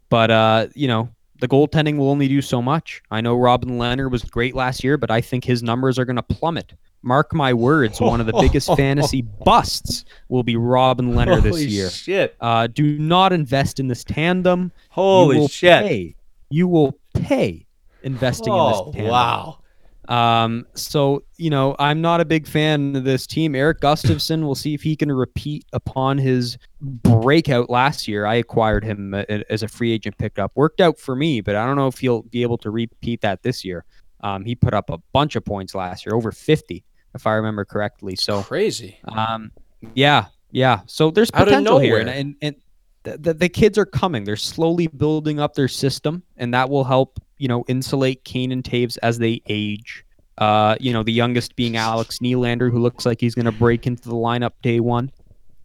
But 0.10 0.32
uh, 0.32 0.68
you 0.74 0.88
know, 0.88 1.10
the 1.40 1.48
goaltending 1.48 1.98
will 1.98 2.10
only 2.10 2.28
do 2.28 2.42
so 2.42 2.62
much. 2.62 3.02
I 3.12 3.22
know 3.22 3.36
Robin 3.36 3.72
Lehner 3.78 4.10
was 4.10 4.24
great 4.24 4.56
last 4.56 4.84
year, 4.84 4.98
but 4.98 5.12
I 5.12 5.22
think 5.22 5.44
his 5.44 5.62
numbers 5.64 6.00
are 6.00 6.06
going 6.06 6.16
to 6.16 6.24
plummet. 6.24 6.74
Mark 7.02 7.34
my 7.34 7.54
words, 7.54 8.02
one 8.02 8.20
of 8.20 8.26
the 8.26 8.34
biggest 8.34 8.68
fantasy 8.78 9.22
busts 9.22 10.06
will 10.30 10.44
be 10.44 10.56
Robin 10.56 11.14
Lehner 11.14 11.42
this 11.42 11.52
Holy 11.52 11.66
year. 11.66 11.90
shit. 11.90 12.36
Uh, 12.42 12.68
do 12.68 12.98
not 12.98 13.32
invest 13.32 13.80
in 13.80 13.88
this 13.88 14.04
tandem. 14.04 14.72
Holy 14.90 15.42
you 15.42 15.48
shit. 15.48 15.84
Pay. 15.84 16.16
You 16.50 16.68
will 16.68 16.98
pay 17.14 17.66
investing 18.04 18.54
in 18.54 18.60
Oh, 18.60 18.86
this 18.86 18.96
tandem. 18.96 19.12
wow. 19.12 19.60
Um, 20.08 20.66
so 20.76 21.24
you 21.38 21.50
know, 21.50 21.76
I'm 21.80 22.02
not 22.02 22.22
a 22.22 22.26
big 22.26 22.48
fan 22.48 22.96
of 22.96 23.04
this 23.04 23.28
team. 23.28 23.56
Erik 23.56 23.80
Gustafsson, 23.80 24.44
we'll 24.44 24.56
see 24.56 24.74
if 24.74 24.82
he 24.82 24.96
can 24.96 25.12
repeat 25.12 25.66
upon 25.74 26.18
his 26.18 26.58
breakout 26.82 27.70
last 27.70 28.08
year. 28.08 28.26
I 28.26 28.36
acquired 28.36 28.84
him 28.84 29.14
as 29.14 29.64
a 29.64 29.68
free 29.68 29.92
agent 29.92 30.18
pickup. 30.18 30.52
Worked 30.56 30.82
out 30.82 31.00
for 31.00 31.16
me, 31.16 31.42
but 31.42 31.56
I 31.56 31.66
don't 31.66 31.76
know 31.76 31.88
if 31.88 31.98
he'll 31.98 32.24
be 32.24 32.42
able 32.42 32.58
to 32.60 32.72
repeat 32.72 33.22
that 33.22 33.44
this 33.44 33.66
year. 33.66 33.86
Um, 34.22 34.46
he 34.46 34.56
put 34.56 34.74
up 34.74 34.90
a 34.90 34.98
bunch 35.14 35.36
of 35.36 35.46
points 35.46 35.76
last 35.76 36.06
year, 36.06 36.16
over 36.16 36.32
50, 36.32 36.84
if 37.14 37.28
I 37.28 37.34
remember 37.34 37.66
correctly. 37.66 38.16
So 38.16 38.42
Crazy. 38.44 38.98
um, 39.08 39.52
yeah, 39.94 40.26
yeah. 40.52 40.82
So 40.88 41.12
there's 41.12 41.32
potential 41.32 41.80
here, 41.80 42.00
and 42.00 42.10
and, 42.10 42.36
and 42.42 42.56
the, 43.04 43.18
the, 43.18 43.34
the 43.36 43.50
kids 43.50 43.78
are 43.78 43.86
coming. 43.86 44.24
They're 44.24 44.36
slowly 44.36 44.88
building 44.88 45.40
up 45.40 45.54
their 45.54 45.68
system, 45.68 46.24
and 46.38 46.54
that 46.54 46.70
will 46.70 46.84
help 46.84 47.20
you 47.38 47.48
know 47.48 47.64
insulate 47.68 48.24
Kane 48.24 48.52
and 48.52 48.64
Toews 48.64 48.98
as 49.04 49.18
they 49.18 49.42
age. 49.48 50.06
Uh, 50.38 50.76
you 50.82 50.92
know, 50.92 51.02
the 51.02 51.14
youngest 51.14 51.56
being 51.56 51.78
Alex 51.78 52.20
Nylander, 52.20 52.70
who 52.70 52.80
looks 52.80 53.06
like 53.06 53.22
he's 53.22 53.36
going 53.36 53.46
to 53.46 53.54
break 53.54 53.88
into 53.88 54.04
the 54.04 54.16
lineup 54.16 54.52
day 54.62 54.82
one. 54.82 55.10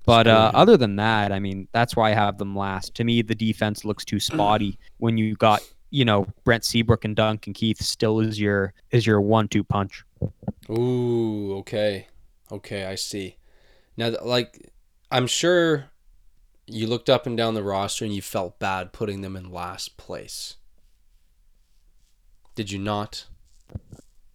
But 0.06 0.26
uh, 0.26 0.52
other 0.54 0.76
than 0.76 0.96
that, 0.96 1.32
I 1.32 1.40
mean, 1.40 1.68
that's 1.72 1.94
why 1.94 2.10
I 2.10 2.14
have 2.14 2.38
them 2.38 2.56
last. 2.56 2.94
To 2.96 3.04
me, 3.04 3.22
the 3.22 3.34
defense 3.34 3.84
looks 3.84 4.04
too 4.04 4.20
spotty 4.20 4.78
when 4.98 5.18
you 5.18 5.34
got 5.34 5.60
you 5.90 6.04
know 6.04 6.26
Brent 6.44 6.64
Seabrook 6.64 7.04
and 7.04 7.16
Duncan 7.16 7.52
Keith 7.52 7.82
still 7.82 8.20
is 8.20 8.40
your 8.40 8.72
is 8.90 9.06
your 9.06 9.20
one-two 9.20 9.64
punch. 9.64 10.04
Ooh, 10.70 11.56
okay. 11.58 12.06
Okay, 12.52 12.84
I 12.84 12.94
see. 12.94 13.36
Now, 13.96 14.12
like, 14.22 14.72
I'm 15.10 15.26
sure 15.26 15.90
you 16.66 16.86
looked 16.86 17.10
up 17.10 17.26
and 17.26 17.36
down 17.36 17.54
the 17.54 17.62
roster 17.62 18.04
and 18.04 18.14
you 18.14 18.22
felt 18.22 18.58
bad 18.58 18.92
putting 18.92 19.20
them 19.20 19.36
in 19.36 19.50
last 19.50 19.96
place. 19.96 20.56
Did 22.60 22.70
you 22.72 22.78
not? 22.78 23.24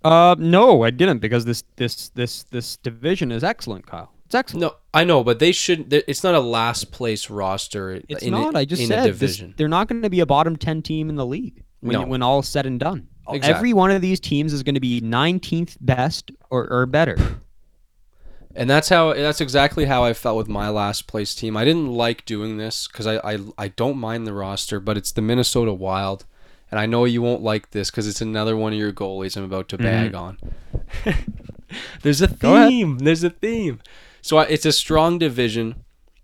Uh, 0.04 0.36
no, 0.40 0.82
I 0.82 0.90
didn't 0.90 1.20
because 1.20 1.46
this 1.46 1.64
this 1.76 2.10
this 2.10 2.42
this 2.50 2.78
division 2.78 3.32
is 3.32 3.44
excellent, 3.44 3.86
Kyle. 3.86 4.12
It's 4.26 4.34
excellent. 4.34 4.62
No, 4.62 4.76
I 4.96 5.04
know, 5.04 5.24
but 5.24 5.38
they 5.38 5.52
should. 5.52 5.94
It's 5.94 6.24
not 6.24 6.34
a 6.34 6.40
last 6.40 6.92
place 6.92 7.30
roster. 7.30 8.02
it's 8.10 8.24
in 8.24 8.32
not. 8.32 8.56
I 8.56 8.66
just 8.66 8.88
said 8.88 9.10
a 9.10 9.12
this, 9.12 9.20
division. 9.38 9.54
they're 9.58 9.68
not 9.68 9.88
going 9.88 10.02
to 10.02 10.10
be 10.10 10.22
a 10.22 10.26
bottom 10.26 10.56
ten 10.56 10.82
team 10.82 11.08
in 11.08 11.18
the 11.18 11.26
league 11.26 11.64
when 11.82 11.94
No. 12.02 12.08
when 12.08 12.24
all 12.24 12.40
is 12.40 12.48
said 12.48 12.66
and 12.66 12.80
done. 12.80 13.10
Exactly. 13.30 13.54
Every 13.54 13.74
one 13.74 13.92
of 13.92 14.02
these 14.02 14.20
teams 14.20 14.54
is 14.54 14.64
going 14.64 14.74
to 14.74 14.82
be 14.82 15.02
19th 15.02 15.78
best 15.82 16.32
or, 16.50 16.68
or 16.72 16.88
better. 16.88 17.16
And 18.58 18.70
that's 18.70 18.88
how 18.90 19.14
that's 19.14 19.42
exactly 19.42 19.86
how 19.86 20.04
I 20.04 20.14
felt 20.14 20.38
with 20.38 20.48
my 20.48 20.70
last 20.70 21.08
place 21.08 21.36
team. 21.36 21.56
I 21.58 21.66
didn't 21.66 21.92
like 21.92 22.24
doing 22.24 22.56
this 22.58 22.88
because 22.88 23.06
I, 23.06 23.18
I 23.18 23.38
I 23.58 23.68
don't 23.68 23.98
mind 23.98 24.26
the 24.26 24.34
roster, 24.34 24.80
but 24.80 24.96
it's 24.98 25.12
the 25.12 25.22
Minnesota 25.22 25.74
Wild, 25.74 26.26
and 26.72 26.80
I 26.80 26.86
know 26.86 27.06
you 27.06 27.22
won't 27.22 27.42
like 27.42 27.72
this 27.72 27.90
because 27.90 28.08
it's 28.08 28.22
another 28.22 28.56
one 28.58 28.74
of 28.74 28.80
your 28.80 28.92
goalies 28.92 29.38
I'm 29.38 29.44
about 29.44 29.70
to 29.70 29.78
bag 29.78 30.16
on. 30.16 30.38
There's 32.02 32.22
a 32.22 32.28
theme. 32.28 33.00
There's 33.00 33.24
a 33.24 33.30
theme. 33.30 33.82
So 34.22 34.38
I, 34.38 34.44
it's 34.46 34.66
a 34.66 34.72
strong 34.72 35.20
division, 35.20 35.84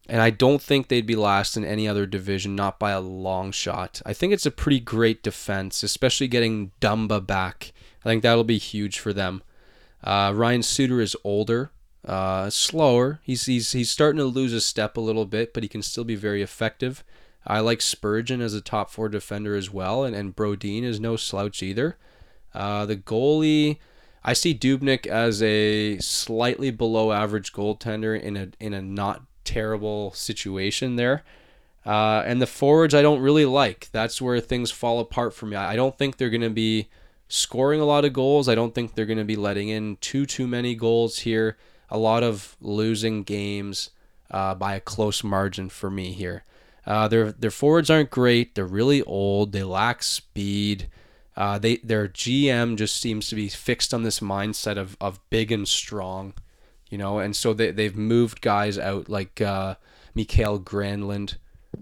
and 0.10 0.22
I 0.22 0.30
don't 0.30 0.62
think 0.62 0.88
they'd 0.88 1.06
be 1.06 1.16
last 1.16 1.56
in 1.56 1.64
any 1.64 1.88
other 1.88 2.06
division, 2.06 2.56
not 2.56 2.80
by 2.80 2.92
a 2.92 3.00
long 3.00 3.52
shot. 3.52 4.02
I 4.06 4.14
think 4.14 4.34
it's 4.34 4.46
a 4.46 4.52
pretty 4.52 4.80
great 4.80 5.22
defense, 5.24 5.84
especially 5.84 6.28
getting 6.28 6.72
Dumba 6.82 7.26
back. 7.26 7.74
I 8.04 8.10
think 8.10 8.24
that'll 8.24 8.44
be 8.44 8.58
huge 8.58 8.98
for 8.98 9.14
them. 9.14 9.44
Uh, 10.04 10.34
Ryan 10.36 10.64
Suter 10.64 11.00
is 11.00 11.16
older, 11.24 11.72
uh, 12.06 12.50
slower. 12.50 13.20
He's, 13.24 13.46
he's 13.46 13.72
he's 13.74 13.92
starting 13.92 14.18
to 14.18 14.26
lose 14.26 14.54
a 14.54 14.62
step 14.62 14.98
a 14.98 15.02
little 15.02 15.26
bit, 15.26 15.54
but 15.54 15.62
he 15.62 15.70
can 15.70 15.84
still 15.84 16.04
be 16.04 16.16
very 16.16 16.42
effective. 16.42 17.04
I 17.46 17.60
like 17.60 17.82
Spurgeon 17.82 18.42
as 18.42 18.54
a 18.54 18.62
top 18.62 18.92
four 18.92 19.10
defender 19.10 19.56
as 19.56 19.72
well, 19.72 20.04
and, 20.04 20.16
and 20.16 20.36
Brodin 20.36 20.84
is 20.84 21.00
no 21.00 21.16
slouch 21.16 21.64
either. 21.64 21.98
Uh, 22.54 22.86
the 22.86 22.98
goalie, 22.98 23.78
I 24.24 24.34
see 24.34 24.54
Dubnyk 24.54 25.08
as 25.08 25.42
a 25.42 25.98
slightly 26.00 26.70
below 26.70 27.12
average 27.12 27.54
goaltender 27.54 28.20
in 28.20 28.38
a 28.38 28.50
in 28.60 28.74
a 28.74 28.82
not 28.82 29.24
terrible 29.44 30.12
situation 30.12 30.96
there. 30.96 31.24
Uh, 31.84 32.22
and 32.28 32.40
the 32.40 32.48
forwards 32.48 32.94
I 32.94 33.02
don't 33.02 33.22
really 33.22 33.46
like. 33.46 33.90
That's 33.92 34.22
where 34.22 34.40
things 34.40 34.70
fall 34.70 35.00
apart 35.00 35.34
for 35.34 35.48
me. 35.48 35.56
I 35.56 35.76
don't 35.76 35.98
think 35.98 36.18
they're 36.18 36.30
going 36.30 36.42
to 36.42 36.50
be 36.52 36.90
scoring 37.28 37.82
a 37.82 37.86
lot 37.86 38.06
of 38.06 38.14
goals. 38.14 38.48
I 38.48 38.54
don't 38.56 38.76
think 38.76 38.94
they're 38.94 39.06
going 39.08 39.18
to 39.18 39.24
be 39.24 39.36
letting 39.36 39.70
in 39.70 39.98
too 39.98 40.26
too 40.28 40.46
many 40.46 40.76
goals 40.76 41.20
here. 41.20 41.58
A 41.90 41.98
lot 41.98 42.24
of 42.24 42.56
losing 42.62 43.24
games 43.24 43.90
uh, 44.30 44.54
by 44.54 44.76
a 44.76 44.80
close 44.80 45.24
margin 45.24 45.70
for 45.70 45.90
me 45.90 46.12
here. 46.12 46.44
Uh, 46.86 47.08
their 47.08 47.32
their 47.32 47.52
forwards 47.52 47.90
aren't 47.90 48.10
great. 48.10 48.56
They're 48.56 48.66
really 48.66 49.02
old. 49.04 49.52
They 49.52 49.64
lack 49.64 50.02
speed. 50.04 50.90
Uh, 51.36 51.58
they 51.60 51.78
their 51.78 52.08
GM 52.08 52.76
just 52.78 52.98
seems 52.98 53.28
to 53.30 53.36
be 53.36 53.48
fixed 53.50 53.94
on 53.94 54.04
this 54.04 54.20
mindset 54.20 54.78
of, 54.78 54.98
of 55.00 55.20
big 55.30 55.52
and 55.52 55.68
strong, 55.68 56.34
you 56.90 56.98
know, 56.98 57.20
and 57.20 57.36
so 57.36 57.54
they 57.54 57.72
they've 57.72 57.96
moved 57.96 58.42
guys 58.42 58.78
out 58.78 59.10
like 59.10 59.40
uh, 59.42 59.76
Mikael 60.16 60.60
Granlund. 60.60 61.36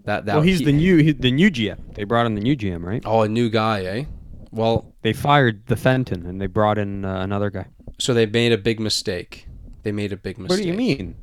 That 0.06 0.26
that 0.26 0.36
well, 0.36 0.44
he's 0.44 0.60
he- 0.60 0.66
the 0.66 0.72
new 0.74 0.98
he, 0.98 1.12
the 1.14 1.32
new 1.32 1.50
GM. 1.50 1.96
They 1.96 2.04
brought 2.04 2.26
in 2.28 2.36
the 2.36 2.42
new 2.42 2.56
GM, 2.56 2.84
right? 2.84 3.02
oh 3.06 3.22
a 3.24 3.28
new 3.30 3.50
guy, 3.50 3.84
eh? 3.86 4.04
Well, 4.52 4.94
They 5.04 5.14
fired 5.14 5.66
the 5.68 5.76
Fenton 5.76 6.26
and 6.26 6.42
they 6.42 6.48
brought 6.48 6.78
in 6.78 7.06
uh, 7.06 7.22
another 7.22 7.50
guy. 7.52 7.68
so 8.00 8.14
they 8.14 8.26
made 8.26 8.52
a 8.52 8.58
big 8.58 8.80
mistake. 8.80 9.48
They 9.84 9.92
made 9.92 10.12
a 10.12 10.18
big 10.18 10.38
mistake. 10.38 10.50
What 10.58 10.62
do 10.62 10.68
you 10.68 10.74
mean? 10.74 11.16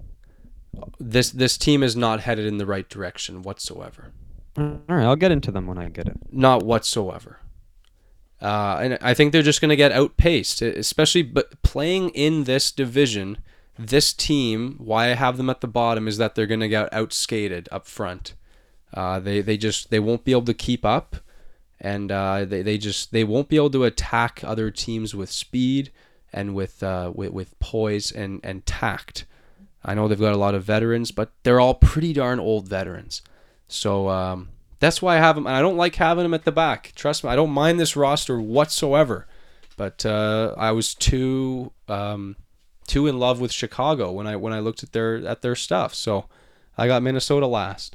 This 0.98 1.31
this 1.31 1.57
team 1.57 1.82
is 1.82 1.97
not 1.97 2.20
headed 2.20 2.47
in 2.47 2.59
the 2.59 2.66
right 2.66 2.89
direction 2.89 3.43
whatsoever. 3.43 4.12
All 4.57 4.81
right, 4.89 5.05
I'll 5.05 5.16
get 5.16 5.32
into 5.32 5.51
them 5.51 5.66
when 5.66 5.78
I 5.78 5.89
get 5.89 6.09
it. 6.09 6.16
Not 6.32 6.65
whatsoever. 6.65 7.40
Uh, 8.40 8.78
and 8.82 8.98
I 9.01 9.15
think 9.15 9.32
they're 9.32 9.43
just 9.43 9.61
going 9.61 9.70
to 9.70 9.77
get 9.77 9.93
outpaced, 9.93 10.62
especially 10.62 11.23
but 11.23 11.62
playing 11.62 12.11
in 12.11 12.44
this 12.44 12.70
division. 12.70 13.39
This 13.78 14.12
team, 14.12 14.77
why 14.78 15.11
I 15.11 15.15
have 15.15 15.36
them 15.36 15.51
at 15.51 15.61
the 15.61 15.69
bottom 15.69 16.09
is 16.09 16.16
that 16.16 16.35
they're 16.35 16.47
going 16.47 16.61
to 16.61 16.69
get 16.69 16.90
outskated 16.93 17.69
up 17.70 17.86
front. 17.86 18.35
Uh, 18.94 19.20
they 19.20 19.40
they 19.43 19.57
just 19.59 19.90
they 19.90 20.01
won't 20.01 20.24
be 20.24 20.32
able 20.32 20.44
to 20.44 20.55
keep 20.55 20.85
up, 20.85 21.16
and 21.78 22.11
uh, 22.11 22.44
they 22.44 22.62
they 22.62 22.78
just 22.78 23.12
they 23.12 23.24
won't 23.24 23.48
be 23.48 23.57
able 23.57 23.70
to 23.70 23.85
attack 23.85 24.40
other 24.43 24.70
teams 24.70 25.15
with 25.15 25.31
speed 25.31 25.93
and 26.32 26.55
with 26.55 26.82
uh, 26.82 27.12
with, 27.15 27.32
with 27.32 27.59
poise 27.59 28.11
and 28.11 28.40
and 28.43 28.65
tact. 28.65 29.27
I 29.86 29.94
know 29.94 30.08
they've 30.08 30.18
got 30.18 30.34
a 30.34 30.36
lot 30.36 30.56
of 30.56 30.64
veterans, 30.64 31.12
but 31.12 31.30
they're 31.44 31.60
all 31.60 31.74
pretty 31.74 32.12
darn 32.12 32.40
old 32.40 32.66
veterans. 32.68 33.22
So 33.68 34.08
um, 34.08 34.48
that's 34.80 35.00
why 35.00 35.16
I 35.16 35.20
have 35.20 35.36
them. 35.36 35.46
And 35.46 35.54
I 35.54 35.62
don't 35.62 35.76
like 35.76 35.94
having 35.94 36.24
them 36.24 36.34
at 36.34 36.44
the 36.44 36.50
back. 36.50 36.92
Trust 36.96 37.22
me, 37.22 37.30
I 37.30 37.36
don't 37.36 37.50
mind 37.50 37.78
this 37.78 37.94
roster 37.94 38.40
whatsoever. 38.40 39.28
But 39.76 40.04
uh, 40.04 40.54
I 40.58 40.72
was 40.72 40.92
too 40.94 41.72
um, 41.86 42.34
too 42.88 43.06
in 43.06 43.18
love 43.20 43.40
with 43.40 43.52
Chicago 43.52 44.10
when 44.10 44.26
I 44.26 44.34
when 44.34 44.52
I 44.52 44.58
looked 44.58 44.82
at 44.82 44.92
their 44.92 45.24
at 45.24 45.42
their 45.42 45.54
stuff. 45.54 45.94
So 45.94 46.26
I 46.76 46.88
got 46.88 47.02
Minnesota 47.02 47.46
last. 47.46 47.94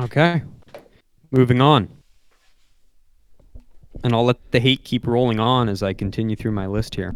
Okay. 0.00 0.42
Moving 1.30 1.60
on. 1.60 1.88
And 4.02 4.14
I'll 4.14 4.24
let 4.24 4.52
the 4.52 4.60
hate 4.60 4.84
keep 4.84 5.06
rolling 5.06 5.40
on 5.40 5.68
as 5.68 5.82
I 5.82 5.92
continue 5.92 6.36
through 6.36 6.52
my 6.52 6.66
list 6.66 6.94
here. 6.94 7.14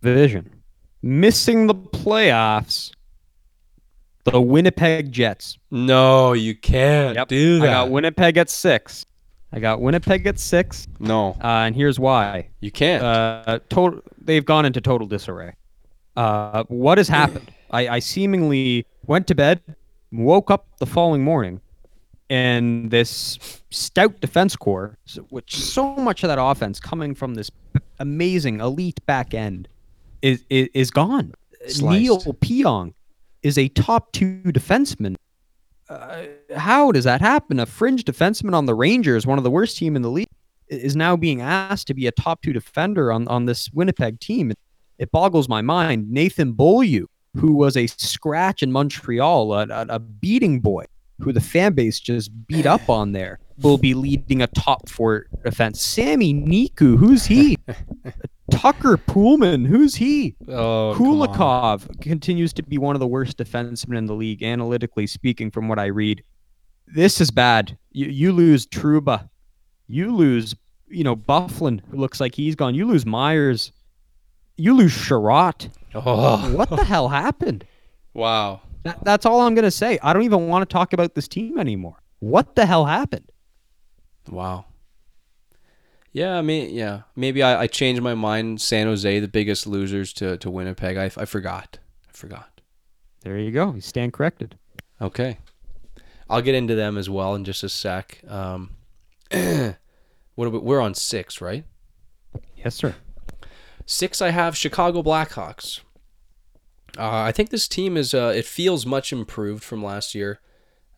This 0.00 0.10
division. 0.14 0.62
Missing 1.02 1.66
the 1.66 1.74
playoffs. 1.74 2.92
The 4.24 4.40
Winnipeg 4.40 5.10
Jets. 5.10 5.56
No, 5.70 6.32
you 6.34 6.54
can't 6.54 7.16
Yep. 7.16 7.28
do 7.28 7.60
that. 7.60 7.68
I 7.68 7.72
got 7.72 7.90
Winnipeg 7.90 8.36
at 8.36 8.50
six. 8.50 9.06
I 9.52 9.60
got 9.60 9.80
Winnipeg 9.80 10.26
at 10.26 10.38
six. 10.38 10.86
no, 10.98 11.30
Uh, 11.42 11.64
and 11.66 11.74
here's 11.74 11.98
why. 11.98 12.48
you 12.60 12.70
can't. 12.70 13.02
Uh, 13.02 13.60
total. 13.70 14.00
They've 14.20 14.44
gone 14.44 14.66
into 14.66 14.80
total 14.82 15.06
disarray. 15.06 15.54
Uh, 16.16 16.64
what 16.68 16.98
has 16.98 17.08
happened? 17.08 17.50
I, 17.70 17.88
I 17.88 17.98
seemingly 18.00 18.84
went 19.06 19.26
to 19.28 19.34
bed, 19.34 19.62
woke 20.12 20.50
up 20.50 20.66
the 20.78 20.84
following 20.86 21.22
morning, 21.24 21.60
and 22.28 22.90
this 22.90 23.38
stout 23.70 24.20
defense 24.20 24.54
core, 24.56 24.98
s- 25.06 25.18
which 25.30 25.56
so 25.56 25.94
much 25.96 26.22
of 26.22 26.28
that 26.28 26.38
offense 26.40 26.78
coming 26.80 27.14
from 27.14 27.34
this 27.34 27.50
amazing 27.98 28.60
elite 28.60 29.00
back 29.06 29.32
end, 29.32 29.68
is 30.22 30.44
is, 30.50 30.68
is 30.74 30.90
gone. 30.90 31.32
Sliced. 31.66 32.00
Neal 32.00 32.18
Pionk 32.18 32.94
is 33.42 33.58
a 33.58 33.68
top 33.68 34.12
two 34.12 34.42
defenseman. 34.44 35.16
Uh, 35.88 36.24
how 36.54 36.92
does 36.92 37.04
that 37.04 37.20
happen? 37.20 37.58
A 37.60 37.66
fringe 37.66 38.04
defenseman 38.04 38.54
on 38.54 38.66
the 38.66 38.74
Rangers, 38.74 39.26
one 39.26 39.38
of 39.38 39.44
the 39.44 39.50
worst 39.50 39.78
team 39.78 39.96
in 39.96 40.02
the 40.02 40.10
league, 40.10 40.28
is 40.68 40.94
now 40.94 41.16
being 41.16 41.40
asked 41.40 41.86
to 41.86 41.94
be 41.94 42.06
a 42.06 42.12
top 42.12 42.42
two 42.42 42.52
defender 42.52 43.10
on, 43.10 43.26
on 43.28 43.46
this 43.46 43.70
Winnipeg 43.72 44.20
team. 44.20 44.50
It, 44.50 44.58
it 44.98 45.10
boggles 45.10 45.48
my 45.48 45.62
mind. 45.62 46.10
Nathan 46.10 46.52
Beaulieu, 46.52 47.06
who 47.36 47.54
was 47.54 47.76
a 47.76 47.86
scratch 47.86 48.62
in 48.62 48.70
Montreal, 48.70 49.54
a, 49.54 49.66
a, 49.68 49.86
a 49.88 49.98
beating 49.98 50.60
boy, 50.60 50.84
who 51.20 51.32
the 51.32 51.40
fan 51.40 51.72
base 51.72 52.00
just 52.00 52.30
beat 52.46 52.66
up 52.66 52.88
on 52.90 53.12
there, 53.12 53.38
will 53.62 53.78
be 53.78 53.94
leading 53.94 54.42
a 54.42 54.46
top 54.48 54.88
four 54.88 55.26
defense. 55.42 55.80
Sami 55.80 56.34
Niku, 56.34 56.98
who's 56.98 57.24
he? 57.24 57.56
Tucker 58.50 58.96
Poolman, 58.96 59.66
who's 59.66 59.94
he? 59.96 60.36
oh. 60.48 60.94
Kulikov 60.96 62.00
continues 62.00 62.52
to 62.54 62.62
be 62.62 62.78
one 62.78 62.96
of 62.96 63.00
the 63.00 63.06
worst 63.06 63.36
defensemen 63.38 63.98
in 63.98 64.06
the 64.06 64.14
league, 64.14 64.42
analytically 64.42 65.06
speaking, 65.06 65.50
from 65.50 65.68
what 65.68 65.78
I 65.78 65.86
read. 65.86 66.22
This 66.86 67.20
is 67.20 67.30
bad. 67.30 67.76
You, 67.92 68.06
you 68.06 68.32
lose 68.32 68.66
Trouba. 68.66 69.28
You 69.86 70.14
lose, 70.14 70.54
you 70.88 71.04
know, 71.04 71.16
Byfuglien, 71.16 71.80
who 71.90 71.98
looks 71.98 72.20
like 72.20 72.34
he's 72.34 72.54
gone. 72.54 72.74
You 72.74 72.86
lose 72.86 73.04
Myers. 73.04 73.72
You 74.56 74.74
lose 74.74 74.92
Chiarot. 74.92 75.68
Oh, 75.94 76.54
What 76.54 76.70
the 76.70 76.84
hell 76.84 77.08
happened? 77.08 77.64
wow. 78.14 78.60
That, 78.84 79.04
that's 79.04 79.26
all 79.26 79.40
I'm 79.40 79.54
going 79.54 79.64
to 79.64 79.70
say. 79.70 79.98
I 80.02 80.12
don't 80.12 80.22
even 80.22 80.48
want 80.48 80.68
to 80.68 80.72
talk 80.72 80.92
about 80.92 81.14
this 81.14 81.28
team 81.28 81.58
anymore. 81.58 81.96
What 82.20 82.54
the 82.54 82.64
hell 82.66 82.84
happened? 82.86 83.30
Wow. 84.30 84.66
Yeah, 86.18 86.36
I 86.36 86.42
mean, 86.42 86.74
yeah. 86.74 87.02
Maybe 87.14 87.44
I, 87.44 87.62
I 87.62 87.66
changed 87.68 88.02
my 88.02 88.14
mind. 88.14 88.60
San 88.60 88.88
Jose, 88.88 89.20
the 89.20 89.28
biggest 89.28 89.68
losers 89.68 90.12
to, 90.14 90.36
to 90.38 90.50
Winnipeg. 90.50 90.96
I, 90.96 91.04
I 91.04 91.24
forgot. 91.26 91.78
I 92.08 92.12
forgot. 92.12 92.60
There 93.20 93.38
you 93.38 93.52
go. 93.52 93.72
You 93.72 93.80
stand 93.80 94.12
corrected. 94.12 94.58
Okay. 95.00 95.38
I'll 96.28 96.42
get 96.42 96.56
into 96.56 96.74
them 96.74 96.98
as 96.98 97.08
well 97.08 97.36
in 97.36 97.44
just 97.44 97.62
a 97.62 97.68
sec. 97.68 98.20
Um, 98.26 98.70
what 99.30 100.50
we, 100.50 100.58
we're 100.58 100.80
on 100.80 100.94
six, 100.94 101.40
right? 101.40 101.64
Yes, 102.56 102.74
sir. 102.74 102.96
Six, 103.86 104.20
I 104.20 104.30
have 104.30 104.56
Chicago 104.56 105.04
Blackhawks. 105.04 105.82
Uh, 106.98 107.22
I 107.22 107.30
think 107.30 107.50
this 107.50 107.68
team 107.68 107.96
is. 107.96 108.12
Uh, 108.12 108.32
it 108.34 108.44
feels 108.44 108.84
much 108.84 109.12
improved 109.12 109.62
from 109.62 109.84
last 109.84 110.16
year. 110.16 110.40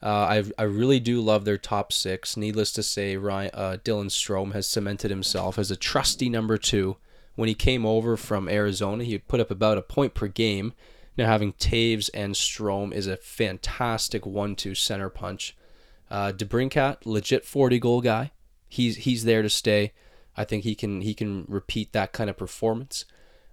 Uh, 0.02 0.06
I 0.58 0.62
I 0.62 0.62
really 0.64 1.00
do 1.00 1.20
love 1.20 1.44
their 1.44 1.58
top 1.58 1.92
six. 1.92 2.36
Needless 2.36 2.72
to 2.72 2.82
say, 2.82 3.16
Ryan, 3.16 3.50
uh, 3.52 3.76
Dylan 3.84 4.06
Strome 4.06 4.52
has 4.52 4.66
cemented 4.66 5.10
himself 5.10 5.58
as 5.58 5.70
a 5.70 5.76
trusty 5.76 6.28
number 6.28 6.56
two. 6.56 6.96
When 7.36 7.48
he 7.48 7.54
came 7.54 7.86
over 7.86 8.16
from 8.16 8.48
Arizona, 8.48 9.04
he 9.04 9.18
put 9.18 9.40
up 9.40 9.50
about 9.50 9.78
a 9.78 9.82
point 9.82 10.14
per 10.14 10.26
game. 10.26 10.72
Now 11.16 11.26
having 11.26 11.52
Toews 11.54 12.10
and 12.14 12.34
Strome 12.34 12.92
is 12.92 13.06
a 13.06 13.16
fantastic 13.16 14.24
one-two 14.24 14.74
center 14.74 15.08
punch. 15.08 15.56
Uh, 16.10 16.32
DeBrincat, 16.32 16.98
legit 17.04 17.44
40 17.44 17.78
goal 17.78 18.00
guy. 18.00 18.32
He's 18.68 18.98
he's 18.98 19.24
there 19.24 19.42
to 19.42 19.50
stay. 19.50 19.92
I 20.36 20.44
think 20.44 20.64
he 20.64 20.74
can 20.74 21.02
he 21.02 21.14
can 21.14 21.44
repeat 21.48 21.92
that 21.92 22.12
kind 22.12 22.30
of 22.30 22.36
performance. 22.36 23.04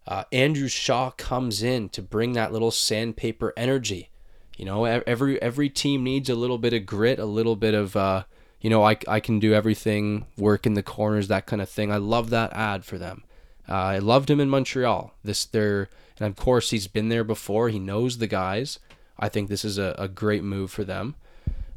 Uh, 0.07 0.23
Andrew 0.31 0.69
Shaw 0.69 1.11
comes 1.11 1.61
in 1.61 1.89
to 1.89 2.01
bring 2.01 2.33
that 2.33 2.53
little 2.53 2.71
sandpaper 2.71 3.53
energy. 3.57 4.09
You 4.57 4.65
know, 4.65 4.85
every 4.85 5.41
every 5.41 5.69
team 5.69 6.03
needs 6.03 6.29
a 6.29 6.35
little 6.35 6.57
bit 6.57 6.73
of 6.73 6.85
grit, 6.85 7.19
a 7.19 7.25
little 7.25 7.55
bit 7.55 7.73
of 7.73 7.95
uh, 7.95 8.23
you 8.59 8.69
know, 8.69 8.83
I, 8.83 8.97
I 9.07 9.19
can 9.19 9.39
do 9.39 9.53
everything, 9.53 10.25
work 10.37 10.65
in 10.65 10.73
the 10.73 10.83
corners, 10.83 11.27
that 11.27 11.45
kind 11.45 11.61
of 11.61 11.69
thing. 11.69 11.91
I 11.91 11.97
love 11.97 12.29
that 12.31 12.53
ad 12.53 12.83
for 12.83 12.97
them. 12.97 13.23
Uh, 13.69 13.73
I 13.73 13.99
loved 13.99 14.29
him 14.29 14.39
in 14.39 14.49
Montreal. 14.49 15.13
This 15.23 15.45
there, 15.45 15.89
and 16.19 16.27
of 16.27 16.35
course 16.35 16.71
he's 16.71 16.87
been 16.87 17.09
there 17.09 17.23
before. 17.23 17.69
He 17.69 17.79
knows 17.79 18.17
the 18.17 18.27
guys. 18.27 18.79
I 19.19 19.29
think 19.29 19.49
this 19.49 19.63
is 19.63 19.77
a, 19.77 19.95
a 19.97 20.07
great 20.07 20.43
move 20.43 20.71
for 20.71 20.83
them. 20.83 21.15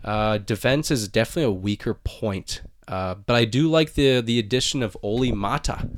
Uh, 0.02 0.39
defense 0.39 0.90
is 0.90 1.09
definitely 1.09 1.44
a 1.44 1.51
weaker 1.51 1.94
point, 1.94 2.62
uh, 2.89 3.15
but 3.15 3.36
I 3.36 3.44
do 3.44 3.69
like 3.69 3.94
the 3.94 4.20
the 4.20 4.39
addition 4.39 4.82
of 4.82 4.97
Olli 5.02 5.32
Maatta. 5.32 5.89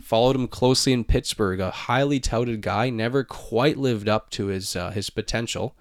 Followed 0.00 0.36
him 0.36 0.48
closely 0.48 0.92
in 0.92 1.04
Pittsburgh, 1.04 1.60
a 1.60 1.70
highly 1.70 2.20
touted 2.20 2.60
guy, 2.60 2.90
never 2.90 3.24
quite 3.24 3.78
lived 3.78 4.08
up 4.08 4.30
to 4.30 4.46
his 4.46 4.74
uh, 4.74 4.90
his 4.90 5.10
potential, 5.10 5.74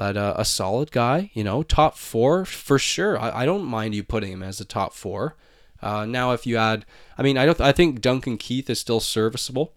but 0.00 0.16
uh, 0.16 0.32
a 0.38 0.46
solid 0.46 0.92
guy. 0.92 1.30
You 1.34 1.44
know, 1.44 1.62
top 1.62 1.94
four 1.94 2.46
for 2.46 2.78
sure. 2.78 3.18
I, 3.18 3.42
I 3.42 3.44
don't 3.44 3.66
mind 3.66 3.94
you 3.94 4.02
putting 4.02 4.32
him 4.32 4.42
as 4.42 4.58
a 4.58 4.64
top 4.64 4.94
four. 4.94 5.36
Uh, 5.82 6.06
now, 6.06 6.32
if 6.32 6.46
you 6.46 6.56
add, 6.56 6.86
I 7.18 7.22
mean, 7.22 7.36
I 7.36 7.44
don't. 7.44 7.60
I 7.60 7.72
think 7.72 8.00
Duncan 8.00 8.38
Keith 8.38 8.70
is 8.70 8.80
still 8.80 9.00
serviceable. 9.00 9.74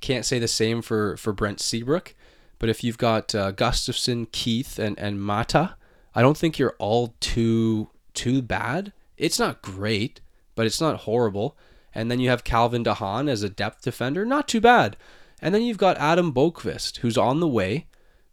Can't 0.00 0.24
say 0.24 0.38
the 0.38 0.48
same 0.48 0.80
for 0.80 1.18
for 1.18 1.34
Brent 1.34 1.60
Seabrook, 1.60 2.14
but 2.58 2.70
if 2.70 2.82
you've 2.82 2.96
got 2.96 3.34
uh, 3.34 3.52
Gustafsson, 3.52 4.32
Keith, 4.32 4.78
and 4.78 4.98
and 4.98 5.20
Maatta, 5.20 5.74
I 6.14 6.22
don't 6.22 6.38
think 6.38 6.58
you're 6.58 6.76
all 6.78 7.14
too 7.20 7.90
too 8.14 8.40
bad. 8.40 8.94
It's 9.18 9.38
not 9.38 9.60
great, 9.60 10.22
but 10.54 10.64
it's 10.64 10.80
not 10.80 11.00
horrible. 11.00 11.58
And 11.94 12.10
then 12.10 12.20
you 12.20 12.30
have 12.30 12.42
Calvin 12.42 12.84
DeHaan 12.84 13.28
as 13.28 13.42
a 13.42 13.50
depth 13.50 13.82
defender, 13.82 14.24
not 14.24 14.48
too 14.48 14.62
bad. 14.62 14.96
And 15.42 15.54
then 15.54 15.60
you've 15.60 15.76
got 15.76 15.98
Adam 15.98 16.32
Boqvist, 16.32 16.98
who's 16.98 17.18
on 17.18 17.40
the 17.40 17.46
way. 17.48 17.86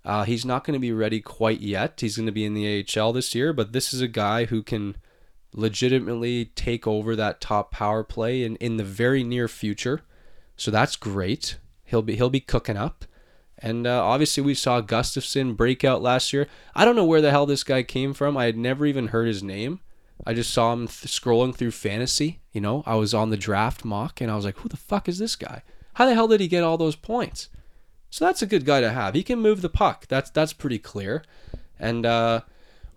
Uh, 0.06 0.24
he's 0.24 0.46
not 0.46 0.64
going 0.64 0.74
to 0.74 0.80
be 0.80 0.92
ready 0.92 1.22
quite 1.22 1.62
yet. 1.62 2.00
He's 2.00 2.18
going 2.18 2.26
to 2.26 2.32
be 2.32 2.46
in 2.46 2.54
the 2.54 2.86
AHL 2.98 3.14
this 3.14 3.34
year, 3.34 3.54
but 3.54 3.72
this 3.72 3.94
is 3.94 4.02
a 4.02 4.08
guy 4.08 4.46
who 4.46 4.62
can 4.62 4.98
legitimately 5.54 6.46
take 6.56 6.86
over 6.88 7.16
that 7.16 7.40
top 7.40 7.72
power 7.72 8.04
play 8.04 8.44
in, 8.44 8.56
in 8.58 8.78
the 8.78 8.84
very 8.84 9.24
near 9.24 9.48
future. 9.48 10.02
So 10.58 10.72
that's 10.72 10.96
great. 10.96 11.58
He'll 11.84 12.02
be 12.02 12.16
he'll 12.16 12.30
be 12.30 12.40
cooking 12.40 12.78
up. 12.78 13.06
And 13.58 13.88
uh, 13.88 14.04
obviously, 14.04 14.44
we 14.44 14.56
saw 14.56 14.82
Gustafsson 14.82 15.56
break 15.56 15.86
out 15.86 16.02
last 16.02 16.34
year. 16.34 16.48
I 16.76 16.84
don't 16.84 16.98
know 16.98 17.06
where 17.06 17.22
the 17.22 17.32
hell 17.32 17.46
this 17.46 17.64
guy 17.64 17.84
came 17.84 18.14
from. 18.14 18.36
I 18.36 18.46
had 18.46 18.58
never 18.58 18.86
even 18.86 19.08
heard 19.08 19.28
his 19.28 19.42
name. 19.42 19.80
I 20.26 20.34
just 20.34 20.54
saw 20.54 20.74
him 20.74 20.88
th- 20.88 21.12
scrolling 21.12 21.56
through 21.56 21.72
fantasy. 21.72 22.42
You 22.52 22.62
know, 22.62 22.84
I 22.86 22.96
was 22.96 23.14
on 23.14 23.30
the 23.30 23.38
draft 23.38 23.86
mock 23.86 24.20
and 24.20 24.30
I 24.30 24.36
was 24.36 24.44
like, 24.44 24.58
who 24.58 24.70
the 24.70 24.78
fuck 24.78 25.08
is 25.08 25.18
this 25.18 25.36
guy? 25.36 25.64
How 25.94 26.06
the 26.06 26.14
hell 26.14 26.28
did 26.28 26.42
he 26.42 26.48
get 26.48 26.64
all 26.64 26.78
those 26.78 26.96
points? 26.96 27.50
So 28.14 28.26
that's 28.26 28.44
a 28.44 28.46
good 28.46 28.64
guy 28.64 28.80
to 28.80 28.92
have. 28.92 29.16
He 29.16 29.24
can 29.24 29.40
move 29.40 29.64
the 29.64 29.70
puck. 29.70 30.06
That's 30.08 30.30
that's 30.30 30.54
pretty 30.54 30.78
clear. 30.78 31.24
And 31.80 32.06
uh, 32.06 32.42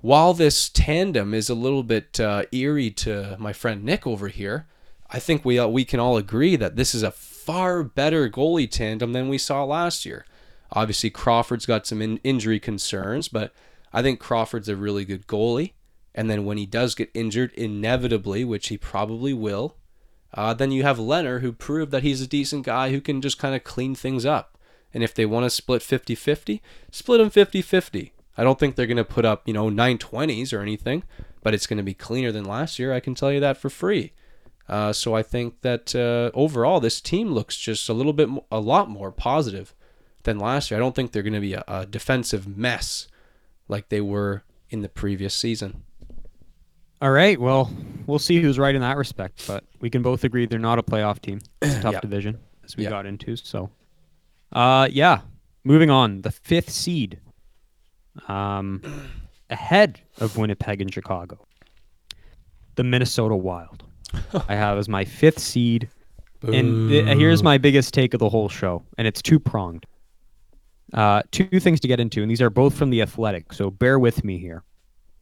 while 0.03 0.35
this 0.35 0.69
tandem 0.69 1.33
is 1.33 1.49
a 1.49 1.55
little 1.55 1.83
bit 1.83 2.21
uh, 2.21 2.43
eerie 2.53 2.91
to 2.91 3.35
my 3.41 3.55
friend 3.55 3.83
Nick 3.83 4.07
over 4.07 4.29
here, 4.29 4.67
I 5.09 5.19
think 5.19 5.43
we 5.43 5.59
uh, 5.59 5.69
we 5.69 5.87
can 5.87 6.01
all 6.01 6.19
agree 6.19 6.55
that 6.57 6.77
this 6.77 6.95
is 6.95 7.03
a 7.03 7.11
far 7.11 7.83
better 7.83 8.29
goalie 8.29 8.71
tandem 8.71 9.15
than 9.15 9.31
we 9.31 9.39
saw 9.39 9.65
last 9.65 10.05
year. 10.05 10.27
Obviously, 10.73 11.09
Crawford's 11.09 11.65
got 11.65 11.87
some 11.87 12.03
in- 12.03 12.21
injury 12.23 12.61
concerns, 12.61 13.29
but 13.29 13.55
I 13.95 14.03
think 14.03 14.21
Crawford's 14.21 14.69
a 14.69 14.77
really 14.77 15.07
good 15.07 15.27
goalie. 15.27 15.73
And 16.15 16.29
then 16.29 16.45
when 16.45 16.59
he 16.59 16.67
does 16.67 16.95
get 16.95 17.11
injured, 17.15 17.55
inevitably, 17.55 18.45
which 18.45 18.69
he 18.69 18.77
probably 18.77 19.33
will, 19.33 19.77
uh, 20.35 20.53
then 20.53 20.73
you 20.73 20.83
have 20.83 20.99
Lehner, 20.99 21.41
who 21.41 21.53
proved 21.53 21.91
that 21.93 22.03
he's 22.03 22.21
a 22.21 22.27
decent 22.27 22.67
guy 22.67 22.91
who 22.91 23.01
can 23.01 23.23
just 23.23 23.39
kind 23.39 23.55
of 23.55 23.65
clean 23.65 23.95
things 23.95 24.27
up. 24.27 24.53
And 24.95 25.03
if 25.03 25.15
they 25.15 25.27
want 25.27 25.45
to 25.45 25.51
split 25.51 25.83
50 25.83 26.15
50, 26.15 26.63
split 26.91 27.19
them 27.21 27.31
50 27.31 27.61
50. 27.63 28.13
I 28.39 28.45
don't 28.45 28.59
think 28.59 28.77
they're 28.77 28.87
going 28.87 28.97
to 28.99 29.05
put 29.05 29.25
up, 29.25 29.47
you 29.47 29.55
know, 29.55 29.69
920s 29.71 30.53
or 30.53 30.61
anything, 30.61 31.03
but 31.43 31.55
it's 31.55 31.67
going 31.67 31.77
to 31.79 31.83
be 31.83 31.95
cleaner 31.95 32.33
than 32.33 32.45
last 32.45 32.79
year. 32.79 32.93
I 32.93 33.01
can 33.01 33.15
tell 33.15 33.33
you 33.33 33.41
that 33.41 33.57
for 33.57 33.71
free. 33.71 34.13
Uh, 34.69 34.93
so 34.93 35.15
I 35.15 35.23
think 35.23 35.61
that 35.63 35.95
uh, 35.95 36.37
overall, 36.37 36.81
this 36.81 37.01
team 37.01 37.33
looks 37.33 37.57
just 37.57 37.89
a 37.89 37.93
little 37.93 38.13
bit, 38.13 38.29
a 38.51 38.61
lot 38.61 38.91
more 38.91 39.11
positive 39.13 39.75
than 40.25 40.39
last 40.39 40.71
year. 40.71 40.79
I 40.79 40.81
don't 40.83 40.95
think 40.95 41.13
they're 41.13 41.23
going 41.23 41.33
to 41.35 41.41
be 41.41 41.55
a, 41.55 41.65
a 41.69 41.87
defensive 41.87 42.47
mess 42.59 43.07
like 43.69 43.89
they 43.91 44.01
were 44.01 44.43
in 44.71 44.83
the 44.83 44.89
previous 44.89 45.35
season. 45.35 45.83
All 47.01 47.11
right. 47.11 47.39
Well, 47.41 47.71
we'll 48.07 48.19
see 48.19 48.41
who's 48.41 48.59
right 48.59 48.75
in 48.75 48.81
that 48.81 48.97
respect, 48.97 49.47
but 49.47 49.65
we 49.81 49.89
can 49.91 50.03
both 50.03 50.25
agree 50.25 50.47
they're 50.47 50.59
not 50.59 50.79
a 50.79 50.83
playoff 50.83 51.21
team. 51.21 51.41
It's 51.63 51.77
a 51.77 51.81
tough 51.83 51.93
Yeah. 51.95 52.01
division 52.01 52.39
as 52.65 52.77
we 52.77 52.85
Yeah. 52.85 52.91
got 52.91 53.07
into. 53.07 53.37
So, 53.37 53.71
uh, 54.53 54.89
yeah. 54.91 55.21
Moving 55.65 55.91
on, 55.91 56.23
the 56.23 56.31
fifth 56.31 56.71
seed, 56.71 57.19
um, 58.29 58.83
ahead 59.51 60.01
of 60.19 60.37
Winnipeg 60.37 60.81
and 60.81 60.93
Chicago, 60.93 61.45
the 62.77 62.85
Minnesota 62.85 63.35
Wild. 63.37 63.83
I 64.49 64.55
have 64.55 64.79
as 64.79 64.89
my 64.89 65.05
fifth 65.05 65.41
seed, 65.41 65.89
and 66.43 66.89
th- 66.89 67.19
here's 67.19 67.43
my 67.43 67.59
biggest 67.59 67.93
take 67.93 68.15
of 68.15 68.21
the 68.21 68.29
whole 68.29 68.49
show, 68.49 68.85
and 68.97 69.09
it's 69.09 69.21
two 69.21 69.41
pronged. 69.41 69.87
Uh, 70.95 71.23
two 71.33 71.59
things 71.59 71.81
to 71.81 71.89
get 71.89 71.99
into, 71.99 72.23
and 72.23 72.31
these 72.31 72.41
are 72.41 72.49
both 72.51 72.75
from 72.79 72.91
the 72.91 73.03
Athletic, 73.03 73.53
so 73.53 73.71
bear 73.71 73.99
with 73.99 74.23
me 74.25 74.39
here. 74.39 74.63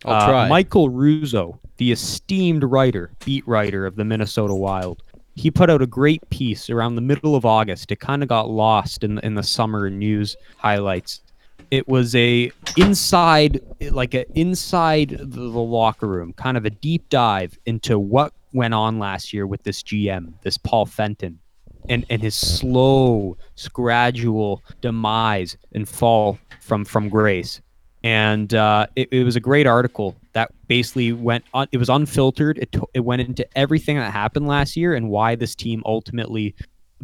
I'll 0.05 0.13
Uh, 0.23 0.27
try. 0.29 0.49
Michael 0.49 0.91
Russo, 0.91 1.59
the 1.79 1.91
esteemed 1.91 2.63
writer, 2.65 3.11
beat 3.25 3.49
writer 3.49 3.87
of 3.87 3.97
the 3.97 4.05
Minnesota 4.05 4.55
Wild, 4.55 5.03
he 5.35 5.51
put 5.51 5.71
out 5.71 5.83
a 5.83 5.87
great 5.87 6.29
piece 6.31 6.71
around 6.71 6.95
the 6.95 7.01
middle 7.01 7.35
of 7.35 7.45
August. 7.45 7.91
It 7.91 8.01
kind 8.01 8.23
of 8.23 8.29
got 8.29 8.49
lost 8.49 9.03
in 9.03 9.17
the, 9.17 9.27
in 9.27 9.35
the 9.35 9.43
summer 9.43 9.91
news 9.91 10.37
highlights. 10.57 11.23
It 11.71 11.89
was 11.89 12.15
a 12.15 12.53
inside, 12.77 13.61
like 13.91 14.15
a 14.15 14.31
inside 14.39 15.11
the, 15.11 15.25
the 15.25 15.49
locker 15.49 16.07
room, 16.07 16.33
kind 16.35 16.57
of 16.57 16.65
a 16.65 16.71
deep 16.71 17.09
dive 17.09 17.59
into 17.67 17.99
what 17.99 18.33
went 18.53 18.75
on 18.75 18.99
last 18.99 19.33
year 19.33 19.47
with 19.47 19.63
this 19.65 19.83
GM, 19.83 20.35
this 20.43 20.57
Paul 20.57 20.87
Fenton, 20.87 21.41
and 21.89 22.07
and 22.11 22.23
his 22.23 22.37
slow, 22.37 23.37
gradual 23.73 24.63
demise 24.81 25.57
and 25.73 25.89
fall 25.89 26.39
from 26.61 26.85
from 26.85 27.09
grace 27.09 27.61
and 28.05 28.53
uh, 28.53 28.87
it, 28.97 29.09
it 29.11 29.25
was 29.25 29.35
a 29.35 29.41
great 29.41 29.67
article 29.67 30.15
that 30.35 30.53
basically 30.69 31.13
went 31.13 31.43
on. 31.55 31.67
It 31.73 31.79
was 31.79 31.89
unfiltered. 31.89 32.59
It 32.59 32.71
to- 32.73 32.87
it 32.93 33.01
went 33.01 33.23
into 33.23 33.47
everything 33.59 33.97
that 33.97 34.13
happened 34.13 34.47
last 34.47 34.77
year 34.77 34.95
and 34.95 35.09
why 35.09 35.35
this 35.35 35.55
team 35.55 35.83
ultimately 35.87 36.55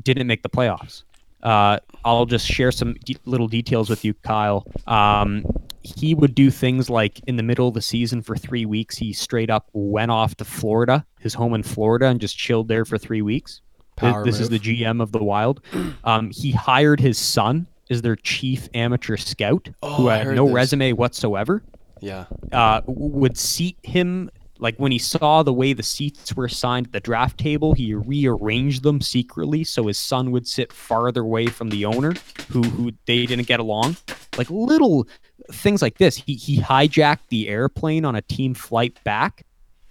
didn't 0.02 0.26
make 0.26 0.42
the 0.42 0.50
playoffs. 0.50 1.04
Uh, 1.42 1.78
I'll 2.04 2.26
just 2.26 2.46
share 2.46 2.70
some 2.70 2.96
de- 3.06 3.16
little 3.24 3.48
details 3.48 3.88
with 3.88 4.04
you, 4.04 4.12
Kyle. 4.12 4.66
Um, 4.86 5.46
he 5.82 6.14
would 6.14 6.34
do 6.34 6.50
things 6.50 6.90
like 6.90 7.20
in 7.26 7.36
the 7.36 7.42
middle 7.42 7.66
of 7.66 7.72
the 7.72 7.80
season 7.80 8.20
for 8.20 8.36
three 8.36 8.66
weeks, 8.66 8.98
he 8.98 9.14
straight 9.14 9.48
up 9.48 9.70
went 9.72 10.10
off 10.10 10.34
to 10.36 10.44
Florida, 10.44 11.06
his 11.18 11.32
home 11.32 11.54
in 11.54 11.62
Florida, 11.62 12.08
and 12.08 12.20
just 12.20 12.36
chilled 12.36 12.68
there 12.68 12.84
for 12.84 12.98
three 12.98 13.22
weeks. 13.22 13.62
Power 13.96 14.22
this 14.22 14.38
is 14.38 14.50
the. 14.50 14.58
GM 14.58 15.00
of 15.00 15.12
the 15.12 15.22
Wild. 15.24 15.62
Um, 16.04 16.30
he 16.30 16.52
hired 16.52 17.00
his 17.00 17.16
son 17.16 17.66
as 17.90 18.02
their 18.02 18.16
chief 18.16 18.68
amateur 18.74 19.16
scout, 19.16 19.68
who 19.82 20.04
Oh, 20.06 20.08
I 20.08 20.18
had 20.18 20.34
no 20.34 20.46
this. 20.46 20.54
resume 20.54 20.92
whatsoever. 20.92 21.62
yeah. 22.00 22.24
Uh, 22.52 22.80
would 22.86 23.36
seat 23.36 23.76
him 23.82 24.30
like 24.58 24.76
when 24.76 24.92
he 24.92 24.98
saw 24.98 25.42
the 25.42 25.54
way 25.54 25.72
the 25.72 25.82
seats 25.82 26.34
were 26.36 26.44
assigned 26.44 26.88
at 26.88 26.92
the 26.92 27.00
draft 27.00 27.38
table, 27.38 27.72
he 27.72 27.94
rearranged 27.94 28.82
them 28.82 29.00
secretly 29.00 29.64
so 29.64 29.86
his 29.86 29.96
son 29.98 30.30
would 30.32 30.46
sit 30.46 30.70
farther 30.70 31.22
away 31.22 31.46
from 31.46 31.70
the 31.70 31.84
owner, 31.86 32.12
who 32.50 32.62
who 32.62 32.92
they 33.06 33.24
didn't 33.26 33.46
get 33.46 33.58
along. 33.60 33.96
Like 34.36 34.50
little 34.50 35.08
things 35.50 35.80
like 35.82 35.96
this. 35.98 36.16
He 36.16 36.34
he 36.34 36.58
hijacked 36.60 37.28
the 37.30 37.48
airplane 37.48 38.04
on 38.04 38.14
a 38.16 38.20
team 38.22 38.52
flight 38.54 39.02
back 39.02 39.44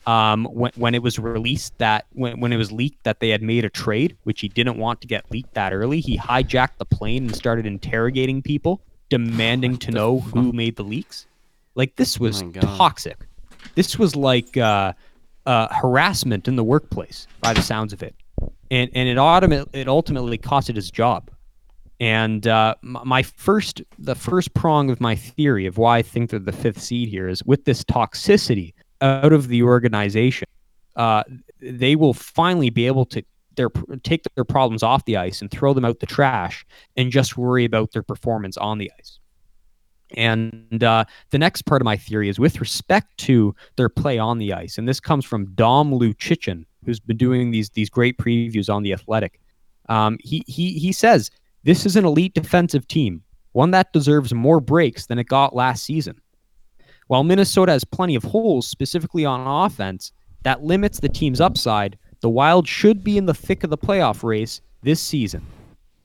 um, 0.05 0.45
when, 0.45 0.71
when 0.75 0.95
it 0.95 1.03
was 1.03 1.19
released 1.19 1.77
that 1.77 2.05
when, 2.11 2.39
when 2.39 2.53
it 2.53 2.57
was 2.57 2.71
leaked 2.71 3.03
that 3.03 3.19
they 3.19 3.29
had 3.29 3.41
made 3.41 3.65
a 3.65 3.69
trade, 3.69 4.17
which 4.23 4.41
he 4.41 4.47
didn't 4.47 4.77
want 4.77 5.01
to 5.01 5.07
get 5.07 5.29
leaked 5.31 5.53
that 5.53 5.73
early, 5.73 5.99
he 5.99 6.17
hijacked 6.17 6.77
the 6.77 6.85
plane 6.85 7.25
and 7.25 7.35
started 7.35 7.65
interrogating 7.65 8.41
people, 8.41 8.81
demanding 9.09 9.77
to 9.77 9.91
know 9.91 10.19
who 10.19 10.51
made 10.51 10.75
the 10.75 10.83
leaks. 10.83 11.27
Like 11.75 11.95
this 11.95 12.19
was 12.19 12.41
God. 12.41 12.61
toxic. 12.61 13.25
This 13.75 13.99
was 13.99 14.15
like 14.15 14.57
uh, 14.57 14.93
uh, 15.45 15.67
harassment 15.73 16.47
in 16.47 16.55
the 16.55 16.63
workplace, 16.63 17.27
by 17.41 17.53
the 17.53 17.61
sounds 17.61 17.93
of 17.93 18.01
it, 18.01 18.15
and 18.71 18.89
and 18.93 19.07
it 19.09 19.17
ultimately 19.17 19.79
it 19.79 19.87
ultimately 19.87 20.37
costed 20.37 20.75
his 20.75 20.89
job. 20.89 21.29
And 22.01 22.47
uh, 22.47 22.75
my 22.81 23.23
first, 23.23 23.81
the 23.97 24.15
first 24.15 24.53
prong 24.53 24.89
of 24.89 25.01
my 25.01 25.15
theory 25.15 25.65
of 25.65 25.77
why 25.77 25.97
I 25.97 26.01
think 26.01 26.29
they're 26.29 26.39
the 26.39 26.53
fifth 26.53 26.81
seed 26.81 27.09
here 27.09 27.27
is 27.27 27.43
with 27.43 27.65
this 27.65 27.83
toxicity 27.83 28.73
out 29.01 29.33
of 29.33 29.47
the 29.47 29.63
organization, 29.63 30.47
uh, 30.95 31.23
they 31.61 31.95
will 31.95 32.13
finally 32.13 32.69
be 32.69 32.87
able 32.87 33.05
to 33.05 33.23
their 33.55 33.69
take 34.03 34.23
their 34.35 34.45
problems 34.45 34.83
off 34.83 35.03
the 35.05 35.17
ice 35.17 35.41
and 35.41 35.51
throw 35.51 35.73
them 35.73 35.83
out 35.83 35.99
the 35.99 36.05
trash 36.05 36.65
and 36.95 37.11
just 37.11 37.37
worry 37.37 37.65
about 37.65 37.91
their 37.91 38.03
performance 38.03 38.55
on 38.57 38.77
the 38.77 38.89
ice. 38.97 39.19
And 40.15 40.83
uh, 40.83 41.05
the 41.29 41.37
next 41.37 41.63
part 41.63 41.81
of 41.81 41.85
my 41.85 41.97
theory 41.97 42.29
is 42.29 42.39
with 42.39 42.59
respect 42.61 43.17
to 43.19 43.53
their 43.75 43.89
play 43.89 44.17
on 44.17 44.37
the 44.39 44.53
ice, 44.53 44.77
and 44.77 44.87
this 44.87 44.99
comes 44.99 45.25
from 45.25 45.53
Dom 45.53 45.91
Luszczyszyn, 45.91 46.65
who's 46.85 46.99
been 46.99 47.17
doing 47.17 47.51
these 47.51 47.69
these 47.71 47.89
great 47.89 48.17
previews 48.17 48.73
on 48.73 48.83
the 48.83 48.93
Athletic. 48.93 49.39
Um, 49.89 50.17
he 50.21 50.43
he 50.47 50.73
he 50.79 50.91
says 50.91 51.29
this 51.63 51.85
is 51.85 51.95
an 51.95 52.05
elite 52.05 52.33
defensive 52.33 52.87
team, 52.87 53.21
one 53.51 53.71
that 53.71 53.93
deserves 53.93 54.33
more 54.33 54.59
breaks 54.59 55.07
than 55.07 55.19
it 55.19 55.27
got 55.27 55.55
last 55.55 55.83
season. 55.83 56.19
While 57.09 57.23
Minnesota 57.23 57.71
has 57.71 57.83
plenty 57.83 58.13
of 58.13 58.23
holes, 58.23 58.67
specifically 58.67 59.25
on 59.25 59.47
offense, 59.47 60.11
that 60.43 60.63
limits 60.63 60.99
the 60.99 61.09
team's 61.09 61.41
upside. 61.41 61.97
The 62.21 62.29
Wild 62.29 62.67
should 62.67 63.03
be 63.03 63.17
in 63.17 63.25
the 63.25 63.33
thick 63.33 63.63
of 63.63 63.71
the 63.71 63.79
playoff 63.79 64.23
race 64.23 64.61
this 64.83 65.01
season. 65.01 65.43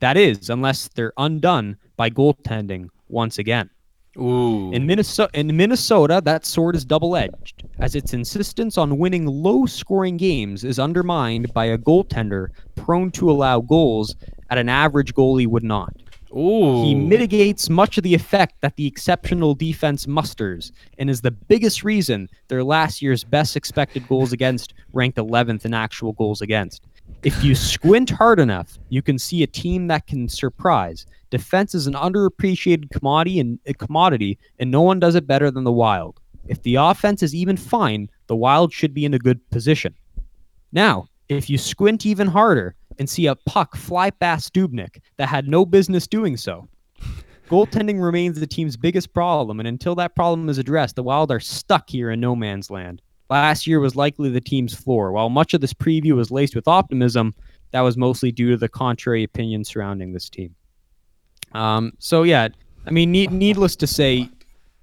That 0.01 0.17
is, 0.17 0.49
unless 0.49 0.89
they're 0.89 1.13
undone 1.19 1.77
by 1.99 2.09
goaltending 2.09 2.89
once 3.11 3.37
again. 3.37 3.69
Ooh. 4.17 4.73
In 4.73 4.87
Minnesota, 4.87 5.39
in 5.39 5.55
Minnesota, 5.55 6.23
that 6.25 6.47
sword 6.47 6.75
is 6.75 6.87
double-edged, 6.87 7.65
as 7.81 7.95
its 7.95 8.15
insistence 8.15 8.79
on 8.79 8.97
winning 8.97 9.27
low-scoring 9.27 10.17
games 10.17 10.65
is 10.65 10.79
undermined 10.79 11.53
by 11.53 11.67
a 11.67 11.77
goaltender 11.77 12.49
prone 12.77 13.11
to 13.11 13.31
allow 13.31 13.61
goals 13.61 14.17
at 14.49 14.57
an 14.57 14.71
average 14.71 15.13
goalie 15.13 15.47
would 15.47 15.65
not. 15.65 15.95
Ooh. 16.35 16.83
He 16.85 16.95
mitigates 16.95 17.71
much 17.71 17.97
of 17.97 18.03
the 18.03 18.15
effect 18.15 18.61
that 18.61 18.77
the 18.77 18.87
exceptional 18.87 19.55
defense 19.55 20.07
musters 20.07 20.73
and 20.99 21.09
is 21.09 21.21
the 21.21 21.31
biggest 21.31 21.85
reason 21.85 22.29
their 22.49 22.65
last 22.65 23.01
year's 23.01 23.23
best 23.23 23.57
expected 23.57 24.09
goals 24.09 24.33
against 24.33 24.75
ranked 24.93 25.17
11th 25.17 25.65
in 25.65 25.75
actual 25.75 26.13
goals 26.13 26.41
against. 26.41 26.87
If 27.23 27.45
you 27.45 27.55
squint 27.55 28.11
hard 28.11 28.41
enough, 28.41 28.79
you 28.89 29.01
can 29.01 29.19
see 29.19 29.43
a 29.43 29.47
team 29.47 29.87
that 29.89 30.07
can 30.07 30.29
surprise. 30.29 31.07
Defense 31.31 31.75
is 31.75 31.87
an 31.87 31.95
underappreciated 31.95 32.91
commodity 32.91 33.39
and 33.39 33.59
a 33.67 33.75
commodity, 33.75 34.39
and 34.59 34.71
no 34.71 34.83
one 34.83 34.99
does 34.99 35.15
it 35.15 35.27
better 35.27 35.51
than 35.51 35.65
the 35.65 35.73
Wild. 35.73 36.21
If 36.49 36.63
the 36.63 36.77
offense 36.77 37.23
is 37.23 37.35
even 37.35 37.57
fine, 37.57 38.11
the 38.27 38.37
Wild 38.37 38.73
should 38.73 38.93
be 38.93 39.05
in 39.05 39.15
a 39.15 39.19
good 39.19 39.49
position. 39.51 39.95
Now, 40.73 41.09
if 41.29 41.49
you 41.49 41.57
squint 41.57 42.05
even 42.05 42.27
harder 42.27 42.75
and 42.99 43.09
see 43.09 43.27
a 43.27 43.35
puck 43.35 43.77
fly 43.77 44.11
past 44.11 44.55
Dubnyk 44.55 44.99
that 45.17 45.29
had 45.29 45.49
no 45.49 45.65
business 45.65 46.07
doing 46.07 46.37
so, 46.37 46.69
goaltending 47.49 48.03
remains 48.03 48.41
the 48.41 48.47
team's 48.47 48.77
biggest 48.77 49.13
problem, 49.13 49.61
and 49.61 49.69
until 49.69 49.95
that 49.97 50.15
problem 50.15 50.49
is 50.49 50.59
addressed, 50.59 50.97
the 50.97 51.03
Wild 51.03 51.31
are 51.31 51.41
stuck 51.41 51.89
here 51.89 52.11
in 52.11 52.21
no 52.21 52.35
man's 52.35 52.71
land. 52.71 53.03
last 53.31 53.67
year 53.67 53.81
was 53.81 53.97
likely 53.97 54.29
the 54.29 54.41
team's 54.41 54.75
floor. 54.75 55.13
While 55.13 55.31
much 55.31 55.55
of 55.55 55.61
this 55.61 55.75
preview 55.75 56.13
was 56.13 56.31
laced 56.31 56.55
with 56.55 56.69
optimism, 56.69 57.35
that 57.73 57.81
was 57.81 57.97
mostly 57.97 58.31
due 58.31 58.51
to 58.51 58.57
the 58.57 58.69
contrary 58.69 59.25
opinion 59.25 59.65
surrounding 59.65 60.13
this 60.13 60.31
team. 60.31 60.55
Um, 61.53 61.93
so 61.99 62.23
yeah, 62.23 62.49
I 62.87 62.91
mean, 62.91 63.11
need, 63.11 63.33
needless 63.33 63.77
to 63.77 63.87
say, 63.87 64.29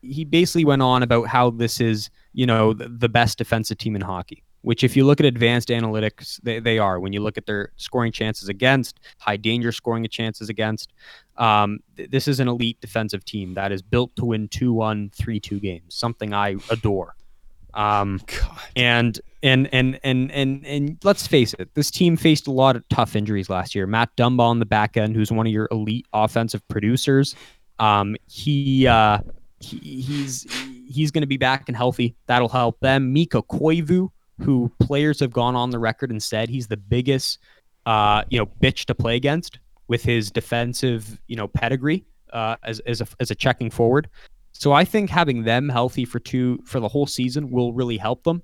he 0.01 0.25
basically 0.25 0.65
went 0.65 0.81
on 0.81 1.03
about 1.03 1.27
how 1.27 1.51
this 1.51 1.79
is, 1.79 2.09
you 2.33 2.45
know, 2.45 2.73
the, 2.73 2.89
the 2.89 3.09
best 3.09 3.37
defensive 3.37 3.77
team 3.77 3.95
in 3.95 4.01
hockey. 4.01 4.43
Which, 4.61 4.83
if 4.83 4.95
you 4.95 5.05
look 5.05 5.19
at 5.19 5.25
advanced 5.25 5.69
analytics, 5.69 6.39
they, 6.43 6.59
they 6.59 6.77
are. 6.77 6.99
When 6.99 7.13
you 7.13 7.19
look 7.21 7.37
at 7.37 7.45
their 7.45 7.71
scoring 7.77 8.11
chances 8.11 8.49
against, 8.49 8.99
high 9.19 9.37
danger 9.37 9.71
scoring 9.71 10.07
chances 10.09 10.49
against, 10.49 10.93
um, 11.37 11.79
th- 11.97 12.11
this 12.11 12.27
is 12.27 12.39
an 12.39 12.47
elite 12.47 12.79
defensive 12.81 13.25
team 13.25 13.55
that 13.55 13.71
is 13.71 13.81
built 13.81 14.15
to 14.17 14.25
win 14.25 14.47
2 14.49 14.73
1, 14.73 15.11
3 15.15 15.39
2 15.39 15.59
games, 15.59 15.95
something 15.95 16.33
I 16.33 16.57
adore. 16.69 17.15
Um, 17.73 18.19
God. 18.27 18.59
and 18.75 19.19
and 19.43 19.69
and 19.73 19.99
and 20.03 20.31
and 20.31 20.65
and 20.65 20.97
let's 21.03 21.25
face 21.25 21.55
it, 21.57 21.73
this 21.73 21.89
team 21.89 22.15
faced 22.15 22.47
a 22.47 22.51
lot 22.51 22.75
of 22.75 22.87
tough 22.89 23.15
injuries 23.15 23.49
last 23.49 23.73
year. 23.73 23.87
Matt 23.87 24.15
Dumba 24.15 24.41
on 24.41 24.59
the 24.59 24.65
back 24.65 24.97
end, 24.97 25.15
who's 25.15 25.31
one 25.31 25.47
of 25.47 25.53
your 25.53 25.67
elite 25.71 26.05
offensive 26.13 26.67
producers, 26.67 27.35
um, 27.79 28.15
he, 28.27 28.85
uh, 28.85 29.19
he 29.59 29.77
he's 30.01 30.45
he's 30.87 31.11
going 31.11 31.21
to 31.21 31.27
be 31.27 31.37
back 31.37 31.63
and 31.67 31.75
healthy. 31.75 32.15
That'll 32.27 32.49
help 32.49 32.79
them. 32.79 33.11
Mikko 33.13 33.41
Koivu, 33.43 34.09
who 34.41 34.71
players 34.79 35.19
have 35.19 35.31
gone 35.31 35.55
on 35.55 35.69
the 35.69 35.79
record 35.79 36.11
and 36.11 36.21
said 36.21 36.49
he's 36.49 36.67
the 36.67 36.77
biggest, 36.77 37.39
uh, 37.85 38.23
you 38.29 38.37
know, 38.37 38.45
bitch 38.45 38.85
to 38.85 38.95
play 38.95 39.15
against 39.15 39.59
with 39.87 40.03
his 40.03 40.31
defensive, 40.31 41.19
you 41.27 41.35
know, 41.35 41.47
pedigree 41.47 42.05
uh, 42.33 42.55
as 42.63 42.79
as 42.81 43.01
a 43.01 43.07
as 43.19 43.31
a 43.31 43.35
checking 43.35 43.69
forward. 43.69 44.09
So 44.53 44.73
I 44.73 44.85
think 44.85 45.09
having 45.09 45.43
them 45.43 45.69
healthy 45.69 46.05
for 46.05 46.19
two 46.19 46.59
for 46.65 46.79
the 46.79 46.87
whole 46.87 47.07
season 47.07 47.49
will 47.51 47.73
really 47.73 47.97
help 47.97 48.23
them. 48.23 48.43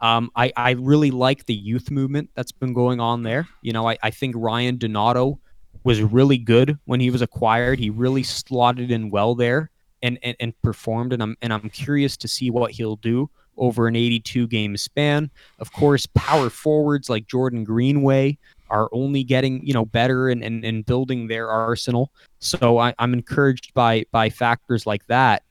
Um, 0.00 0.30
I, 0.34 0.52
I 0.56 0.70
really 0.72 1.12
like 1.12 1.46
the 1.46 1.54
youth 1.54 1.90
movement 1.90 2.30
that's 2.34 2.50
been 2.50 2.72
going 2.72 2.98
on 2.98 3.22
there. 3.22 3.46
You 3.62 3.72
know, 3.72 3.88
I, 3.88 3.96
I 4.02 4.10
think 4.10 4.34
Ryan 4.36 4.76
Donato 4.76 5.38
was 5.84 6.02
really 6.02 6.38
good 6.38 6.76
when 6.86 6.98
he 6.98 7.10
was 7.10 7.22
acquired. 7.22 7.78
He 7.78 7.88
really 7.88 8.24
slotted 8.24 8.90
in 8.90 9.10
well 9.10 9.36
there 9.36 9.70
and, 10.02 10.18
and, 10.24 10.36
and 10.40 10.62
performed. 10.62 11.12
And 11.12 11.22
I'm 11.22 11.36
and 11.40 11.52
I'm 11.52 11.70
curious 11.70 12.16
to 12.18 12.28
see 12.28 12.50
what 12.50 12.72
he'll 12.72 12.96
do 12.96 13.30
over 13.62 13.86
an 13.86 13.94
82 13.94 14.48
game 14.48 14.76
span. 14.76 15.30
Of 15.60 15.72
course, 15.72 16.04
power 16.06 16.50
forwards 16.50 17.08
like 17.08 17.28
Jordan 17.28 17.62
Greenway 17.62 18.36
are 18.68 18.88
only 18.90 19.22
getting 19.22 19.64
you 19.64 19.72
know 19.72 19.84
better 19.84 20.28
and, 20.28 20.42
and, 20.42 20.64
and 20.64 20.84
building 20.84 21.28
their 21.28 21.48
arsenal. 21.48 22.10
So 22.40 22.78
I, 22.78 22.92
I'm 22.98 23.14
encouraged 23.14 23.72
by 23.72 24.04
by 24.10 24.28
factors 24.28 24.84
like 24.84 25.06
that. 25.06 25.44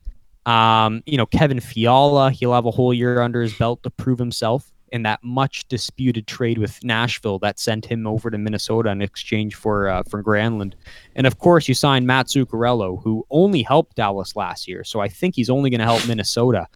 Um, 0.45 1.03
you 1.05 1.17
know, 1.17 1.25
Kevin 1.25 1.59
Fiala, 1.59 2.31
he'll 2.31 2.53
have 2.53 2.65
a 2.65 2.71
whole 2.71 2.93
year 2.93 3.21
under 3.21 3.41
his 3.41 3.53
belt 3.53 3.81
to 3.83 3.89
prove 3.89 4.19
himself 4.19 4.71
in 4.91 5.03
that 5.03 5.23
much 5.23 5.67
disputed 5.69 6.27
trade 6.27 6.57
with 6.57 6.83
Nashville 6.83 7.39
that 7.39 7.59
sent 7.59 7.85
him 7.85 8.05
over 8.05 8.29
to 8.29 8.38
Minnesota 8.38 8.89
in 8.89 9.01
exchange 9.01 9.55
for 9.55 9.88
uh, 9.88 10.03
for 10.03 10.21
Granlund. 10.21 10.73
And 11.15 11.25
of 11.25 11.39
course, 11.39 11.69
you 11.69 11.73
signed 11.73 12.05
Matt 12.05 12.27
Zuccarello, 12.27 13.01
who 13.01 13.25
only 13.29 13.63
helped 13.63 13.95
Dallas 13.95 14.35
last 14.35 14.67
year. 14.67 14.83
So 14.83 14.99
I 14.99 15.07
think 15.07 15.35
he's 15.35 15.49
only 15.49 15.69
going 15.69 15.79
to 15.79 15.85
help 15.85 16.05
Minnesota. 16.07 16.67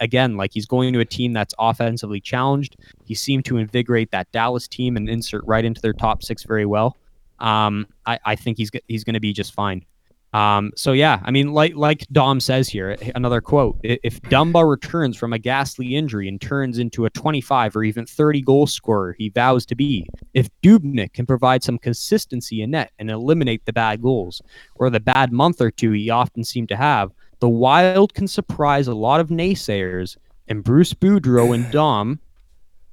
Again, 0.00 0.36
like 0.36 0.52
he's 0.52 0.66
going 0.66 0.92
to 0.92 1.00
a 1.00 1.04
team 1.04 1.32
that's 1.32 1.54
offensively 1.58 2.20
challenged. 2.20 2.76
He 3.04 3.14
seemed 3.14 3.44
to 3.46 3.56
invigorate 3.56 4.10
that 4.12 4.30
Dallas 4.32 4.68
team 4.68 4.96
and 4.96 5.08
insert 5.08 5.44
right 5.46 5.64
into 5.64 5.80
their 5.80 5.92
top 5.92 6.22
six 6.22 6.44
very 6.44 6.66
well. 6.66 6.96
Um, 7.38 7.86
I, 8.06 8.18
I 8.24 8.36
think 8.36 8.58
he's 8.58 8.70
he's 8.88 9.04
going 9.04 9.14
to 9.14 9.20
be 9.20 9.32
just 9.32 9.54
fine. 9.54 9.84
Um, 10.32 10.72
so 10.76 10.92
yeah, 10.92 11.20
I 11.24 11.30
mean, 11.30 11.52
like 11.52 11.74
like 11.76 12.06
Dom 12.12 12.40
says 12.40 12.68
here, 12.68 12.96
another 13.14 13.40
quote: 13.40 13.78
"If 13.82 14.20
Dumba 14.22 14.68
returns 14.68 15.16
from 15.16 15.32
a 15.32 15.38
ghastly 15.38 15.96
injury 15.96 16.28
and 16.28 16.40
turns 16.40 16.78
into 16.78 17.06
a 17.06 17.10
25 17.10 17.74
or 17.74 17.84
even 17.84 18.04
30 18.04 18.42
goal 18.42 18.66
scorer 18.66 19.14
he 19.18 19.30
vows 19.30 19.64
to 19.66 19.74
be, 19.74 20.06
if 20.34 20.50
Dubnyk 20.62 21.14
can 21.14 21.24
provide 21.24 21.62
some 21.62 21.78
consistency 21.78 22.60
in 22.60 22.72
net 22.72 22.92
and 22.98 23.10
eliminate 23.10 23.64
the 23.64 23.72
bad 23.72 24.02
goals 24.02 24.42
or 24.74 24.90
the 24.90 25.00
bad 25.00 25.32
month 25.32 25.60
or 25.60 25.70
two 25.70 25.92
he 25.92 26.10
often 26.10 26.44
seemed 26.44 26.68
to 26.68 26.76
have, 26.76 27.12
the 27.40 27.48
Wild 27.48 28.14
can 28.14 28.26
surprise 28.28 28.86
a 28.88 28.94
lot 28.94 29.20
of 29.20 29.28
naysayers, 29.28 30.16
and 30.48 30.62
Bruce 30.64 30.94
Boudreau 30.94 31.54
and 31.54 31.70
Dom 31.72 32.20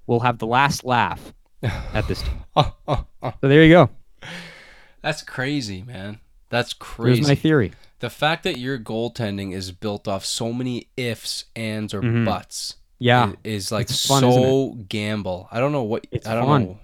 will 0.08 0.20
have 0.22 0.40
the 0.40 0.48
last 0.48 0.84
laugh 0.84 1.34
at 1.64 2.08
this 2.08 2.22
team." 2.22 2.40
So 3.42 3.48
there 3.48 3.64
you 3.64 3.72
go. 3.72 3.90
That's 5.02 5.22
crazy, 5.22 5.82
man. 5.82 6.20
That's 6.50 6.74
There's 6.74 6.78
crazy. 6.80 7.22
my 7.24 7.36
theory. 7.36 7.72
the 8.00 8.10
fact 8.10 8.44
that 8.44 8.58
your 8.58 8.78
goaltending 8.78 9.54
is 9.54 9.72
built 9.72 10.08
off 10.10 10.26
so 10.26 10.52
many 10.52 10.88
ifs, 10.98 11.46
ands, 11.56 11.94
or 11.94 12.02
Mhm. 12.02 12.26
buts 12.26 12.76
Yeah, 13.00 13.28
i- 13.28 13.36
is, 13.46 13.72
like 13.72 13.90
It's 13.90 14.06
fun, 14.06 14.26
isn't 14.26 14.42
so 14.44 14.78
gamble. 14.90 15.48
I 15.52 15.60
don't 15.62 15.72
know 15.72 15.84
what 15.84 16.06
It's 16.12 16.28
I 16.28 16.36
don't 16.36 16.46
fun. 16.46 16.64
know. 16.66 16.80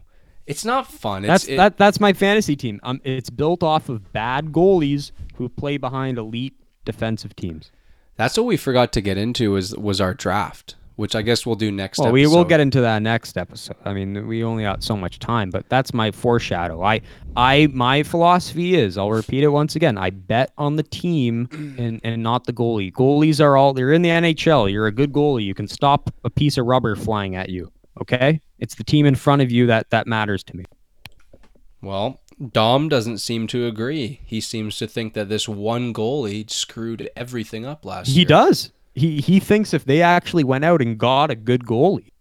It's 0.48 0.64
not 0.64 0.88
fun. 0.90 1.26
It's, 1.26 1.28
That's 1.28 1.48
it- 1.50 1.58
that. 1.58 1.78
That's 1.78 2.00
my 2.00 2.14
fantasy 2.14 2.56
team. 2.56 2.80
Um, 2.84 3.02
it's 3.04 3.30
built 3.30 3.64
off 3.64 3.90
of 3.90 4.14
bad 4.14 4.54
goalies 4.54 5.12
who 5.36 5.50
play 5.50 5.76
behind 5.78 6.18
elite 6.18 6.56
defensive 6.86 7.36
teams. 7.36 7.72
That's 8.16 8.38
what 8.38 8.46
we 8.46 8.58
forgot 8.58 8.92
to 8.94 9.02
get 9.02 9.18
into 9.18 9.52
was 9.52 9.76
was 9.78 10.02
our 10.02 10.14
draft, 10.14 10.76
which 10.98 11.16
I 11.16 11.22
guess 11.22 11.46
we'll 11.46 11.56
do 11.56 11.72
next. 11.72 12.00
Well, 12.00 12.12
we 12.12 12.28
will 12.28 12.44
get 12.44 12.60
into 12.60 12.82
that 12.82 13.02
next 13.02 13.38
episode. 13.38 13.78
I 13.86 13.94
mean, 13.94 14.28
we 14.28 14.44
only 14.44 14.64
got 14.64 14.84
so 14.84 14.98
much 14.98 15.20
time, 15.20 15.52
but 15.52 15.70
that's 15.70 15.94
my 15.94 16.12
foreshadow. 16.12 16.84
I, 16.84 17.00
I, 17.38 17.68
my 17.72 18.04
philosophy 18.04 18.76
is, 18.76 18.98
I'll 18.98 19.12
repeat 19.12 19.44
it 19.44 19.48
once 19.48 19.78
again. 19.78 19.98
I 19.98 20.10
bet 20.10 20.52
on 20.58 20.76
the 20.76 20.84
team 20.84 21.48
and 21.80 22.02
and 22.04 22.22
not 22.22 22.44
the 22.44 22.52
goalie. 22.52 22.92
Goalies 22.92 23.40
are 23.40 23.56
all 23.56 23.74
they're 23.74 23.94
in 23.94 24.02
the 24.02 24.10
NHL. 24.10 24.70
You're 24.70 24.88
a 24.88 24.92
good 24.92 25.14
goalie. 25.14 25.46
You 25.46 25.54
can 25.54 25.70
stop 25.70 26.14
a 26.26 26.30
piece 26.30 26.58
of 26.58 26.66
rubber 26.66 26.98
flying 26.98 27.38
at 27.38 27.48
you. 27.48 27.72
Okay, 28.02 28.42
it's 28.60 28.76
the 28.76 28.84
team 28.84 29.06
in 29.06 29.16
front 29.16 29.42
of 29.42 29.50
you 29.50 29.68
that 29.68 29.90
that 29.92 30.08
matters 30.08 30.44
to 30.44 30.58
me. 30.58 30.66
Well, 31.82 32.20
Dom 32.54 32.88
doesn't 32.90 33.18
seem 33.18 33.48
to 33.48 33.66
agree. 33.66 34.22
He 34.26 34.40
seems 34.40 34.78
to 34.78 34.88
think 34.88 35.14
that 35.14 35.28
this 35.30 35.50
one 35.50 35.94
goalie 35.94 36.50
screwed 36.50 37.10
everything 37.16 37.66
up 37.66 37.84
last 37.86 38.08
He 38.08 38.14
year. 38.14 38.20
He 38.20 38.26
does. 38.26 38.72
He 38.96 39.22
he 39.22 39.40
thinks 39.40 39.74
if 39.74 39.86
they 39.86 40.02
actually 40.02 40.44
went 40.44 40.64
out 40.66 40.82
and 40.82 40.98
got 40.98 41.30
a 41.32 41.36
good 41.36 41.66
goalie, 41.66 42.12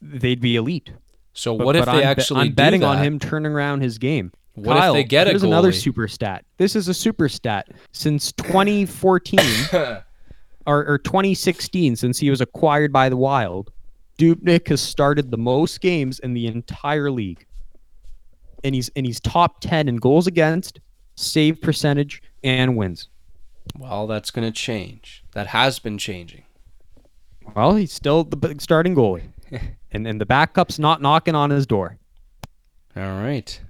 they'd 0.00 0.40
be 0.40 0.56
elite. 0.56 0.92
So 1.34 1.56
But- 1.56 1.66
what 1.66 1.76
if 1.76 1.84
they 1.84 1.90
I'm 1.90 1.98
be- 1.98 2.04
actually 2.04 2.40
I'm 2.42 2.48
do 2.48 2.54
betting 2.54 2.84
on 2.84 2.98
him 2.98 3.18
turning 3.18 3.52
around 3.52 3.82
his 3.82 3.98
game. 3.98 4.32
What 4.54 4.76
if 4.76 4.80
Kyle, 4.80 4.94
they 4.94 5.04
get 5.04 5.26
a 5.26 5.30
here's 5.30 5.42
another 5.42 5.70
super 5.72 6.08
stat. 6.08 6.46
This 6.56 6.74
is 6.74 6.88
a 6.88 6.94
super 6.94 7.28
stat 7.28 7.68
since 7.92 8.32
2014 8.32 9.38
or, 10.66 10.86
or 10.86 10.98
2016, 10.98 11.96
since 11.96 12.18
he 12.18 12.30
was 12.30 12.40
acquired 12.40 12.90
by 12.90 13.10
the 13.10 13.18
Wild. 13.18 13.70
Dubnyk 14.18 14.68
has 14.68 14.80
started 14.80 15.30
the 15.30 15.36
most 15.36 15.82
games 15.82 16.18
in 16.20 16.32
the 16.32 16.46
entire 16.46 17.10
league, 17.10 17.44
and 18.64 18.74
he's 18.74 18.90
and 18.96 19.06
he's 19.06 19.20
top 19.20 19.60
10 19.60 19.88
in 19.88 19.96
goals 19.96 20.26
against, 20.26 20.80
save 21.14 21.60
percentage, 21.60 22.22
and 22.42 22.76
wins. 22.76 23.08
Well, 23.78 24.06
that's 24.06 24.30
going 24.30 24.46
to 24.46 24.52
change. 24.52 25.24
That 25.32 25.48
has 25.48 25.78
been 25.78 25.98
changing. 25.98 26.44
Well, 27.54 27.76
he's 27.76 27.92
still 27.92 28.24
the 28.24 28.36
big 28.36 28.60
starting 28.60 28.94
goalie, 28.94 29.28
and 29.92 30.06
and 30.06 30.20
the 30.20 30.26
backup's 30.26 30.78
not 30.78 31.00
knocking 31.02 31.34
on 31.34 31.50
his 31.50 31.66
door. 31.66 31.98
All 32.96 33.02
right. 33.22 33.60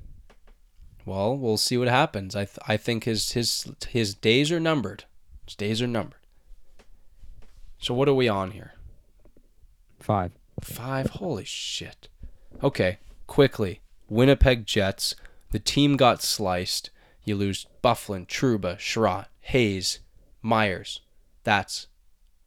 Well, 1.05 1.37
we'll 1.37 1.57
see 1.57 1.77
what 1.77 1.89
happens. 1.89 2.35
I 2.35 2.45
th- 2.47 2.59
I 2.67 2.77
think 2.77 3.05
his 3.05 3.33
his 3.33 3.71
his 3.89 4.15
days 4.15 4.51
are 4.51 4.61
numbered. 4.61 5.05
His 5.47 5.55
days 5.55 5.83
are 5.83 5.87
numbered. 5.87 6.21
So 7.79 7.95
what 7.95 8.09
are 8.09 8.15
we 8.15 8.29
on 8.29 8.53
here? 8.53 8.73
Five. 10.01 10.33
Five. 10.61 11.11
Holy 11.11 11.45
shit. 11.45 12.09
Okay, 12.63 12.99
quickly. 13.27 13.81
Winnipeg 14.09 14.67
Jets. 14.67 15.15
The 15.51 15.59
team 15.59 15.97
got 15.97 16.23
sliced. 16.23 16.91
You 17.25 17.37
lose 17.37 17.67
Byfuglien, 17.83 18.27
Trouba, 18.27 18.77
Chiarot, 18.79 19.27
Hayes, 19.41 20.01
Myers. 20.43 21.01
That's 21.45 21.89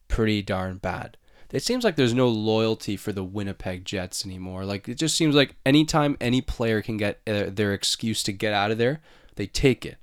pretty 0.08 0.42
darn 0.42 0.78
bad. 0.78 1.18
It 1.52 1.64
seems 1.64 1.84
like 1.84 1.96
there's 1.96 2.14
no 2.14 2.28
loyalty 2.28 2.96
for 2.96 3.12
the 3.12 3.24
Winnipeg 3.24 3.84
Jets 3.84 4.26
anymore. 4.26 4.66
Like 4.66 4.88
it 4.88 4.96
just 4.96 5.16
seems 5.18 5.36
like 5.36 5.56
anytime 5.66 6.16
any 6.22 6.42
player 6.42 6.82
can 6.82 6.98
get 6.98 7.20
uh, 7.26 7.46
their 7.48 7.74
excuse 7.74 8.22
to 8.24 8.32
get 8.32 8.54
out 8.54 8.72
of 8.72 8.78
there, 8.78 9.02
they 9.36 9.48
take 9.48 9.86
it. 9.86 9.98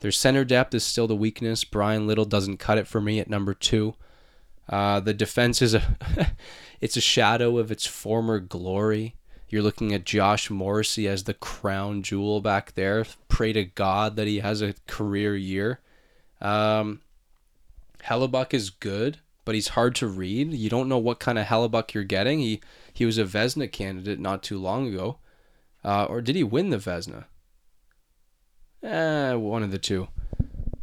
Their 0.00 0.10
center 0.10 0.44
depth 0.44 0.74
is 0.74 0.82
still 0.82 1.06
the 1.06 1.14
weakness. 1.14 1.64
Bryan 1.64 2.06
Little 2.06 2.24
doesn't 2.24 2.56
cut 2.56 2.78
it 2.78 2.86
for 2.86 3.00
me 3.00 3.20
at 3.20 3.28
number 3.28 3.52
two. 3.52 3.94
Uh, 4.68 5.00
the 5.00 5.12
defense 5.12 5.60
is 5.60 5.74
a 5.74 5.82
it's 6.80 6.96
a 6.96 7.02
shadow 7.02 7.58
of 7.58 7.70
its 7.70 7.86
former 7.86 8.40
glory. 8.40 9.16
You're 9.50 9.62
looking 9.62 9.92
at 9.92 10.04
Josh 10.04 10.48
Morrissey 10.48 11.08
as 11.08 11.24
the 11.24 11.34
crown 11.34 12.02
jewel 12.02 12.40
back 12.40 12.74
there. 12.74 13.04
Pray 13.28 13.52
to 13.52 13.64
God 13.64 14.14
that 14.14 14.28
he 14.28 14.38
has 14.38 14.62
a 14.62 14.74
career 14.86 15.36
year. 15.36 15.80
Um, 16.40 17.00
Hellebuyck 18.04 18.54
is 18.54 18.70
good, 18.70 19.18
but 19.44 19.56
he's 19.56 19.68
hard 19.68 19.96
to 19.96 20.06
read. 20.06 20.52
You 20.52 20.70
don't 20.70 20.88
know 20.88 20.98
what 20.98 21.18
kind 21.18 21.36
of 21.36 21.46
Hellebuyck 21.46 21.92
you're 21.92 22.04
getting. 22.04 22.38
He 22.38 22.60
he 22.92 23.04
was 23.04 23.18
a 23.18 23.24
Vezina 23.24 23.70
candidate 23.70 24.20
not 24.20 24.44
too 24.44 24.58
long 24.58 24.86
ago, 24.86 25.18
uh, 25.84 26.04
or 26.04 26.20
did 26.20 26.36
he 26.36 26.44
win 26.44 26.70
the 26.70 26.76
Vezina? 26.76 27.24
Eh, 28.84 29.34
one 29.34 29.64
of 29.64 29.72
the 29.72 29.78
two. 29.78 30.08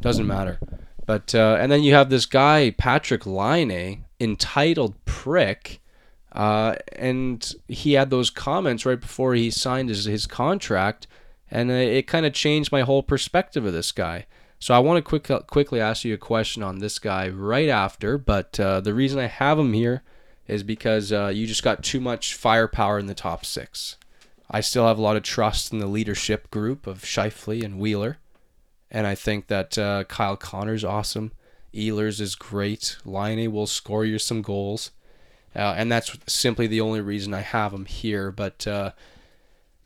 Doesn't 0.02 0.26
matter. 0.26 0.60
But 1.06 1.34
uh, 1.34 1.56
and 1.58 1.72
then 1.72 1.82
you 1.82 1.94
have 1.94 2.10
this 2.10 2.26
guy 2.26 2.70
Patrick 2.70 3.24
Laine, 3.24 4.04
entitled 4.20 5.02
prick. 5.06 5.80
Uh, 6.38 6.76
and 6.92 7.56
he 7.66 7.94
had 7.94 8.10
those 8.10 8.30
comments 8.30 8.86
right 8.86 9.00
before 9.00 9.34
he 9.34 9.50
signed 9.50 9.88
his, 9.88 10.04
his 10.04 10.24
contract, 10.24 11.08
and 11.50 11.68
uh, 11.68 11.74
it 11.74 12.06
kind 12.06 12.24
of 12.24 12.32
changed 12.32 12.70
my 12.70 12.82
whole 12.82 13.02
perspective 13.02 13.66
of 13.66 13.72
this 13.72 13.90
guy. 13.90 14.24
So 14.60 14.72
I 14.72 14.78
want 14.78 15.04
to 15.04 15.18
quick, 15.18 15.46
quickly 15.48 15.80
ask 15.80 16.04
you 16.04 16.14
a 16.14 16.18
question 16.18 16.62
on 16.62 16.78
this 16.78 17.00
guy 17.00 17.28
right 17.28 17.68
after, 17.68 18.16
but 18.18 18.58
uh, 18.60 18.80
the 18.80 18.94
reason 18.94 19.18
I 19.18 19.26
have 19.26 19.58
him 19.58 19.72
here 19.72 20.04
is 20.46 20.62
because 20.62 21.12
uh, 21.12 21.26
you 21.34 21.44
just 21.44 21.64
got 21.64 21.82
too 21.82 21.98
much 21.98 22.34
firepower 22.34 23.00
in 23.00 23.06
the 23.06 23.14
top 23.14 23.44
six. 23.44 23.96
I 24.48 24.60
still 24.60 24.86
have 24.86 24.96
a 24.96 25.02
lot 25.02 25.16
of 25.16 25.24
trust 25.24 25.72
in 25.72 25.80
the 25.80 25.88
leadership 25.88 26.52
group 26.52 26.86
of 26.86 27.02
Scheifele 27.02 27.64
and 27.64 27.80
Wheeler, 27.80 28.18
and 28.92 29.08
I 29.08 29.16
think 29.16 29.48
that 29.48 29.76
uh, 29.76 30.04
Kyle 30.04 30.36
Connor's 30.36 30.84
awesome. 30.84 31.32
Ehlers 31.74 32.20
is 32.20 32.36
great. 32.36 32.96
Laine 33.04 33.50
will 33.50 33.66
score 33.66 34.04
you 34.04 34.20
some 34.20 34.40
goals. 34.40 34.92
Uh, 35.54 35.74
and 35.76 35.90
that's 35.90 36.16
simply 36.26 36.66
the 36.66 36.80
only 36.80 37.00
reason 37.00 37.34
I 37.34 37.40
have 37.40 37.72
him 37.72 37.86
here. 37.86 38.30
But 38.30 38.66
uh, 38.66 38.92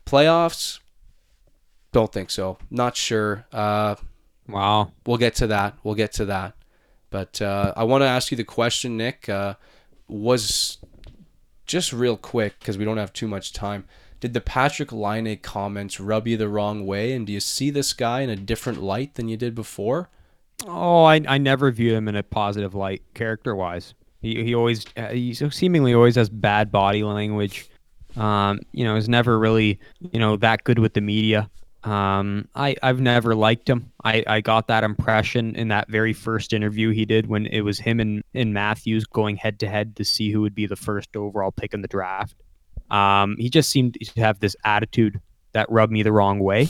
playoffs, 0.05 0.79
don't 1.91 2.11
think 2.11 2.29
so. 2.29 2.57
Not 2.69 2.95
sure. 2.95 3.45
Uh, 3.51 3.95
wow. 4.47 4.91
We'll 5.05 5.17
get 5.17 5.35
to 5.35 5.47
that. 5.47 5.75
We'll 5.83 5.95
get 5.95 6.13
to 6.13 6.25
that. 6.25 6.55
But 7.09 7.41
uh, 7.41 7.73
I 7.77 7.83
want 7.83 8.01
to 8.01 8.07
ask 8.07 8.31
you 8.31 8.37
the 8.37 8.43
question, 8.43 8.97
Nick. 8.97 9.29
Uh, 9.29 9.55
was 10.07 10.79
just 11.65 11.93
real 11.93 12.17
quick 12.17 12.59
because 12.59 12.77
we 12.77 12.85
don't 12.85 12.97
have 12.97 13.13
too 13.13 13.27
much 13.27 13.53
time. 13.53 13.85
Did 14.19 14.33
the 14.33 14.41
Patrick 14.41 14.91
Laine 14.91 15.37
comments 15.37 15.99
rub 15.99 16.27
you 16.27 16.37
the 16.37 16.47
wrong 16.47 16.85
way? 16.85 17.13
And 17.13 17.27
do 17.27 17.33
you 17.33 17.39
see 17.39 17.69
this 17.69 17.93
guy 17.93 18.21
in 18.21 18.29
a 18.29 18.35
different 18.35 18.81
light 18.81 19.15
than 19.15 19.27
you 19.27 19.37
did 19.37 19.53
before? 19.53 20.09
Oh, 20.65 21.03
I, 21.03 21.21
I 21.27 21.37
never 21.37 21.71
view 21.71 21.93
him 21.93 22.07
in 22.07 22.15
a 22.15 22.23
positive 22.23 22.73
light 22.73 23.01
character 23.13 23.55
wise. 23.55 23.93
He, 24.23 24.41
he 24.41 24.55
always 24.55 24.85
uh, 24.97 25.09
he 25.09 25.33
seemingly 25.33 25.93
always 25.93 26.15
has 26.15 26.29
bad 26.29 26.71
body 26.71 27.03
language. 27.03 27.69
Um, 28.15 28.59
you 28.71 28.83
know, 28.83 28.95
is 28.95 29.09
never 29.09 29.37
really 29.37 29.79
you 30.11 30.19
know 30.19 30.37
that 30.37 30.63
good 30.63 30.79
with 30.79 30.93
the 30.93 31.01
media. 31.01 31.49
Um, 31.83 32.47
I 32.55 32.77
I've 32.81 33.01
never 33.01 33.35
liked 33.35 33.69
him. 33.69 33.91
I, 34.03 34.23
I 34.25 34.41
got 34.41 34.67
that 34.69 34.85
impression 34.85 35.55
in 35.55 35.67
that 35.67 35.89
very 35.89 36.13
first 36.13 36.53
interview 36.53 36.91
he 36.91 37.03
did 37.03 37.27
when 37.27 37.47
it 37.47 37.61
was 37.61 37.79
him 37.79 37.99
and, 37.99 38.23
and 38.33 38.53
Matthews 38.53 39.05
going 39.05 39.35
head 39.35 39.59
to 39.59 39.67
head 39.67 39.97
to 39.97 40.05
see 40.05 40.31
who 40.31 40.39
would 40.41 40.55
be 40.55 40.65
the 40.65 40.77
first 40.77 41.15
overall 41.17 41.51
pick 41.51 41.73
in 41.73 41.81
the 41.81 41.89
draft. 41.89 42.35
Um, 42.89 43.35
he 43.37 43.49
just 43.49 43.69
seemed 43.69 43.95
to 43.95 44.21
have 44.21 44.39
this 44.39 44.55
attitude 44.63 45.19
that 45.51 45.69
rubbed 45.69 45.91
me 45.91 46.01
the 46.01 46.13
wrong 46.13 46.39
way. 46.39 46.69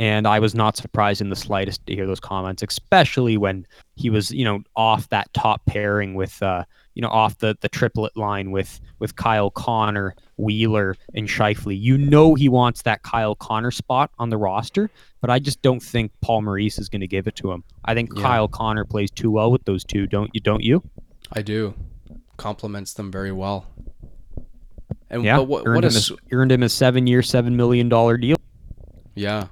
And 0.00 0.26
I 0.26 0.40
was 0.40 0.54
not 0.54 0.76
surprised 0.76 1.20
in 1.20 1.30
the 1.30 1.36
slightest 1.36 1.86
to 1.86 1.94
hear 1.94 2.06
those 2.06 2.20
comments, 2.20 2.62
especially 2.62 3.36
when 3.36 3.64
he 3.94 4.10
was, 4.10 4.32
you 4.32 4.44
know, 4.44 4.60
off 4.74 5.08
that 5.10 5.32
top 5.34 5.64
pairing 5.66 6.14
with, 6.14 6.42
uh, 6.42 6.64
you 6.94 7.02
know, 7.02 7.08
off 7.08 7.38
the, 7.38 7.56
the 7.60 7.68
triplet 7.68 8.16
line 8.16 8.50
with 8.50 8.80
with 8.98 9.14
Kyle 9.14 9.50
Connor, 9.50 10.14
Wheeler, 10.36 10.96
and 11.14 11.28
Scheifele. 11.28 11.80
You 11.80 11.96
know 11.96 12.34
he 12.34 12.48
wants 12.48 12.82
that 12.82 13.02
Kyle 13.02 13.36
Connor 13.36 13.70
spot 13.70 14.10
on 14.18 14.30
the 14.30 14.36
roster, 14.36 14.90
but 15.20 15.30
I 15.30 15.38
just 15.38 15.62
don't 15.62 15.82
think 15.82 16.10
Paul 16.22 16.42
Maurice 16.42 16.78
is 16.78 16.88
going 16.88 17.00
to 17.00 17.06
give 17.06 17.26
it 17.26 17.36
to 17.36 17.52
him. 17.52 17.62
I 17.84 17.94
think 17.94 18.10
yeah. 18.14 18.22
Kyle 18.22 18.48
Connor 18.48 18.84
plays 18.84 19.10
too 19.10 19.30
well 19.30 19.52
with 19.52 19.64
those 19.64 19.84
two, 19.84 20.06
don't 20.06 20.30
you? 20.34 20.40
Don't 20.40 20.62
you? 20.62 20.82
I 21.32 21.42
do. 21.42 21.74
Complements 22.36 22.94
them 22.94 23.12
very 23.12 23.32
well. 23.32 23.66
And 25.10 25.22
yeah, 25.22 25.38
what, 25.38 25.66
earned, 25.66 25.84
what 25.84 25.84
him 25.84 26.16
a, 26.30 26.34
earned 26.34 26.50
him 26.50 26.62
a 26.64 26.68
seven-year, 26.68 27.22
seven 27.22 27.56
million 27.56 27.88
dollar 27.88 28.16
deal. 28.16 28.36
Yeah, 29.14 29.46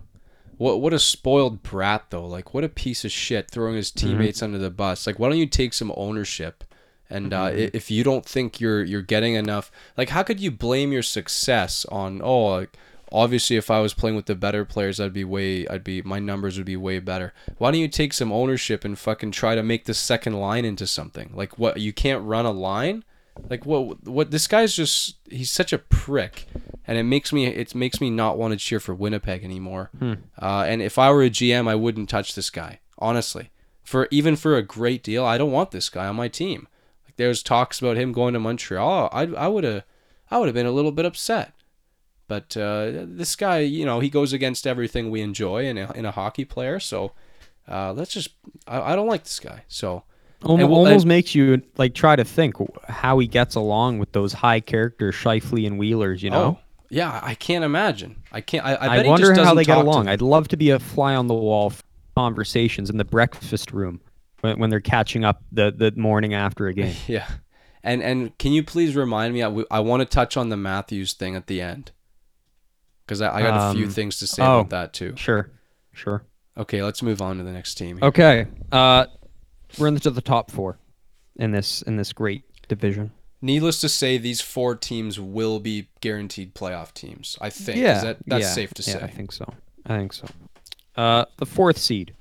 what 0.63 0.81
what 0.81 0.93
a 0.93 0.99
spoiled 1.01 1.65
brat 1.65 2.05
though. 2.11 2.25
Like 2.25 2.55
what 2.55 2.63
a 2.63 2.69
piece 2.69 3.05
of 3.05 3.11
shit 3.11 3.51
throwing 3.51 3.75
his 3.75 3.91
mm-hmm. 3.91 4.11
teammates 4.11 4.39
mm-hmm. 4.39 4.45
under 4.45 4.59
the 4.59 4.71
bus. 4.71 5.09
Like 5.09 5.19
why 5.19 5.29
don't 5.29 5.39
you 5.39 5.47
take 5.47 5.75
some 5.75 5.93
ownership? 5.97 6.63
And 7.11 7.35
uh, 7.35 7.51
mm-hmm. 7.51 7.77
if 7.77 7.91
you 7.91 8.05
don't 8.05 8.25
think 8.25 8.61
you're 8.61 8.85
you're 8.85 9.03
getting 9.03 9.35
enough, 9.35 9.73
like 9.97 10.11
how 10.11 10.23
could 10.23 10.39
you 10.39 10.53
blame 10.53 10.93
your 10.93 11.03
success 11.03 11.85
on 11.87 12.23
oh 12.23 12.47
like, 12.47 12.79
obviously 13.11 13.57
if 13.57 13.73
I 13.73 13.81
was 13.81 13.93
playing 13.93 14.15
with 14.15 14.27
the 14.27 14.37
better 14.37 14.65
players 14.65 15.01
I'd 15.01 15.13
be 15.13 15.25
way 15.25 15.67
I'd 15.67 15.83
be 15.83 16.01
my 16.03 16.21
numbers 16.21 16.57
would 16.59 16.67
be 16.67 16.77
way 16.77 17.01
better. 17.01 17.35
Why 17.59 17.73
don't 17.73 17.81
you 17.81 17.89
take 17.89 18.13
some 18.13 18.31
ownership 18.31 18.85
and 18.85 18.97
fucking 18.97 19.33
try 19.33 19.57
to 19.57 19.65
make 19.65 19.87
the 19.87 19.95
second 19.95 20.35
line 20.35 20.65
into 20.65 20.87
something? 20.87 21.33
Like 21.35 21.59
what 21.59 21.81
you 21.81 21.93
can't 21.93 22.25
run 22.25 22.47
a 22.47 22.53
line? 22.53 23.03
Like 23.49 23.65
what 23.65 24.07
what 24.07 24.31
this 24.31 24.47
guy's 24.47 24.75
just 24.75 25.17
he's 25.29 25.51
such 25.51 25.73
a 25.73 25.79
prick 25.79 26.47
and 26.87 26.99
it 26.99 27.05
makes 27.05 27.33
me 27.33 27.47
it 27.47 27.75
makes 27.75 28.01
me 28.01 28.11
not 28.11 28.39
want 28.39 28.53
to 28.53 28.59
cheer 28.59 28.81
for 28.81 28.95
Winnipeg 28.95 29.45
anymore. 29.45 29.91
Hmm. 29.99 30.15
Uh, 30.41 30.65
and 30.67 30.83
if 30.83 30.99
I 30.99 31.11
were 31.11 31.23
a 31.23 31.31
GM, 31.31 31.69
I 31.69 31.75
wouldn't 31.75 32.09
touch 32.09 32.35
this 32.35 32.51
guy. 32.51 32.81
Honestly, 32.99 33.51
for 33.83 34.09
even 34.11 34.37
for 34.37 34.57
a 34.57 34.63
great 34.63 35.03
deal, 35.03 35.25
I 35.25 35.39
don't 35.39 35.53
want 35.53 35.71
this 35.71 35.89
guy 35.89 36.07
on 36.07 36.17
my 36.17 36.29
team. 36.29 36.69
Like 37.05 37.17
there's 37.17 37.43
talks 37.43 37.79
about 37.79 37.97
him 37.97 38.13
going 38.13 38.35
to 38.35 38.41
Montreal. 38.41 39.09
I 39.13 39.23
I 39.23 39.49
would 39.49 39.65
have 39.65 39.85
I 40.31 40.39
would 40.39 40.47
have 40.47 40.55
been 40.55 40.67
a 40.67 40.73
little 40.73 40.93
bit 40.93 41.07
upset. 41.07 41.55
But 42.29 42.57
uh, 42.57 43.05
this 43.05 43.37
guy, 43.37 43.59
you 43.59 43.85
know, 43.85 44.01
he 44.01 44.09
goes 44.09 44.33
against 44.33 44.67
everything 44.67 45.11
we 45.11 45.21
enjoy 45.21 45.67
in 45.67 45.77
a, 45.77 45.93
in 45.93 46.07
a 46.07 46.13
hockey 46.13 46.47
player. 46.47 46.81
So 46.81 47.13
uh, 47.69 47.93
let's 47.93 48.15
just 48.15 48.31
I, 48.67 48.93
I 48.93 48.97
don't 48.97 49.09
like 49.09 49.25
this 49.25 49.41
guy. 49.41 49.65
So 49.69 50.05
Almost, 50.45 50.71
we'll, 50.71 50.79
almost 50.79 51.07
makes 51.07 51.35
you 51.35 51.63
like 51.77 51.95
try 51.95 52.17
to 52.17 52.25
think 52.25 52.57
how 52.89 53.19
he 53.19 53.27
gets 53.27 53.55
along 53.55 53.99
with 53.99 54.13
those 54.13 54.33
high 54.33 54.61
characters, 54.61 55.15
Scheifele 55.15 55.67
and 55.67 55.79
Wheelers. 55.79 56.23
You 56.23 56.31
know, 56.31 56.59
oh, 56.59 56.59
yeah, 56.91 57.21
I 57.23 57.35
can't 57.35 57.65
imagine. 57.65 58.17
I 58.33 58.41
can't. 58.41 58.67
I, 58.67 58.75
I, 58.75 58.99
I 58.99 59.07
wonder 59.07 59.35
how 59.35 59.55
they 59.55 59.65
get 59.65 59.79
along. 59.79 60.09
I'd 60.09 60.23
love 60.23 60.49
to 60.49 60.57
be 60.57 60.71
a 60.71 60.79
fly 60.79 61.15
on 61.15 61.27
the 61.27 61.35
wall 61.35 61.71
for 61.71 61.83
conversations 62.17 62.91
in 62.91 62.99
the 62.99 63.05
breakfast 63.05 63.73
room 63.73 64.01
when, 64.41 64.59
when 64.59 64.71
they're 64.71 64.81
catching 64.81 65.25
up 65.25 65.43
the 65.53 65.71
the 65.71 65.93
morning 65.93 66.35
after 66.35 66.67
a 66.67 66.75
game. 66.75 66.95
yeah, 67.07 67.29
and 67.83 68.03
and 68.03 68.37
can 68.39 68.53
you 68.53 68.63
please 68.63 68.95
remind 68.97 69.33
me? 69.33 69.43
I, 69.43 69.65
I 69.71 69.81
want 69.81 70.01
to 70.01 70.07
touch 70.07 70.37
on 70.37 70.49
the 70.49 70.57
Matthews 70.57 71.13
thing 71.13 71.37
at 71.37 71.47
the 71.47 71.61
end 71.61 71.93
because 73.07 73.21
I, 73.21 73.37
I, 73.37 73.43
got 73.43 73.61
um, 73.61 73.71
a 73.71 73.75
few 73.75 73.87
um, 73.87 73.91
things 73.91 74.19
to 74.19 74.27
say 74.27 74.43
oh, 74.43 74.61
about 74.61 74.71
that 74.71 74.93
too. 74.93 75.15
Sure, 75.17 75.51
sure. 75.93 76.25
Okay, 76.57 76.83
let's 76.83 77.03
move 77.03 77.23
on 77.23 77.39
to 77.39 77.45
the 77.45 77.53
next 77.53 77.77
team. 77.77 77.97
Here. 77.99 78.09
Okay, 78.09 78.47
uh, 78.71 79.07
we're 79.79 79.89
into 79.89 80.11
the 80.11 80.23
top 80.23 80.51
four 80.51 80.79
in 81.37 81.53
this 81.53 81.83
in 81.83 81.97
this 81.97 82.13
great 82.13 82.45
division. 82.69 83.13
Needless 83.45 83.81
to 83.81 83.89
say, 83.89 84.19
these 84.19 84.41
four 84.41 84.77
teams 84.77 85.19
will 85.19 85.59
be 85.59 85.89
guaranteed 86.01 86.55
playoff 86.55 86.95
teams. 86.95 87.37
I 87.41 87.51
think. 87.51 87.79
Yeah, 87.79 88.01
that, 88.01 88.19
that's 88.27 88.45
yeah, 88.45 88.51
safe 88.51 88.75
to 88.75 88.83
yeah, 88.83 88.99
say. 88.99 89.05
I 89.05 89.09
think 89.09 89.33
so. 89.33 89.53
I 89.85 89.99
think 89.99 90.13
so. 90.13 90.27
Uh, 90.97 91.25
the 91.39 91.47
fourth 91.47 91.79
seed, 91.79 92.15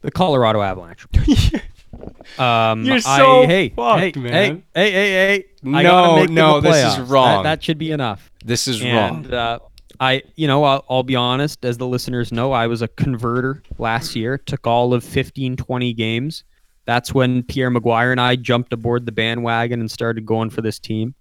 the 0.00 0.10
Colorado 0.10 0.62
Avalanche. 0.62 1.06
um, 2.38 2.84
You're 2.84 3.00
so 3.00 3.42
I, 3.42 3.46
hey, 3.46 3.68
fucked, 3.68 4.00
hey, 4.00 4.12
man. 4.20 4.62
Hey, 4.74 4.90
hey, 4.90 4.90
hey, 4.90 5.12
hey! 5.12 5.44
No, 5.62 6.24
no, 6.24 6.60
this 6.60 6.92
is 6.92 7.00
wrong. 7.00 7.44
That, 7.44 7.58
that, 7.58 7.62
should 7.62 7.78
be 7.78 7.92
enough. 7.92 8.30
This 8.44 8.66
is 8.66 8.82
and, 8.82 9.26
wrong. 9.26 9.34
Uh, 9.34 9.58
I, 10.00 10.22
you 10.34 10.48
know, 10.48 10.64
I'll, 10.64 10.84
I'll, 10.88 11.02
be 11.02 11.14
honest, 11.14 11.64
as 11.64 11.76
the 11.76 11.86
listeners 11.86 12.32
know, 12.32 12.52
I 12.52 12.66
was 12.66 12.80
a 12.80 12.88
converter 12.88 13.62
last 13.78 14.16
year. 14.16 14.38
Took 14.38 14.66
all 14.66 14.94
of 14.94 15.04
15, 15.04 15.56
20 15.56 15.92
games 15.92 16.44
that's 16.90 17.14
when 17.14 17.44
Pierre 17.44 17.70
McGuire 17.70 18.10
and 18.10 18.20
I 18.20 18.34
jumped 18.34 18.72
aboard 18.72 19.06
the 19.06 19.12
bandwagon 19.12 19.78
and 19.78 19.88
started 19.88 20.26
going 20.26 20.50
for 20.50 20.60
this 20.60 20.80
team. 20.80 21.14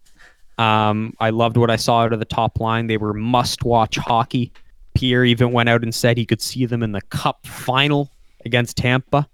Um, 0.58 1.14
I 1.20 1.30
loved 1.30 1.58
what 1.58 1.70
I 1.70 1.76
saw 1.76 2.02
out 2.02 2.12
of 2.12 2.18
the 2.18 2.26
top 2.26 2.60
line. 2.60 2.88
They 2.88 2.98
were 2.98 3.14
must-watch 3.14 3.98
hockey. 3.98 4.52
Pierre 4.96 5.24
even 5.26 5.52
went 5.52 5.70
out 5.70 5.84
and 5.84 5.94
said 5.94 6.18
he 6.18 6.26
could 6.26 6.42
see 6.42 6.66
them 6.66 6.82
in 6.82 6.92
the 6.92 7.02
Cup 7.02 7.46
final 7.46 8.10
against 8.46 8.78
Tampa. 8.78 9.30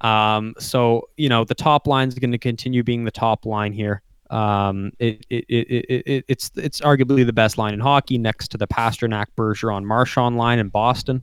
Um, 0.00 0.54
so 0.58 1.10
you 1.18 1.28
know 1.28 1.44
the 1.44 1.54
top 1.54 1.86
line 1.86 2.08
is 2.08 2.14
going 2.14 2.32
to 2.32 2.38
continue 2.38 2.82
being 2.82 3.04
the 3.04 3.10
top 3.10 3.44
line 3.44 3.74
here. 3.74 4.00
Um, 4.30 4.92
it, 4.98 5.24
it, 5.30 5.44
it, 5.48 6.02
it, 6.06 6.24
it's 6.28 6.50
it's 6.56 6.80
arguably 6.80 7.24
the 7.24 7.32
best 7.32 7.58
line 7.58 7.74
in 7.74 7.80
hockey, 7.80 8.18
next 8.18 8.48
to 8.52 8.58
the 8.58 8.66
Pastrnak 8.66 9.26
Bergeron 9.36 9.84
Marchand 9.84 10.36
line 10.36 10.58
in 10.58 10.68
Boston. 10.68 11.22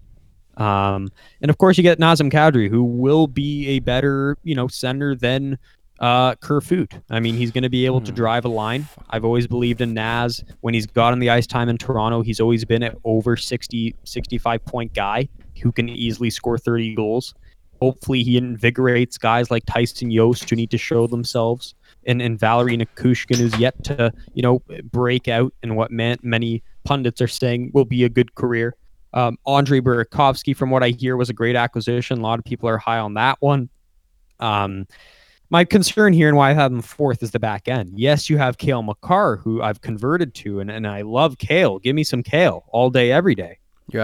Um, 0.57 1.09
and 1.41 1.49
of 1.49 1.57
course, 1.57 1.77
you 1.77 1.83
get 1.83 1.99
Nazem 1.99 2.31
Kadri, 2.31 2.69
who 2.69 2.83
will 2.83 3.27
be 3.27 3.67
a 3.67 3.79
better, 3.79 4.37
you 4.43 4.55
know, 4.55 4.67
center 4.67 5.15
than 5.15 5.57
uh, 5.99 6.35
Kerfoot. 6.35 6.93
I 7.09 7.19
mean, 7.19 7.35
he's 7.35 7.51
going 7.51 7.63
to 7.63 7.69
be 7.69 7.85
able 7.85 8.01
to 8.01 8.11
hmm. 8.11 8.15
drive 8.15 8.45
a 8.45 8.49
line. 8.49 8.87
I've 9.09 9.25
always 9.25 9.47
believed 9.47 9.81
in 9.81 9.93
Naz. 9.93 10.43
When 10.61 10.73
he's 10.73 10.85
got 10.85 11.13
on 11.13 11.19
the 11.19 11.29
ice 11.29 11.47
time 11.47 11.69
in 11.69 11.77
Toronto, 11.77 12.21
he's 12.21 12.39
always 12.39 12.65
been 12.65 12.83
an 12.83 12.95
over 13.03 13.37
60, 13.37 13.95
65 14.03 14.65
point 14.65 14.93
guy 14.93 15.27
who 15.61 15.71
can 15.71 15.89
easily 15.89 16.29
score 16.29 16.57
30 16.57 16.95
goals. 16.95 17.33
Hopefully, 17.81 18.23
he 18.23 18.37
invigorates 18.37 19.17
guys 19.17 19.51
like 19.51 19.65
Tyson 19.65 20.11
Jost 20.11 20.49
who 20.49 20.55
need 20.55 20.71
to 20.71 20.77
show 20.77 21.07
themselves, 21.07 21.75
and 22.05 22.21
and 22.21 22.39
Valeri 22.39 22.77
Nichushkin, 22.77 23.37
who's 23.37 23.57
yet 23.57 23.83
to 23.85 24.11
you 24.33 24.41
know 24.41 24.61
break 24.91 25.27
out 25.27 25.53
in 25.63 25.75
what 25.75 25.91
man, 25.91 26.17
many 26.21 26.63
pundits 26.83 27.21
are 27.21 27.27
saying 27.27 27.71
will 27.73 27.85
be 27.85 28.03
a 28.03 28.09
good 28.09 28.35
career. 28.35 28.75
Um, 29.13 29.37
Andre 29.45 29.79
Burakovsky, 29.79 30.55
from 30.55 30.71
what 30.71 30.83
I 30.83 30.89
hear, 30.89 31.15
was 31.15 31.29
a 31.29 31.33
great 31.33 31.55
acquisition. 31.55 32.19
A 32.19 32.21
lot 32.21 32.39
of 32.39 32.45
people 32.45 32.67
are 32.67 32.77
high 32.77 32.97
on 32.97 33.13
that 33.13 33.37
one. 33.41 33.69
Um, 34.39 34.87
my 35.49 35.63
concern 35.63 36.13
here 36.13 36.27
and 36.27 36.35
why 36.35 36.49
I 36.49 36.53
have 36.53 36.71
him 36.71 36.81
fourth 36.81 37.21
is 37.21 37.29
the 37.29 37.39
back 37.39 37.67
end. 37.67 37.91
Yes, 37.95 38.27
you 38.27 38.39
have 38.39 38.57
Cale 38.57 38.81
Makar, 38.81 39.37
who 39.37 39.61
I've 39.61 39.81
converted 39.81 40.33
to, 40.35 40.59
and, 40.59 40.71
and 40.71 40.87
I 40.87 41.03
love 41.03 41.37
Kale. 41.37 41.77
Give 41.77 41.95
me 41.95 42.03
some 42.03 42.23
Kale 42.23 42.65
all 42.69 42.89
day, 42.89 43.11
every 43.11 43.35
day. 43.35 43.59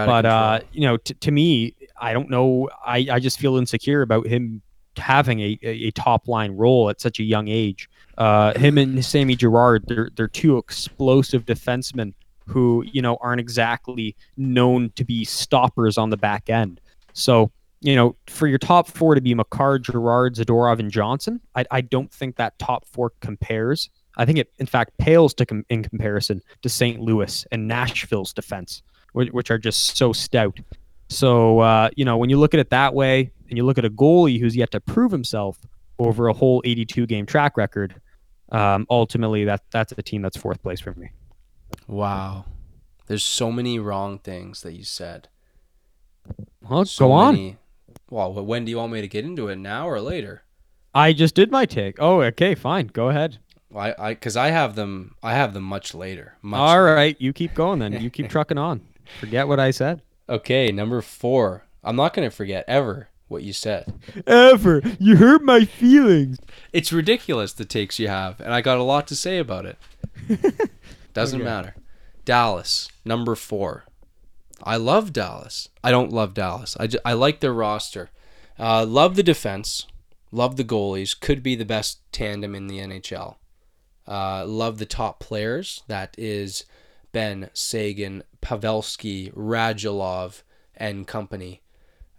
but 0.06 0.26
uh, 0.28 0.60
you 0.74 0.82
know, 0.82 0.98
t- 0.98 1.16
to 1.16 1.32
me, 1.32 1.76
I 2.00 2.14
don't 2.14 2.30
know. 2.30 2.70
I, 2.86 3.08
I 3.12 3.20
just 3.20 3.40
feel 3.40 3.58
insecure 3.58 4.04
about 4.04 4.28
him 4.28 4.62
having 5.00 5.40
a, 5.40 5.60
a 5.62 5.92
top 5.92 6.28
line 6.28 6.52
role 6.52 6.90
at 6.90 7.02
such 7.02 7.20
a 7.20 7.24
young 7.24 7.48
age. 7.48 7.90
Uh, 8.18 8.58
him 8.58 8.78
and 8.78 9.04
Sammy 9.04 9.36
Girard, 9.36 9.86
they're 9.88 10.10
they're 10.16 10.28
two 10.28 10.58
explosive 10.58 11.46
defensemen 11.46 12.14
who 12.48 12.84
you 12.92 13.02
know 13.02 13.18
aren't 13.22 13.40
exactly 13.40 14.16
known 14.38 14.92
to 14.96 15.04
be 15.04 15.24
stoppers 15.24 15.98
on 15.98 16.10
the 16.10 16.18
back 16.18 16.50
end. 16.50 16.82
So 17.14 17.52
you 17.82 17.96
know, 17.96 18.16
for 18.28 18.48
your 18.48 18.58
top 18.58 18.88
four 18.88 19.16
to 19.16 19.22
be 19.22 19.34
Makar, 19.34 19.80
Girard, 19.80 20.36
Zadorov, 20.36 20.80
and 20.80 20.92
Johnson, 20.92 21.40
I, 21.56 21.66
I 21.72 21.82
don't 21.82 22.12
think 22.12 22.36
that 22.36 22.58
top 22.60 22.86
four 22.86 23.14
compares. 23.22 23.90
I 24.18 24.26
think 24.26 24.38
it, 24.38 24.52
in 24.60 24.66
fact, 24.66 24.98
pales 24.98 25.34
to 25.36 25.46
com- 25.46 25.66
in 25.70 25.84
comparison 25.84 26.42
to 26.62 26.70
St. 26.70 27.00
Louis 27.00 27.46
and 27.52 27.68
Nashville's 27.68 28.34
defense, 28.34 28.84
which, 29.14 29.30
which 29.30 29.50
are 29.50 29.58
just 29.58 29.96
so 29.96 30.12
stout. 30.12 30.60
So, 31.08 31.60
uh, 31.60 31.90
you 31.96 32.04
know, 32.04 32.18
when 32.18 32.30
you 32.30 32.38
look 32.38 32.54
at 32.54 32.60
it 32.60 32.70
that 32.72 32.94
way, 32.94 33.32
and 33.50 33.58
you 33.58 33.66
look 33.66 33.78
at 33.78 33.86
a 33.86 33.90
goalie 33.90 34.40
who's 34.40 34.56
yet 34.56 34.72
to 34.72 34.80
prove 34.80 35.12
himself 35.12 35.60
over 35.98 36.28
a 36.28 36.34
whole 36.34 36.62
82 36.66 37.06
game 37.08 37.26
track 37.26 37.58
record, 37.58 38.00
um, 38.52 38.86
ultimately 38.90 39.46
that 39.46 39.62
that's 39.72 39.92
a 39.98 40.02
team 40.02 40.22
that's 40.22 40.38
fourth 40.38 40.62
place 40.62 40.80
for 40.80 40.94
me. 40.94 41.10
Wow. 41.88 42.46
There's 43.08 43.24
so 43.24 43.52
many 43.52 43.80
wrong 43.80 44.20
things 44.20 44.62
that 44.62 44.74
you 44.74 44.84
said. 44.84 45.28
Well, 46.62 46.86
So 46.86 47.08
go 47.08 47.12
on. 47.12 47.34
many- 47.36 47.58
Well, 48.10 48.34
when 48.34 48.66
do 48.66 48.72
you 48.72 48.78
want 48.78 48.92
me 48.94 49.02
to 49.02 49.08
get 49.08 49.26
into 49.26 49.48
it? 49.50 49.56
Now 49.58 49.88
or 49.88 50.00
later? 50.00 50.44
I 50.94 51.14
just 51.14 51.36
did 51.36 51.52
my 51.52 51.66
take. 51.66 51.96
Oh, 52.00 52.22
okay, 52.22 52.56
fine. 52.56 52.88
Go 52.88 53.10
ahead. 53.10 53.38
Well, 53.72 53.86
I, 53.86 53.96
I, 54.08 54.14
because 54.14 54.36
I 54.36 54.50
have 54.50 54.76
them, 54.76 55.16
I 55.22 55.34
have 55.34 55.54
them 55.54 55.64
much 55.64 55.94
later. 55.94 56.36
Much 56.42 56.60
All 56.60 56.82
right, 56.82 57.16
you 57.20 57.34
keep 57.34 57.54
going 57.54 57.80
then. 57.80 57.94
You 58.02 58.10
keep 58.10 58.30
trucking 58.30 58.58
on. 58.58 58.82
Forget 59.20 59.48
what 59.48 59.60
I 59.60 59.70
said. 59.72 60.02
Okay, 60.28 60.72
number 60.72 61.02
four. 61.02 61.66
I'm 61.84 61.96
not 61.96 62.14
gonna 62.14 62.32
forget 62.32 62.66
ever 62.68 63.10
what 63.30 63.44
you 63.44 63.54
said. 63.54 63.94
Ever. 64.28 64.82
You 65.00 65.16
hurt 65.18 65.44
my 65.44 65.64
feelings. 65.66 66.38
It's 66.74 66.92
ridiculous 66.92 67.54
the 67.54 67.66
takes 67.66 67.98
you 68.00 68.08
have, 68.10 68.40
and 68.42 68.54
I 68.54 68.62
got 68.62 68.78
a 68.78 68.84
lot 68.84 69.08
to 69.08 69.16
say 69.16 69.38
about 69.38 69.66
it. 69.66 69.78
Doesn't 71.14 71.42
Okay. 71.42 71.50
matter. 71.50 71.76
Dallas, 72.26 72.90
number 73.06 73.36
four. 73.36 73.86
I 74.62 74.76
love 74.76 75.14
Dallas. 75.14 75.70
I 75.84 75.92
don't 75.92 76.12
love 76.12 76.34
Dallas. 76.34 76.76
I, 76.80 76.88
ju- 76.88 77.00
I 77.06 77.14
like 77.14 77.40
their 77.40 77.54
roster. 77.54 78.10
Uh, 78.60 78.86
love 78.86 79.16
the 79.16 79.24
defense. 79.24 79.88
Love 80.32 80.58
the 80.58 80.64
goalies. 80.66 81.18
Could 81.20 81.42
be 81.42 81.56
the 81.56 81.66
best 81.66 82.00
tandem 82.12 82.54
in 82.54 82.68
the 82.68 82.80
NHL. 82.80 83.36
Uh, 84.08 84.46
love 84.46 84.78
the 84.78 84.86
top 84.86 85.20
players. 85.20 85.84
That 85.88 86.14
is 86.18 86.66
Benn 87.12 87.50
Seguin, 87.54 88.24
Pavelski, 88.42 89.34
Radulov, 89.34 90.42
and 90.76 91.08
company. 91.08 91.62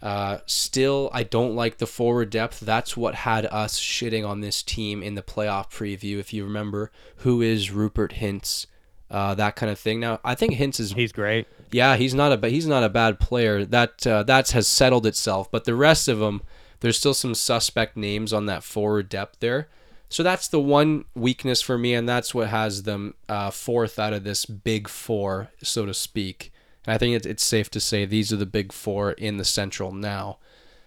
Uh, 0.03 0.39
still, 0.47 1.11
I 1.13 1.25
don't 1.25 1.55
like 1.55 1.79
the 1.79 1.87
forward 1.87 2.31
depth. 2.31 2.61
That's 2.61 2.97
what 2.97 3.15
had 3.15 3.45
us 3.47 3.79
shitting 3.79 4.27
on 4.27 4.41
this 4.41 4.63
team 4.63 5.03
in 5.03 5.15
the 5.15 5.23
playoff 5.23 5.71
preview. 5.71 6.19
If 6.19 6.33
you 6.33 6.45
remember, 6.45 6.91
who 7.17 7.43
is 7.43 7.71
Rupert 7.71 8.15
Hintz, 8.15 8.67
uh, 9.11 9.35
that 9.35 9.57
kind 9.57 9.71
of 9.71 9.79
thing. 9.79 10.01
Now, 10.01 10.21
I 10.25 10.35
think 10.35 10.55
Hintz 10.55 10.81
is 10.81 10.93
He's 10.93 11.13
great. 11.13 11.47
yeah, 11.71 11.97
he's 11.97 12.15
not 12.15 12.33
a 12.33 12.37
ba- 12.37 12.49
he's 12.49 12.67
not 12.67 12.85
a 12.85 12.89
bad 12.89 13.21
player. 13.21 13.65
That 13.65 14.07
uh, 14.07 14.23
that 14.23 14.51
has 14.53 14.67
settled 14.67 15.05
itself. 15.05 15.51
But 15.51 15.65
the 15.65 15.75
rest 15.75 16.09
of 16.09 16.19
them, 16.19 16.43
there's 16.81 16.97
still 16.99 17.15
some 17.15 17.35
suspect 17.35 17.97
names 17.97 18.33
on 18.33 18.47
that 18.47 18.63
forward 18.65 19.09
depth 19.09 19.41
there. 19.41 19.69
So 20.09 20.23
that's 20.25 20.49
the 20.49 20.61
one 20.61 21.05
weakness 21.15 21.61
for 21.61 21.77
me, 21.79 21.95
and 21.95 22.09
that's 22.09 22.35
what 22.35 22.49
has 22.49 22.83
them 22.85 23.15
uh, 23.29 23.51
fourth 23.51 23.99
out 23.99 24.13
of 24.13 24.25
this 24.25 24.45
big 24.45 24.89
four, 24.89 25.51
so 25.63 25.87
to 25.87 25.95
speak. 25.95 26.53
And 26.87 26.95
I 26.95 26.99
think 26.99 27.17
it's, 27.17 27.27
it's 27.27 27.43
safe 27.43 27.71
to 27.71 27.81
say 27.81 28.05
these 28.05 28.33
are 28.33 28.37
the 28.37 28.47
big 28.47 28.73
four 28.73 29.13
in 29.13 29.37
the 29.37 29.45
Central 29.45 29.93
now. 29.93 30.39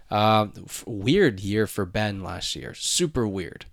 Uh, 0.10 0.48
weird 0.86 1.40
year 1.40 1.66
for 1.66 1.86
Benn 1.86 2.22
last 2.22 2.56
year. 2.56 2.74
Super 2.74 3.28
weird. 3.28 3.66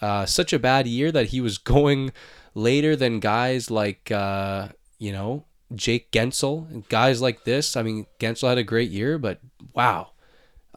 Uh, 0.00 0.26
such 0.26 0.52
a 0.52 0.58
bad 0.58 0.86
year 0.86 1.12
that 1.12 1.28
he 1.28 1.40
was 1.40 1.58
going 1.74 2.12
later 2.54 2.96
than 2.96 3.20
guys 3.20 3.70
like 3.70 4.10
uh, 4.10 4.68
you 4.98 5.12
know 5.12 5.44
Jake 5.74 6.10
Guentzel 6.10 6.88
guys 6.88 7.20
like 7.20 7.44
this. 7.44 7.76
I 7.76 7.82
mean, 7.82 8.06
Gensel 8.18 8.48
had 8.48 8.58
a 8.58 8.64
great 8.64 8.90
year, 8.90 9.18
but 9.18 9.40
wow. 9.74 10.08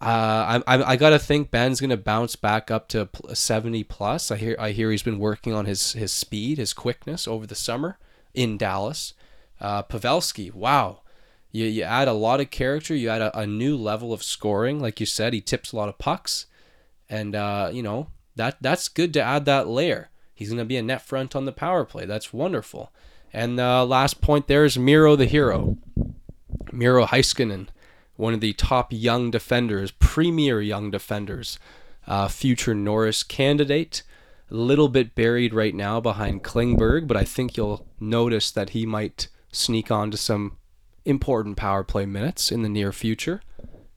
Uh, 0.01 0.61
I, 0.67 0.75
I, 0.75 0.83
I 0.91 0.95
gotta 0.97 1.17
think 1.17 1.51
Benn's 1.51 1.79
gonna 1.79 1.97
bounce 1.97 2.35
back 2.35 2.69
up 2.69 2.89
to 2.89 3.07
70 3.33 3.85
plus. 3.85 4.29
I 4.29 4.35
hear 4.35 4.55
I 4.59 4.71
hear 4.71 4.91
he's 4.91 5.03
been 5.03 5.19
working 5.19 5.53
on 5.53 5.65
his 5.65 5.93
his 5.93 6.11
speed, 6.11 6.57
his 6.57 6.73
quickness 6.73 7.27
over 7.27 7.47
the 7.47 7.55
summer 7.55 7.97
in 8.33 8.57
Dallas. 8.57 9.13
Uh, 9.59 9.83
Pavelski, 9.83 10.53
wow, 10.53 11.01
you 11.51 11.65
you 11.65 11.83
add 11.83 12.07
a 12.07 12.13
lot 12.13 12.41
of 12.41 12.51
character. 12.51 12.95
You 12.95 13.09
add 13.09 13.21
a, 13.21 13.39
a 13.39 13.47
new 13.47 13.77
level 13.77 14.11
of 14.11 14.23
scoring, 14.23 14.79
like 14.79 14.99
you 14.99 15.05
said. 15.05 15.33
He 15.33 15.41
tips 15.41 15.71
a 15.71 15.77
lot 15.77 15.89
of 15.89 15.97
pucks, 15.97 16.47
and 17.09 17.35
uh, 17.35 17.69
you 17.71 17.81
know 17.81 18.07
that 18.35 18.57
that's 18.61 18.87
good 18.87 19.13
to 19.13 19.21
add 19.21 19.45
that 19.45 19.67
layer. 19.67 20.09
He's 20.33 20.49
gonna 20.49 20.65
be 20.65 20.77
a 20.77 20.81
net 20.81 21.01
front 21.01 21.35
on 21.35 21.45
the 21.45 21.51
power 21.53 21.85
play. 21.85 22.05
That's 22.05 22.33
wonderful. 22.33 22.91
And 23.31 23.59
uh, 23.59 23.85
last 23.85 24.21
point 24.21 24.47
there 24.47 24.65
is 24.65 24.77
Miro 24.77 25.15
the 25.15 25.25
hero. 25.25 25.77
Miro 26.71 27.05
Heiskanen, 27.05 27.67
one 28.17 28.33
of 28.33 28.41
the 28.41 28.53
top 28.53 28.91
young 28.91 29.31
defenders, 29.31 29.91
premier 29.91 30.61
young 30.61 30.91
defenders, 30.91 31.57
uh, 32.05 32.27
future 32.27 32.75
Norris 32.75 33.23
candidate. 33.23 34.03
A 34.51 34.55
little 34.55 34.89
bit 34.89 35.15
buried 35.15 35.53
right 35.53 35.73
now 35.73 35.99
behind 35.99 36.43
Klingberg, 36.43 37.07
but 37.07 37.17
I 37.17 37.23
think 37.23 37.57
you'll 37.57 37.87
notice 37.99 38.51
that 38.51 38.71
he 38.71 38.85
might 38.85 39.27
sneak 39.55 39.91
onto 39.91 40.17
some 40.17 40.57
important 41.05 41.57
power 41.57 41.83
play 41.83 42.05
minutes 42.05 42.51
in 42.51 42.61
the 42.61 42.69
near 42.69 42.91
future. 42.91 43.41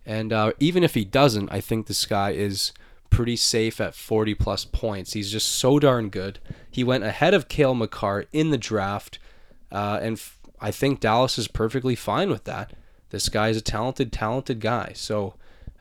And 0.05 0.33
uh, 0.33 0.53
even 0.59 0.85
if 0.85 0.95
he 0.95 1.05
doesn't, 1.05 1.53
I 1.53 1.61
think 1.61 1.87
this 1.87 2.07
guy 2.07 2.31
is 2.31 2.73
pretty 3.11 3.37
safe 3.37 3.81
at 3.81 3.95
40 3.95 4.35
plus 4.35 4.65
points. 4.65 5.13
He's 5.13 5.31
just 5.31 5.49
so 5.49 5.79
darn 5.79 6.09
good. 6.09 6.39
He 6.71 6.85
went 6.85 7.05
ahead 7.05 7.35
of 7.35 7.49
Cale 7.49 7.75
Makar 7.75 8.27
in 8.33 8.51
the 8.51 8.59
draft, 8.59 9.19
uh, 9.73 9.99
and 10.03 10.17
f- 10.17 10.39
I 10.61 10.71
think 10.71 11.01
Dallas 11.01 11.39
is 11.39 11.49
perfectly 11.49 11.95
fine 11.95 12.31
with 12.31 12.45
that. 12.45 12.73
This 13.11 13.29
guy 13.29 13.49
is 13.49 13.57
a 13.57 13.63
talented, 13.63 14.13
talented 14.13 14.61
guy. 14.61 14.93
So 14.95 15.35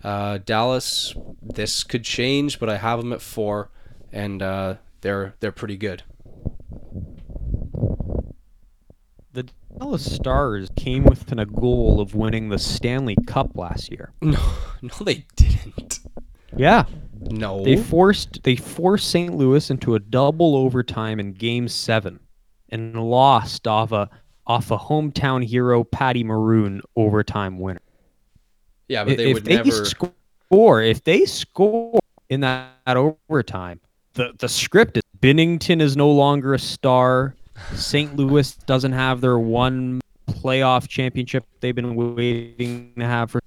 uh, 0.03 0.39
Dallas, 0.39 1.13
this 1.41 1.83
could 1.83 2.03
change, 2.03 2.59
but 2.59 2.69
I 2.69 2.77
have 2.77 2.99
him 2.99 3.13
at 3.13 3.21
four, 3.21 3.69
and 4.11 4.41
uh, 4.41 4.75
they're 5.01 5.35
they're 5.39 5.51
pretty 5.51 5.77
good. 5.77 6.03
The 9.37 9.47
Dallas 9.77 10.15
Stars 10.15 10.67
came 10.75 11.03
within 11.03 11.37
a 11.37 11.45
goal 11.45 12.01
of 12.01 12.15
winning 12.15 12.49
the 12.49 12.57
Stanley 12.57 13.15
Cup 13.27 13.55
last 13.55 13.91
year. 13.91 14.11
No, 14.23 14.39
no, 14.81 15.05
they 15.05 15.25
didn't. 15.35 15.99
Yeah, 16.55 16.85
No, 17.29 17.63
they 17.63 17.77
forced 17.77 18.41
they 18.41 18.55
forced 18.55 19.11
St. 19.11 19.35
Louis 19.35 19.69
into 19.69 19.93
a 19.93 19.99
double 19.99 20.55
overtime 20.55 21.19
in 21.19 21.33
Game 21.33 21.67
Seven, 21.67 22.19
and 22.69 22.95
lost 22.95 23.67
off 23.67 23.91
a 23.91 24.09
off 24.47 24.71
a 24.71 24.77
hometown 24.79 25.45
hero 25.45 25.83
Patty 25.83 26.23
Maroon 26.23 26.81
overtime 26.95 27.59
winner. 27.59 27.81
yeah, 28.87 29.03
but 29.03 29.17
they 29.17 29.29
if 29.29 29.33
would 29.35 29.45
they 29.45 29.57
never. 29.57 29.85
score, 29.85 30.81
if 30.81 31.03
they 31.03 31.25
score 31.25 31.99
in 32.31 32.39
that, 32.39 32.71
that 32.87 32.97
overtime, 32.97 33.81
the 34.13 34.33
the 34.39 34.49
script 34.49 34.97
is 34.97 35.03
Binnington 35.19 35.79
is 35.79 35.95
no 35.95 36.09
longer 36.09 36.55
a 36.55 36.59
star. 36.59 37.35
St. 37.73 38.15
Louis 38.15 38.53
doesn't 38.65 38.93
have 38.93 39.21
their 39.21 39.39
one 39.39 40.01
playoff 40.27 40.87
championship 40.87 41.45
they've 41.59 41.75
been 41.75 41.95
waiting 41.95 42.93
to 42.97 43.05
have 43.05 43.31
for. 43.31 43.41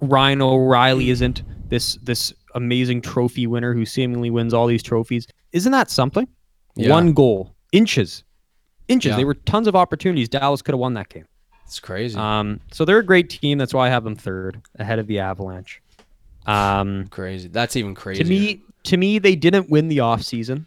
Ryan 0.00 0.42
O'Reilly 0.42 1.10
isn't 1.10 1.42
this 1.68 1.96
this 2.02 2.32
amazing 2.54 3.02
trophy 3.02 3.46
winner 3.46 3.74
who 3.74 3.84
seemingly 3.84 4.30
wins 4.30 4.52
all 4.52 4.66
these 4.66 4.82
trophies. 4.82 5.26
Isn't 5.52 5.72
that 5.72 5.90
something? 5.90 6.26
Yeah. 6.74 6.90
One 6.90 7.12
goal, 7.12 7.54
inches, 7.72 8.24
inches. 8.88 9.10
Yeah. 9.10 9.16
There 9.16 9.26
were 9.26 9.34
tons 9.34 9.66
of 9.66 9.76
opportunities. 9.76 10.28
Dallas 10.28 10.62
could 10.62 10.72
have 10.72 10.80
won 10.80 10.94
that 10.94 11.08
game. 11.08 11.26
It's 11.64 11.80
crazy. 11.80 12.16
Um, 12.18 12.60
so 12.70 12.84
they're 12.84 12.98
a 12.98 13.04
great 13.04 13.28
team. 13.28 13.58
That's 13.58 13.74
why 13.74 13.86
I 13.86 13.90
have 13.90 14.04
them 14.04 14.14
third, 14.14 14.62
ahead 14.78 14.98
of 14.98 15.06
the 15.06 15.18
Avalanche. 15.18 15.82
Um, 16.46 17.08
crazy. 17.08 17.48
That's 17.48 17.74
even 17.76 17.94
crazy. 17.94 18.22
to 18.22 18.28
me, 18.28 18.62
to 18.84 18.96
me, 18.96 19.18
they 19.18 19.34
didn't 19.34 19.68
win 19.68 19.88
the 19.88 19.98
offseason. 19.98 20.66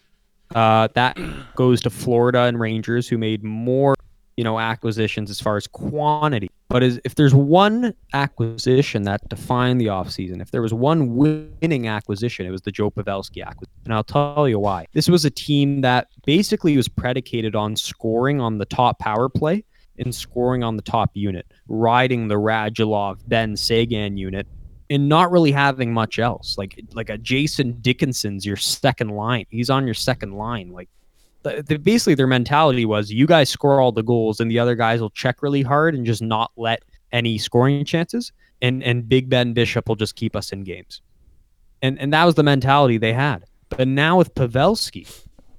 Uh, 0.56 0.88
that 0.96 1.18
goes 1.56 1.82
to 1.82 1.90
Florida 1.90 2.42
and 2.42 2.60
Rangers, 2.60 3.08
who 3.08 3.18
made 3.18 3.44
more, 3.44 3.96
you 4.38 4.44
know, 4.44 4.60
acquisitions 4.60 5.30
as 5.30 5.40
far 5.40 5.58
as 5.58 5.68
quantity. 5.68 6.50
But 6.70 6.84
as, 6.84 7.00
if 7.04 7.16
there's 7.16 7.34
one 7.34 7.94
acquisition 8.14 9.04
that 9.04 9.28
defined 9.28 9.82
the 9.82 9.88
offseason, 9.88 10.42
if 10.42 10.52
there 10.52 10.62
was 10.62 10.74
one 10.74 11.16
winning 11.16 11.88
acquisition, 11.88 12.46
it 12.46 12.52
was 12.52 12.62
the 12.62 12.72
Joe 12.72 12.92
Pavelski 12.92 13.44
acquisition. 13.46 13.74
And 13.86 13.94
I'll 13.94 14.04
tell 14.04 14.48
you 14.48 14.60
why. 14.60 14.86
This 14.94 15.10
was 15.10 15.26
a 15.26 15.32
team 15.32 15.82
that 15.82 16.08
basically 16.26 16.78
was 16.78 16.88
predicated 16.88 17.56
on 17.56 17.76
scoring 17.76 18.40
on 18.40 18.60
the 18.60 18.66
top 18.66 19.00
power 19.00 19.30
play 19.30 19.64
and 19.98 20.14
scoring 20.14 20.64
on 20.64 20.78
the 20.78 20.84
top 20.84 21.12
unit, 21.14 21.46
riding 21.68 22.28
the 22.28 22.36
Radulov 22.36 23.20
Benn 23.28 23.58
Seguin 23.58 24.18
unit 24.18 24.48
and 24.90 25.08
not 25.08 25.32
really 25.32 25.52
having 25.52 25.94
much 25.94 26.20
else. 26.20 26.58
Like 26.58 26.80
like 26.94 27.10
a 27.10 27.18
Jason 27.18 27.80
Dickinson's 27.82 28.46
your 28.46 28.58
second 28.58 29.10
line. 29.10 29.46
He's 29.50 29.70
on 29.70 29.86
your 29.86 29.94
second 29.94 30.34
line. 30.34 30.72
Like 30.72 30.90
the, 31.44 31.64
the, 31.66 31.78
basically 31.78 32.16
their 32.16 32.28
mentality 32.28 32.86
was 32.86 33.12
you 33.12 33.26
guys 33.28 33.50
score 33.50 33.80
all 33.80 33.92
the 33.92 34.04
goals 34.04 34.40
and 34.40 34.50
the 34.52 34.60
other 34.60 34.76
guys 34.76 35.00
will 35.02 35.12
check 35.12 35.42
really 35.42 35.62
hard 35.62 35.96
and 35.96 36.06
just 36.06 36.22
not 36.22 36.52
let 36.58 36.84
any 37.12 37.38
scoring 37.38 37.86
chances. 37.86 38.32
And 38.62 38.84
and 38.84 39.08
Big 39.08 39.30
Ben 39.30 39.54
Bishop 39.54 39.88
will 39.88 39.96
just 39.96 40.16
keep 40.16 40.36
us 40.36 40.52
in 40.52 40.64
games. 40.64 41.02
and 41.82 42.00
and 42.00 42.12
that 42.14 42.26
was 42.26 42.36
the 42.36 42.44
mentality 42.44 42.98
they 42.98 43.14
had. 43.14 43.46
But 43.70 43.88
now 43.88 44.18
with 44.18 44.34
Pavelski, 44.34 45.08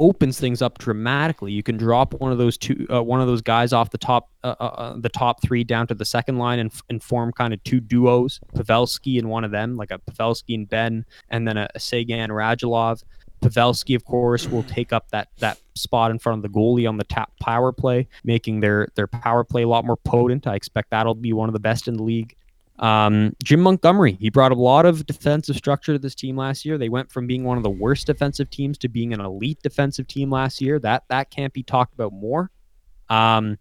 opens 0.01 0.40
things 0.40 0.62
up 0.62 0.78
dramatically. 0.78 1.52
You 1.52 1.62
can 1.62 1.77
drop 1.77 2.14
one 2.14 2.32
of 2.32 2.39
those 2.39 2.56
two, 2.56 2.86
uh, 2.93 3.02
one 3.02 3.20
of 3.20 3.28
those 3.28 3.43
guys 3.43 3.72
off 3.72 3.90
the 3.90 3.98
top, 3.98 4.31
uh, 4.43 4.56
uh, 4.59 4.64
uh 4.64 4.97
the 4.98 5.10
top 5.10 5.43
three 5.43 5.62
down 5.62 5.86
to 5.89 5.94
the 5.94 6.05
second 6.05 6.39
line 6.39 6.59
and, 6.59 6.72
and 6.89 7.02
form 7.02 7.32
kind 7.32 7.55
of 7.55 7.62
two 7.62 7.78
duos, 7.78 8.40
Pavelski 8.55 9.18
and 9.18 9.28
one 9.28 9.44
of 9.44 9.51
them, 9.51 9.77
like 9.77 9.90
a 9.90 9.98
Pavelski 9.98 10.55
and 10.55 10.68
Benn, 10.68 11.05
and 11.28 11.47
then 11.47 11.56
a, 11.56 11.68
a 11.74 11.78
Seguin 11.78 12.31
Radulov. 12.31 13.05
Pavelski, 13.43 13.94
of 13.94 14.05
course, 14.05 14.48
will 14.48 14.62
take 14.64 14.93
up 14.93 15.09
that 15.10 15.28
that 15.39 15.59
spot 15.74 16.10
in 16.10 16.18
front 16.18 16.39
of 16.39 16.43
the 16.43 16.59
goalie 16.59 16.89
on 16.89 16.98
the 16.98 17.05
tap 17.05 17.32
power 17.40 17.72
play, 17.72 18.06
making 18.24 18.60
their 18.60 18.89
their 18.97 19.06
power 19.06 19.44
play 19.44 19.62
a 19.62 19.68
lot 19.68 19.85
more 19.85 19.97
potent. 19.97 20.47
I 20.47 20.55
expect 20.55 20.90
that'll 20.90 21.14
be 21.14 21.32
one 21.32 21.48
of 21.48 21.52
the 21.52 21.60
best 21.60 21.89
in 21.89 21.94
the 21.94 22.02
league. 22.02 22.36
Um, 22.81 23.36
Jim 23.44 23.61
Montgomery, 23.61 24.16
he 24.19 24.31
brought 24.31 24.52
a 24.52 24.55
lot 24.55 24.86
of 24.86 25.05
defensive 25.07 25.55
structure 25.55 25.93
to 25.93 25.98
this 25.98 26.15
team 26.15 26.36
last 26.36 26.65
year. 26.65 26.78
They 26.78 26.89
went 26.89 27.12
from 27.12 27.27
being 27.27 27.44
one 27.44 27.59
of 27.59 27.62
the 27.62 27.70
worst 27.70 28.07
defensive 28.07 28.48
teams 28.48 28.78
to 28.78 28.89
being 28.89 29.12
an 29.12 29.20
elite 29.20 29.61
defensive 29.62 30.07
team 30.07 30.31
last 30.31 30.62
year. 30.62 30.78
That 30.78 31.05
that 31.09 31.31
can't 31.31 31.52
be 31.52 31.62
talked 31.62 31.93
about 31.93 32.15
more. 32.15 32.51
Um, 33.11 33.59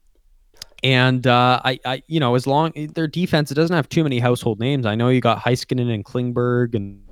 and 0.84 1.28
uh, 1.28 1.60
I, 1.66 1.80
I, 1.84 2.04
you 2.08 2.22
know, 2.22 2.36
as 2.36 2.48
long 2.48 2.72
their 2.96 3.08
defense, 3.08 3.52
it 3.52 3.56
doesn't 3.56 3.76
have 3.76 3.90
too 3.90 4.04
many 4.04 4.20
household 4.20 4.62
names. 4.62 4.86
I 4.86 4.96
know 4.96 5.10
you 5.10 5.20
got 5.20 5.40
Heiskanen 5.40 5.94
and 5.94 6.06
Klingberg 6.06 6.74
and 6.74 7.04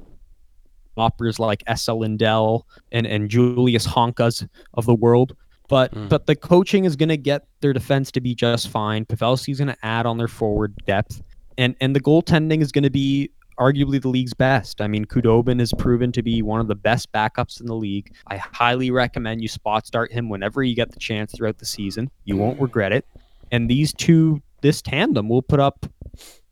operas 0.95 1.39
like 1.39 1.61
Esa 1.67 1.93
Lindell 1.93 2.65
and 2.93 3.05
and 3.05 3.29
Julius 3.29 3.85
Honkas 3.85 4.47
of 4.75 4.85
the 4.85 4.95
world. 4.95 5.35
But 5.67 5.93
mm. 5.93 6.07
but 6.07 6.25
the 6.25 6.37
coaching 6.37 6.85
is 6.85 6.95
going 6.95 7.09
to 7.09 7.17
get 7.17 7.47
their 7.59 7.73
defense 7.73 8.11
to 8.11 8.21
be 8.21 8.33
just 8.33 8.69
fine. 8.69 9.03
Pavelski's 9.03 9.57
going 9.57 9.67
to 9.67 9.85
add 9.85 10.05
on 10.05 10.17
their 10.17 10.29
forward 10.29 10.73
depth 10.85 11.21
and 11.57 11.75
and 11.81 11.95
the 11.95 11.99
goaltending 11.99 12.61
is 12.61 12.71
going 12.71 12.83
to 12.83 12.89
be 12.89 13.31
arguably 13.59 14.01
the 14.01 14.09
league's 14.09 14.33
best. 14.33 14.81
I 14.81 14.87
mean, 14.87 15.05
Khudobin 15.05 15.59
has 15.59 15.73
proven 15.77 16.11
to 16.11 16.21
be 16.21 16.41
one 16.41 16.59
of 16.59 16.67
the 16.67 16.75
best 16.75 17.11
backups 17.11 17.59
in 17.59 17.65
the 17.65 17.75
league. 17.75 18.13
I 18.27 18.37
highly 18.37 18.91
recommend 18.91 19.41
you 19.41 19.47
spot 19.47 19.87
start 19.87 20.11
him 20.11 20.29
whenever 20.29 20.63
you 20.63 20.75
get 20.75 20.91
the 20.91 20.99
chance 20.99 21.33
throughout 21.33 21.57
the 21.57 21.65
season. 21.65 22.11
You 22.25 22.37
won't 22.37 22.61
regret 22.61 22.91
it. 22.91 23.05
And 23.51 23.69
these 23.69 23.93
two, 23.93 24.41
this 24.61 24.81
tandem 24.81 25.29
will 25.29 25.41
put 25.41 25.59
up 25.59 25.85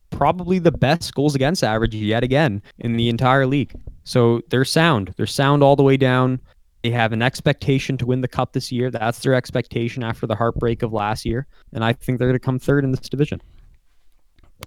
probably 0.09 0.59
the 0.59 0.71
best 0.71 1.13
goals 1.13 1.35
against 1.35 1.63
average 1.63 1.93
yet 1.93 2.23
again 2.23 2.61
in 2.79 2.97
the 2.97 3.09
entire 3.09 3.45
league. 3.45 3.73
So 4.03 4.41
they're 4.49 4.65
sound. 4.65 5.13
They're 5.17 5.25
sound 5.25 5.61
all 5.61 5.75
the 5.75 5.83
way 5.83 5.97
down. 5.97 6.39
They 6.83 6.91
have 6.91 7.13
an 7.13 7.21
expectation 7.21 7.97
to 7.97 8.05
win 8.05 8.21
the 8.21 8.27
cup 8.27 8.53
this 8.53 8.71
year. 8.71 8.91
That's 8.91 9.19
their 9.19 9.33
expectation 9.33 10.03
after 10.03 10.27
the 10.27 10.35
heartbreak 10.35 10.83
of 10.83 10.93
last 10.93 11.25
year. 11.25 11.47
And 11.73 11.83
I 11.83 11.93
think 11.93 12.19
they're 12.19 12.27
going 12.27 12.39
to 12.39 12.45
come 12.45 12.59
third 12.59 12.83
in 12.83 12.91
this 12.91 13.09
division. 13.09 13.41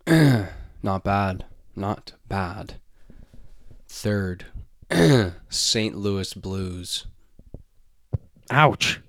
Not 0.83 1.05
bad. 1.05 1.45
Not 1.77 2.15
bad. 2.29 2.75
Third, 3.89 4.47
St. 5.51 5.95
Louis 5.95 6.33
Blues. 6.33 7.07
Ouch. 8.51 9.01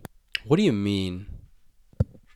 What 0.46 0.58
do 0.58 0.64
you 0.64 0.74
mean? 0.74 1.28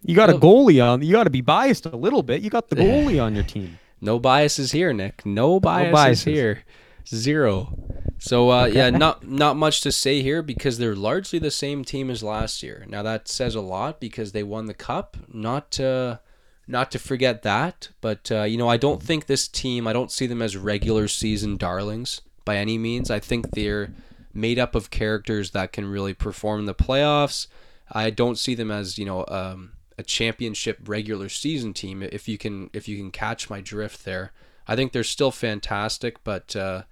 You 0.02 0.16
got 0.16 0.30
a 0.30 0.34
goalie 0.34 0.86
on. 0.86 1.02
You 1.02 1.12
got 1.12 1.26
to 1.26 1.30
be 1.30 1.42
biased 1.42 1.86
a 1.86 1.96
little 1.96 2.24
bit. 2.24 2.42
You 2.42 2.50
got 2.50 2.70
the 2.70 2.76
goalie 2.78 3.22
on 3.22 3.36
your 3.36 3.44
team. 3.44 3.80
No 4.00 4.18
biases 4.18 4.72
here, 4.72 4.94
Nick. 4.94 5.26
No 5.26 5.60
biases, 5.60 6.26
no 6.26 6.32
here. 6.32 6.64
Zero. 7.08 7.78
So 8.20 8.50
uh, 8.50 8.68
okay. 8.68 8.78
yeah, 8.78 8.90
not 8.92 9.28
not 9.28 9.58
much 9.58 9.82
to 9.82 9.92
say 9.92 10.22
here 10.22 10.42
because 10.42 10.78
they're 10.78 10.96
largely 10.96 11.40
the 11.40 11.52
same 11.52 11.84
team 11.84 12.10
as 12.10 12.24
last 12.24 12.64
year. 12.64 12.86
Now 12.88 13.04
that 13.04 13.28
says 13.28 13.56
a 13.56 13.62
lot 13.62 14.00
because 14.00 14.32
they 14.32 14.44
won 14.44 14.68
the 14.68 14.74
cup. 14.74 15.18
Not 15.28 15.78
uh, 15.80 16.20
not 16.68 16.92
to 16.92 17.00
forget 17.00 17.44
that. 17.44 17.90
But 18.02 18.32
uh, 18.32 18.44
you 18.44 18.58
know, 18.58 18.70
I 18.70 18.78
don't 18.78 19.02
think 19.02 19.26
this 19.26 19.48
team. 19.48 19.88
I 19.88 19.94
don't 19.94 20.12
see 20.12 20.28
them 20.28 20.42
as 20.42 20.58
regular 20.58 21.08
season 21.08 21.58
darlings 21.58 22.22
by 22.46 22.58
any 22.58 22.78
means. 22.78 23.10
I 23.10 23.20
think 23.20 23.52
they're 23.52 23.94
made 24.34 24.58
up 24.58 24.76
of 24.76 24.90
characters 24.90 25.52
that 25.52 25.72
can 25.72 25.86
really 25.86 26.14
perform 26.14 26.62
in 26.62 26.66
the 26.66 26.76
playoffs. 26.76 27.48
I 27.92 28.10
don't 28.10 28.38
see 28.38 28.56
them 28.56 28.72
as 28.72 28.98
you 28.98 29.06
know 29.06 29.26
um, 29.28 29.74
a 29.98 30.04
championship 30.04 30.80
regular 30.86 31.30
season 31.30 31.74
team. 31.74 32.02
If 32.04 32.28
you 32.28 32.38
can 32.38 32.70
if 32.74 32.88
you 32.88 32.98
can 32.98 33.12
catch 33.12 33.50
my 33.50 33.62
drift 33.62 34.06
there, 34.06 34.32
I 34.68 34.76
think 34.76 34.92
they're 34.92 35.04
still 35.04 35.32
fantastic, 35.32 36.24
but 36.24 36.56
uh, 36.56 36.84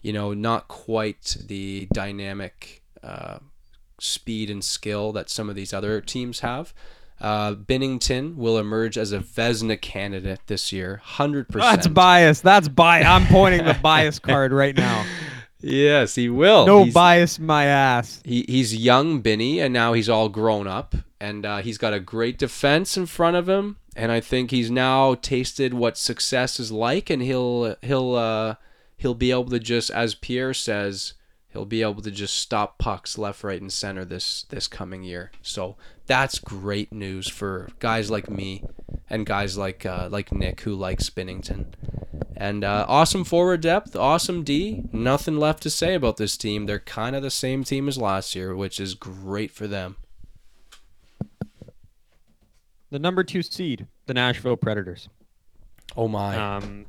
you 0.00 0.12
know 0.12 0.32
not 0.34 0.68
quite 0.68 1.36
the 1.46 1.88
dynamic 1.92 2.82
uh, 3.02 3.38
speed 4.00 4.50
and 4.50 4.64
skill 4.64 5.12
that 5.12 5.30
some 5.30 5.48
of 5.48 5.56
these 5.56 5.72
other 5.72 6.00
teams 6.00 6.40
have. 6.40 6.72
Uh, 7.20 7.54
Binnington 7.54 8.36
will 8.36 8.58
emerge 8.58 8.96
as 8.96 9.12
a 9.12 9.18
Vezina 9.18 9.80
candidate 9.80 10.40
this 10.46 10.72
year, 10.72 11.00
hundred 11.02 11.48
percent. 11.48 11.76
That's 11.76 11.86
bias. 11.88 12.40
That's 12.40 12.68
bias. 12.68 13.06
I'm 13.06 13.26
pointing 13.26 13.64
the 13.64 13.74
bias 13.74 14.18
card 14.20 14.52
right 14.52 14.76
now. 14.76 15.04
Yes, 15.60 16.14
he 16.14 16.28
will. 16.28 16.66
No 16.66 16.84
he's, 16.84 16.94
bias, 16.94 17.38
my 17.38 17.64
ass. 17.64 18.22
He 18.24 18.44
he's 18.48 18.76
young 18.76 19.20
Binny, 19.20 19.60
and 19.60 19.72
now 19.72 19.92
he's 19.92 20.08
all 20.08 20.28
grown 20.28 20.68
up, 20.68 20.94
and 21.20 21.44
uh, 21.44 21.58
he's 21.58 21.78
got 21.78 21.92
a 21.92 22.00
great 22.00 22.38
defense 22.38 22.96
in 22.96 23.06
front 23.06 23.36
of 23.36 23.48
him, 23.48 23.76
and 23.96 24.12
I 24.12 24.20
think 24.20 24.50
he's 24.52 24.70
now 24.70 25.14
tasted 25.14 25.74
what 25.74 25.98
success 25.98 26.60
is 26.60 26.70
like, 26.70 27.10
and 27.10 27.20
he'll 27.20 27.74
he'll 27.82 28.14
uh, 28.14 28.54
he'll 28.96 29.14
be 29.14 29.32
able 29.32 29.46
to 29.46 29.58
just, 29.58 29.90
as 29.90 30.14
Pierre 30.14 30.54
says, 30.54 31.14
he'll 31.50 31.64
be 31.64 31.82
able 31.82 32.02
to 32.02 32.10
just 32.10 32.36
stop 32.36 32.78
pucks 32.78 33.18
left, 33.18 33.42
right, 33.44 33.60
and 33.60 33.72
center 33.72 34.04
this 34.04 34.44
this 34.44 34.66
coming 34.66 35.02
year. 35.02 35.30
So 35.42 35.76
that's 36.06 36.38
great 36.38 36.92
news 36.92 37.28
for 37.28 37.68
guys 37.78 38.10
like 38.10 38.30
me 38.30 38.64
and 39.10 39.26
guys 39.26 39.56
like 39.56 39.84
uh, 39.86 40.08
like 40.10 40.32
Nick 40.32 40.62
who 40.62 40.74
like 40.74 41.00
Spinnington. 41.00 41.66
And 42.36 42.62
uh, 42.62 42.86
awesome 42.88 43.24
forward 43.24 43.62
depth, 43.62 43.96
awesome 43.96 44.44
D. 44.44 44.84
Nothing 44.92 45.38
left 45.38 45.62
to 45.64 45.70
say 45.70 45.94
about 45.94 46.18
this 46.18 46.36
team. 46.36 46.66
They're 46.66 46.78
kind 46.78 47.16
of 47.16 47.22
the 47.22 47.30
same 47.30 47.64
team 47.64 47.88
as 47.88 47.98
last 47.98 48.36
year, 48.36 48.54
which 48.54 48.78
is 48.78 48.94
great 48.94 49.50
for 49.50 49.66
them. 49.66 49.96
The 52.90 52.98
number 53.00 53.24
two 53.24 53.42
seed, 53.42 53.86
the 54.06 54.14
Nashville 54.14 54.56
Predators. 54.56 55.08
Oh 55.96 56.06
my! 56.06 56.56
Um, 56.56 56.86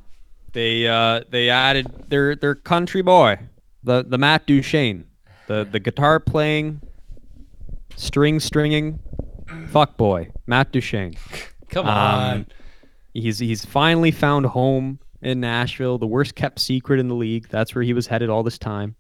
they 0.54 0.88
uh, 0.88 1.22
they 1.30 1.50
added 1.50 2.10
their 2.10 2.36
their 2.36 2.56
country 2.56 3.02
boy, 3.02 3.40
the 3.90 4.06
the 4.08 4.18
Matt 4.18 4.46
Duchene, 4.46 5.06
the 5.48 5.68
the 5.70 5.80
guitar 5.80 6.20
playing, 6.20 6.82
string 7.96 8.40
stringing 8.40 9.00
Fuck 9.70 9.98
boy, 9.98 10.30
Matt 10.48 10.72
Duchene. 10.72 11.16
Come 11.70 11.88
um, 11.88 11.98
on. 11.98 12.34
Um, 12.38 12.46
he's 13.14 13.40
he's 13.40 13.66
finally 13.66 14.12
found 14.12 14.46
home 14.46 15.00
in 15.22 15.40
Nashville, 15.40 15.98
the 15.98 16.08
worst 16.08 16.36
kept 16.36 16.60
secret 16.60 17.00
in 17.00 17.08
the 17.08 17.16
league. 17.16 17.50
That's 17.50 17.76
where 17.76 17.84
he 17.84 17.94
was 17.94 18.08
headed 18.08 18.30
all 18.30 18.44
this 18.44 18.58
time. 18.58 18.96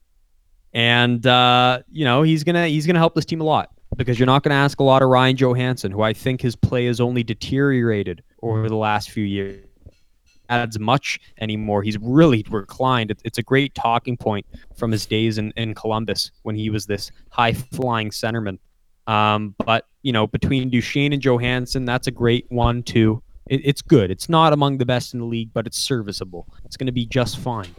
And 0.73 1.25
uh, 1.25 1.79
you 1.91 2.05
know, 2.05 2.23
he's 2.23 2.43
gonna 2.43 2.67
he's 2.67 2.85
gonna 2.85 2.99
help 2.99 3.15
this 3.15 3.25
team 3.25 3.41
a 3.41 3.45
lot 3.45 3.69
because 3.95 4.19
you're 4.19 4.25
not 4.25 4.43
gonna 4.43 4.55
ask 4.55 4.79
a 4.79 4.83
lot 4.83 5.01
of 5.01 5.09
Ryan 5.09 5.37
Johansen, 5.37 5.91
who 5.91 6.01
I 6.01 6.13
think 6.13 6.41
his 6.41 6.55
play 6.55 6.85
has 6.85 6.99
only 6.99 7.23
deteriorated 7.23 8.23
over 8.41 8.69
the 8.69 8.75
last 8.75 9.11
few 9.11 9.23
years. 9.23 9.65
Adds 10.49 10.79
much 10.79 11.19
anymore. 11.39 11.83
He's 11.83 11.97
really 11.99 12.45
reclined. 12.49 13.13
It's 13.23 13.37
a 13.37 13.43
great 13.43 13.73
talking 13.75 14.17
point 14.17 14.45
from 14.75 14.91
his 14.91 15.05
days 15.05 15.37
in, 15.37 15.51
in 15.55 15.75
Columbus 15.75 16.31
when 16.43 16.55
he 16.55 16.69
was 16.69 16.85
this 16.85 17.11
high 17.29 17.53
flying 17.53 18.09
centerman. 18.09 18.57
Um, 19.07 19.55
but 19.65 19.85
you 20.03 20.11
know, 20.13 20.27
between 20.27 20.69
Duchene 20.69 21.13
and 21.13 21.21
Johansen, 21.21 21.85
that's 21.85 22.07
a 22.07 22.11
great 22.11 22.45
one 22.49 22.83
too. 22.83 23.21
It, 23.49 23.61
it's 23.63 23.81
good. 23.81 24.11
It's 24.11 24.29
not 24.29 24.53
among 24.53 24.77
the 24.77 24.85
best 24.85 25.13
in 25.13 25.19
the 25.19 25.25
league, 25.25 25.51
but 25.53 25.67
it's 25.67 25.77
serviceable. 25.77 26.47
It's 26.65 26.77
going 26.77 26.87
to 26.87 26.93
be 26.93 27.05
just 27.05 27.39
fine. 27.39 27.73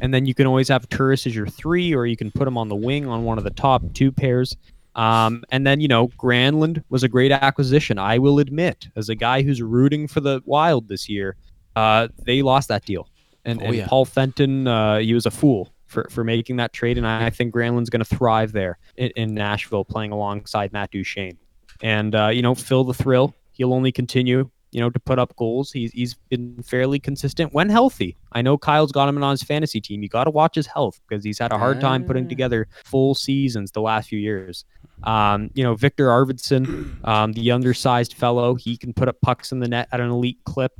And 0.00 0.14
then 0.14 0.26
you 0.26 0.34
can 0.34 0.46
always 0.46 0.68
have 0.68 0.88
Turris 0.88 1.26
as 1.26 1.34
your 1.34 1.46
three, 1.46 1.94
or 1.94 2.06
you 2.06 2.16
can 2.16 2.30
put 2.30 2.48
him 2.48 2.56
on 2.56 2.68
the 2.68 2.74
wing 2.74 3.06
on 3.06 3.24
one 3.24 3.38
of 3.38 3.44
the 3.44 3.50
top 3.50 3.82
two 3.92 4.12
pairs. 4.12 4.56
Um, 4.94 5.42
and 5.50 5.66
then 5.66 5.80
you 5.80 5.88
know, 5.88 6.08
Granlund 6.08 6.82
was 6.88 7.02
a 7.02 7.08
great 7.08 7.32
acquisition. 7.32 7.98
I 7.98 8.18
will 8.18 8.38
admit, 8.38 8.88
as 8.96 9.08
a 9.08 9.14
guy 9.14 9.42
who's 9.42 9.60
rooting 9.60 10.06
for 10.06 10.20
the 10.20 10.40
Wild 10.44 10.88
this 10.88 11.08
year, 11.08 11.36
uh, 11.76 12.08
they 12.24 12.42
lost 12.42 12.68
that 12.68 12.84
deal. 12.84 13.08
And, 13.44 13.60
oh, 13.60 13.66
and 13.66 13.76
yeah. 13.76 13.86
Paul 13.86 14.04
Fenton, 14.04 14.66
uh, 14.66 14.98
he 14.98 15.12
was 15.12 15.26
a 15.26 15.30
fool 15.30 15.72
for, 15.86 16.06
for 16.10 16.24
making 16.24 16.56
that 16.56 16.72
trade. 16.72 16.96
And 16.96 17.06
I 17.06 17.30
think 17.30 17.54
Granlund's 17.54 17.90
going 17.90 18.04
to 18.04 18.16
thrive 18.16 18.52
there 18.52 18.78
in, 18.96 19.10
in, 19.16 19.34
Nashville, 19.34 19.84
playing 19.84 20.12
alongside 20.12 20.72
Matt 20.72 20.90
Duchene 20.90 21.38
and 21.82 22.14
uh, 22.14 22.28
you 22.28 22.42
know 22.42 22.54
Phil 22.54 22.84
the 22.84 22.94
Thrill. 22.94 23.34
He'll 23.52 23.72
only 23.72 23.92
continue 23.92 24.50
you 24.72 24.80
know 24.80 24.90
to 24.90 25.00
put 25.00 25.18
up 25.18 25.34
goals. 25.36 25.72
He's 25.72 25.92
he's 25.92 26.14
been 26.14 26.62
fairly 26.62 26.98
consistent 26.98 27.52
when 27.52 27.68
healthy. 27.68 28.16
I 28.32 28.42
know 28.42 28.58
Kyle's 28.58 28.92
got 28.92 29.08
him 29.08 29.22
on 29.22 29.30
his 29.30 29.42
fantasy 29.42 29.80
team. 29.80 30.02
You 30.02 30.08
got 30.08 30.24
to 30.24 30.30
watch 30.30 30.54
his 30.54 30.66
health 30.66 31.00
because 31.08 31.24
he's 31.24 31.38
had 31.38 31.52
a 31.52 31.58
hard 31.58 31.80
time 31.80 32.04
putting 32.04 32.26
ah. 32.26 32.28
together 32.28 32.68
full 32.84 33.14
seasons 33.14 33.70
the 33.70 33.80
last 33.80 34.08
few 34.08 34.18
years. 34.18 34.64
Um, 35.04 35.50
you 35.54 35.62
know 35.62 35.74
Viktor 35.74 36.08
Arvidsson, 36.08 37.06
um, 37.06 37.32
the 37.32 37.50
undersized 37.50 38.14
fellow, 38.14 38.54
he 38.54 38.76
can 38.76 38.92
put 38.92 39.08
up 39.08 39.20
pucks 39.20 39.52
in 39.52 39.60
the 39.60 39.68
net 39.68 39.88
at 39.92 40.00
an 40.00 40.10
elite 40.10 40.38
clip. 40.44 40.72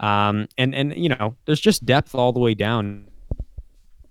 Um, 0.00 0.48
and 0.56 0.74
and 0.74 0.96
you 0.96 1.08
know 1.08 1.36
there's 1.44 1.60
just 1.60 1.84
depth 1.84 2.14
all 2.14 2.32
the 2.32 2.40
way 2.40 2.54
down. 2.54 3.08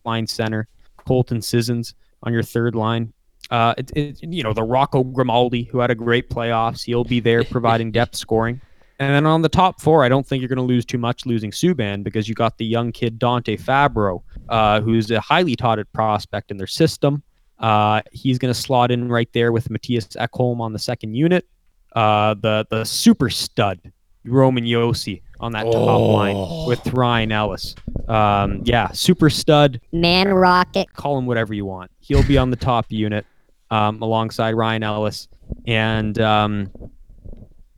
Line 0.06 0.28
center, 0.28 0.68
Colton 1.06 1.42
Sissons 1.42 1.94
on 2.24 2.34
your 2.34 2.44
third 2.44 2.76
line. 2.76 3.14
Uh, 3.50 3.74
it, 3.78 3.92
it, 3.96 4.24
you 4.24 4.44
know, 4.44 4.54
the 4.54 4.64
Rocco 4.64 5.04
Grimaldi, 5.04 5.64
who 5.64 5.80
had 5.80 5.92
a 5.92 5.96
great 5.96 6.30
playoffs, 6.30 6.84
he'll 6.84 7.04
be 7.04 7.20
there 7.20 7.44
providing 7.44 7.92
depth 7.92 8.16
scoring. 8.26 8.62
And 9.00 9.14
then 9.14 9.26
on 9.26 9.42
the 9.42 9.50
top 9.50 9.80
four, 9.80 10.04
I 10.04 10.10
don't 10.10 10.26
think 10.26 10.42
you're 10.42 10.50
going 10.50 10.58
to 10.58 10.64
lose 10.64 10.86
too 10.86 10.98
much 10.98 11.26
losing 11.26 11.52
Subban 11.52 12.04
because 12.04 12.28
you 12.28 12.34
got 12.34 12.58
the 12.58 12.66
young 12.66 12.92
kid 12.92 13.20
Dante 13.20 13.56
Fabbro, 13.56 14.24
uh, 14.50 14.82
who's 14.82 15.12
a 15.12 15.22
highly 15.22 15.56
touted 15.56 15.92
prospect 15.94 16.50
in 16.50 16.58
their 16.58 16.68
system. 16.68 17.22
Uh, 17.60 18.02
he's 18.12 18.40
going 18.40 18.54
to 18.54 18.60
slot 18.60 18.92
in 18.92 19.08
right 19.10 19.30
there 19.34 19.52
with 19.52 19.70
Mattias 19.70 20.16
Ekholm 20.18 20.60
on 20.60 20.74
the 20.74 20.80
second 20.80 21.14
unit. 21.14 21.48
Uh, 21.96 22.36
the 22.36 22.66
the 22.70 22.84
super 22.84 23.30
stud 23.30 23.80
Roman 24.26 24.66
Josi 24.66 25.22
on 25.40 25.52
that 25.54 25.64
top 25.64 25.76
Oh. 25.76 26.08
line 26.14 26.68
with 26.68 26.86
Ryan 26.94 27.32
Ellis. 27.32 27.76
Um, 28.08 28.62
yeah, 28.64 28.90
super 28.92 29.30
stud. 29.30 29.80
Man 29.92 30.30
Rocket. 30.34 30.92
Call 30.94 31.18
him 31.18 31.26
whatever 31.26 31.54
you 31.54 31.66
want. 31.66 31.92
He'll 32.00 32.24
be 32.28 32.38
on 32.38 32.50
the 32.50 32.56
top 32.56 32.86
unit 32.90 33.26
um, 33.70 34.02
alongside 34.02 34.54
Ryan 34.56 34.84
Ellis, 34.84 35.28
and 35.66 36.20
um, 36.22 36.72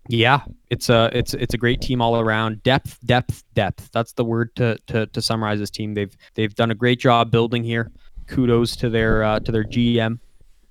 yeah, 0.08 0.42
it's 0.70 0.90
a 0.90 1.10
it's 1.14 1.34
it's 1.34 1.54
a 1.54 1.58
great 1.58 1.82
team 1.82 2.02
all 2.02 2.20
around. 2.20 2.64
Depth, 2.64 3.00
depth, 3.06 3.44
depth. 3.54 3.90
That's 3.92 4.14
the 4.14 4.24
word 4.24 4.56
to 4.56 4.78
to, 4.88 5.06
to 5.08 5.22
summarize 5.22 5.60
this 5.60 5.70
team. 5.70 5.94
They've 5.94 6.16
they've 6.36 6.54
done 6.54 6.72
a 6.72 6.76
great 6.76 7.00
job 7.00 7.32
building 7.32 7.64
here. 7.64 7.92
Kudos 8.28 8.76
to 8.78 8.90
their 8.90 9.24
uh, 9.24 9.40
to 9.40 9.52
their 9.52 9.64
GM 9.64 10.20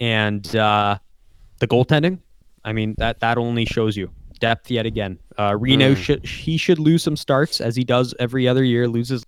and 0.00 0.54
uh, 0.56 0.98
the 1.58 1.66
goaltending. 1.66 2.20
I 2.64 2.72
mean 2.72 2.94
that 2.98 3.20
that 3.20 3.38
only 3.38 3.64
shows 3.64 3.96
you 3.96 4.10
depth 4.38 4.70
yet 4.70 4.86
again. 4.86 5.18
Uh, 5.36 5.52
Rinne 5.52 5.92
Mm. 5.92 5.96
should 5.96 6.24
he 6.26 6.56
should 6.56 6.78
lose 6.78 7.02
some 7.02 7.16
starts 7.16 7.60
as 7.60 7.76
he 7.76 7.84
does 7.84 8.14
every 8.18 8.46
other 8.48 8.64
year. 8.64 8.88
Loses, 8.88 9.24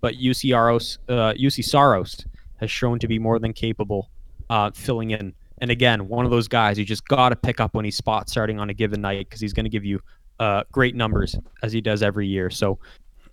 but 0.00 0.14
Juuse 0.14 0.48
Saros 0.48 0.98
uh, 1.08 1.32
Juuse 1.34 1.64
Saros 1.64 2.24
has 2.58 2.70
shown 2.70 2.98
to 3.00 3.08
be 3.08 3.18
more 3.18 3.38
than 3.38 3.52
capable 3.52 4.10
uh, 4.50 4.70
filling 4.74 5.10
in. 5.10 5.34
And 5.58 5.70
again, 5.70 6.08
one 6.08 6.24
of 6.24 6.30
those 6.30 6.48
guys 6.48 6.78
you 6.78 6.84
just 6.84 7.06
got 7.08 7.30
to 7.30 7.36
pick 7.36 7.60
up 7.60 7.74
when 7.74 7.84
he's 7.84 7.96
spot 7.96 8.28
starting 8.28 8.58
on 8.60 8.70
a 8.70 8.74
given 8.74 9.00
night 9.00 9.26
because 9.28 9.40
he's 9.40 9.52
going 9.52 9.64
to 9.64 9.70
give 9.70 9.84
you 9.84 10.00
uh, 10.40 10.64
great 10.72 10.94
numbers 10.94 11.36
as 11.62 11.72
he 11.72 11.80
does 11.80 12.02
every 12.02 12.26
year. 12.26 12.50
So 12.50 12.78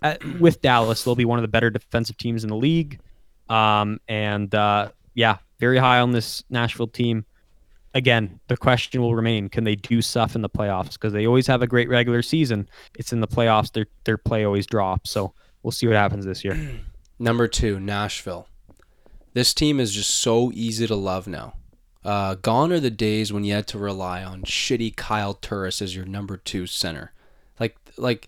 uh, 0.02 0.14
with 0.40 0.60
Dallas, 0.62 1.02
they'll 1.04 1.14
be 1.16 1.24
one 1.24 1.38
of 1.38 1.42
the 1.42 1.48
better 1.48 1.68
defensive 1.70 2.16
teams 2.16 2.44
in 2.44 2.50
the 2.50 2.56
league. 2.56 3.00
Um, 3.48 4.00
and 4.08 4.54
uh, 4.54 4.90
yeah, 5.14 5.38
very 5.58 5.78
high 5.78 6.00
on 6.00 6.12
this 6.12 6.42
Nashville 6.48 6.86
team. 6.86 7.24
Again, 7.94 8.40
the 8.48 8.56
question 8.56 9.02
will 9.02 9.14
remain: 9.14 9.48
Can 9.48 9.64
they 9.64 9.76
do 9.76 10.00
stuff 10.00 10.34
in 10.34 10.42
the 10.42 10.48
playoffs? 10.48 10.94
Because 10.94 11.12
they 11.12 11.26
always 11.26 11.46
have 11.46 11.62
a 11.62 11.66
great 11.66 11.88
regular 11.88 12.22
season. 12.22 12.68
It's 12.98 13.12
in 13.12 13.20
the 13.20 13.28
playoffs 13.28 13.72
their 13.72 13.86
their 14.04 14.18
play 14.18 14.44
always 14.44 14.66
drops. 14.66 15.10
So 15.10 15.34
we'll 15.62 15.72
see 15.72 15.86
what 15.86 15.96
happens 15.96 16.24
this 16.24 16.44
year. 16.44 16.80
Number 17.18 17.48
two, 17.48 17.78
Nashville. 17.78 18.48
This 19.34 19.54
team 19.54 19.80
is 19.80 19.92
just 19.92 20.10
so 20.10 20.50
easy 20.52 20.86
to 20.86 20.96
love 20.96 21.26
now. 21.26 21.54
Uh, 22.04 22.34
gone 22.34 22.72
are 22.72 22.80
the 22.80 22.90
days 22.90 23.32
when 23.32 23.44
you 23.44 23.54
had 23.54 23.66
to 23.68 23.78
rely 23.78 24.24
on 24.24 24.42
shitty 24.42 24.96
Kyle 24.96 25.34
Turris 25.34 25.80
as 25.80 25.94
your 25.94 26.04
number 26.04 26.36
two 26.36 26.66
center. 26.66 27.12
Like, 27.60 27.76
like 27.96 28.26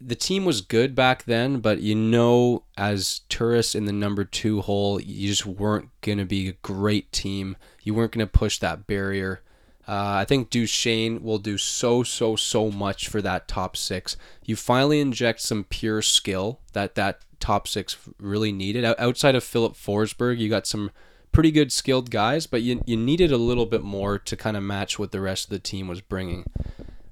the 0.00 0.14
team 0.14 0.44
was 0.44 0.60
good 0.60 0.94
back 0.94 1.24
then, 1.24 1.60
but 1.60 1.80
you 1.80 1.94
know, 1.94 2.64
as 2.76 3.20
tourists 3.28 3.74
in 3.74 3.86
the 3.86 3.92
number 3.92 4.24
two 4.24 4.60
hole, 4.60 5.00
you 5.00 5.28
just 5.28 5.46
weren't 5.46 5.88
gonna 6.02 6.26
be 6.26 6.48
a 6.48 6.52
great 6.62 7.12
team. 7.12 7.56
You 7.82 7.94
weren't 7.94 8.12
gonna 8.12 8.26
push 8.26 8.58
that 8.58 8.86
barrier. 8.86 9.42
Uh, 9.88 10.18
I 10.18 10.24
think 10.24 10.50
Duchene 10.50 11.22
will 11.22 11.38
do 11.38 11.56
so, 11.56 12.02
so, 12.02 12.34
so 12.34 12.70
much 12.72 13.08
for 13.08 13.22
that 13.22 13.46
top 13.46 13.76
six. 13.76 14.16
You 14.44 14.56
finally 14.56 15.00
inject 15.00 15.40
some 15.40 15.62
pure 15.64 16.02
skill 16.02 16.60
that 16.72 16.96
that 16.96 17.20
top 17.38 17.68
six 17.68 17.96
really 18.18 18.50
needed. 18.50 18.84
Out- 18.84 18.98
Outside 18.98 19.36
of 19.36 19.44
Filip 19.44 19.74
Forsberg, 19.74 20.38
you 20.38 20.48
got 20.48 20.66
some 20.66 20.90
pretty 21.30 21.52
good 21.52 21.70
skilled 21.70 22.10
guys, 22.10 22.46
but 22.46 22.62
you, 22.62 22.82
you 22.84 22.96
needed 22.96 23.30
a 23.30 23.36
little 23.36 23.66
bit 23.66 23.82
more 23.82 24.18
to 24.18 24.36
kind 24.36 24.56
of 24.56 24.62
match 24.64 24.98
what 24.98 25.12
the 25.12 25.20
rest 25.20 25.44
of 25.44 25.50
the 25.50 25.58
team 25.60 25.86
was 25.86 26.00
bringing. 26.00 26.46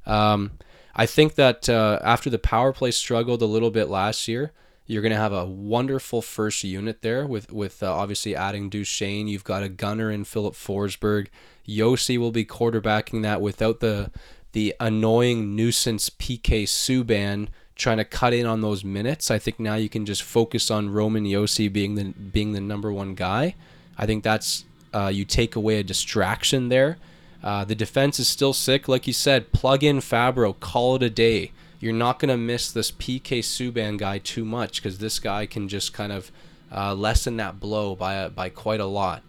Um, 0.04 0.52
I 0.96 1.06
think 1.06 1.34
that 1.34 1.68
uh, 1.68 1.98
after 2.02 2.30
the 2.30 2.38
power 2.38 2.72
play 2.72 2.90
struggled 2.90 3.42
a 3.42 3.46
little 3.46 3.70
bit 3.70 3.88
last 3.88 4.28
year, 4.28 4.52
you're 4.86 5.02
going 5.02 5.12
to 5.12 5.18
have 5.18 5.32
a 5.32 5.44
wonderful 5.46 6.20
first 6.22 6.62
unit 6.62 7.02
there 7.02 7.26
with 7.26 7.52
with 7.52 7.82
uh, 7.82 7.92
obviously 7.92 8.36
adding 8.36 8.68
Duchene. 8.68 9.28
You've 9.28 9.44
got 9.44 9.62
a 9.62 9.68
gunner 9.68 10.10
in 10.10 10.24
Filip 10.24 10.54
Forsberg. 10.54 11.28
Josi 11.66 12.18
will 12.18 12.32
be 12.32 12.44
quarterbacking 12.44 13.22
that 13.22 13.40
without 13.40 13.80
the 13.80 14.10
the 14.52 14.74
annoying 14.78 15.56
nuisance 15.56 16.10
PK 16.10 16.64
Subban 16.64 17.48
trying 17.76 17.96
to 17.96 18.04
cut 18.04 18.32
in 18.32 18.46
on 18.46 18.60
those 18.60 18.84
minutes. 18.84 19.30
I 19.30 19.38
think 19.38 19.58
now 19.58 19.74
you 19.74 19.88
can 19.88 20.06
just 20.06 20.22
focus 20.22 20.70
on 20.70 20.90
Roman 20.90 21.24
Josi 21.24 21.72
being 21.72 21.94
the 21.94 22.04
being 22.04 22.52
the 22.52 22.60
number 22.60 22.92
one 22.92 23.14
guy. 23.14 23.54
I 23.96 24.06
think 24.06 24.22
that's 24.22 24.64
uh, 24.92 25.08
you 25.12 25.24
take 25.24 25.56
away 25.56 25.78
a 25.78 25.82
distraction 25.82 26.68
there. 26.68 26.98
Uh, 27.44 27.62
the 27.62 27.74
defense 27.74 28.18
is 28.18 28.26
still 28.26 28.54
sick, 28.54 28.88
like 28.88 29.06
you 29.06 29.12
said. 29.12 29.52
Plug 29.52 29.84
in 29.84 29.98
Fabbro, 29.98 30.58
call 30.58 30.96
it 30.96 31.02
a 31.02 31.10
day. 31.10 31.52
You're 31.78 31.92
not 31.92 32.18
gonna 32.18 32.38
miss 32.38 32.72
this 32.72 32.90
PK 32.90 33.40
Subban 33.40 33.98
guy 33.98 34.16
too 34.16 34.46
much 34.46 34.82
because 34.82 34.96
this 34.96 35.18
guy 35.18 35.44
can 35.44 35.68
just 35.68 35.92
kind 35.92 36.10
of 36.10 36.32
uh, 36.74 36.94
lessen 36.94 37.36
that 37.36 37.60
blow 37.60 37.94
by 37.94 38.30
by 38.30 38.48
quite 38.48 38.80
a 38.80 38.86
lot. 38.86 39.22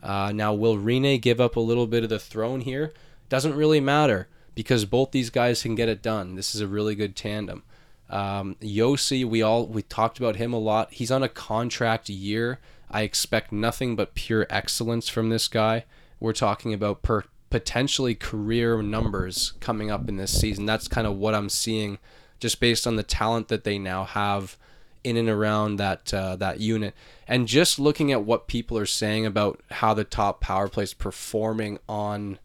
Uh, 0.00 0.30
now, 0.32 0.54
will 0.54 0.76
Rinne 0.76 1.20
give 1.20 1.40
up 1.40 1.56
a 1.56 1.60
little 1.60 1.88
bit 1.88 2.04
of 2.04 2.08
the 2.08 2.20
throne 2.20 2.60
here? 2.60 2.94
Doesn't 3.28 3.56
really 3.56 3.80
matter 3.80 4.28
because 4.54 4.84
both 4.84 5.10
these 5.10 5.30
guys 5.30 5.62
can 5.62 5.74
get 5.74 5.88
it 5.88 6.00
done. 6.00 6.36
This 6.36 6.54
is 6.54 6.60
a 6.60 6.68
really 6.68 6.94
good 6.94 7.16
tandem. 7.16 7.64
Um, 8.08 8.54
Josi, 8.62 9.24
we 9.24 9.42
all 9.42 9.66
we 9.66 9.82
talked 9.82 10.18
about 10.18 10.36
him 10.36 10.52
a 10.52 10.60
lot. 10.60 10.92
He's 10.92 11.10
on 11.10 11.24
a 11.24 11.28
contract 11.28 12.08
year. 12.08 12.60
I 12.88 13.02
expect 13.02 13.50
nothing 13.50 13.96
but 13.96 14.14
pure 14.14 14.46
excellence 14.48 15.08
from 15.08 15.30
this 15.30 15.48
guy. 15.48 15.84
We're 16.20 16.32
talking 16.32 16.72
about 16.72 17.02
per 17.02 17.24
potentially 17.50 18.14
career 18.14 18.82
numbers 18.82 19.52
coming 19.60 19.90
up 19.90 20.08
in 20.08 20.16
this 20.16 20.38
season. 20.38 20.66
That's 20.66 20.88
kind 20.88 21.06
of 21.06 21.16
what 21.16 21.34
I'm 21.34 21.48
seeing, 21.48 21.98
just 22.40 22.60
based 22.60 22.86
on 22.86 22.96
the 22.96 23.02
talent 23.02 23.48
that 23.48 23.64
they 23.64 23.78
now 23.78 24.04
have 24.04 24.56
in 25.04 25.16
and 25.16 25.28
around 25.28 25.76
that 25.76 26.12
uh, 26.12 26.34
that 26.34 26.58
unit, 26.58 26.92
and 27.28 27.46
just 27.46 27.78
looking 27.78 28.10
at 28.10 28.24
what 28.24 28.48
people 28.48 28.76
are 28.76 28.86
saying 28.86 29.24
about 29.24 29.60
how 29.70 29.94
the 29.94 30.02
top 30.02 30.40
power 30.40 30.68
play 30.68 30.82
is 30.82 30.94
performing 30.94 31.78
on, 31.88 32.40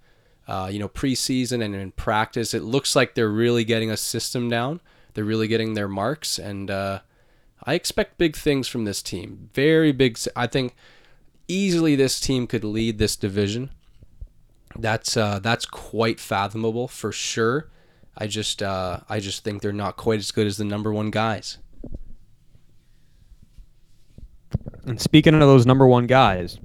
uh, 0.48 0.70
you 0.72 0.78
know, 0.78 0.88
preseason 0.88 1.64
and 1.64 1.74
in 1.74 1.92
practice. 1.92 2.54
It 2.54 2.62
looks 2.62 2.96
like 2.96 3.16
they're 3.16 3.30
really 3.30 3.64
getting 3.64 3.90
a 3.90 3.98
system 3.98 4.48
down. 4.48 4.80
They're 5.16 5.24
really 5.24 5.48
getting 5.48 5.74
their 5.74 5.88
marks, 5.88 6.38
and 6.38 6.70
uh, 6.70 7.00
I 7.64 7.74
expect 7.74 8.20
big 8.20 8.36
things 8.36 8.68
from 8.68 8.86
this 8.86 9.02
team. 9.02 9.50
Very 9.54 9.92
big. 9.92 10.20
I 10.36 10.46
think 10.46 10.76
easily 11.48 11.96
this 11.96 12.20
team 12.20 12.46
could 12.46 12.64
lead 12.64 13.00
this 13.00 13.16
division. 13.16 13.72
That's 14.78 15.16
uh, 15.18 15.40
that's 15.40 15.66
quite 15.66 16.20
fathomable 16.20 16.88
for 16.88 17.12
sure. 17.12 17.70
I 18.18 18.28
just 18.28 18.62
uh, 18.62 19.00
I 19.10 19.20
just 19.20 19.44
think 19.44 19.62
they're 19.62 19.72
not 19.74 19.98
quite 19.98 20.20
as 20.20 20.32
good 20.32 20.48
as 20.48 20.58
the 20.58 20.66
number 20.66 20.92
one 20.94 21.12
guys. 21.12 21.58
And 24.86 25.00
speaking 25.00 25.34
of 25.34 25.40
those 25.42 25.66
number 25.66 25.88
one 25.88 26.08
guys, 26.08 26.58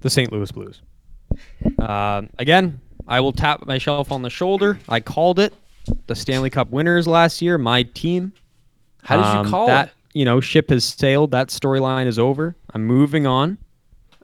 the 0.00 0.10
St. 0.10 0.30
Louis 0.32 0.50
Blues. 0.52 0.82
Uh, 1.78 2.22
again, 2.38 2.80
I 3.08 3.20
will 3.20 3.32
tap 3.32 3.66
myself 3.66 4.12
on 4.12 4.22
the 4.22 4.30
shoulder. 4.30 4.78
I 4.88 5.00
called 5.00 5.38
it. 5.38 5.54
The 6.06 6.14
Stanley 6.14 6.50
Cup 6.50 6.70
winners 6.70 7.06
last 7.06 7.40
year, 7.40 7.58
my 7.58 7.84
team. 7.84 8.32
How 9.02 9.16
did 9.16 9.24
Um, 9.24 9.46
you 9.46 9.50
call 9.50 9.66
that? 9.68 9.88
it? 9.88 9.92
You 10.18 10.24
know, 10.24 10.40
ship 10.40 10.70
has 10.70 10.84
sailed. 10.84 11.30
That 11.30 11.48
storyline 11.48 12.06
is 12.06 12.18
over. 12.18 12.54
I'm 12.74 12.84
moving 12.84 13.26
on. 13.26 13.58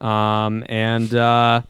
Um, 0.01 0.65
and 0.69 1.15
uh, 1.15 1.63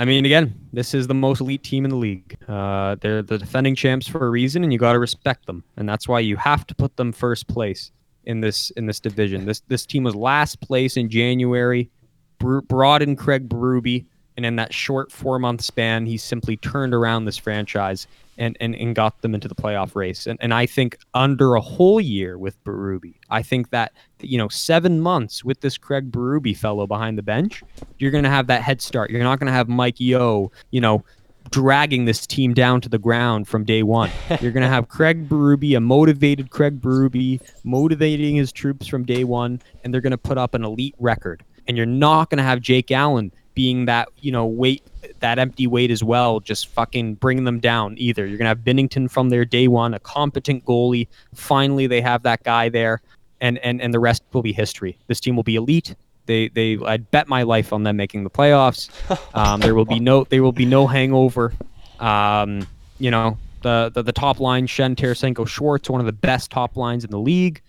I 0.00 0.06
mean, 0.06 0.24
again, 0.24 0.54
this 0.72 0.94
is 0.94 1.08
the 1.08 1.14
most 1.14 1.42
elite 1.42 1.62
team 1.62 1.84
in 1.84 1.90
the 1.90 1.96
league. 1.96 2.34
Uh, 2.48 2.96
they're 3.02 3.20
the 3.20 3.36
defending 3.36 3.74
champs 3.74 4.08
for 4.08 4.26
a 4.26 4.30
reason, 4.30 4.64
and 4.64 4.72
you 4.72 4.78
got 4.78 4.94
to 4.94 4.98
respect 4.98 5.44
them. 5.44 5.62
And 5.76 5.86
that's 5.86 6.08
why 6.08 6.20
you 6.20 6.36
have 6.36 6.66
to 6.68 6.74
put 6.74 6.96
them 6.96 7.12
first 7.12 7.46
place 7.48 7.92
in 8.24 8.40
this 8.40 8.70
in 8.78 8.86
this 8.86 8.98
division. 8.98 9.44
This 9.44 9.60
this 9.68 9.84
team 9.84 10.02
was 10.02 10.14
last 10.14 10.62
place 10.62 10.96
in 10.96 11.10
January. 11.10 11.90
Br- 12.38 12.60
brought 12.60 13.02
in 13.02 13.14
Craig 13.14 13.46
Berube, 13.46 14.06
and 14.38 14.46
in 14.46 14.56
that 14.56 14.72
short 14.72 15.12
four 15.12 15.38
month 15.38 15.60
span, 15.60 16.06
he 16.06 16.16
simply 16.16 16.56
turned 16.56 16.94
around 16.94 17.26
this 17.26 17.36
franchise 17.36 18.06
and, 18.40 18.56
and, 18.58 18.74
and 18.74 18.96
got 18.96 19.20
them 19.20 19.34
into 19.34 19.46
the 19.46 19.54
playoff 19.54 19.94
race. 19.94 20.26
And 20.26 20.38
and 20.40 20.52
I 20.52 20.66
think 20.66 20.98
under 21.14 21.54
a 21.54 21.60
whole 21.60 22.00
year 22.00 22.38
with 22.38 22.62
Berube, 22.64 23.14
I 23.28 23.42
think 23.42 23.70
that 23.70 23.92
you 24.20 24.38
know 24.38 24.48
seven 24.48 25.00
months 25.00 25.44
with 25.44 25.60
this 25.60 25.78
Craig 25.78 26.10
Berube 26.10 26.56
fellow 26.56 26.86
behind 26.86 27.18
the 27.18 27.22
bench, 27.22 27.62
you're 27.98 28.10
gonna 28.10 28.30
have 28.30 28.48
that 28.48 28.62
head 28.62 28.80
start. 28.80 29.10
You're 29.10 29.22
not 29.22 29.38
gonna 29.38 29.52
have 29.52 29.68
Mike 29.68 30.00
Yeo, 30.00 30.50
you 30.70 30.80
know. 30.80 31.04
Dragging 31.52 32.04
this 32.04 32.28
team 32.28 32.54
down 32.54 32.80
to 32.82 32.88
the 32.88 32.98
ground 32.98 33.48
from 33.48 33.64
day 33.64 33.82
one. 33.82 34.10
You're 34.40 34.52
going 34.52 34.62
to 34.62 34.68
have 34.68 34.88
Craig 34.88 35.28
Berube, 35.28 35.76
a 35.76 35.80
motivated 35.80 36.50
Craig 36.50 36.80
Berube, 36.80 37.40
motivating 37.64 38.36
his 38.36 38.52
troops 38.52 38.86
from 38.86 39.04
day 39.04 39.24
one, 39.24 39.60
and 39.82 39.92
they're 39.92 40.02
going 40.02 40.12
to 40.12 40.18
put 40.18 40.38
up 40.38 40.54
an 40.54 40.62
elite 40.62 40.94
record. 41.00 41.42
And 41.66 41.76
you're 41.76 41.86
not 41.86 42.30
going 42.30 42.38
to 42.38 42.44
have 42.44 42.60
Jake 42.60 42.92
Allen 42.92 43.32
being 43.54 43.86
that, 43.86 44.10
you 44.20 44.30
know, 44.30 44.46
weight, 44.46 44.82
that 45.20 45.38
empty 45.38 45.66
weight 45.66 45.90
as 45.90 46.02
well, 46.02 46.40
just 46.40 46.68
fucking 46.68 47.14
bring 47.14 47.44
them 47.44 47.60
down 47.60 47.94
either. 47.98 48.26
You're 48.26 48.38
going 48.38 48.44
to 48.44 48.48
have 48.48 48.58
Binnington 48.60 49.10
from 49.10 49.30
their 49.30 49.44
day 49.44 49.68
one, 49.68 49.94
a 49.94 49.98
competent 49.98 50.64
goalie. 50.64 51.08
Finally, 51.34 51.86
they 51.86 52.00
have 52.00 52.22
that 52.24 52.42
guy 52.42 52.68
there, 52.68 53.00
and, 53.40 53.58
and, 53.58 53.80
and 53.80 53.92
the 53.94 54.00
rest 54.00 54.22
will 54.32 54.42
be 54.42 54.52
history. 54.52 54.98
This 55.06 55.20
team 55.20 55.36
will 55.36 55.42
be 55.42 55.56
elite. 55.56 55.94
They, 56.26 56.48
they, 56.48 56.78
I'd 56.84 57.10
bet 57.10 57.28
my 57.28 57.42
life 57.42 57.72
on 57.72 57.82
them 57.82 57.96
making 57.96 58.24
the 58.24 58.30
playoffs. 58.30 58.90
Um, 59.34 59.60
there 59.60 59.74
will 59.74 59.84
be 59.84 60.00
no, 60.00 60.24
there 60.24 60.42
will 60.42 60.52
be 60.52 60.66
no 60.66 60.86
hangover. 60.86 61.52
Um, 62.00 62.66
you 62.98 63.10
know, 63.10 63.38
the, 63.62 63.90
the, 63.94 64.02
the 64.02 64.12
top 64.12 64.40
line, 64.40 64.66
Schenn 64.66 64.96
Tarasenko 64.96 65.46
Schwartz, 65.46 65.88
one 65.88 66.00
of 66.00 66.06
the 66.06 66.12
best 66.12 66.50
top 66.50 66.76
lines 66.76 67.04
in 67.04 67.10
the 67.10 67.18
league. 67.18 67.62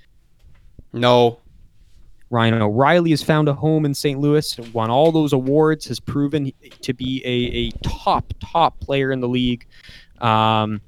No. 0.94 1.40
Ryan 2.32 2.62
O'Reilly 2.62 3.10
has 3.10 3.22
found 3.22 3.50
a 3.50 3.54
home 3.54 3.86
in 3.86 3.94
St. 3.94 4.20
Louis, 4.20 4.58
won 4.72 4.90
all 4.90 5.12
those 5.12 5.34
awards, 5.34 5.86
has 5.88 6.00
proven 6.00 6.52
to 6.82 6.94
be 6.94 7.22
a, 7.26 7.58
a 7.58 7.72
top, 7.88 8.34
top 8.40 8.80
player 8.80 9.12
in 9.12 9.20
the 9.20 9.28
league. 9.28 9.68
Um, 10.22 10.82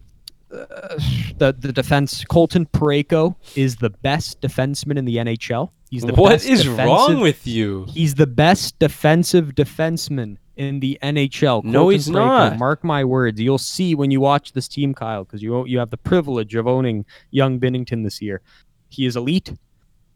uh, 0.53 0.99
the 1.37 1.55
the 1.57 1.73
defense 1.73 2.23
Colton 2.25 2.65
Parayko 2.67 3.35
is 3.55 3.75
the 3.77 3.89
best 3.89 4.39
defenseman 4.39 4.97
in 4.97 5.05
the 5.05 5.17
NHL. 5.17 5.71
He's 5.89 6.03
the 6.03 6.13
What 6.13 6.45
is 6.45 6.67
wrong 6.67 7.19
with 7.19 7.45
you? 7.45 7.87
He's 7.89 8.15
the 8.15 8.27
best 8.27 8.79
defensive 8.79 9.49
defenseman 9.55 10.37
in 10.55 10.79
the 10.79 10.97
NHL. 11.01 11.63
No, 11.63 11.89
he's 11.89 12.07
Parayko, 12.07 12.13
not. 12.13 12.59
Mark 12.59 12.83
my 12.83 13.03
words. 13.03 13.41
You'll 13.41 13.57
see 13.57 13.95
when 13.95 14.11
you 14.11 14.21
watch 14.21 14.53
this 14.53 14.67
team, 14.67 14.93
Kyle, 14.93 15.23
because 15.23 15.41
you 15.41 15.65
you 15.65 15.79
have 15.79 15.89
the 15.89 15.97
privilege 15.97 16.55
of 16.55 16.67
owning 16.67 17.05
young 17.31 17.59
Binnington 17.59 18.03
this 18.03 18.21
year. 18.21 18.41
He 18.89 19.05
is 19.05 19.15
elite. 19.15 19.51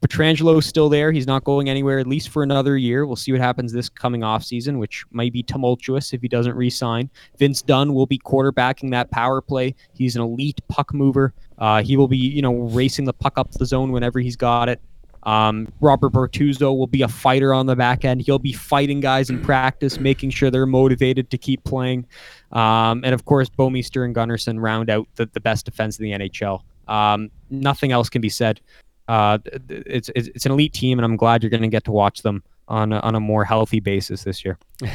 Pietrangelo 0.02 0.60
is 0.60 0.65
still 0.65 0.90
there. 0.90 1.11
He's 1.11 1.26
not 1.26 1.44
going 1.44 1.69
anywhere, 1.69 1.98
at 1.98 2.06
least 2.06 2.30
for 2.30 2.44
another 2.44 2.78
year. 2.78 3.06
We'll 3.06 3.15
see 3.15 3.32
what 3.32 3.41
happens 3.41 3.74
this 3.74 3.90
coming 3.90 4.24
off 4.24 4.44
season, 4.44 4.78
which 4.78 5.06
might 5.10 5.34
be 5.34 5.41
tumultuous 5.41 6.14
if 6.14 6.22
he 6.22 6.28
doesn't 6.28 6.56
re-sign. 6.56 7.10
Vince 7.40 7.64
Dunn 7.64 7.94
will 7.94 8.06
be 8.06 8.19
quarterbacking 8.19 8.91
that 8.91 9.10
power 9.10 9.41
play. 9.41 9.74
He's 9.94 10.15
an 10.15 10.22
elite 10.22 10.61
puck 10.68 10.94
mover. 10.94 11.34
Uh, 11.57 11.82
he 11.82 11.98
will 11.98 12.07
be, 12.07 12.18
you 12.18 12.44
know, 12.44 12.53
racing 12.53 13.06
the 13.06 13.14
puck 13.14 13.38
up 13.38 13.52
the 13.52 13.65
zone 13.65 13.91
whenever 13.91 14.19
he's 14.19 14.36
got 14.36 14.69
it. 14.69 14.80
Um, 15.24 15.68
Robert 15.82 16.14
Bortuzzo 16.14 16.78
will 16.78 16.88
be 16.88 17.02
a 17.02 17.07
fighter 17.07 17.53
on 17.53 17.65
the 17.65 17.76
back 17.76 18.06
end. 18.06 18.22
He'll 18.22 18.40
be 18.40 18.53
fighting 18.53 19.02
guys 19.02 19.30
in 19.30 19.41
practice, 19.41 19.99
making 19.99 20.30
sure 20.30 20.49
they're 20.49 20.65
motivated 20.65 21.30
to 21.32 21.38
keep 21.38 21.64
playing. 21.64 22.06
Um, 22.52 23.02
and 23.03 23.14
of 23.14 23.26
course, 23.26 23.49
Bouwmeester 23.49 24.06
and 24.06 24.15
Gunnarsson 24.15 24.61
round 24.61 24.90
out 24.90 25.07
the, 25.15 25.26
the 25.34 25.41
best 25.41 25.65
defense 25.65 25.99
in 25.99 26.06
the 26.06 26.11
NHL. 26.11 26.61
Um, 26.88 27.30
nothing 27.49 27.91
else 27.91 28.10
can 28.10 28.22
be 28.22 28.30
said. 28.30 28.61
Uh, 29.07 29.38
it's, 29.69 30.09
it's 30.15 30.27
it's 30.29 30.45
an 30.45 30.51
elite 30.51 30.73
team, 30.73 30.99
and 30.99 31.05
I'm 31.05 31.15
glad 31.15 31.43
you're 31.43 31.49
going 31.49 31.61
to 31.61 31.67
get 31.67 31.85
to 31.85 31.91
watch 31.91 32.21
them 32.23 32.43
on 32.67 32.91
a, 32.91 32.99
on 32.99 33.15
a 33.15 33.19
more 33.19 33.45
healthy 33.45 33.79
basis 33.79 34.23
this 34.23 34.43
year. 34.43 34.57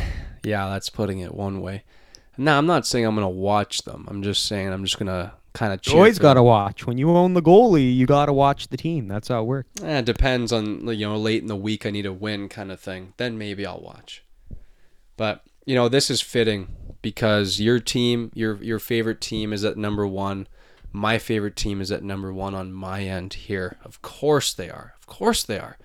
Yeah, 0.45 0.69
that's 0.71 0.91
putting 0.91 1.21
it 1.21 1.33
one 1.33 1.61
way. 1.61 1.85
No, 2.37 2.59
I'm 2.59 2.67
not 2.67 2.85
saying 2.85 3.05
I'm 3.05 3.15
gonna 3.15 3.29
watch 3.29 3.83
them. 3.83 4.07
I'm 4.09 4.25
just 4.25 4.47
saying 4.47 4.73
I'm 4.73 4.85
just 4.85 4.99
gonna 4.99 5.35
kind 5.53 5.73
of. 5.73 5.87
You 5.87 5.95
always 5.95 6.19
got 6.19 6.35
to 6.35 6.43
watch 6.43 6.87
when 6.87 6.99
you 6.99 7.11
own 7.11 7.35
the 7.35 7.43
goalie. 7.43 7.95
You 7.95 8.07
got 8.07 8.27
to 8.27 8.33
watch 8.33 8.69
the 8.69 8.77
team. 8.77 9.07
That's 9.07 9.29
how 9.29 9.43
it 9.43 9.45
works. 9.45 9.69
Eh, 9.83 9.99
it 9.99 10.05
depends 10.05 10.53
on 10.53 10.89
you 10.89 11.07
know 11.07 11.17
late 11.17 11.43
in 11.43 11.47
the 11.49 11.55
week 11.55 11.87
I 11.87 11.91
need 11.91 12.07
a 12.07 12.13
win 12.13 12.49
kind 12.49 12.73
of 12.73 12.81
thing. 12.81 13.13
Then 13.19 13.39
maybe 13.39 13.65
I'll 13.65 13.81
watch. 13.81 14.25
But 15.17 15.45
you 15.65 15.75
know 15.75 15.89
this 15.89 16.11
is 16.11 16.21
fitting 16.21 16.75
because 17.03 17.61
your 17.61 17.79
team, 17.79 18.33
your 18.35 18.61
your 18.63 18.79
favorite 18.79 19.21
team 19.21 19.53
is 19.53 19.65
at 19.65 19.77
number 19.77 20.07
one. 20.07 20.49
My 20.93 21.19
favorite 21.19 21.57
team 21.57 21.81
is 21.81 21.91
at 21.91 22.03
number 22.03 22.33
one 22.33 22.55
on 22.55 22.73
my 22.73 23.03
end 23.03 23.35
here. 23.35 23.79
Of 23.83 24.03
course 24.03 24.53
they 24.53 24.69
are. 24.69 24.95
Of 24.99 25.07
course 25.07 25.43
they 25.43 25.59
are. 25.59 25.79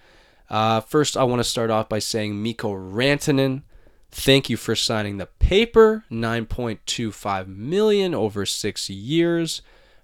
Uh, 0.50 0.82
first, 0.82 1.16
I 1.16 1.24
want 1.24 1.40
to 1.40 1.46
start 1.46 1.70
off 1.70 1.90
by 1.90 2.00
saying 2.00 2.42
Mikko 2.42 2.74
Rantanen. 2.74 3.64
Thank 4.12 4.50
you 4.50 4.58
for 4.58 4.76
signing 4.76 5.18
the 5.18 5.26
paper. 5.26 6.06
9.25 6.12 7.48
million 7.48 8.14
over 8.14 8.46
six 8.46 8.90
years. 8.90 9.62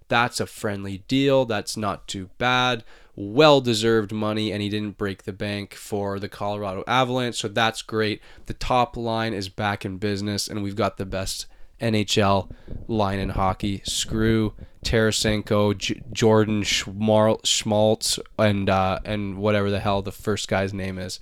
That's 0.08 0.40
a 0.40 0.46
friendly 0.46 1.00
deal. 1.08 1.46
That's 1.46 1.76
not 1.78 2.08
too 2.08 2.30
bad. 2.38 2.84
Well 3.16 3.62
deserved 3.62 4.12
money, 4.12 4.52
and 4.52 4.62
he 4.62 4.70
didn't 4.70 4.98
break 4.98 5.24
the 5.24 5.34
bank 5.34 5.74
for 5.74 6.20
the 6.20 6.30
Colorado 6.30 6.84
Avalanche, 6.88 7.36
so 7.36 7.48
that's 7.48 7.82
great. 7.82 8.22
The 8.48 8.54
top 8.54 8.98
line 8.98 9.34
is 9.34 9.50
back 9.50 9.86
in 9.86 9.98
business, 9.98 10.48
and 10.48 10.64
we've 10.64 10.76
got 10.76 10.98
the 10.98 11.06
best 11.06 11.46
NHL 11.80 12.50
line 12.88 13.20
in 13.20 13.30
hockey. 13.30 13.82
Screw 13.86 14.54
Tarasenko, 14.84 15.78
J- 15.78 16.02
Jordan 16.12 16.64
Schmal- 16.64 17.46
Schmaltz, 17.46 18.20
and 18.38 18.70
uh, 18.70 19.00
and 19.06 19.38
whatever 19.38 19.70
the 19.70 19.80
hell 19.80 20.02
the 20.02 20.12
first 20.12 20.48
guy's 20.48 20.74
name 20.74 20.98
is. 20.98 21.20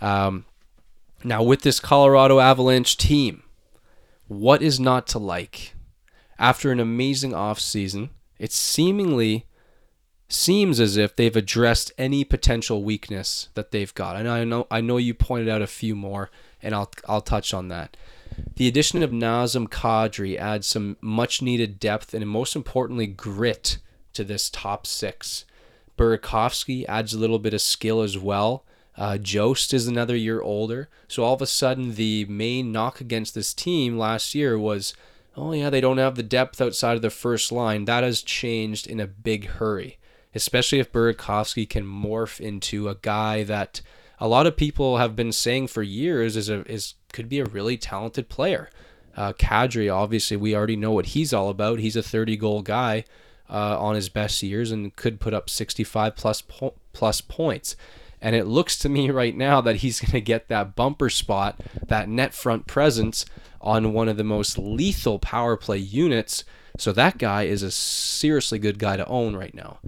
Um, 0.00 0.44
now 1.24 1.42
with 1.42 1.62
this 1.62 1.80
Colorado 1.80 2.38
Avalanche 2.38 2.96
team, 2.96 3.42
what 4.26 4.62
is 4.62 4.78
not 4.78 5.06
to 5.08 5.18
like? 5.18 5.74
After 6.38 6.70
an 6.70 6.78
amazing 6.78 7.32
offseason, 7.32 8.10
it 8.38 8.52
seemingly 8.52 9.46
seems 10.28 10.78
as 10.78 10.96
if 10.96 11.16
they've 11.16 11.34
addressed 11.34 11.90
any 11.96 12.22
potential 12.22 12.84
weakness 12.84 13.48
that 13.54 13.70
they've 13.70 13.94
got. 13.94 14.16
And 14.16 14.28
I 14.28 14.44
know 14.44 14.66
I 14.70 14.80
know 14.80 14.98
you 14.98 15.14
pointed 15.14 15.48
out 15.48 15.62
a 15.62 15.66
few 15.66 15.96
more 15.96 16.30
and 16.62 16.74
I'll 16.74 16.90
I'll 17.08 17.20
touch 17.20 17.54
on 17.54 17.68
that. 17.68 17.96
The 18.56 18.68
addition 18.68 19.02
of 19.02 19.10
Nazem 19.10 19.68
Kadri 19.68 20.36
adds 20.36 20.66
some 20.66 20.96
much 21.00 21.40
needed 21.40 21.78
depth 21.78 22.14
and 22.14 22.28
most 22.28 22.56
importantly 22.56 23.06
grit 23.06 23.78
to 24.14 24.24
this 24.24 24.50
top 24.50 24.86
6. 24.86 25.44
Burakovsky 25.96 26.84
adds 26.88 27.14
a 27.14 27.18
little 27.18 27.38
bit 27.38 27.54
of 27.54 27.60
skill 27.60 28.00
as 28.02 28.18
well. 28.18 28.64
Uh, 28.96 29.16
Jost 29.16 29.72
is 29.72 29.86
another 29.86 30.16
year 30.16 30.40
older. 30.40 30.88
So 31.06 31.22
all 31.22 31.34
of 31.34 31.42
a 31.42 31.46
sudden, 31.46 31.94
the 31.94 32.24
main 32.24 32.72
knock 32.72 33.00
against 33.00 33.34
this 33.34 33.54
team 33.54 33.96
last 33.96 34.34
year 34.34 34.58
was, 34.58 34.92
oh, 35.36 35.52
yeah, 35.52 35.70
they 35.70 35.80
don't 35.80 35.98
have 35.98 36.16
the 36.16 36.22
depth 36.22 36.60
outside 36.60 36.96
of 36.96 37.02
the 37.02 37.10
first 37.10 37.52
line. 37.52 37.84
That 37.84 38.02
has 38.02 38.22
changed 38.22 38.88
in 38.88 38.98
a 38.98 39.06
big 39.06 39.46
hurry, 39.46 39.98
especially 40.34 40.80
if 40.80 40.92
Burakovsky 40.92 41.68
can 41.68 41.84
morph 41.84 42.40
into 42.40 42.88
a 42.88 42.96
guy 42.96 43.44
that 43.44 43.80
a 44.18 44.26
lot 44.26 44.48
of 44.48 44.56
people 44.56 44.98
have 44.98 45.14
been 45.14 45.32
saying 45.32 45.68
for 45.68 45.82
years 45.82 46.36
is 46.36 46.48
a 46.48 46.64
is 46.70 46.94
could 47.12 47.28
be 47.28 47.40
a 47.40 47.44
really 47.44 47.76
talented 47.76 48.28
player. 48.28 48.70
Uh, 49.16 49.32
Kadri, 49.32 49.92
obviously, 49.92 50.36
we 50.36 50.54
already 50.54 50.76
know 50.76 50.92
what 50.92 51.06
he's 51.06 51.32
all 51.32 51.48
about. 51.48 51.80
He's 51.80 51.96
a 51.96 52.02
30 52.02 52.36
goal 52.36 52.62
guy 52.62 53.04
uh, 53.50 53.78
on 53.78 53.94
his 53.94 54.08
best 54.08 54.42
years 54.42 54.70
and 54.70 54.94
could 54.94 55.20
put 55.20 55.34
up 55.34 55.50
65 55.50 56.14
plus 56.14 56.42
po- 56.42 56.74
plus 56.92 57.20
points. 57.20 57.76
And 58.20 58.34
it 58.34 58.46
looks 58.46 58.76
to 58.78 58.88
me 58.88 59.10
right 59.10 59.36
now 59.36 59.60
that 59.60 59.76
he's 59.76 60.00
going 60.02 60.12
to 60.12 60.20
get 60.20 60.48
that 60.48 60.76
bumper 60.76 61.10
spot, 61.10 61.60
that 61.86 62.08
net 62.08 62.34
front 62.34 62.66
presence 62.66 63.24
on 63.60 63.92
one 63.92 64.08
of 64.08 64.16
the 64.16 64.24
most 64.24 64.58
lethal 64.58 65.18
power 65.18 65.56
play 65.56 65.78
units. 65.78 66.44
So 66.76 66.92
that 66.92 67.18
guy 67.18 67.44
is 67.44 67.62
a 67.62 67.70
seriously 67.70 68.58
good 68.58 68.78
guy 68.78 68.96
to 68.96 69.06
own 69.06 69.34
right 69.34 69.54
now. 69.54 69.78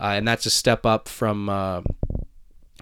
Uh, 0.00 0.14
and 0.14 0.26
that's 0.26 0.46
a 0.46 0.50
step 0.50 0.86
up 0.86 1.08
from 1.08 1.48
uh, 1.48 1.82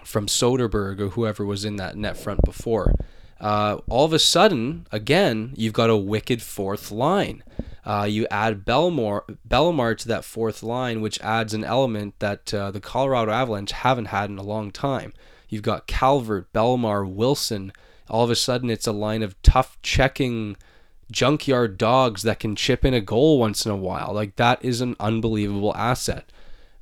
from 0.03 0.25
Soderberg 0.25 0.99
or 0.99 1.09
whoever 1.09 1.45
was 1.45 1.65
in 1.65 1.75
that 1.75 1.95
net 1.95 2.17
front 2.17 2.41
before. 2.43 2.95
Uh, 3.39 3.79
all 3.87 4.05
of 4.05 4.13
a 4.13 4.19
sudden, 4.19 4.85
again, 4.91 5.53
you've 5.55 5.73
got 5.73 5.89
a 5.89 5.97
wicked 5.97 6.41
fourth 6.41 6.91
line. 6.91 7.43
Uh, 7.85 8.05
you 8.07 8.27
add 8.29 8.65
Belmore, 8.65 9.25
Bellemare 9.47 9.97
to 9.97 10.07
that 10.09 10.25
fourth 10.25 10.61
line, 10.61 11.01
which 11.01 11.19
adds 11.21 11.53
an 11.53 11.63
element 11.63 12.15
that 12.19 12.53
uh, 12.53 12.69
the 12.71 12.81
Colorado 12.81 13.31
Avalanche 13.31 13.71
haven't 13.71 14.05
had 14.05 14.29
in 14.29 14.37
a 14.37 14.43
long 14.43 14.71
time. 14.71 15.13
You've 15.47 15.63
got 15.63 15.87
Calvert, 15.87 16.51
Bellemare, 16.53 17.09
Wilson. 17.09 17.71
All 18.09 18.23
of 18.23 18.29
a 18.29 18.35
sudden, 18.35 18.69
it's 18.69 18.87
a 18.87 18.91
line 18.91 19.23
of 19.23 19.41
tough 19.41 19.81
checking 19.81 20.57
junkyard 21.11 21.77
dogs 21.77 22.21
that 22.23 22.39
can 22.39 22.55
chip 22.55 22.85
in 22.85 22.93
a 22.93 23.01
goal 23.01 23.39
once 23.39 23.65
in 23.65 23.71
a 23.71 23.75
while. 23.75 24.11
Like 24.13 24.35
that 24.35 24.63
is 24.63 24.81
an 24.81 24.95
unbelievable 24.99 25.75
asset. 25.75 26.31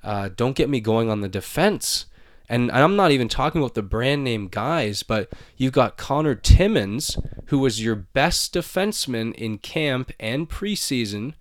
Uh, 0.04 0.30
don't 0.36 0.56
get 0.56 0.70
me 0.70 0.80
going 0.80 1.10
on 1.10 1.22
the 1.22 1.30
defense. 1.30 2.06
And 2.50 2.72
I'm 2.72 2.96
not 2.96 3.12
even 3.12 3.28
talking 3.28 3.62
about 3.62 3.74
the 3.74 3.82
brand 3.82 4.24
name 4.24 4.48
guys, 4.48 5.04
but 5.04 5.30
you've 5.58 5.74
got 5.74 5.98
Connor 5.98 6.36
Timmins, 6.36 7.18
who 7.48 7.60
was 7.60 7.84
your 7.84 7.96
best 7.96 8.54
defenseman 8.54 9.34
in 9.34 9.58
camp 9.58 10.12
and 10.20 10.50
preseason, 10.50 11.34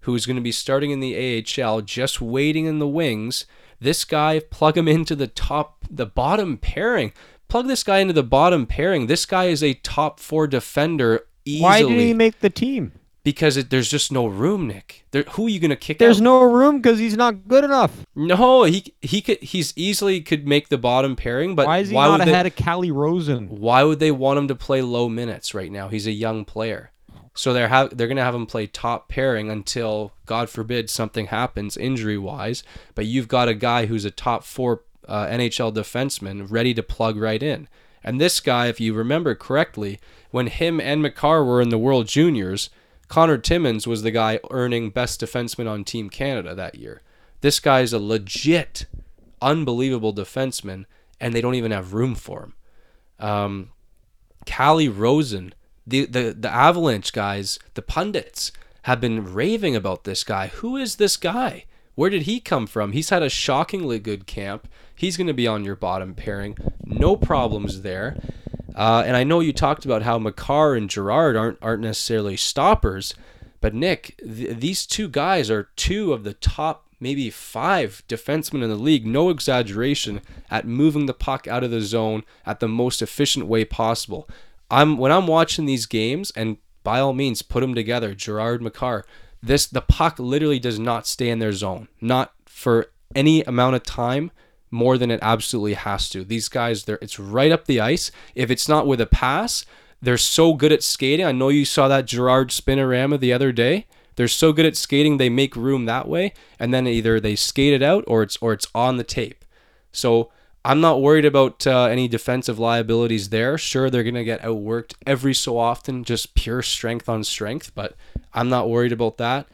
who 0.00 0.14
is 0.14 0.24
going 0.26 0.36
to 0.36 0.42
be 0.42 0.52
starting 0.52 0.90
in 0.90 1.00
the 1.00 1.44
AHL, 1.62 1.82
just 1.82 2.20
waiting 2.20 2.64
in 2.64 2.78
the 2.78 2.88
wings. 2.88 3.44
This 3.78 4.04
guy, 4.04 4.40
plug 4.40 4.78
him 4.78 4.88
into 4.88 5.14
the 5.14 5.26
top, 5.26 5.84
the 5.90 6.06
bottom 6.06 6.56
pairing. 6.56 7.12
Plug 7.48 7.66
this 7.66 7.82
guy 7.82 7.98
into 7.98 8.14
the 8.14 8.22
bottom 8.22 8.66
pairing. 8.66 9.06
This 9.06 9.26
guy 9.26 9.44
is 9.46 9.62
a 9.62 9.74
top 9.74 10.18
four 10.18 10.46
defender 10.46 11.26
easily 11.44 11.62
Why 11.62 11.82
did 11.82 12.00
he 12.00 12.14
make 12.14 12.40
the 12.40 12.50
team? 12.50 12.92
Because 13.24 13.56
it, 13.56 13.70
there's 13.70 13.88
just 13.88 14.12
no 14.12 14.26
room, 14.26 14.68
Nick. 14.68 15.06
There, 15.10 15.22
who 15.22 15.46
are 15.46 15.48
you 15.48 15.58
going 15.58 15.70
to 15.70 15.76
kick 15.76 15.96
out? 15.96 15.98
There's 15.98 16.20
out? 16.20 16.24
no 16.24 16.42
room 16.42 16.80
because 16.80 16.98
he's 16.98 17.16
not 17.16 17.48
good 17.48 17.64
enough. 17.64 18.04
No, 18.14 18.64
he 18.64 18.94
he 19.00 19.22
could 19.22 19.42
he's 19.42 19.72
easily 19.76 20.20
could 20.20 20.46
make 20.46 20.68
the 20.68 20.78
bottom 20.78 21.16
pairing, 21.16 21.56
but 21.56 21.66
Why 21.66 21.78
is 21.78 21.88
he 21.88 21.94
why 21.94 22.06
not 22.06 22.18
would 22.20 22.28
they, 22.28 22.32
ahead 22.32 22.46
of 22.46 22.54
Calle 22.54 22.90
Rosen? 22.90 23.48
why 23.48 23.82
would 23.82 23.98
they 23.98 24.10
want 24.10 24.38
him 24.38 24.48
to 24.48 24.54
play 24.54 24.82
low 24.82 25.08
minutes 25.08 25.54
right 25.54 25.72
now? 25.72 25.88
He's 25.88 26.06
a 26.06 26.12
young 26.12 26.44
player. 26.44 26.90
So 27.34 27.52
they're 27.52 27.68
have 27.68 27.96
they're 27.96 28.08
gonna 28.08 28.22
have 28.22 28.34
him 28.34 28.46
play 28.46 28.66
top 28.66 29.08
pairing 29.08 29.50
until 29.50 30.12
God 30.26 30.48
forbid 30.50 30.88
something 30.90 31.26
happens 31.26 31.76
injury 31.76 32.18
wise. 32.18 32.62
But 32.94 33.06
you've 33.06 33.28
got 33.28 33.48
a 33.48 33.54
guy 33.54 33.86
who's 33.86 34.04
a 34.04 34.10
top 34.10 34.44
four 34.44 34.82
uh, 35.08 35.26
NHL 35.26 35.74
defenseman 35.74 36.50
ready 36.50 36.74
to 36.74 36.82
plug 36.82 37.16
right 37.16 37.42
in. 37.42 37.68
And 38.04 38.20
this 38.20 38.38
guy, 38.38 38.66
if 38.66 38.80
you 38.80 38.92
remember 38.92 39.34
correctly, 39.34 39.98
when 40.30 40.46
him 40.46 40.78
and 40.80 41.02
Makar 41.02 41.42
were 41.42 41.62
in 41.62 41.70
the 41.70 41.78
World 41.78 42.06
Juniors, 42.06 42.68
Connor 43.08 43.38
Timmins 43.38 43.86
was 43.86 44.02
the 44.02 44.10
guy 44.10 44.40
earning 44.50 44.90
best 44.90 45.20
defenseman 45.20 45.68
on 45.68 45.84
Team 45.84 46.10
Canada 46.10 46.54
that 46.54 46.76
year. 46.76 47.02
This 47.40 47.60
guy's 47.60 47.92
a 47.92 47.98
legit, 47.98 48.86
unbelievable 49.42 50.14
defenseman, 50.14 50.86
and 51.20 51.34
they 51.34 51.40
don't 51.40 51.54
even 51.54 51.72
have 51.72 51.94
room 51.94 52.14
for 52.14 52.42
him. 52.44 52.54
Um, 53.18 53.70
Calle 54.46 54.88
Rosen, 54.88 55.54
the, 55.86 56.06
the 56.06 56.34
the 56.38 56.50
Avalanche 56.50 57.12
guys, 57.12 57.58
the 57.74 57.82
pundits 57.82 58.52
have 58.82 59.00
been 59.00 59.32
raving 59.32 59.76
about 59.76 60.04
this 60.04 60.24
guy. 60.24 60.48
Who 60.48 60.76
is 60.76 60.96
this 60.96 61.16
guy? 61.16 61.64
Where 61.94 62.10
did 62.10 62.22
he 62.22 62.40
come 62.40 62.66
from? 62.66 62.92
He's 62.92 63.10
had 63.10 63.22
a 63.22 63.30
shockingly 63.30 63.98
good 63.98 64.26
camp. 64.26 64.68
He's 64.94 65.16
going 65.16 65.26
to 65.26 65.34
be 65.34 65.46
on 65.46 65.64
your 65.64 65.76
bottom 65.76 66.14
pairing. 66.14 66.56
No 66.84 67.16
problems 67.16 67.82
there. 67.82 68.18
Uh, 68.74 69.04
and 69.06 69.16
I 69.16 69.24
know 69.24 69.40
you 69.40 69.52
talked 69.52 69.84
about 69.84 70.02
how 70.02 70.18
Makar 70.18 70.74
and 70.74 70.90
Girard 70.90 71.36
aren't 71.36 71.58
aren't 71.62 71.82
necessarily 71.82 72.36
stoppers, 72.36 73.14
but 73.60 73.74
Nick, 73.74 74.16
th- 74.18 74.58
these 74.58 74.86
two 74.86 75.08
guys 75.08 75.50
are 75.50 75.70
two 75.76 76.12
of 76.12 76.24
the 76.24 76.34
top 76.34 76.84
maybe 77.00 77.28
five 77.28 78.02
defensemen 78.08 78.62
in 78.62 78.70
the 78.70 78.76
league. 78.76 79.06
No 79.06 79.28
exaggeration 79.28 80.22
at 80.50 80.66
moving 80.66 81.06
the 81.06 81.14
puck 81.14 81.46
out 81.46 81.62
of 81.62 81.70
the 81.70 81.82
zone 81.82 82.24
at 82.46 82.60
the 82.60 82.68
most 82.68 83.02
efficient 83.02 83.46
way 83.46 83.64
possible. 83.64 84.28
I'm 84.70 84.96
when 84.96 85.12
I'm 85.12 85.26
watching 85.26 85.66
these 85.66 85.86
games, 85.86 86.32
and 86.34 86.56
by 86.82 87.00
all 87.00 87.12
means, 87.12 87.42
put 87.42 87.60
them 87.60 87.74
together. 87.74 88.14
Girard 88.14 88.62
Makar. 88.62 89.04
This 89.42 89.66
the 89.66 89.82
puck 89.82 90.18
literally 90.18 90.58
does 90.58 90.78
not 90.78 91.06
stay 91.06 91.28
in 91.28 91.38
their 91.38 91.52
zone, 91.52 91.88
not 92.00 92.32
for 92.46 92.86
any 93.14 93.42
amount 93.42 93.76
of 93.76 93.82
time 93.82 94.30
more 94.74 94.98
than 94.98 95.10
it 95.10 95.20
absolutely 95.22 95.74
has 95.74 96.10
to. 96.10 96.24
These 96.24 96.48
guys, 96.48 96.84
they're 96.84 96.98
it's 97.00 97.18
right 97.18 97.52
up 97.52 97.64
the 97.64 97.80
ice. 97.80 98.10
If 98.34 98.50
it's 98.50 98.68
not 98.68 98.86
with 98.86 99.00
a 99.00 99.06
pass, 99.06 99.64
they're 100.02 100.18
so 100.18 100.52
good 100.52 100.72
at 100.72 100.82
skating. 100.82 101.24
I 101.24 101.32
know 101.32 101.48
you 101.48 101.64
saw 101.64 101.88
that 101.88 102.06
Girard 102.06 102.50
spinorama 102.50 103.18
the 103.18 103.32
other 103.32 103.52
day. 103.52 103.86
They're 104.16 104.28
so 104.28 104.52
good 104.52 104.66
at 104.66 104.76
skating, 104.76 105.16
they 105.16 105.28
make 105.28 105.56
room 105.56 105.86
that 105.86 106.06
way, 106.08 106.34
and 106.58 106.72
then 106.72 106.86
either 106.86 107.18
they 107.18 107.34
skate 107.34 107.72
it 107.72 107.82
out 107.82 108.04
or 108.06 108.22
it's 108.22 108.36
or 108.36 108.52
it's 108.52 108.68
on 108.74 108.96
the 108.96 109.04
tape. 109.04 109.44
So 109.90 110.30
I'm 110.64 110.80
not 110.80 111.02
worried 111.02 111.24
about 111.24 111.66
uh, 111.66 111.84
any 111.84 112.08
defensive 112.08 112.58
liabilities 112.58 113.28
there. 113.28 113.58
Sure, 113.58 113.90
they're 113.90 114.02
going 114.02 114.14
to 114.14 114.24
get 114.24 114.40
outworked 114.42 114.94
every 115.06 115.34
so 115.34 115.58
often, 115.58 116.04
just 116.04 116.34
pure 116.34 116.62
strength 116.62 117.08
on 117.08 117.22
strength, 117.24 117.72
but 117.74 117.94
I'm 118.32 118.48
not 118.48 118.70
worried 118.70 118.92
about 118.92 119.18
that. 119.18 119.46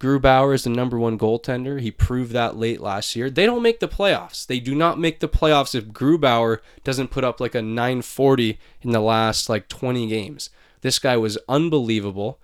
Grubauer 0.00 0.54
is 0.54 0.64
the 0.64 0.70
number 0.70 0.98
one 0.98 1.18
goaltender. 1.18 1.80
He 1.80 1.90
proved 1.90 2.32
that 2.32 2.56
late 2.56 2.80
last 2.80 3.16
year. 3.16 3.30
They 3.30 3.46
don't 3.46 3.62
make 3.62 3.80
the 3.80 3.88
playoffs. 3.88 4.46
They 4.46 4.60
do 4.60 4.74
not 4.74 4.98
make 4.98 5.20
the 5.20 5.28
playoffs 5.28 5.74
if 5.74 5.86
Grubauer 5.86 6.58
doesn't 6.84 7.10
put 7.10 7.24
up 7.24 7.40
like 7.40 7.54
a 7.54 7.62
940 7.62 8.58
in 8.82 8.90
the 8.90 9.00
last 9.00 9.48
like 9.48 9.68
20 9.68 10.06
games. 10.06 10.50
This 10.82 10.98
guy 10.98 11.16
was 11.16 11.36
unbelievable. 11.48 12.38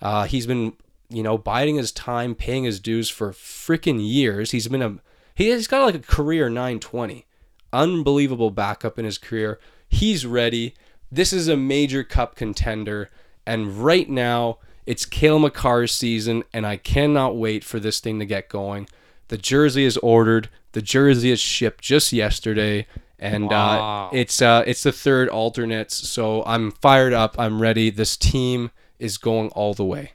Uh, 0.00 0.24
he's 0.24 0.46
been, 0.46 0.74
you 1.08 1.22
know, 1.22 1.36
biding 1.36 1.76
his 1.76 1.90
time, 1.90 2.36
paying 2.36 2.64
his 2.64 2.78
dues 2.78 3.10
for 3.10 3.32
freaking 3.32 3.98
years. 4.00 4.52
He's 4.52 4.68
been 4.68 4.82
a 4.82 4.98
he's 5.34 5.66
got 5.66 5.84
like 5.84 5.94
a 5.96 5.98
career 5.98 6.48
920 6.48 7.26
unbelievable 7.72 8.50
backup 8.50 8.98
in 8.98 9.04
his 9.04 9.18
career. 9.18 9.58
He's 9.88 10.26
ready. 10.26 10.74
This 11.10 11.32
is 11.32 11.48
a 11.48 11.56
major 11.56 12.04
cup 12.04 12.36
contender. 12.36 13.10
And 13.46 13.84
right 13.84 14.08
now, 14.08 14.58
it's 14.90 15.06
Cale 15.06 15.38
Makar's 15.38 15.92
season, 15.92 16.42
and 16.52 16.66
I 16.66 16.76
cannot 16.76 17.36
wait 17.36 17.62
for 17.62 17.78
this 17.78 18.00
thing 18.00 18.18
to 18.18 18.26
get 18.26 18.48
going. 18.48 18.88
The 19.28 19.38
jersey 19.38 19.84
is 19.84 19.96
ordered. 19.98 20.48
The 20.72 20.82
jersey 20.82 21.30
is 21.30 21.38
shipped 21.38 21.82
just 21.84 22.12
yesterday, 22.12 22.88
and 23.16 23.48
Wow. 23.48 24.08
uh, 24.12 24.16
it's 24.16 24.42
uh, 24.42 24.64
it's 24.66 24.82
the 24.82 24.90
third 24.90 25.28
alternates. 25.28 25.94
So 26.08 26.42
I'm 26.44 26.72
fired 26.72 27.12
up. 27.12 27.36
I'm 27.38 27.62
ready. 27.62 27.90
This 27.90 28.16
team 28.16 28.72
is 28.98 29.16
going 29.16 29.50
all 29.50 29.74
the 29.74 29.84
way. 29.84 30.12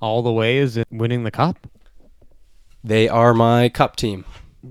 All 0.00 0.22
the 0.22 0.32
way 0.32 0.56
is 0.58 0.76
it 0.78 0.88
winning 0.90 1.24
the 1.24 1.30
cup? 1.30 1.66
They 2.82 3.06
are 3.08 3.34
my 3.34 3.68
cup 3.68 3.96
team. 3.96 4.24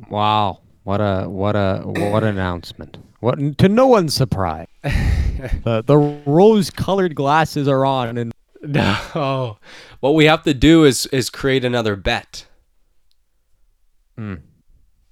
Wow. 0.09 0.61
What 0.83 1.01
a 1.01 1.25
what 1.29 1.55
a 1.55 1.81
what 1.85 2.23
an 2.23 2.29
announcement. 2.29 2.97
What 3.25 3.57
to 3.57 3.69
no 3.69 3.87
one's 3.87 4.13
surprise. 4.13 4.67
the 4.83 5.83
the 5.85 5.97
rose 6.27 6.69
colored 6.69 7.15
glasses 7.15 7.67
are 7.67 7.83
on 7.83 8.19
and 8.19 8.31
No. 8.61 9.57
What 9.99 10.13
we 10.13 10.25
have 10.25 10.43
to 10.43 10.53
do 10.53 10.83
is 10.83 11.07
is 11.07 11.31
create 11.31 11.65
another 11.65 11.95
bet. 11.95 12.45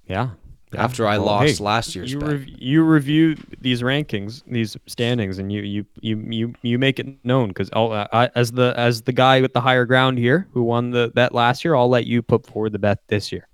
yeah. 0.06 0.30
After 0.76 1.06
I 1.08 1.18
Well, 1.18 1.26
lost 1.26 1.58
hey, 1.58 1.64
last 1.64 1.94
year's 1.96 2.12
you 2.12 2.18
bet. 2.20 2.28
rev- 2.30 2.48
you 2.48 2.82
review 2.84 3.36
these 3.60 3.82
rankings, 3.82 4.42
these 4.46 4.76
standings, 4.86 5.38
and 5.38 5.52
you 5.52 5.62
you 5.62 5.86
you 6.00 6.16
you, 6.28 6.54
you 6.62 6.78
make 6.78 7.00
it 7.00 7.06
known 7.24 7.48
because 7.48 7.68
uh, 7.72 8.28
as 8.36 8.52
the 8.52 8.74
as 8.76 9.02
the 9.02 9.12
guy 9.12 9.40
with 9.40 9.52
the 9.54 9.60
higher 9.60 9.86
ground 9.86 10.18
here 10.18 10.46
who 10.52 10.62
won 10.62 10.90
the 10.90 11.10
bet 11.14 11.34
last 11.34 11.64
year, 11.64 11.74
I'll 11.74 11.88
let 11.88 12.06
you 12.06 12.22
put 12.22 12.46
forward 12.46 12.70
the 12.72 12.78
bet 12.78 12.98
this 13.08 13.30
year. 13.32 13.48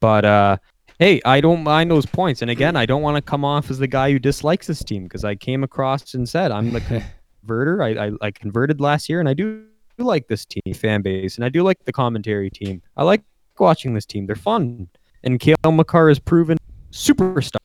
But 0.00 0.24
uh, 0.24 0.56
hey, 0.98 1.20
I 1.24 1.40
don't 1.40 1.62
mind 1.62 1.90
those 1.90 2.06
points, 2.06 2.42
and 2.42 2.50
again, 2.50 2.76
I 2.76 2.86
don't 2.86 3.02
want 3.02 3.16
to 3.16 3.22
come 3.22 3.44
off 3.44 3.70
as 3.70 3.78
the 3.78 3.86
guy 3.86 4.12
who 4.12 4.18
dislikes 4.18 4.66
this 4.66 4.82
team 4.84 5.04
because 5.04 5.24
I 5.24 5.34
came 5.34 5.64
across 5.64 6.14
and 6.14 6.28
said 6.28 6.50
I'm 6.50 6.70
the 6.70 7.04
converter. 7.40 7.82
I, 7.82 8.06
I 8.06 8.10
I 8.20 8.30
converted 8.30 8.80
last 8.80 9.08
year, 9.08 9.20
and 9.20 9.28
I 9.28 9.34
do 9.34 9.64
like 9.98 10.28
this 10.28 10.44
team 10.44 10.74
fan 10.74 11.02
base, 11.02 11.36
and 11.36 11.44
I 11.44 11.48
do 11.48 11.62
like 11.62 11.84
the 11.84 11.92
commentary 11.92 12.50
team. 12.50 12.82
I 12.96 13.04
like 13.04 13.22
watching 13.58 13.94
this 13.94 14.06
team; 14.06 14.26
they're 14.26 14.36
fun. 14.36 14.88
And 15.24 15.38
Cale 15.38 15.56
Makar 15.64 16.08
has 16.08 16.18
proven 16.18 16.58
superstar 16.90 17.58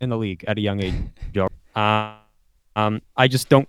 in 0.00 0.10
the 0.10 0.16
league 0.16 0.44
at 0.48 0.58
a 0.58 0.60
young 0.60 0.82
age. 0.82 0.94
Uh, 1.74 2.14
um, 2.76 3.02
I 3.16 3.26
just 3.26 3.48
don't 3.48 3.68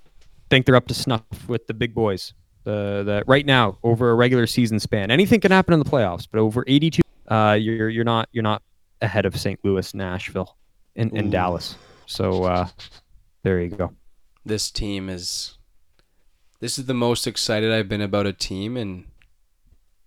think 0.52 0.68
they're 0.68 0.76
up 0.76 0.88
to 0.89 0.93
snuff 0.93 1.23
with 1.47 1.65
the 1.65 1.73
big 1.73 1.95
boys. 1.95 2.35
The 2.64 3.02
the 3.03 3.23
right 3.26 3.47
now 3.47 3.80
over 3.81 4.11
a 4.11 4.14
regular 4.14 4.45
season 4.45 4.80
span, 4.80 5.10
anything 5.10 5.39
can 5.39 5.52
happen 5.52 5.73
in 5.73 5.80
the 5.80 5.89
playoffs, 5.89 6.27
but 6.31 6.39
over 6.39 6.64
82, 6.68 7.02
uh, 7.27 7.57
you're 7.60 7.89
you're 7.89 8.03
not 8.03 8.30
you're 8.31 8.43
not 8.43 8.61
ahead 9.02 9.26
of 9.26 9.38
St. 9.39 9.60
Louis, 9.64 9.93
Nashville, 9.93 10.56
and, 10.95 11.11
and 11.14 11.31
Dallas. 11.31 11.76
So 12.06 12.43
uh, 12.43 12.68
there 13.43 13.60
you 13.61 13.69
go. 13.69 13.93
this 14.45 14.72
team 14.72 15.10
is 15.10 15.57
this 16.60 16.77
is 16.80 16.85
the 16.85 16.93
most 16.93 17.27
excited 17.27 17.72
I've 17.72 17.89
been 17.89 18.02
about 18.02 18.26
a 18.27 18.34
team 18.34 18.77
in 18.77 19.06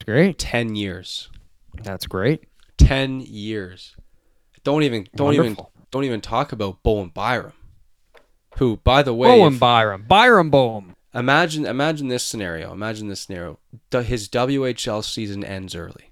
Great. 0.04 0.38
10 0.38 0.74
years. 0.76 1.28
That's 1.82 2.06
great. 2.06 2.44
10 2.78 3.20
years. 3.20 3.94
Don't 4.64 4.82
even 4.82 5.06
don't 5.14 5.26
Wonderful. 5.36 5.50
even 5.74 5.86
don't 5.90 6.04
even 6.04 6.20
talk 6.20 6.52
about 6.52 6.82
Bowen 6.82 7.08
Byram. 7.08 7.52
Who, 8.58 8.76
by 8.78 9.02
the 9.02 9.14
way, 9.14 9.28
Bowen 9.28 9.54
if- 9.54 9.60
Byram. 9.60 10.04
Byram 10.08 10.50
Bowen. 10.50 10.94
imagine 11.14 11.66
imagine 11.66 12.08
this 12.08 12.22
scenario. 12.24 12.72
Imagine 12.72 13.08
this 13.08 13.20
scenario. 13.20 13.58
His 13.90 14.28
WHL 14.28 15.04
season 15.04 15.44
ends 15.44 15.74
early. 15.74 16.07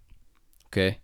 Okay? 0.77 0.99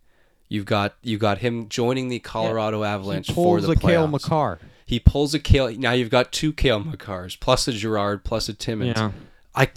You've 0.49 0.67
got 0.67 0.97
you 1.03 1.17
got 1.17 1.39
him 1.39 1.69
joining 1.69 2.09
the 2.09 2.19
Colorado 2.19 2.85
Avalanche 2.85 3.29
He 3.29 3.33
for 3.33 3.59
pulls 3.59 3.67
the 3.67 3.73
a 3.73 3.77
Cale. 3.77 4.07
Makar. 4.07 4.59
He 4.85 5.01
pulls 5.01 5.33
a 5.33 5.39
Cale. 5.39 5.73
Now 5.79 5.93
you've 5.93 6.11
got 6.11 6.31
two 6.31 6.53
Cale 6.53 6.83
Makars 6.83 7.41
plus 7.41 7.67
a 7.69 7.73
Girard 7.73 8.23
plus 8.23 8.49
a 8.51 8.55
Timmins. 8.55 8.97
Yeah. 8.97 9.13
I 9.55 9.71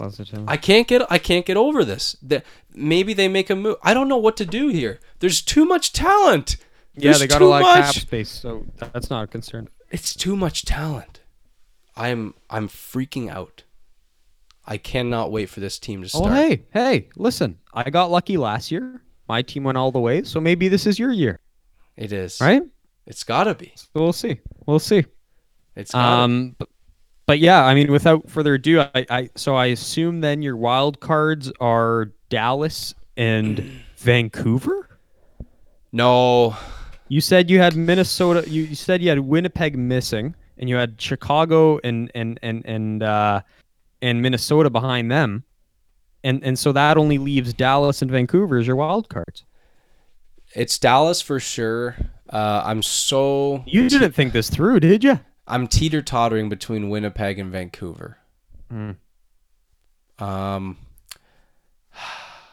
I 0.46 0.56
can't 0.56 0.86
get 0.86 1.10
I 1.10 1.18
can't 1.18 1.46
get 1.46 1.56
over 1.56 1.84
this. 1.84 2.16
That 2.22 2.44
maybe 2.74 3.14
they 3.14 3.28
make 3.28 3.50
a 3.50 3.56
move. 3.56 3.76
I 3.82 3.94
don't 3.94 4.08
know 4.08 4.16
what 4.16 4.36
to 4.38 4.46
do 4.46 4.68
here. 4.68 5.00
There's 5.20 5.42
too 5.42 5.64
much 5.64 5.92
talent. 5.92 6.56
Yeah, 6.94 7.10
There's 7.10 7.20
they 7.20 7.26
got 7.26 7.42
a 7.42 7.46
lot 7.46 7.62
much. 7.62 7.78
of 7.78 7.94
cap 7.94 7.94
space, 7.94 8.30
so 8.30 8.66
that's 8.78 9.10
not 9.10 9.24
a 9.24 9.26
concern. 9.26 9.68
It's 9.90 10.14
too 10.14 10.34
much 10.34 10.64
talent. 10.64 11.20
I'm 11.94 12.34
I'm 12.48 12.68
freaking 12.68 13.30
out. 13.30 13.64
I 14.66 14.78
cannot 14.78 15.30
wait 15.30 15.48
for 15.48 15.60
this 15.60 15.78
team 15.78 16.02
to 16.02 16.06
oh, 16.06 16.08
start. 16.08 16.30
Oh, 16.30 16.34
hey, 16.34 16.64
hey, 16.72 17.08
listen. 17.16 17.58
I 17.72 17.90
got 17.90 18.10
lucky 18.10 18.36
last 18.36 18.70
year. 18.70 19.02
My 19.28 19.42
team 19.42 19.64
went 19.64 19.76
all 19.78 19.90
the 19.92 20.00
way, 20.00 20.22
so 20.22 20.40
maybe 20.40 20.68
this 20.68 20.86
is 20.86 20.98
your 20.98 21.12
year, 21.12 21.40
It 21.96 22.12
is. 22.12 22.40
right? 22.40 22.62
It's 23.06 23.24
gotta 23.24 23.54
be. 23.54 23.72
So 23.76 23.88
we'll 23.94 24.12
see. 24.12 24.40
We'll 24.66 24.78
see. 24.78 25.04
It's 25.74 25.92
gotta 25.92 26.22
Um, 26.22 26.56
but, 26.58 26.68
but 27.26 27.38
yeah, 27.38 27.64
I 27.64 27.74
mean, 27.74 27.90
without 27.92 28.28
further 28.30 28.54
ado, 28.54 28.80
I, 28.80 29.06
I 29.10 29.30
so 29.34 29.54
I 29.56 29.66
assume 29.66 30.20
then 30.20 30.42
your 30.42 30.56
wild 30.56 31.00
cards 31.00 31.50
are 31.60 32.12
Dallas 32.28 32.94
and 33.16 33.80
Vancouver. 33.96 34.98
No. 35.92 36.56
You 37.08 37.20
said 37.20 37.48
you 37.50 37.58
had 37.60 37.76
Minnesota. 37.76 38.48
You, 38.48 38.62
you 38.62 38.74
said 38.74 39.00
you 39.02 39.08
had 39.08 39.20
Winnipeg 39.20 39.78
missing, 39.78 40.34
and 40.58 40.68
you 40.68 40.76
had 40.76 41.00
Chicago 41.00 41.78
and 41.84 42.10
and 42.14 42.38
and 42.42 42.64
and 42.66 43.02
uh, 43.02 43.42
and 44.02 44.20
Minnesota 44.22 44.70
behind 44.70 45.10
them, 45.10 45.44
and 46.26 46.42
and 46.44 46.58
so 46.58 46.72
that 46.72 46.96
only 46.96 47.18
leaves 47.18 47.52
Dallas 47.54 48.02
and 48.02 48.10
Vancouver 48.10 48.58
as 48.58 48.66
your 48.66 48.76
wild 48.76 49.08
cards. 49.08 49.44
It's 50.54 50.78
Dallas 50.78 51.20
for 51.20 51.38
sure. 51.40 51.96
Uh, 52.30 52.62
I'm 52.64 52.82
so 52.82 53.62
You 53.66 53.88
didn't 53.88 54.12
think 54.12 54.32
this 54.32 54.48
through, 54.50 54.80
did 54.80 55.04
you? 55.04 55.20
I'm 55.46 55.68
teeter 55.68 56.02
tottering 56.02 56.48
between 56.48 56.88
Winnipeg 56.88 57.38
and 57.38 57.52
Vancouver. 57.52 58.18
Hmm. 58.70 58.92
Um, 60.18 60.76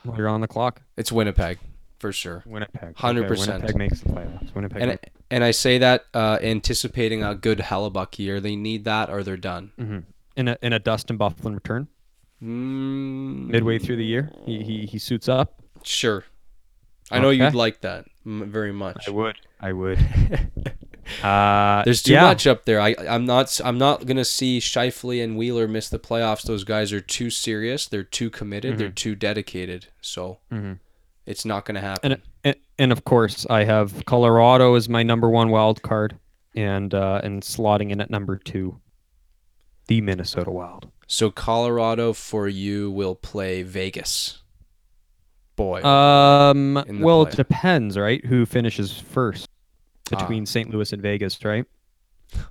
Well, 0.06 0.18
you're 0.18 0.28
on 0.28 0.42
the 0.42 0.48
clock. 0.48 0.82
it's 0.98 1.12
Winnipeg 1.12 1.60
for 2.00 2.12
sure. 2.12 2.44
Winnipeg. 2.46 2.96
100%. 2.96 3.30
Winnipeg 3.30 3.76
makes 3.78 4.02
the 4.02 4.10
playoffs. 4.10 4.54
Winnipeg. 4.54 4.82
And 4.82 5.00
and 5.32 5.44
I 5.44 5.52
say 5.52 5.78
that 5.80 6.06
uh, 6.14 6.38
anticipating 6.42 7.24
a 7.24 7.34
good 7.34 7.60
Hellebuyck 7.60 8.20
year. 8.20 8.40
They 8.42 8.56
need 8.58 8.84
that 8.84 9.10
or 9.10 9.24
they're 9.24 9.38
done. 9.38 9.72
Mhm. 9.80 10.04
In 10.36 10.48
a 10.50 10.58
in 10.62 10.74
a 10.74 10.80
Dustin 10.80 11.18
Byfuglien 11.18 11.54
return 11.56 11.88
Mm, 12.44 13.48
midway 13.50 13.80
through 13.80 13.96
the 13.98 14.06
year, 14.06 14.32
he 14.46 14.64
he, 14.64 14.86
he 14.86 15.00
suits 15.00 15.30
up. 15.30 15.62
Sure. 15.84 16.24
I 17.12 17.20
know 17.20 17.30
you'd 17.30 17.54
like 17.56 17.82
that 17.82 18.06
very 18.26 18.72
much. 18.74 19.08
I 19.08 19.12
would. 19.12 19.36
I 19.60 19.74
would. 19.74 20.00
Uh, 21.22 21.84
There's 21.84 22.02
too 22.02 22.14
yeah. 22.14 22.22
much 22.22 22.48
up 22.48 22.64
there. 22.64 22.80
I 22.80 22.96
I'm 23.10 23.26
not 23.26 23.60
I'm 23.64 23.78
not 23.78 24.06
gonna 24.06 24.24
see 24.24 24.60
Scheifele 24.60 25.22
and 25.22 25.38
Wheeler 25.38 25.68
miss 25.68 25.90
the 25.90 26.00
playoffs. 26.00 26.44
Those 26.44 26.64
guys 26.64 26.94
are 26.94 27.02
too 27.02 27.30
serious. 27.30 27.88
They're 27.88 28.04
too 28.06 28.30
committed. 28.30 28.78
They're 28.78 28.90
too 28.90 29.14
dedicated. 29.14 29.88
So 30.00 30.40
Mhm. 30.50 30.80
it's 31.26 31.44
not 31.44 31.66
gonna 31.66 31.82
happen. 31.82 32.14
And, 32.14 32.22
and 32.46 32.56
and 32.80 32.92
of 32.94 33.04
course, 33.04 33.46
I 33.50 33.66
have 33.66 34.06
Colorado 34.06 34.76
as 34.76 34.88
my 34.88 35.04
number 35.04 35.30
one 35.30 35.50
wild 35.50 35.82
card, 35.82 36.18
and 36.56 36.94
uh, 36.94 37.20
and 37.22 37.44
slotting 37.44 37.92
in 37.92 38.00
at 38.00 38.10
number 38.10 38.38
two, 38.38 38.80
the 39.88 40.00
Minnesota 40.00 40.52
Wild. 40.52 40.88
So 41.14 41.30
Colorado 41.30 42.12
for 42.14 42.48
you 42.48 42.90
will 42.90 43.14
play 43.14 43.62
Vegas. 43.62 44.40
Boy, 45.56 45.84
Um, 45.84 46.84
well, 47.02 47.24
play. 47.26 47.34
it 47.34 47.36
depends, 47.38 47.98
right? 47.98 48.26
Who 48.26 48.46
finishes 48.48 48.98
first 49.00 49.48
Ah. 50.12 50.18
between 50.18 50.48
St. 50.48 50.72
Louis 50.72 50.92
and 50.92 51.02
Vegas, 51.02 51.44
right? 51.46 51.66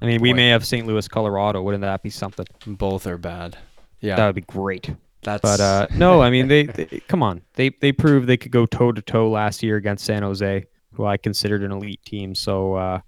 I 0.00 0.06
mean, 0.06 0.20
we 0.20 0.32
may 0.32 0.48
have 0.50 0.64
St. 0.64 0.86
Louis, 0.86 1.08
Colorado. 1.08 1.60
Wouldn't 1.62 1.80
that 1.82 2.04
be 2.04 2.10
something? 2.10 2.46
both 2.64 3.06
are 3.08 3.18
bad. 3.18 3.58
Yeah, 4.00 4.14
That 4.14 4.26
would 4.26 4.36
be 4.36 4.42
great. 4.42 4.94
that's. 5.22 5.42
But 5.42 5.58
uh, 5.60 5.86
no, 5.96 6.22
I 6.22 6.30
mean, 6.30 6.46
they, 6.46 6.66
they 6.66 7.02
come 7.08 7.22
on. 7.24 7.42
They 7.54 7.70
they 7.80 7.90
proved 7.90 8.28
they 8.28 8.36
could 8.36 8.52
go 8.52 8.66
toe 8.66 8.92
to 8.92 9.02
toe 9.02 9.28
last 9.28 9.62
year 9.64 9.76
against 9.76 10.04
San 10.04 10.22
Jose, 10.22 10.64
who 10.92 11.04
I 11.04 11.16
considered 11.16 11.62
an 11.64 11.72
elite 11.72 12.00
team. 12.04 12.34
So 12.36 12.74
uh, 12.74 13.00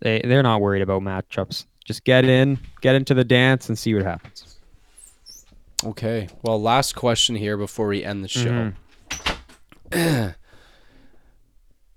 they 0.00 0.20
they're 0.24 0.42
not 0.44 0.60
worried 0.60 0.82
about 0.82 1.02
matchups. 1.02 1.66
Just 1.84 2.04
get 2.04 2.24
in, 2.24 2.58
get 2.80 2.94
into 2.94 3.14
the 3.14 3.24
dance, 3.24 3.68
and 3.68 3.76
see 3.76 3.92
what 3.94 4.04
happens. 4.04 4.51
Okay. 5.84 6.28
Well, 6.42 6.60
last 6.60 6.94
question 6.94 7.36
here 7.36 7.56
before 7.56 7.88
we 7.88 8.04
end 8.04 8.22
the 8.24 8.28
show. 8.28 8.72
Mhm. 9.90 10.34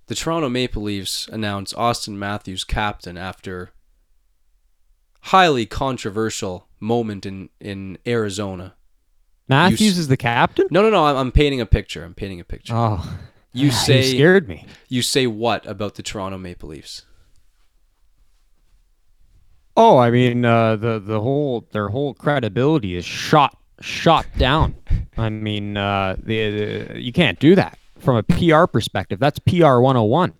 the 0.07 0.15
Toronto 0.15 0.49
Maple 0.49 0.81
Leafs 0.83 1.27
announced 1.27 1.75
Auston 1.75 2.15
Matthews 2.15 2.63
captain 2.63 3.17
after 3.17 3.71
highly 5.21 5.65
controversial 5.65 6.67
moment 6.79 7.25
in 7.25 7.49
in 7.59 7.97
Arizona. 8.05 8.75
Matthews 9.47 9.97
is 9.97 10.07
the 10.07 10.17
captain. 10.17 10.67
No, 10.71 10.81
no, 10.81 10.89
no. 10.89 11.05
I'm, 11.05 11.15
I'm 11.15 11.31
painting 11.31 11.61
a 11.61 11.65
picture. 11.67 12.03
I'm 12.03 12.15
painting 12.15 12.39
a 12.39 12.43
picture. 12.43 12.73
Oh, 12.75 13.17
you 13.53 13.71
say 13.71 14.01
scared 14.01 14.47
me. 14.47 14.65
you 14.89 15.01
say 15.01 15.27
what 15.27 15.65
about 15.67 15.95
the 15.95 16.03
Toronto 16.03 16.37
Maple 16.37 16.69
Leafs? 16.69 17.05
Oh, 19.77 19.97
I 19.97 20.09
mean, 20.09 20.45
uh, 20.45 20.75
the 20.77 20.99
the 20.99 21.21
whole 21.21 21.67
their 21.71 21.89
whole 21.89 22.13
credibility 22.13 22.95
is 22.95 23.05
shot 23.05 23.57
shot 23.81 24.25
down. 24.37 24.75
I 25.17 25.29
mean, 25.29 25.77
uh, 25.77 26.15
the, 26.23 26.49
the 26.91 27.01
you 27.01 27.11
can't 27.13 27.39
do 27.39 27.55
that 27.55 27.77
from 27.99 28.17
a 28.17 28.23
PR 28.23 28.65
perspective. 28.65 29.19
That's 29.19 29.39
PR 29.39 29.79
101. 29.79 30.33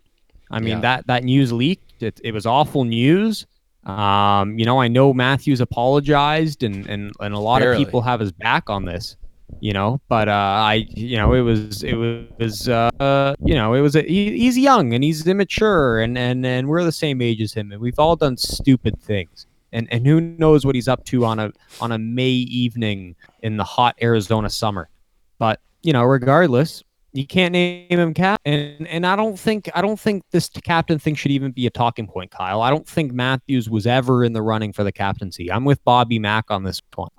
I 0.52 0.60
mean, 0.60 0.70
Yeah. 0.70 0.80
that 0.82 1.08
that 1.08 1.24
news 1.24 1.52
leaked. 1.52 2.04
It, 2.04 2.20
it 2.24 2.34
was 2.34 2.46
awful 2.46 2.84
news. 2.84 3.46
Um, 3.86 4.58
you 4.58 4.66
know, 4.66 4.80
I 4.82 4.88
know 4.88 5.14
Matthews 5.14 5.62
apologized, 5.62 6.64
and 6.64 6.86
and 6.88 7.12
and 7.20 7.34
a 7.34 7.40
lot 7.40 7.62
Barely. 7.62 7.82
of 7.82 7.86
people 7.88 8.02
have 8.02 8.20
his 8.20 8.32
back 8.32 8.70
on 8.70 8.86
this. 8.86 9.16
You 9.62 9.74
know, 9.74 10.02
but 10.10 10.28
uh, 10.28 10.32
I, 10.32 10.86
you 10.90 11.18
know, 11.18 11.34
it 11.34 11.42
was 11.42 11.84
it 11.84 11.94
was 11.94 12.68
uh, 12.68 13.36
you 13.44 13.54
know, 13.54 13.74
it 13.76 13.82
was 13.82 13.96
a, 13.96 14.02
he, 14.02 14.38
he's 14.40 14.58
young 14.58 14.94
and 14.94 15.04
he's 15.04 15.26
immature, 15.28 16.00
and 16.02 16.18
and 16.18 16.44
and 16.46 16.68
we're 16.68 16.84
the 16.84 16.92
same 16.92 17.22
age 17.22 17.42
as 17.42 17.54
him, 17.54 17.72
and 17.72 17.80
we've 17.80 17.98
all 18.00 18.16
done 18.16 18.38
stupid 18.38 19.00
things 19.00 19.46
and 19.76 19.88
and 19.92 20.08
who 20.08 20.22
knows 20.22 20.66
what 20.66 20.74
he's 20.74 20.88
up 20.88 21.04
to 21.06 21.26
on 21.26 21.38
a 21.38 21.52
on 21.82 21.92
a 21.92 21.98
May 22.00 22.30
evening 22.30 23.16
in 23.44 23.58
the 23.58 23.64
hot 23.64 23.96
Arizona 24.02 24.50
summer. 24.50 24.90
But 25.38 25.60
you 25.84 25.94
know, 25.94 26.04
regardless, 26.04 26.84
you 27.12 27.28
can't 27.28 27.52
name 27.52 27.88
him 27.90 28.14
cap, 28.14 28.42
and 28.46 28.88
and 28.88 29.06
I 29.06 29.16
don't 29.16 29.38
think 29.38 29.70
I 29.76 29.82
don't 29.82 30.00
think 30.00 30.24
this 30.32 30.50
captain 30.50 30.98
thing 30.98 31.16
should 31.16 31.32
even 31.32 31.52
be 31.52 31.68
a 31.68 31.70
talking 31.70 32.08
point, 32.08 32.32
Kyle. 32.32 32.62
I 32.62 32.70
don't 32.70 32.88
think 32.88 33.12
Matthews 33.12 33.70
was 33.70 33.86
ever 33.86 34.24
in 34.24 34.34
the 34.34 34.42
running 34.42 34.74
for 34.74 34.84
the 34.84 34.92
captaincy. 34.92 35.52
I'm 35.52 35.66
with 35.66 35.84
Bobby 35.84 36.20
Mack 36.20 36.50
on 36.50 36.64
this 36.64 36.82
one. 36.96 37.10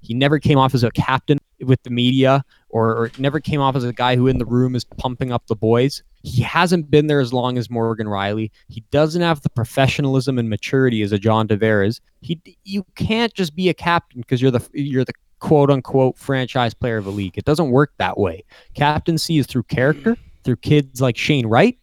He 0.00 0.14
never 0.14 0.38
came 0.38 0.58
off 0.58 0.74
as 0.74 0.84
a 0.84 0.90
captain 0.90 1.38
with 1.60 1.82
the 1.82 1.90
media, 1.90 2.44
or, 2.68 2.90
or 2.90 3.10
never 3.18 3.40
came 3.40 3.60
off 3.60 3.76
as 3.76 3.84
a 3.84 3.92
guy 3.92 4.16
who 4.16 4.26
in 4.26 4.38
the 4.38 4.44
room 4.44 4.74
is 4.74 4.84
pumping 4.84 5.32
up 5.32 5.46
the 5.46 5.56
boys. 5.56 6.02
He 6.26 6.42
hasn't 6.42 6.90
been 6.90 7.06
there 7.06 7.20
as 7.20 7.32
long 7.32 7.56
as 7.56 7.70
Morgan 7.70 8.08
Rielly. 8.08 8.50
He 8.68 8.82
doesn't 8.90 9.22
have 9.22 9.42
the 9.42 9.48
professionalism 9.48 10.38
and 10.38 10.50
maturity 10.50 11.02
as 11.02 11.12
a 11.12 11.18
John 11.18 11.46
Tavares. 11.46 12.00
He 12.20 12.40
you 12.64 12.84
can't 12.96 13.32
just 13.32 13.54
be 13.54 13.68
a 13.68 13.74
captain 13.74 14.22
because 14.22 14.42
you're 14.42 14.50
the 14.50 14.68
you're 14.72 15.04
the 15.04 15.12
quote 15.38 15.70
unquote 15.70 16.18
franchise 16.18 16.74
player 16.74 16.96
of 16.96 17.06
a 17.06 17.10
league. 17.10 17.38
It 17.38 17.44
doesn't 17.44 17.70
work 17.70 17.92
that 17.98 18.18
way. 18.18 18.44
Captaincy 18.74 19.38
is 19.38 19.46
through 19.46 19.62
character, 19.64 20.16
through 20.42 20.56
kids 20.56 21.00
like 21.00 21.16
Shane 21.16 21.46
Wright, 21.46 21.78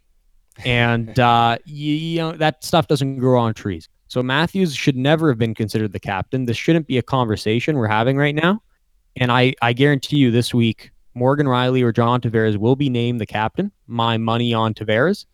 and 0.66 1.18
uh, 1.20 1.58
you, 1.64 1.94
you 1.94 2.18
know 2.20 2.34
that 2.34 2.66
stuff 2.66 2.88
doesn't 2.88 3.20
grow 3.20 3.40
on 3.40 3.54
trees. 3.54 3.88
So 4.10 4.22
Matthews 4.22 4.76
should 4.76 4.98
never 4.98 5.30
have 5.30 5.38
been 5.38 5.56
considered 5.56 5.94
the 5.94 6.00
captain. 6.00 6.46
This 6.46 6.58
shouldn't 6.58 6.86
be 6.86 6.98
a 6.98 7.02
conversation 7.02 7.78
we're 7.78 7.88
having 7.88 8.18
right 8.18 8.36
now. 8.36 8.62
And 9.16 9.32
I, 9.32 9.54
I 9.62 9.74
guarantee 9.74 10.18
you 10.18 10.32
this 10.32 10.54
week, 10.54 10.92
Morgan 11.14 11.48
Rielly 11.48 11.84
or 11.84 11.92
John 11.92 12.22
Tavares 12.22 12.58
will 12.58 12.76
be 12.76 12.90
named 12.90 13.22
the 13.22 13.26
captain. 13.26 13.72
My 13.88 14.18
money 14.18 14.54
on 14.54 14.74
Tavares. 14.74 15.26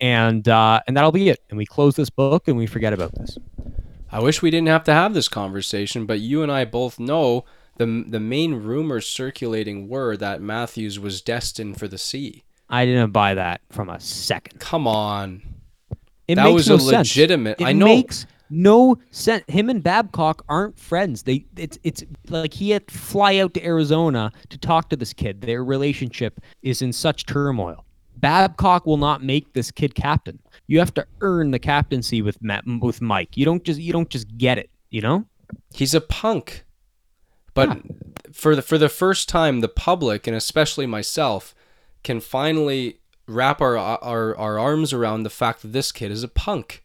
And 0.00 0.48
uh, 0.48 0.80
and 0.86 0.96
that'll 0.96 1.12
be 1.12 1.28
it. 1.28 1.40
And 1.48 1.56
we 1.56 1.66
close 1.66 1.94
this 1.96 2.10
book 2.10 2.48
and 2.48 2.56
we 2.56 2.66
forget 2.66 2.92
about 2.92 3.14
this. 3.14 3.38
I 4.10 4.20
wish 4.20 4.42
we 4.42 4.50
didn't 4.50 4.68
have 4.68 4.84
to 4.84 4.92
have 4.92 5.14
this 5.14 5.28
conversation, 5.28 6.06
but 6.06 6.20
you 6.20 6.42
and 6.42 6.50
I 6.50 6.64
both 6.64 6.98
know 6.98 7.44
the 7.76 8.04
the 8.06 8.20
main 8.20 8.54
rumors 8.54 9.06
circulating 9.06 9.88
were 9.88 10.16
that 10.16 10.42
Matthews 10.42 10.98
was 10.98 11.22
destined 11.22 11.78
for 11.78 11.86
the 11.88 11.98
sea. 11.98 12.42
I 12.68 12.84
didn't 12.84 13.12
buy 13.12 13.34
that 13.34 13.60
from 13.70 13.88
a 13.90 14.00
second. 14.00 14.58
Come 14.60 14.86
on. 14.88 15.42
It 16.26 16.36
that 16.36 16.48
was 16.48 16.68
no 16.68 16.76
a 16.76 16.80
sense. 16.80 17.10
legitimate. 17.10 17.60
It 17.60 17.64
I 17.64 17.72
know. 17.72 17.86
makes 17.86 18.26
no 18.52 18.98
sense. 19.10 19.44
Him 19.48 19.70
and 19.70 19.82
Babcock 19.82 20.44
aren't 20.48 20.78
friends. 20.78 21.22
They 21.22 21.46
it's 21.56 21.78
it's 21.82 22.04
like 22.28 22.52
he 22.52 22.70
had 22.70 22.86
to 22.86 22.98
fly 22.98 23.38
out 23.38 23.54
to 23.54 23.64
Arizona 23.64 24.30
to 24.50 24.58
talk 24.58 24.90
to 24.90 24.96
this 24.96 25.12
kid. 25.14 25.40
Their 25.40 25.64
relationship 25.64 26.40
is 26.62 26.82
in 26.82 26.92
such 26.92 27.24
turmoil. 27.24 27.86
Babcock 28.18 28.84
will 28.84 28.98
not 28.98 29.22
make 29.22 29.54
this 29.54 29.70
kid 29.70 29.94
captain. 29.94 30.38
You 30.66 30.78
have 30.80 30.92
to 30.94 31.06
earn 31.22 31.50
the 31.50 31.58
captaincy 31.58 32.20
with 32.20 32.40
Matt, 32.42 32.64
with 32.66 33.00
Mike. 33.00 33.36
You 33.36 33.46
don't 33.46 33.64
just 33.64 33.80
you 33.80 33.92
don't 33.92 34.10
just 34.10 34.36
get 34.36 34.58
it. 34.58 34.70
You 34.90 35.00
know. 35.00 35.24
He's 35.74 35.94
a 35.94 36.00
punk. 36.00 36.64
But 37.54 37.80
for 38.32 38.54
the 38.54 38.62
for 38.62 38.76
the 38.76 38.90
first 38.90 39.28
time, 39.28 39.60
the 39.60 39.68
public 39.68 40.26
and 40.26 40.36
especially 40.36 40.86
myself 40.86 41.54
can 42.04 42.20
finally 42.20 43.00
wrap 43.26 43.62
our 43.62 43.78
our, 43.78 44.36
our 44.36 44.58
arms 44.58 44.92
around 44.92 45.22
the 45.22 45.30
fact 45.30 45.62
that 45.62 45.72
this 45.72 45.90
kid 45.90 46.10
is 46.10 46.22
a 46.22 46.28
punk. 46.28 46.84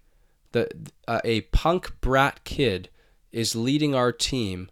The 0.51 0.69
uh, 1.07 1.19
a 1.23 1.41
punk 1.41 1.99
brat 2.01 2.43
kid 2.43 2.89
is 3.31 3.55
leading 3.55 3.93
our 3.93 4.11
team 4.11 4.69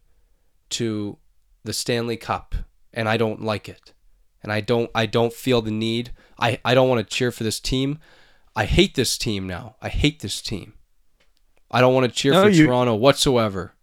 to 0.72 1.18
the 1.64 1.73
Stanley 1.73 2.18
Cup, 2.18 2.56
and 2.93 3.07
I 3.10 3.18
don't 3.18 3.41
like 3.41 3.68
it. 3.69 3.93
And 4.41 4.52
I 4.52 4.61
don't 4.61 4.89
I 4.95 5.06
don't 5.06 5.34
feel 5.34 5.61
the 5.61 5.72
need. 5.72 6.11
I, 6.39 6.60
I 6.64 6.73
don't 6.76 6.88
want 6.89 7.07
to 7.07 7.15
cheer 7.15 7.31
for 7.31 7.43
this 7.43 7.60
team. 7.60 7.99
I 8.56 8.65
hate 8.65 8.95
this 8.95 9.18
team 9.18 9.47
now. 9.47 9.76
I 9.81 9.89
hate 9.89 10.19
this 10.22 10.41
team. 10.41 10.73
I 11.72 11.81
don't 11.81 11.93
want 11.93 12.06
to 12.07 12.11
cheer 12.15 12.31
No, 12.34 12.43
for 12.43 12.49
you- 12.49 12.68
Toronto 12.68 12.95
whatsoever. 12.95 13.73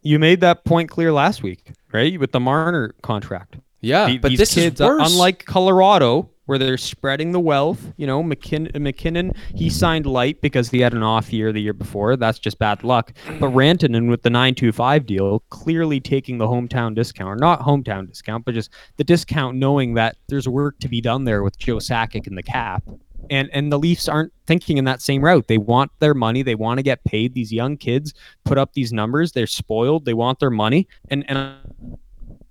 You 0.00 0.18
made 0.18 0.40
that 0.40 0.64
point 0.64 0.88
clear 0.88 1.12
last 1.12 1.42
week, 1.42 1.72
right? 1.92 2.18
With 2.18 2.32
the 2.32 2.40
Marner 2.40 2.94
contract. 3.02 3.56
Yeah, 3.80 4.06
The- 4.06 4.18
but 4.18 4.36
this 4.36 4.56
is 4.56 4.80
worse. 4.80 5.12
unlike 5.12 5.44
Colorado, 5.44 6.30
where 6.48 6.56
they're 6.58 6.78
spreading 6.78 7.32
the 7.32 7.40
wealth. 7.40 7.92
You 7.98 8.06
know, 8.06 8.22
McKin- 8.22 8.74
MacKinnon 8.80 9.32
he 9.54 9.68
signed 9.68 10.06
light 10.06 10.40
because 10.40 10.70
he 10.70 10.80
had 10.80 10.94
an 10.94 11.02
off 11.02 11.30
year 11.30 11.52
the 11.52 11.60
year 11.60 11.74
before. 11.74 12.16
That's 12.16 12.38
just 12.38 12.58
bad 12.58 12.82
luck. 12.82 13.12
But 13.38 13.50
Rantanen 13.50 14.08
with 14.08 14.22
the 14.22 14.30
nine 14.30 14.54
two 14.54 14.72
five 14.72 15.04
deal, 15.04 15.40
clearly 15.50 16.00
taking 16.00 16.38
the 16.38 16.46
hometown 16.46 16.94
discount, 16.94 17.28
or 17.28 17.36
not 17.36 17.60
hometown 17.60 18.08
discount, 18.08 18.46
but 18.46 18.54
just 18.54 18.70
the 18.96 19.04
discount, 19.04 19.58
knowing 19.58 19.92
that 19.94 20.16
there's 20.28 20.48
work 20.48 20.78
to 20.80 20.88
be 20.88 21.02
done 21.02 21.24
there 21.24 21.42
with 21.42 21.58
Joe 21.58 21.76
Sakic 21.76 22.26
in 22.26 22.34
the 22.34 22.42
cap. 22.42 22.82
And 23.28 23.50
and 23.52 23.70
the 23.70 23.78
Leafs 23.78 24.08
aren't 24.08 24.32
thinking 24.46 24.78
in 24.78 24.86
that 24.86 25.02
same 25.02 25.22
route. 25.22 25.48
They 25.48 25.58
want 25.58 25.90
their 25.98 26.14
money. 26.14 26.40
They 26.40 26.54
want 26.54 26.78
to 26.78 26.82
get 26.82 27.04
paid. 27.04 27.34
These 27.34 27.52
young 27.52 27.76
kids 27.76 28.14
put 28.46 28.56
up 28.56 28.72
these 28.72 28.90
numbers. 28.90 29.32
They're 29.32 29.46
spoiled. 29.46 30.06
They 30.06 30.14
want 30.14 30.40
their 30.40 30.50
money. 30.50 30.88
And 31.10 31.28
and 31.28 31.58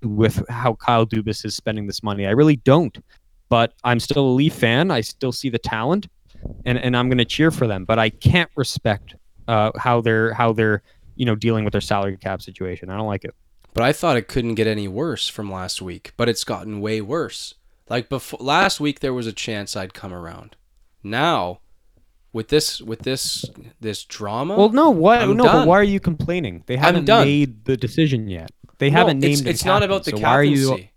with 0.02 0.48
how 0.48 0.74
Kyle 0.74 1.06
Dubas 1.06 1.44
is 1.44 1.56
spending 1.56 1.86
this 1.86 2.02
money. 2.02 2.26
I 2.26 2.30
really 2.30 2.56
don't. 2.56 2.96
But 3.48 3.72
I'm 3.84 4.00
still 4.00 4.26
a 4.28 4.34
Leaf 4.34 4.54
fan. 4.54 4.90
I 4.90 5.00
still 5.00 5.32
see 5.32 5.48
the 5.48 5.58
talent, 5.58 6.08
and, 6.66 6.76
and 6.78 6.96
I'm 6.96 7.08
going 7.08 7.18
to 7.18 7.24
cheer 7.24 7.50
for 7.50 7.66
them. 7.66 7.84
But 7.84 7.98
I 7.98 8.10
can't 8.10 8.50
respect 8.56 9.14
uh, 9.46 9.70
how 9.78 10.00
they're 10.00 10.34
how 10.34 10.52
they're 10.52 10.82
you 11.16 11.24
know 11.26 11.34
dealing 11.34 11.64
with 11.64 11.72
their 11.72 11.80
salary 11.80 12.16
cap 12.16 12.42
situation. 12.42 12.90
I 12.90 12.96
don't 12.96 13.06
like 13.06 13.24
it. 13.24 13.34
But 13.74 13.84
I 13.84 13.92
thought 13.92 14.16
it 14.16 14.28
couldn't 14.28 14.54
get 14.56 14.66
any 14.66 14.88
worse 14.88 15.28
from 15.28 15.50
last 15.52 15.80
week, 15.80 16.12
but 16.16 16.28
it's 16.28 16.44
gotten 16.44 16.80
way 16.80 17.00
worse. 17.00 17.54
Like 17.88 18.08
before 18.08 18.38
last 18.42 18.80
week 18.80 19.00
there 19.00 19.14
was 19.14 19.26
a 19.26 19.32
chance 19.32 19.76
I'd 19.76 19.94
come 19.94 20.12
around. 20.12 20.56
Now 21.02 21.60
with 22.32 22.48
this 22.48 22.82
with 22.82 23.00
this 23.00 23.44
this 23.80 24.04
drama 24.04 24.56
Well, 24.56 24.68
no, 24.70 24.90
what? 24.90 25.22
I'm 25.22 25.36
no, 25.36 25.44
done. 25.44 25.56
but 25.62 25.68
why 25.68 25.78
are 25.78 25.82
you 25.84 26.00
complaining? 26.00 26.64
They 26.66 26.76
haven't 26.76 27.06
made 27.08 27.64
the 27.64 27.76
decision 27.76 28.28
yet. 28.28 28.50
They 28.78 28.90
No, 28.90 28.98
haven't 28.98 29.20
named. 29.20 29.40
it's, 29.40 29.42
it's 29.42 29.64
not 29.64 29.82
about 29.82 30.04
the 30.04 30.10
so 30.12 30.18
why 30.18 30.34
are 30.34 30.42
you- 30.44 30.68
captaincy. 30.68 30.92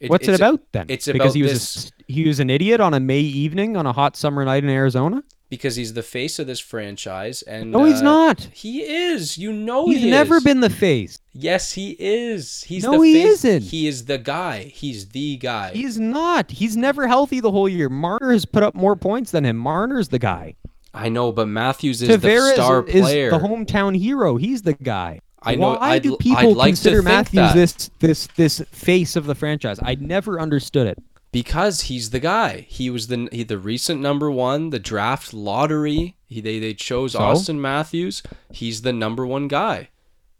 It- 0.00 0.10
What's 0.10 0.28
it 0.28 0.34
about 0.34 0.60
then? 0.72 0.86
it's 0.88 1.06
because 1.06 1.32
about 1.32 1.34
he 1.36 1.42
was 1.42 1.52
this- 1.52 1.76
s 1.86 1.92
he 2.06 2.26
was 2.26 2.40
an 2.40 2.48
idiot 2.50 2.80
on 2.80 2.94
a 2.94 3.00
May 3.00 3.20
evening 3.20 3.76
on 3.76 3.84
a 3.86 3.92
hot 3.92 4.16
summer 4.16 4.44
night 4.44 4.64
in 4.64 4.70
Arizona. 4.70 5.22
because 5.50 5.76
he's 5.76 5.94
the 5.94 6.02
face 6.02 6.38
of 6.38 6.46
this 6.46 6.60
franchise, 6.60 7.40
and 7.42 7.70
No, 7.70 7.84
he's 7.84 8.00
uh, 8.00 8.04
not. 8.04 8.48
He 8.52 8.80
is. 8.82 9.38
You 9.38 9.50
know 9.52 9.86
He's 9.88 10.02
he 10.02 10.10
never 10.10 10.40
been 10.42 10.60
the 10.60 10.68
face. 10.70 11.18
Yes, 11.32 11.72
he 11.72 11.96
is. 11.98 12.62
He's 12.64 12.84
No, 12.84 12.92
the 12.92 12.98
he 13.06 13.14
face. 13.14 13.44
isn't. 13.44 13.62
He 13.64 13.86
is 13.88 14.04
the 14.04 14.18
guy. 14.18 14.64
He's 14.74 15.08
the 15.08 15.36
guy. 15.38 15.70
He's 15.72 15.98
not. 15.98 16.50
He's 16.50 16.76
never 16.76 17.06
healthy 17.08 17.40
the 17.40 17.50
whole 17.50 17.68
year. 17.68 17.88
Marner 17.88 18.30
has 18.32 18.44
put 18.44 18.62
up 18.62 18.74
more 18.74 18.94
points 18.96 19.30
than 19.30 19.44
him. 19.44 19.56
Marner's 19.56 20.08
the 20.08 20.18
guy. 20.18 20.54
I 20.94 21.08
know, 21.08 21.32
but 21.32 21.48
Matthews 21.48 22.02
is 22.02 22.08
Tavares 22.08 22.20
the 22.50 22.54
star 22.54 22.82
player. 22.82 22.96
is 22.96 23.02
player. 23.02 23.30
the 23.30 23.38
hometown 23.38 23.96
hero. 23.96 24.36
He's 24.36 24.62
the 24.62 24.74
guy. 24.74 25.20
I 25.42 25.54
know- 25.54 25.68
Why 25.76 25.92
I'd 25.92 26.02
do 26.02 26.16
people 26.16 26.54
like 26.54 26.70
consider 26.70 27.02
Matthews 27.02 27.52
this 27.54 27.90
this 28.00 28.26
this 28.36 28.60
face 28.72 29.16
of 29.16 29.26
the 29.26 29.34
franchise? 29.34 29.78
I 29.82 29.94
never 29.94 30.40
understood 30.40 30.86
it. 30.86 30.98
because 31.30 31.82
he's 31.82 32.10
the 32.10 32.20
guy. 32.20 32.64
He 32.68 32.90
was 32.90 33.06
the 33.08 33.28
he, 33.30 33.42
the 33.44 33.58
recent 33.58 34.00
number 34.00 34.30
one, 34.30 34.70
the 34.70 34.78
draft 34.78 35.32
lottery. 35.34 36.16
He, 36.26 36.40
they 36.40 36.58
they 36.58 36.74
chose 36.74 37.12
So? 37.12 37.20
Auston 37.20 37.58
Matthews. 37.58 38.22
He's 38.50 38.82
the 38.82 38.92
number 38.92 39.24
one 39.26 39.46
guy. 39.48 39.88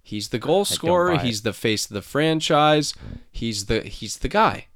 He's 0.02 0.28
the 0.30 0.38
goal 0.38 0.64
scorer. 0.64 1.18
He's 1.18 1.42
the 1.42 1.52
face 1.52 1.84
of 1.84 1.92
the 1.92 2.02
franchise. 2.02 2.94
He's 3.30 3.66
the 3.66 3.82
he's 3.82 4.16
the 4.18 4.28
guy. 4.28 4.66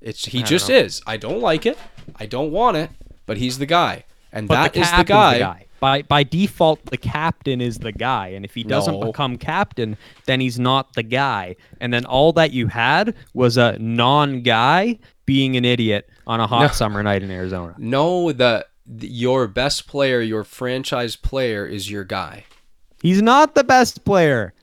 It's 0.00 0.24
he 0.26 0.42
just 0.42 0.68
know. 0.68 0.76
is. 0.76 1.02
I 1.06 1.16
don't 1.16 1.40
like 1.40 1.64
it. 1.66 1.78
I 2.16 2.26
don't 2.26 2.50
want 2.50 2.76
it. 2.76 2.90
But 3.26 3.36
he's 3.38 3.58
the 3.58 3.66
guy, 3.66 4.04
and 4.32 4.48
But 4.48 4.54
that 4.54 4.72
the 4.74 4.80
is 4.80 4.86
the 4.90 4.96
captain's 5.04 5.38
guy. 5.38 5.63
By 5.84 6.00
by 6.00 6.22
default, 6.22 6.86
the 6.86 6.96
captain 6.96 7.60
is 7.60 7.76
the 7.80 7.92
guy, 7.92 8.28
and 8.28 8.42
if 8.42 8.54
he 8.54 8.64
doesn't 8.64 9.00
No. 9.00 9.08
become 9.12 9.36
captain, 9.36 9.98
then 10.24 10.40
he's 10.40 10.58
not 10.58 10.94
the 10.94 11.02
guy. 11.02 11.56
And 11.78 11.92
then 11.92 12.06
all 12.06 12.32
that 12.32 12.52
you 12.52 12.68
had 12.68 13.14
was 13.34 13.58
a 13.58 13.76
non-guy 13.78 14.98
being 15.26 15.58
an 15.58 15.66
idiot 15.66 16.08
on 16.26 16.40
a 16.40 16.46
hot 16.46 16.60
No. 16.62 16.68
summer 16.68 17.02
night 17.02 17.22
in 17.22 17.30
Arizona. 17.30 17.74
No, 17.76 18.32
the, 18.32 18.64
your 18.98 19.46
best 19.46 19.86
player, 19.86 20.22
your 20.22 20.42
franchise 20.42 21.16
player, 21.16 21.66
is 21.66 21.90
your 21.90 22.04
guy. 22.04 22.44
He's 23.02 23.20
not 23.20 23.54
the 23.54 23.62
best 23.64 24.06
player. 24.06 24.54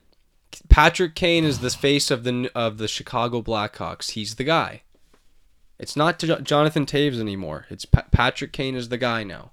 Patrick 0.69 1.14
Kane 1.14 1.43
is 1.43 1.60
the 1.60 1.69
face 1.69 2.10
of 2.10 2.23
the 2.23 2.49
of 2.56 2.80
the 2.80 2.88
Chicago 2.88 3.43
Blackhawks. 3.43 4.11
He's 4.11 4.35
the 4.38 4.43
guy. 4.43 4.81
It's 5.77 5.95
not 5.95 6.18
Jo- 6.18 6.39
Jonathan 6.39 6.88
Toews 6.88 7.19
anymore. 7.19 7.68
It's 7.69 7.85
pa- 7.85 8.06
Patrick 8.11 8.53
Kane 8.53 8.73
is 8.76 8.89
the 8.89 8.98
guy 8.98 9.23
now. 9.23 9.52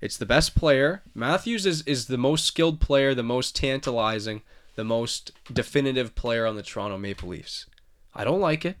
It's 0.00 0.16
the 0.16 0.26
best 0.26 0.54
player. 0.54 1.02
Matthews 1.14 1.66
is 1.66 1.82
is 1.82 2.06
the 2.06 2.18
most 2.18 2.44
skilled 2.44 2.80
player, 2.80 3.14
the 3.14 3.22
most 3.22 3.56
tantalizing, 3.56 4.42
the 4.76 4.84
most 4.84 5.32
definitive 5.52 6.14
player 6.14 6.46
on 6.46 6.56
the 6.56 6.62
Toronto 6.62 6.98
Maple 6.98 7.30
Leafs. 7.30 7.66
I 8.14 8.24
don't 8.24 8.40
like 8.40 8.64
it, 8.64 8.76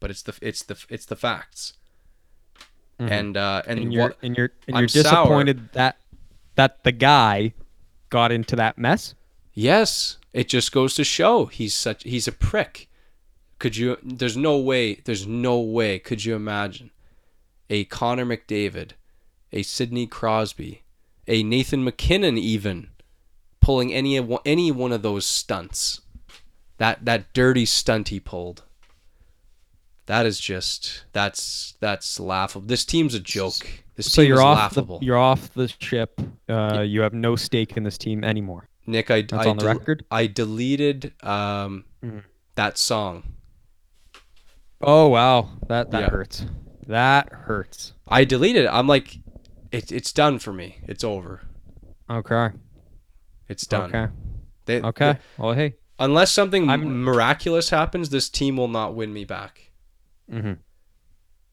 but 0.00 0.10
it's 0.10 0.22
the 0.22 0.36
it's 0.40 0.62
the 0.62 0.82
it's 0.88 1.06
the 1.06 1.16
facts. 1.16 1.74
And 2.98 3.36
uh 3.36 3.62
and, 3.66 3.78
and 3.78 3.92
you're 3.92 4.02
what, 4.02 4.18
and 4.22 4.36
you're 4.36 4.52
and 4.66 4.76
I'm 4.76 4.82
you're 4.82 4.88
sour. 4.88 5.24
disappointed 5.24 5.68
that 5.74 5.98
that 6.54 6.82
the 6.84 6.92
guy 6.92 7.52
got 8.08 8.32
into 8.32 8.56
that 8.56 8.78
mess. 8.78 9.14
Yes, 9.52 10.16
it 10.32 10.48
just 10.48 10.72
goes 10.72 10.94
to 10.94 11.04
show 11.04 11.46
he's 11.46 11.74
such 11.74 12.02
he's 12.04 12.26
a 12.26 12.32
prick. 12.32 12.88
Could 13.58 13.76
you 13.76 13.98
there's 14.02 14.36
no 14.36 14.56
way 14.56 14.94
there's 15.04 15.26
no 15.26 15.60
way 15.60 15.98
could 15.98 16.24
you 16.24 16.34
imagine 16.34 16.90
a 17.68 17.84
Connor 17.84 18.24
McDavid, 18.24 18.92
a 19.56 19.62
Sidney 19.62 20.06
Crosby, 20.06 20.82
a 21.26 21.42
Nathan 21.42 21.82
MacKinnon 21.82 22.36
even 22.38 22.90
pulling 23.60 23.92
any 23.92 24.16
of 24.16 24.30
any 24.44 24.70
one 24.70 24.92
of 24.92 25.02
those 25.02 25.24
stunts. 25.26 26.02
That 26.78 27.04
that 27.06 27.32
dirty 27.32 27.64
stunt 27.64 28.08
he 28.08 28.20
pulled. 28.20 28.62
That 30.06 30.26
is 30.26 30.38
just 30.38 31.04
that's 31.12 31.74
that's 31.80 32.20
laughable. 32.20 32.66
This 32.66 32.84
team's 32.84 33.14
a 33.14 33.20
joke. 33.20 33.66
This 33.96 34.12
So 34.12 34.22
team 34.22 34.28
you're 34.28 34.38
is 34.38 34.44
off 34.44 34.58
laughable. 34.58 34.98
the 35.00 35.06
you're 35.06 35.16
off 35.18 35.52
the 35.54 35.68
ship. 35.80 36.20
Uh, 36.48 36.82
you 36.86 37.00
have 37.00 37.14
no 37.14 37.34
stake 37.34 37.76
in 37.78 37.82
this 37.82 37.96
team 37.98 38.22
anymore. 38.22 38.68
Nick, 38.86 39.10
I 39.10 39.22
That's 39.22 39.46
I, 39.46 39.50
on 39.50 39.56
the 39.56 39.64
del- 39.64 39.74
record? 39.78 40.04
I 40.10 40.26
deleted 40.26 41.12
um 41.24 41.86
Mhm. 42.04 42.22
that 42.56 42.76
song. 42.78 43.22
Oh 44.80 45.08
wow, 45.08 45.48
that 45.68 45.90
that 45.90 46.02
Yeah. 46.02 46.10
hurts. 46.10 46.44
That 46.86 47.32
hurts. 47.32 47.94
I 48.06 48.24
deleted 48.24 48.66
it. 48.66 48.70
I'm 48.70 48.86
like, 48.86 49.18
it, 49.72 49.92
it's 49.92 50.12
done 50.12 50.38
for 50.38 50.52
me. 50.52 50.78
It's 50.86 51.04
over. 51.04 51.42
Okay. 52.10 52.50
It's 53.48 53.66
done. 53.66 53.94
Okay. 53.94 54.12
They- 54.66 54.80
Okay. 54.82 55.12
they- 55.12 55.18
well, 55.42 55.52
hey. 55.54 55.74
unless 55.98 56.32
something 56.32 56.68
I'm- 56.68 57.02
miraculous 57.04 57.70
happens, 57.70 58.10
this 58.10 58.28
team 58.28 58.56
will 58.56 58.68
not 58.68 58.94
win 58.94 59.12
me 59.12 59.24
back. 59.24 59.70
Mm-hmm. 60.30 60.54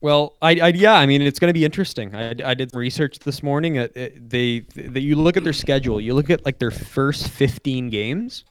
Well, 0.02 0.36
I, 0.42 0.60
I 0.60 0.68
yeah, 0.70 0.96
I 0.96 1.06
mean 1.06 1.22
it's 1.22 1.40
going 1.40 1.48
to 1.50 1.54
be 1.58 1.64
interesting. 1.64 2.14
I, 2.14 2.36
I 2.44 2.54
did 2.56 2.76
research 2.76 3.20
this 3.20 3.42
morning. 3.42 3.76
It, 3.78 3.96
it, 3.96 4.30
they, 4.30 4.60
they 4.76 5.00
you 5.00 5.16
look 5.16 5.38
at 5.38 5.46
their 5.46 5.54
schedule. 5.54 6.02
You 6.02 6.14
look 6.14 6.30
at 6.30 6.44
like 6.46 6.60
their 6.60 6.72
first 6.72 7.30
15 7.30 7.90
games. 7.90 8.44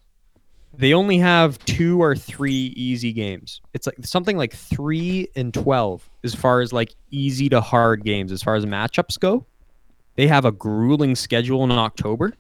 They 0.75 0.95
only 0.95 1.19
have 1.19 1.59
two 1.67 2.01
or 2.01 2.17
three 2.17 2.73
easy 2.75 3.13
games. 3.13 3.61
It's 3.75 3.87
like 3.87 3.97
something 4.03 4.39
like 4.39 4.55
three 4.55 5.29
and 5.37 5.53
12 5.53 6.09
as 6.25 6.35
far 6.35 6.63
as 6.63 6.73
like 6.73 6.95
easy 7.11 7.51
to 7.51 7.61
hard 7.61 8.03
games 8.03 8.33
as 8.33 8.43
far 8.43 8.55
as 8.55 8.65
matchups 8.65 9.21
go. 9.21 9.45
They 10.17 10.27
have 10.27 10.45
a 10.45 10.53
grueling 10.53 11.15
schedule 11.15 11.65
in 11.65 11.73
October. 11.73 12.35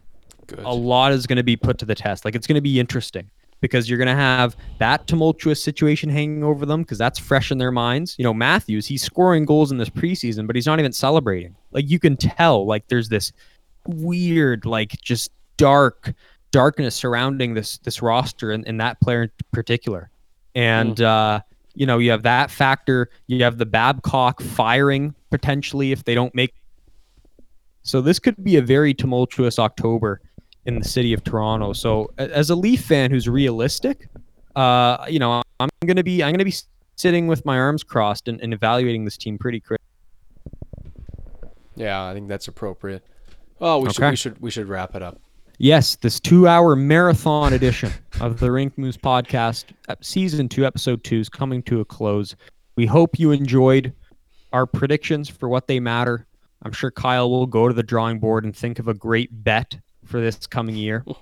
Good. 0.46 0.58
a 0.60 0.74
lot 0.74 1.12
is 1.12 1.26
going 1.26 1.36
to 1.36 1.44
be 1.44 1.56
put 1.56 1.78
to 1.78 1.86
the 1.86 1.94
test. 1.94 2.24
Like 2.24 2.34
it's 2.34 2.46
going 2.46 2.56
to 2.56 2.60
be 2.60 2.80
interesting 2.80 3.30
because 3.60 3.88
you're 3.88 3.96
going 3.96 4.08
to 4.08 4.14
have 4.14 4.56
that 4.78 5.06
tumultuous 5.06 5.62
situation 5.62 6.10
hanging 6.10 6.42
over 6.44 6.66
them 6.66 6.82
because 6.82 6.98
that's 6.98 7.18
fresh 7.18 7.50
in 7.50 7.58
their 7.58 7.70
minds. 7.70 8.16
You 8.18 8.24
know, 8.24 8.34
Matthews, 8.34 8.86
he's 8.86 9.02
scoring 9.02 9.46
goals 9.46 9.70
in 9.70 9.78
this 9.78 9.88
preseason, 9.88 10.46
but 10.46 10.56
he's 10.56 10.66
not 10.66 10.78
even 10.80 10.92
celebrating. 10.92 11.54
Like 11.70 11.88
you 11.88 11.98
can 11.98 12.16
tell, 12.16 12.66
like 12.66 12.88
there's 12.88 13.08
this 13.08 13.32
weird, 13.86 14.66
like 14.66 15.00
just 15.00 15.30
dark 15.56 16.12
darkness 16.50 16.94
surrounding 16.94 17.54
this 17.54 17.78
this 17.78 18.02
roster 18.02 18.50
and, 18.50 18.66
and 18.66 18.80
that 18.80 19.00
player 19.00 19.22
in 19.22 19.30
particular. 19.52 20.10
And 20.54 21.00
uh, 21.00 21.40
you 21.74 21.86
know, 21.86 21.98
you 21.98 22.10
have 22.10 22.24
that 22.24 22.50
factor. 22.50 23.08
You 23.26 23.42
have 23.44 23.58
the 23.58 23.66
Babcock 23.66 24.42
firing 24.42 25.14
potentially 25.30 25.92
if 25.92 26.04
they 26.04 26.14
don't 26.14 26.34
make. 26.34 26.54
So 27.82 28.00
this 28.00 28.18
could 28.18 28.42
be 28.42 28.56
a 28.56 28.62
very 28.62 28.94
tumultuous 28.94 29.58
October 29.58 30.20
in 30.66 30.78
the 30.78 30.84
city 30.84 31.12
of 31.12 31.24
Toronto. 31.24 31.72
So 31.72 32.12
as 32.18 32.50
a 32.50 32.54
Leaf 32.54 32.84
fan 32.84 33.10
who's 33.10 33.28
realistic, 33.28 34.08
uh, 34.54 35.04
you 35.08 35.18
know, 35.18 35.42
I'm 35.58 35.68
gonna 35.86 36.04
be 36.04 36.22
I'm 36.22 36.32
gonna 36.32 36.44
be 36.44 36.54
sitting 36.96 37.26
with 37.26 37.44
my 37.44 37.58
arms 37.58 37.82
crossed 37.82 38.28
and, 38.28 38.40
and 38.40 38.52
evaluating 38.52 39.04
this 39.04 39.16
team 39.16 39.38
pretty 39.38 39.60
quick. 39.60 39.80
yeah, 41.74 42.04
I 42.04 42.14
think 42.14 42.28
that's 42.28 42.48
appropriate. 42.48 43.04
Well, 43.58 43.80
we 43.82 43.92
should 43.92 44.10
we 44.10 44.16
should 44.16 44.40
we 44.40 44.50
should 44.50 44.68
wrap 44.68 44.94
it 44.94 45.02
up. 45.02 45.20
Yes, 45.58 45.96
this 45.96 46.18
two-hour 46.18 46.74
marathon 46.74 47.52
edition 47.52 47.92
of 48.20 48.40
the 48.40 48.50
Rink 48.50 48.76
Moose 48.76 48.96
podcast, 48.96 49.66
season 50.00 50.48
two, 50.48 50.66
episode 50.66 51.04
two, 51.04 51.20
is 51.20 51.28
coming 51.28 51.62
to 51.64 51.80
a 51.80 51.84
close. 51.84 52.34
We 52.74 52.86
hope 52.86 53.18
you 53.18 53.30
enjoyed 53.30 53.92
our 54.52 54.66
predictions 54.66 55.28
for 55.28 55.48
what 55.48 55.68
they 55.68 55.78
matter. 55.78 56.26
I'm 56.64 56.72
sure 56.72 56.90
Kyle 56.90 57.30
will 57.30 57.46
go 57.46 57.68
to 57.68 57.74
the 57.74 57.82
drawing 57.82 58.18
board 58.18 58.44
and 58.44 58.56
think 58.56 58.78
of 58.78 58.88
a 58.88 58.94
great 58.94 59.44
bet 59.44 59.78
for 60.04 60.20
this 60.20 60.46
coming 60.46 60.76
year. 60.76 61.04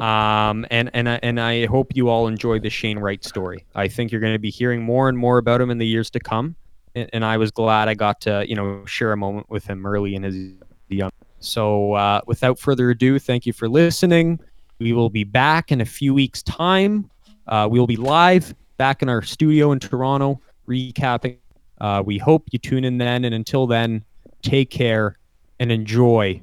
Um, 0.00 0.66
and 0.70 0.88
and 0.94 1.10
I, 1.10 1.20
and 1.22 1.38
I 1.38 1.66
hope 1.66 1.94
you 1.94 2.08
all 2.08 2.26
enjoyed 2.26 2.62
the 2.62 2.70
Shane 2.70 2.98
Wright 2.98 3.22
story. 3.22 3.66
I 3.74 3.86
think 3.86 4.10
you're 4.10 4.20
going 4.22 4.32
to 4.32 4.38
be 4.38 4.48
hearing 4.48 4.82
more 4.82 5.10
and 5.10 5.18
more 5.18 5.36
about 5.36 5.60
him 5.60 5.70
in 5.70 5.76
the 5.76 5.86
years 5.86 6.08
to 6.10 6.20
come. 6.20 6.56
And, 6.94 7.10
and 7.12 7.22
I 7.22 7.36
was 7.36 7.50
glad 7.50 7.86
I 7.86 7.92
got 7.92 8.18
to 8.22 8.48
you 8.48 8.56
know 8.56 8.82
share 8.86 9.12
a 9.12 9.16
moment 9.18 9.50
with 9.50 9.66
him 9.66 9.84
early 9.84 10.14
in 10.14 10.22
his 10.22 10.54
young. 10.88 11.10
So 11.40 11.92
uh, 11.92 12.22
without 12.26 12.58
further 12.58 12.88
ado, 12.88 13.18
thank 13.18 13.44
you 13.44 13.52
for 13.52 13.68
listening. 13.68 14.40
We 14.78 14.94
will 14.94 15.10
be 15.10 15.24
back 15.24 15.70
in 15.70 15.82
a 15.82 15.84
few 15.84 16.14
weeks' 16.14 16.42
time. 16.44 17.10
Uh, 17.46 17.68
we 17.70 17.78
will 17.78 17.86
be 17.86 17.96
live 17.96 18.54
back 18.78 19.02
in 19.02 19.10
our 19.10 19.20
studio 19.20 19.70
in 19.72 19.80
Toronto, 19.80 20.40
recapping. 20.66 21.36
Uh, 21.78 22.02
we 22.04 22.16
hope 22.16 22.48
you 22.52 22.58
tune 22.58 22.84
in 22.84 22.96
then. 22.96 23.26
And 23.26 23.34
until 23.34 23.66
then, 23.66 24.02
take 24.42 24.70
care 24.70 25.16
and 25.58 25.70
enjoy 25.70 26.42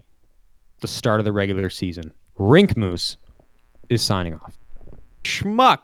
the 0.82 0.88
start 0.88 1.20
of 1.20 1.26
the 1.26 1.32
regular 1.32 1.70
season. 1.70 2.12
Rink 2.38 2.78
Moose 2.78 3.18
is 3.90 4.02
signing 4.02 4.36
off. 4.36 4.58
Schmuck. 5.24 5.80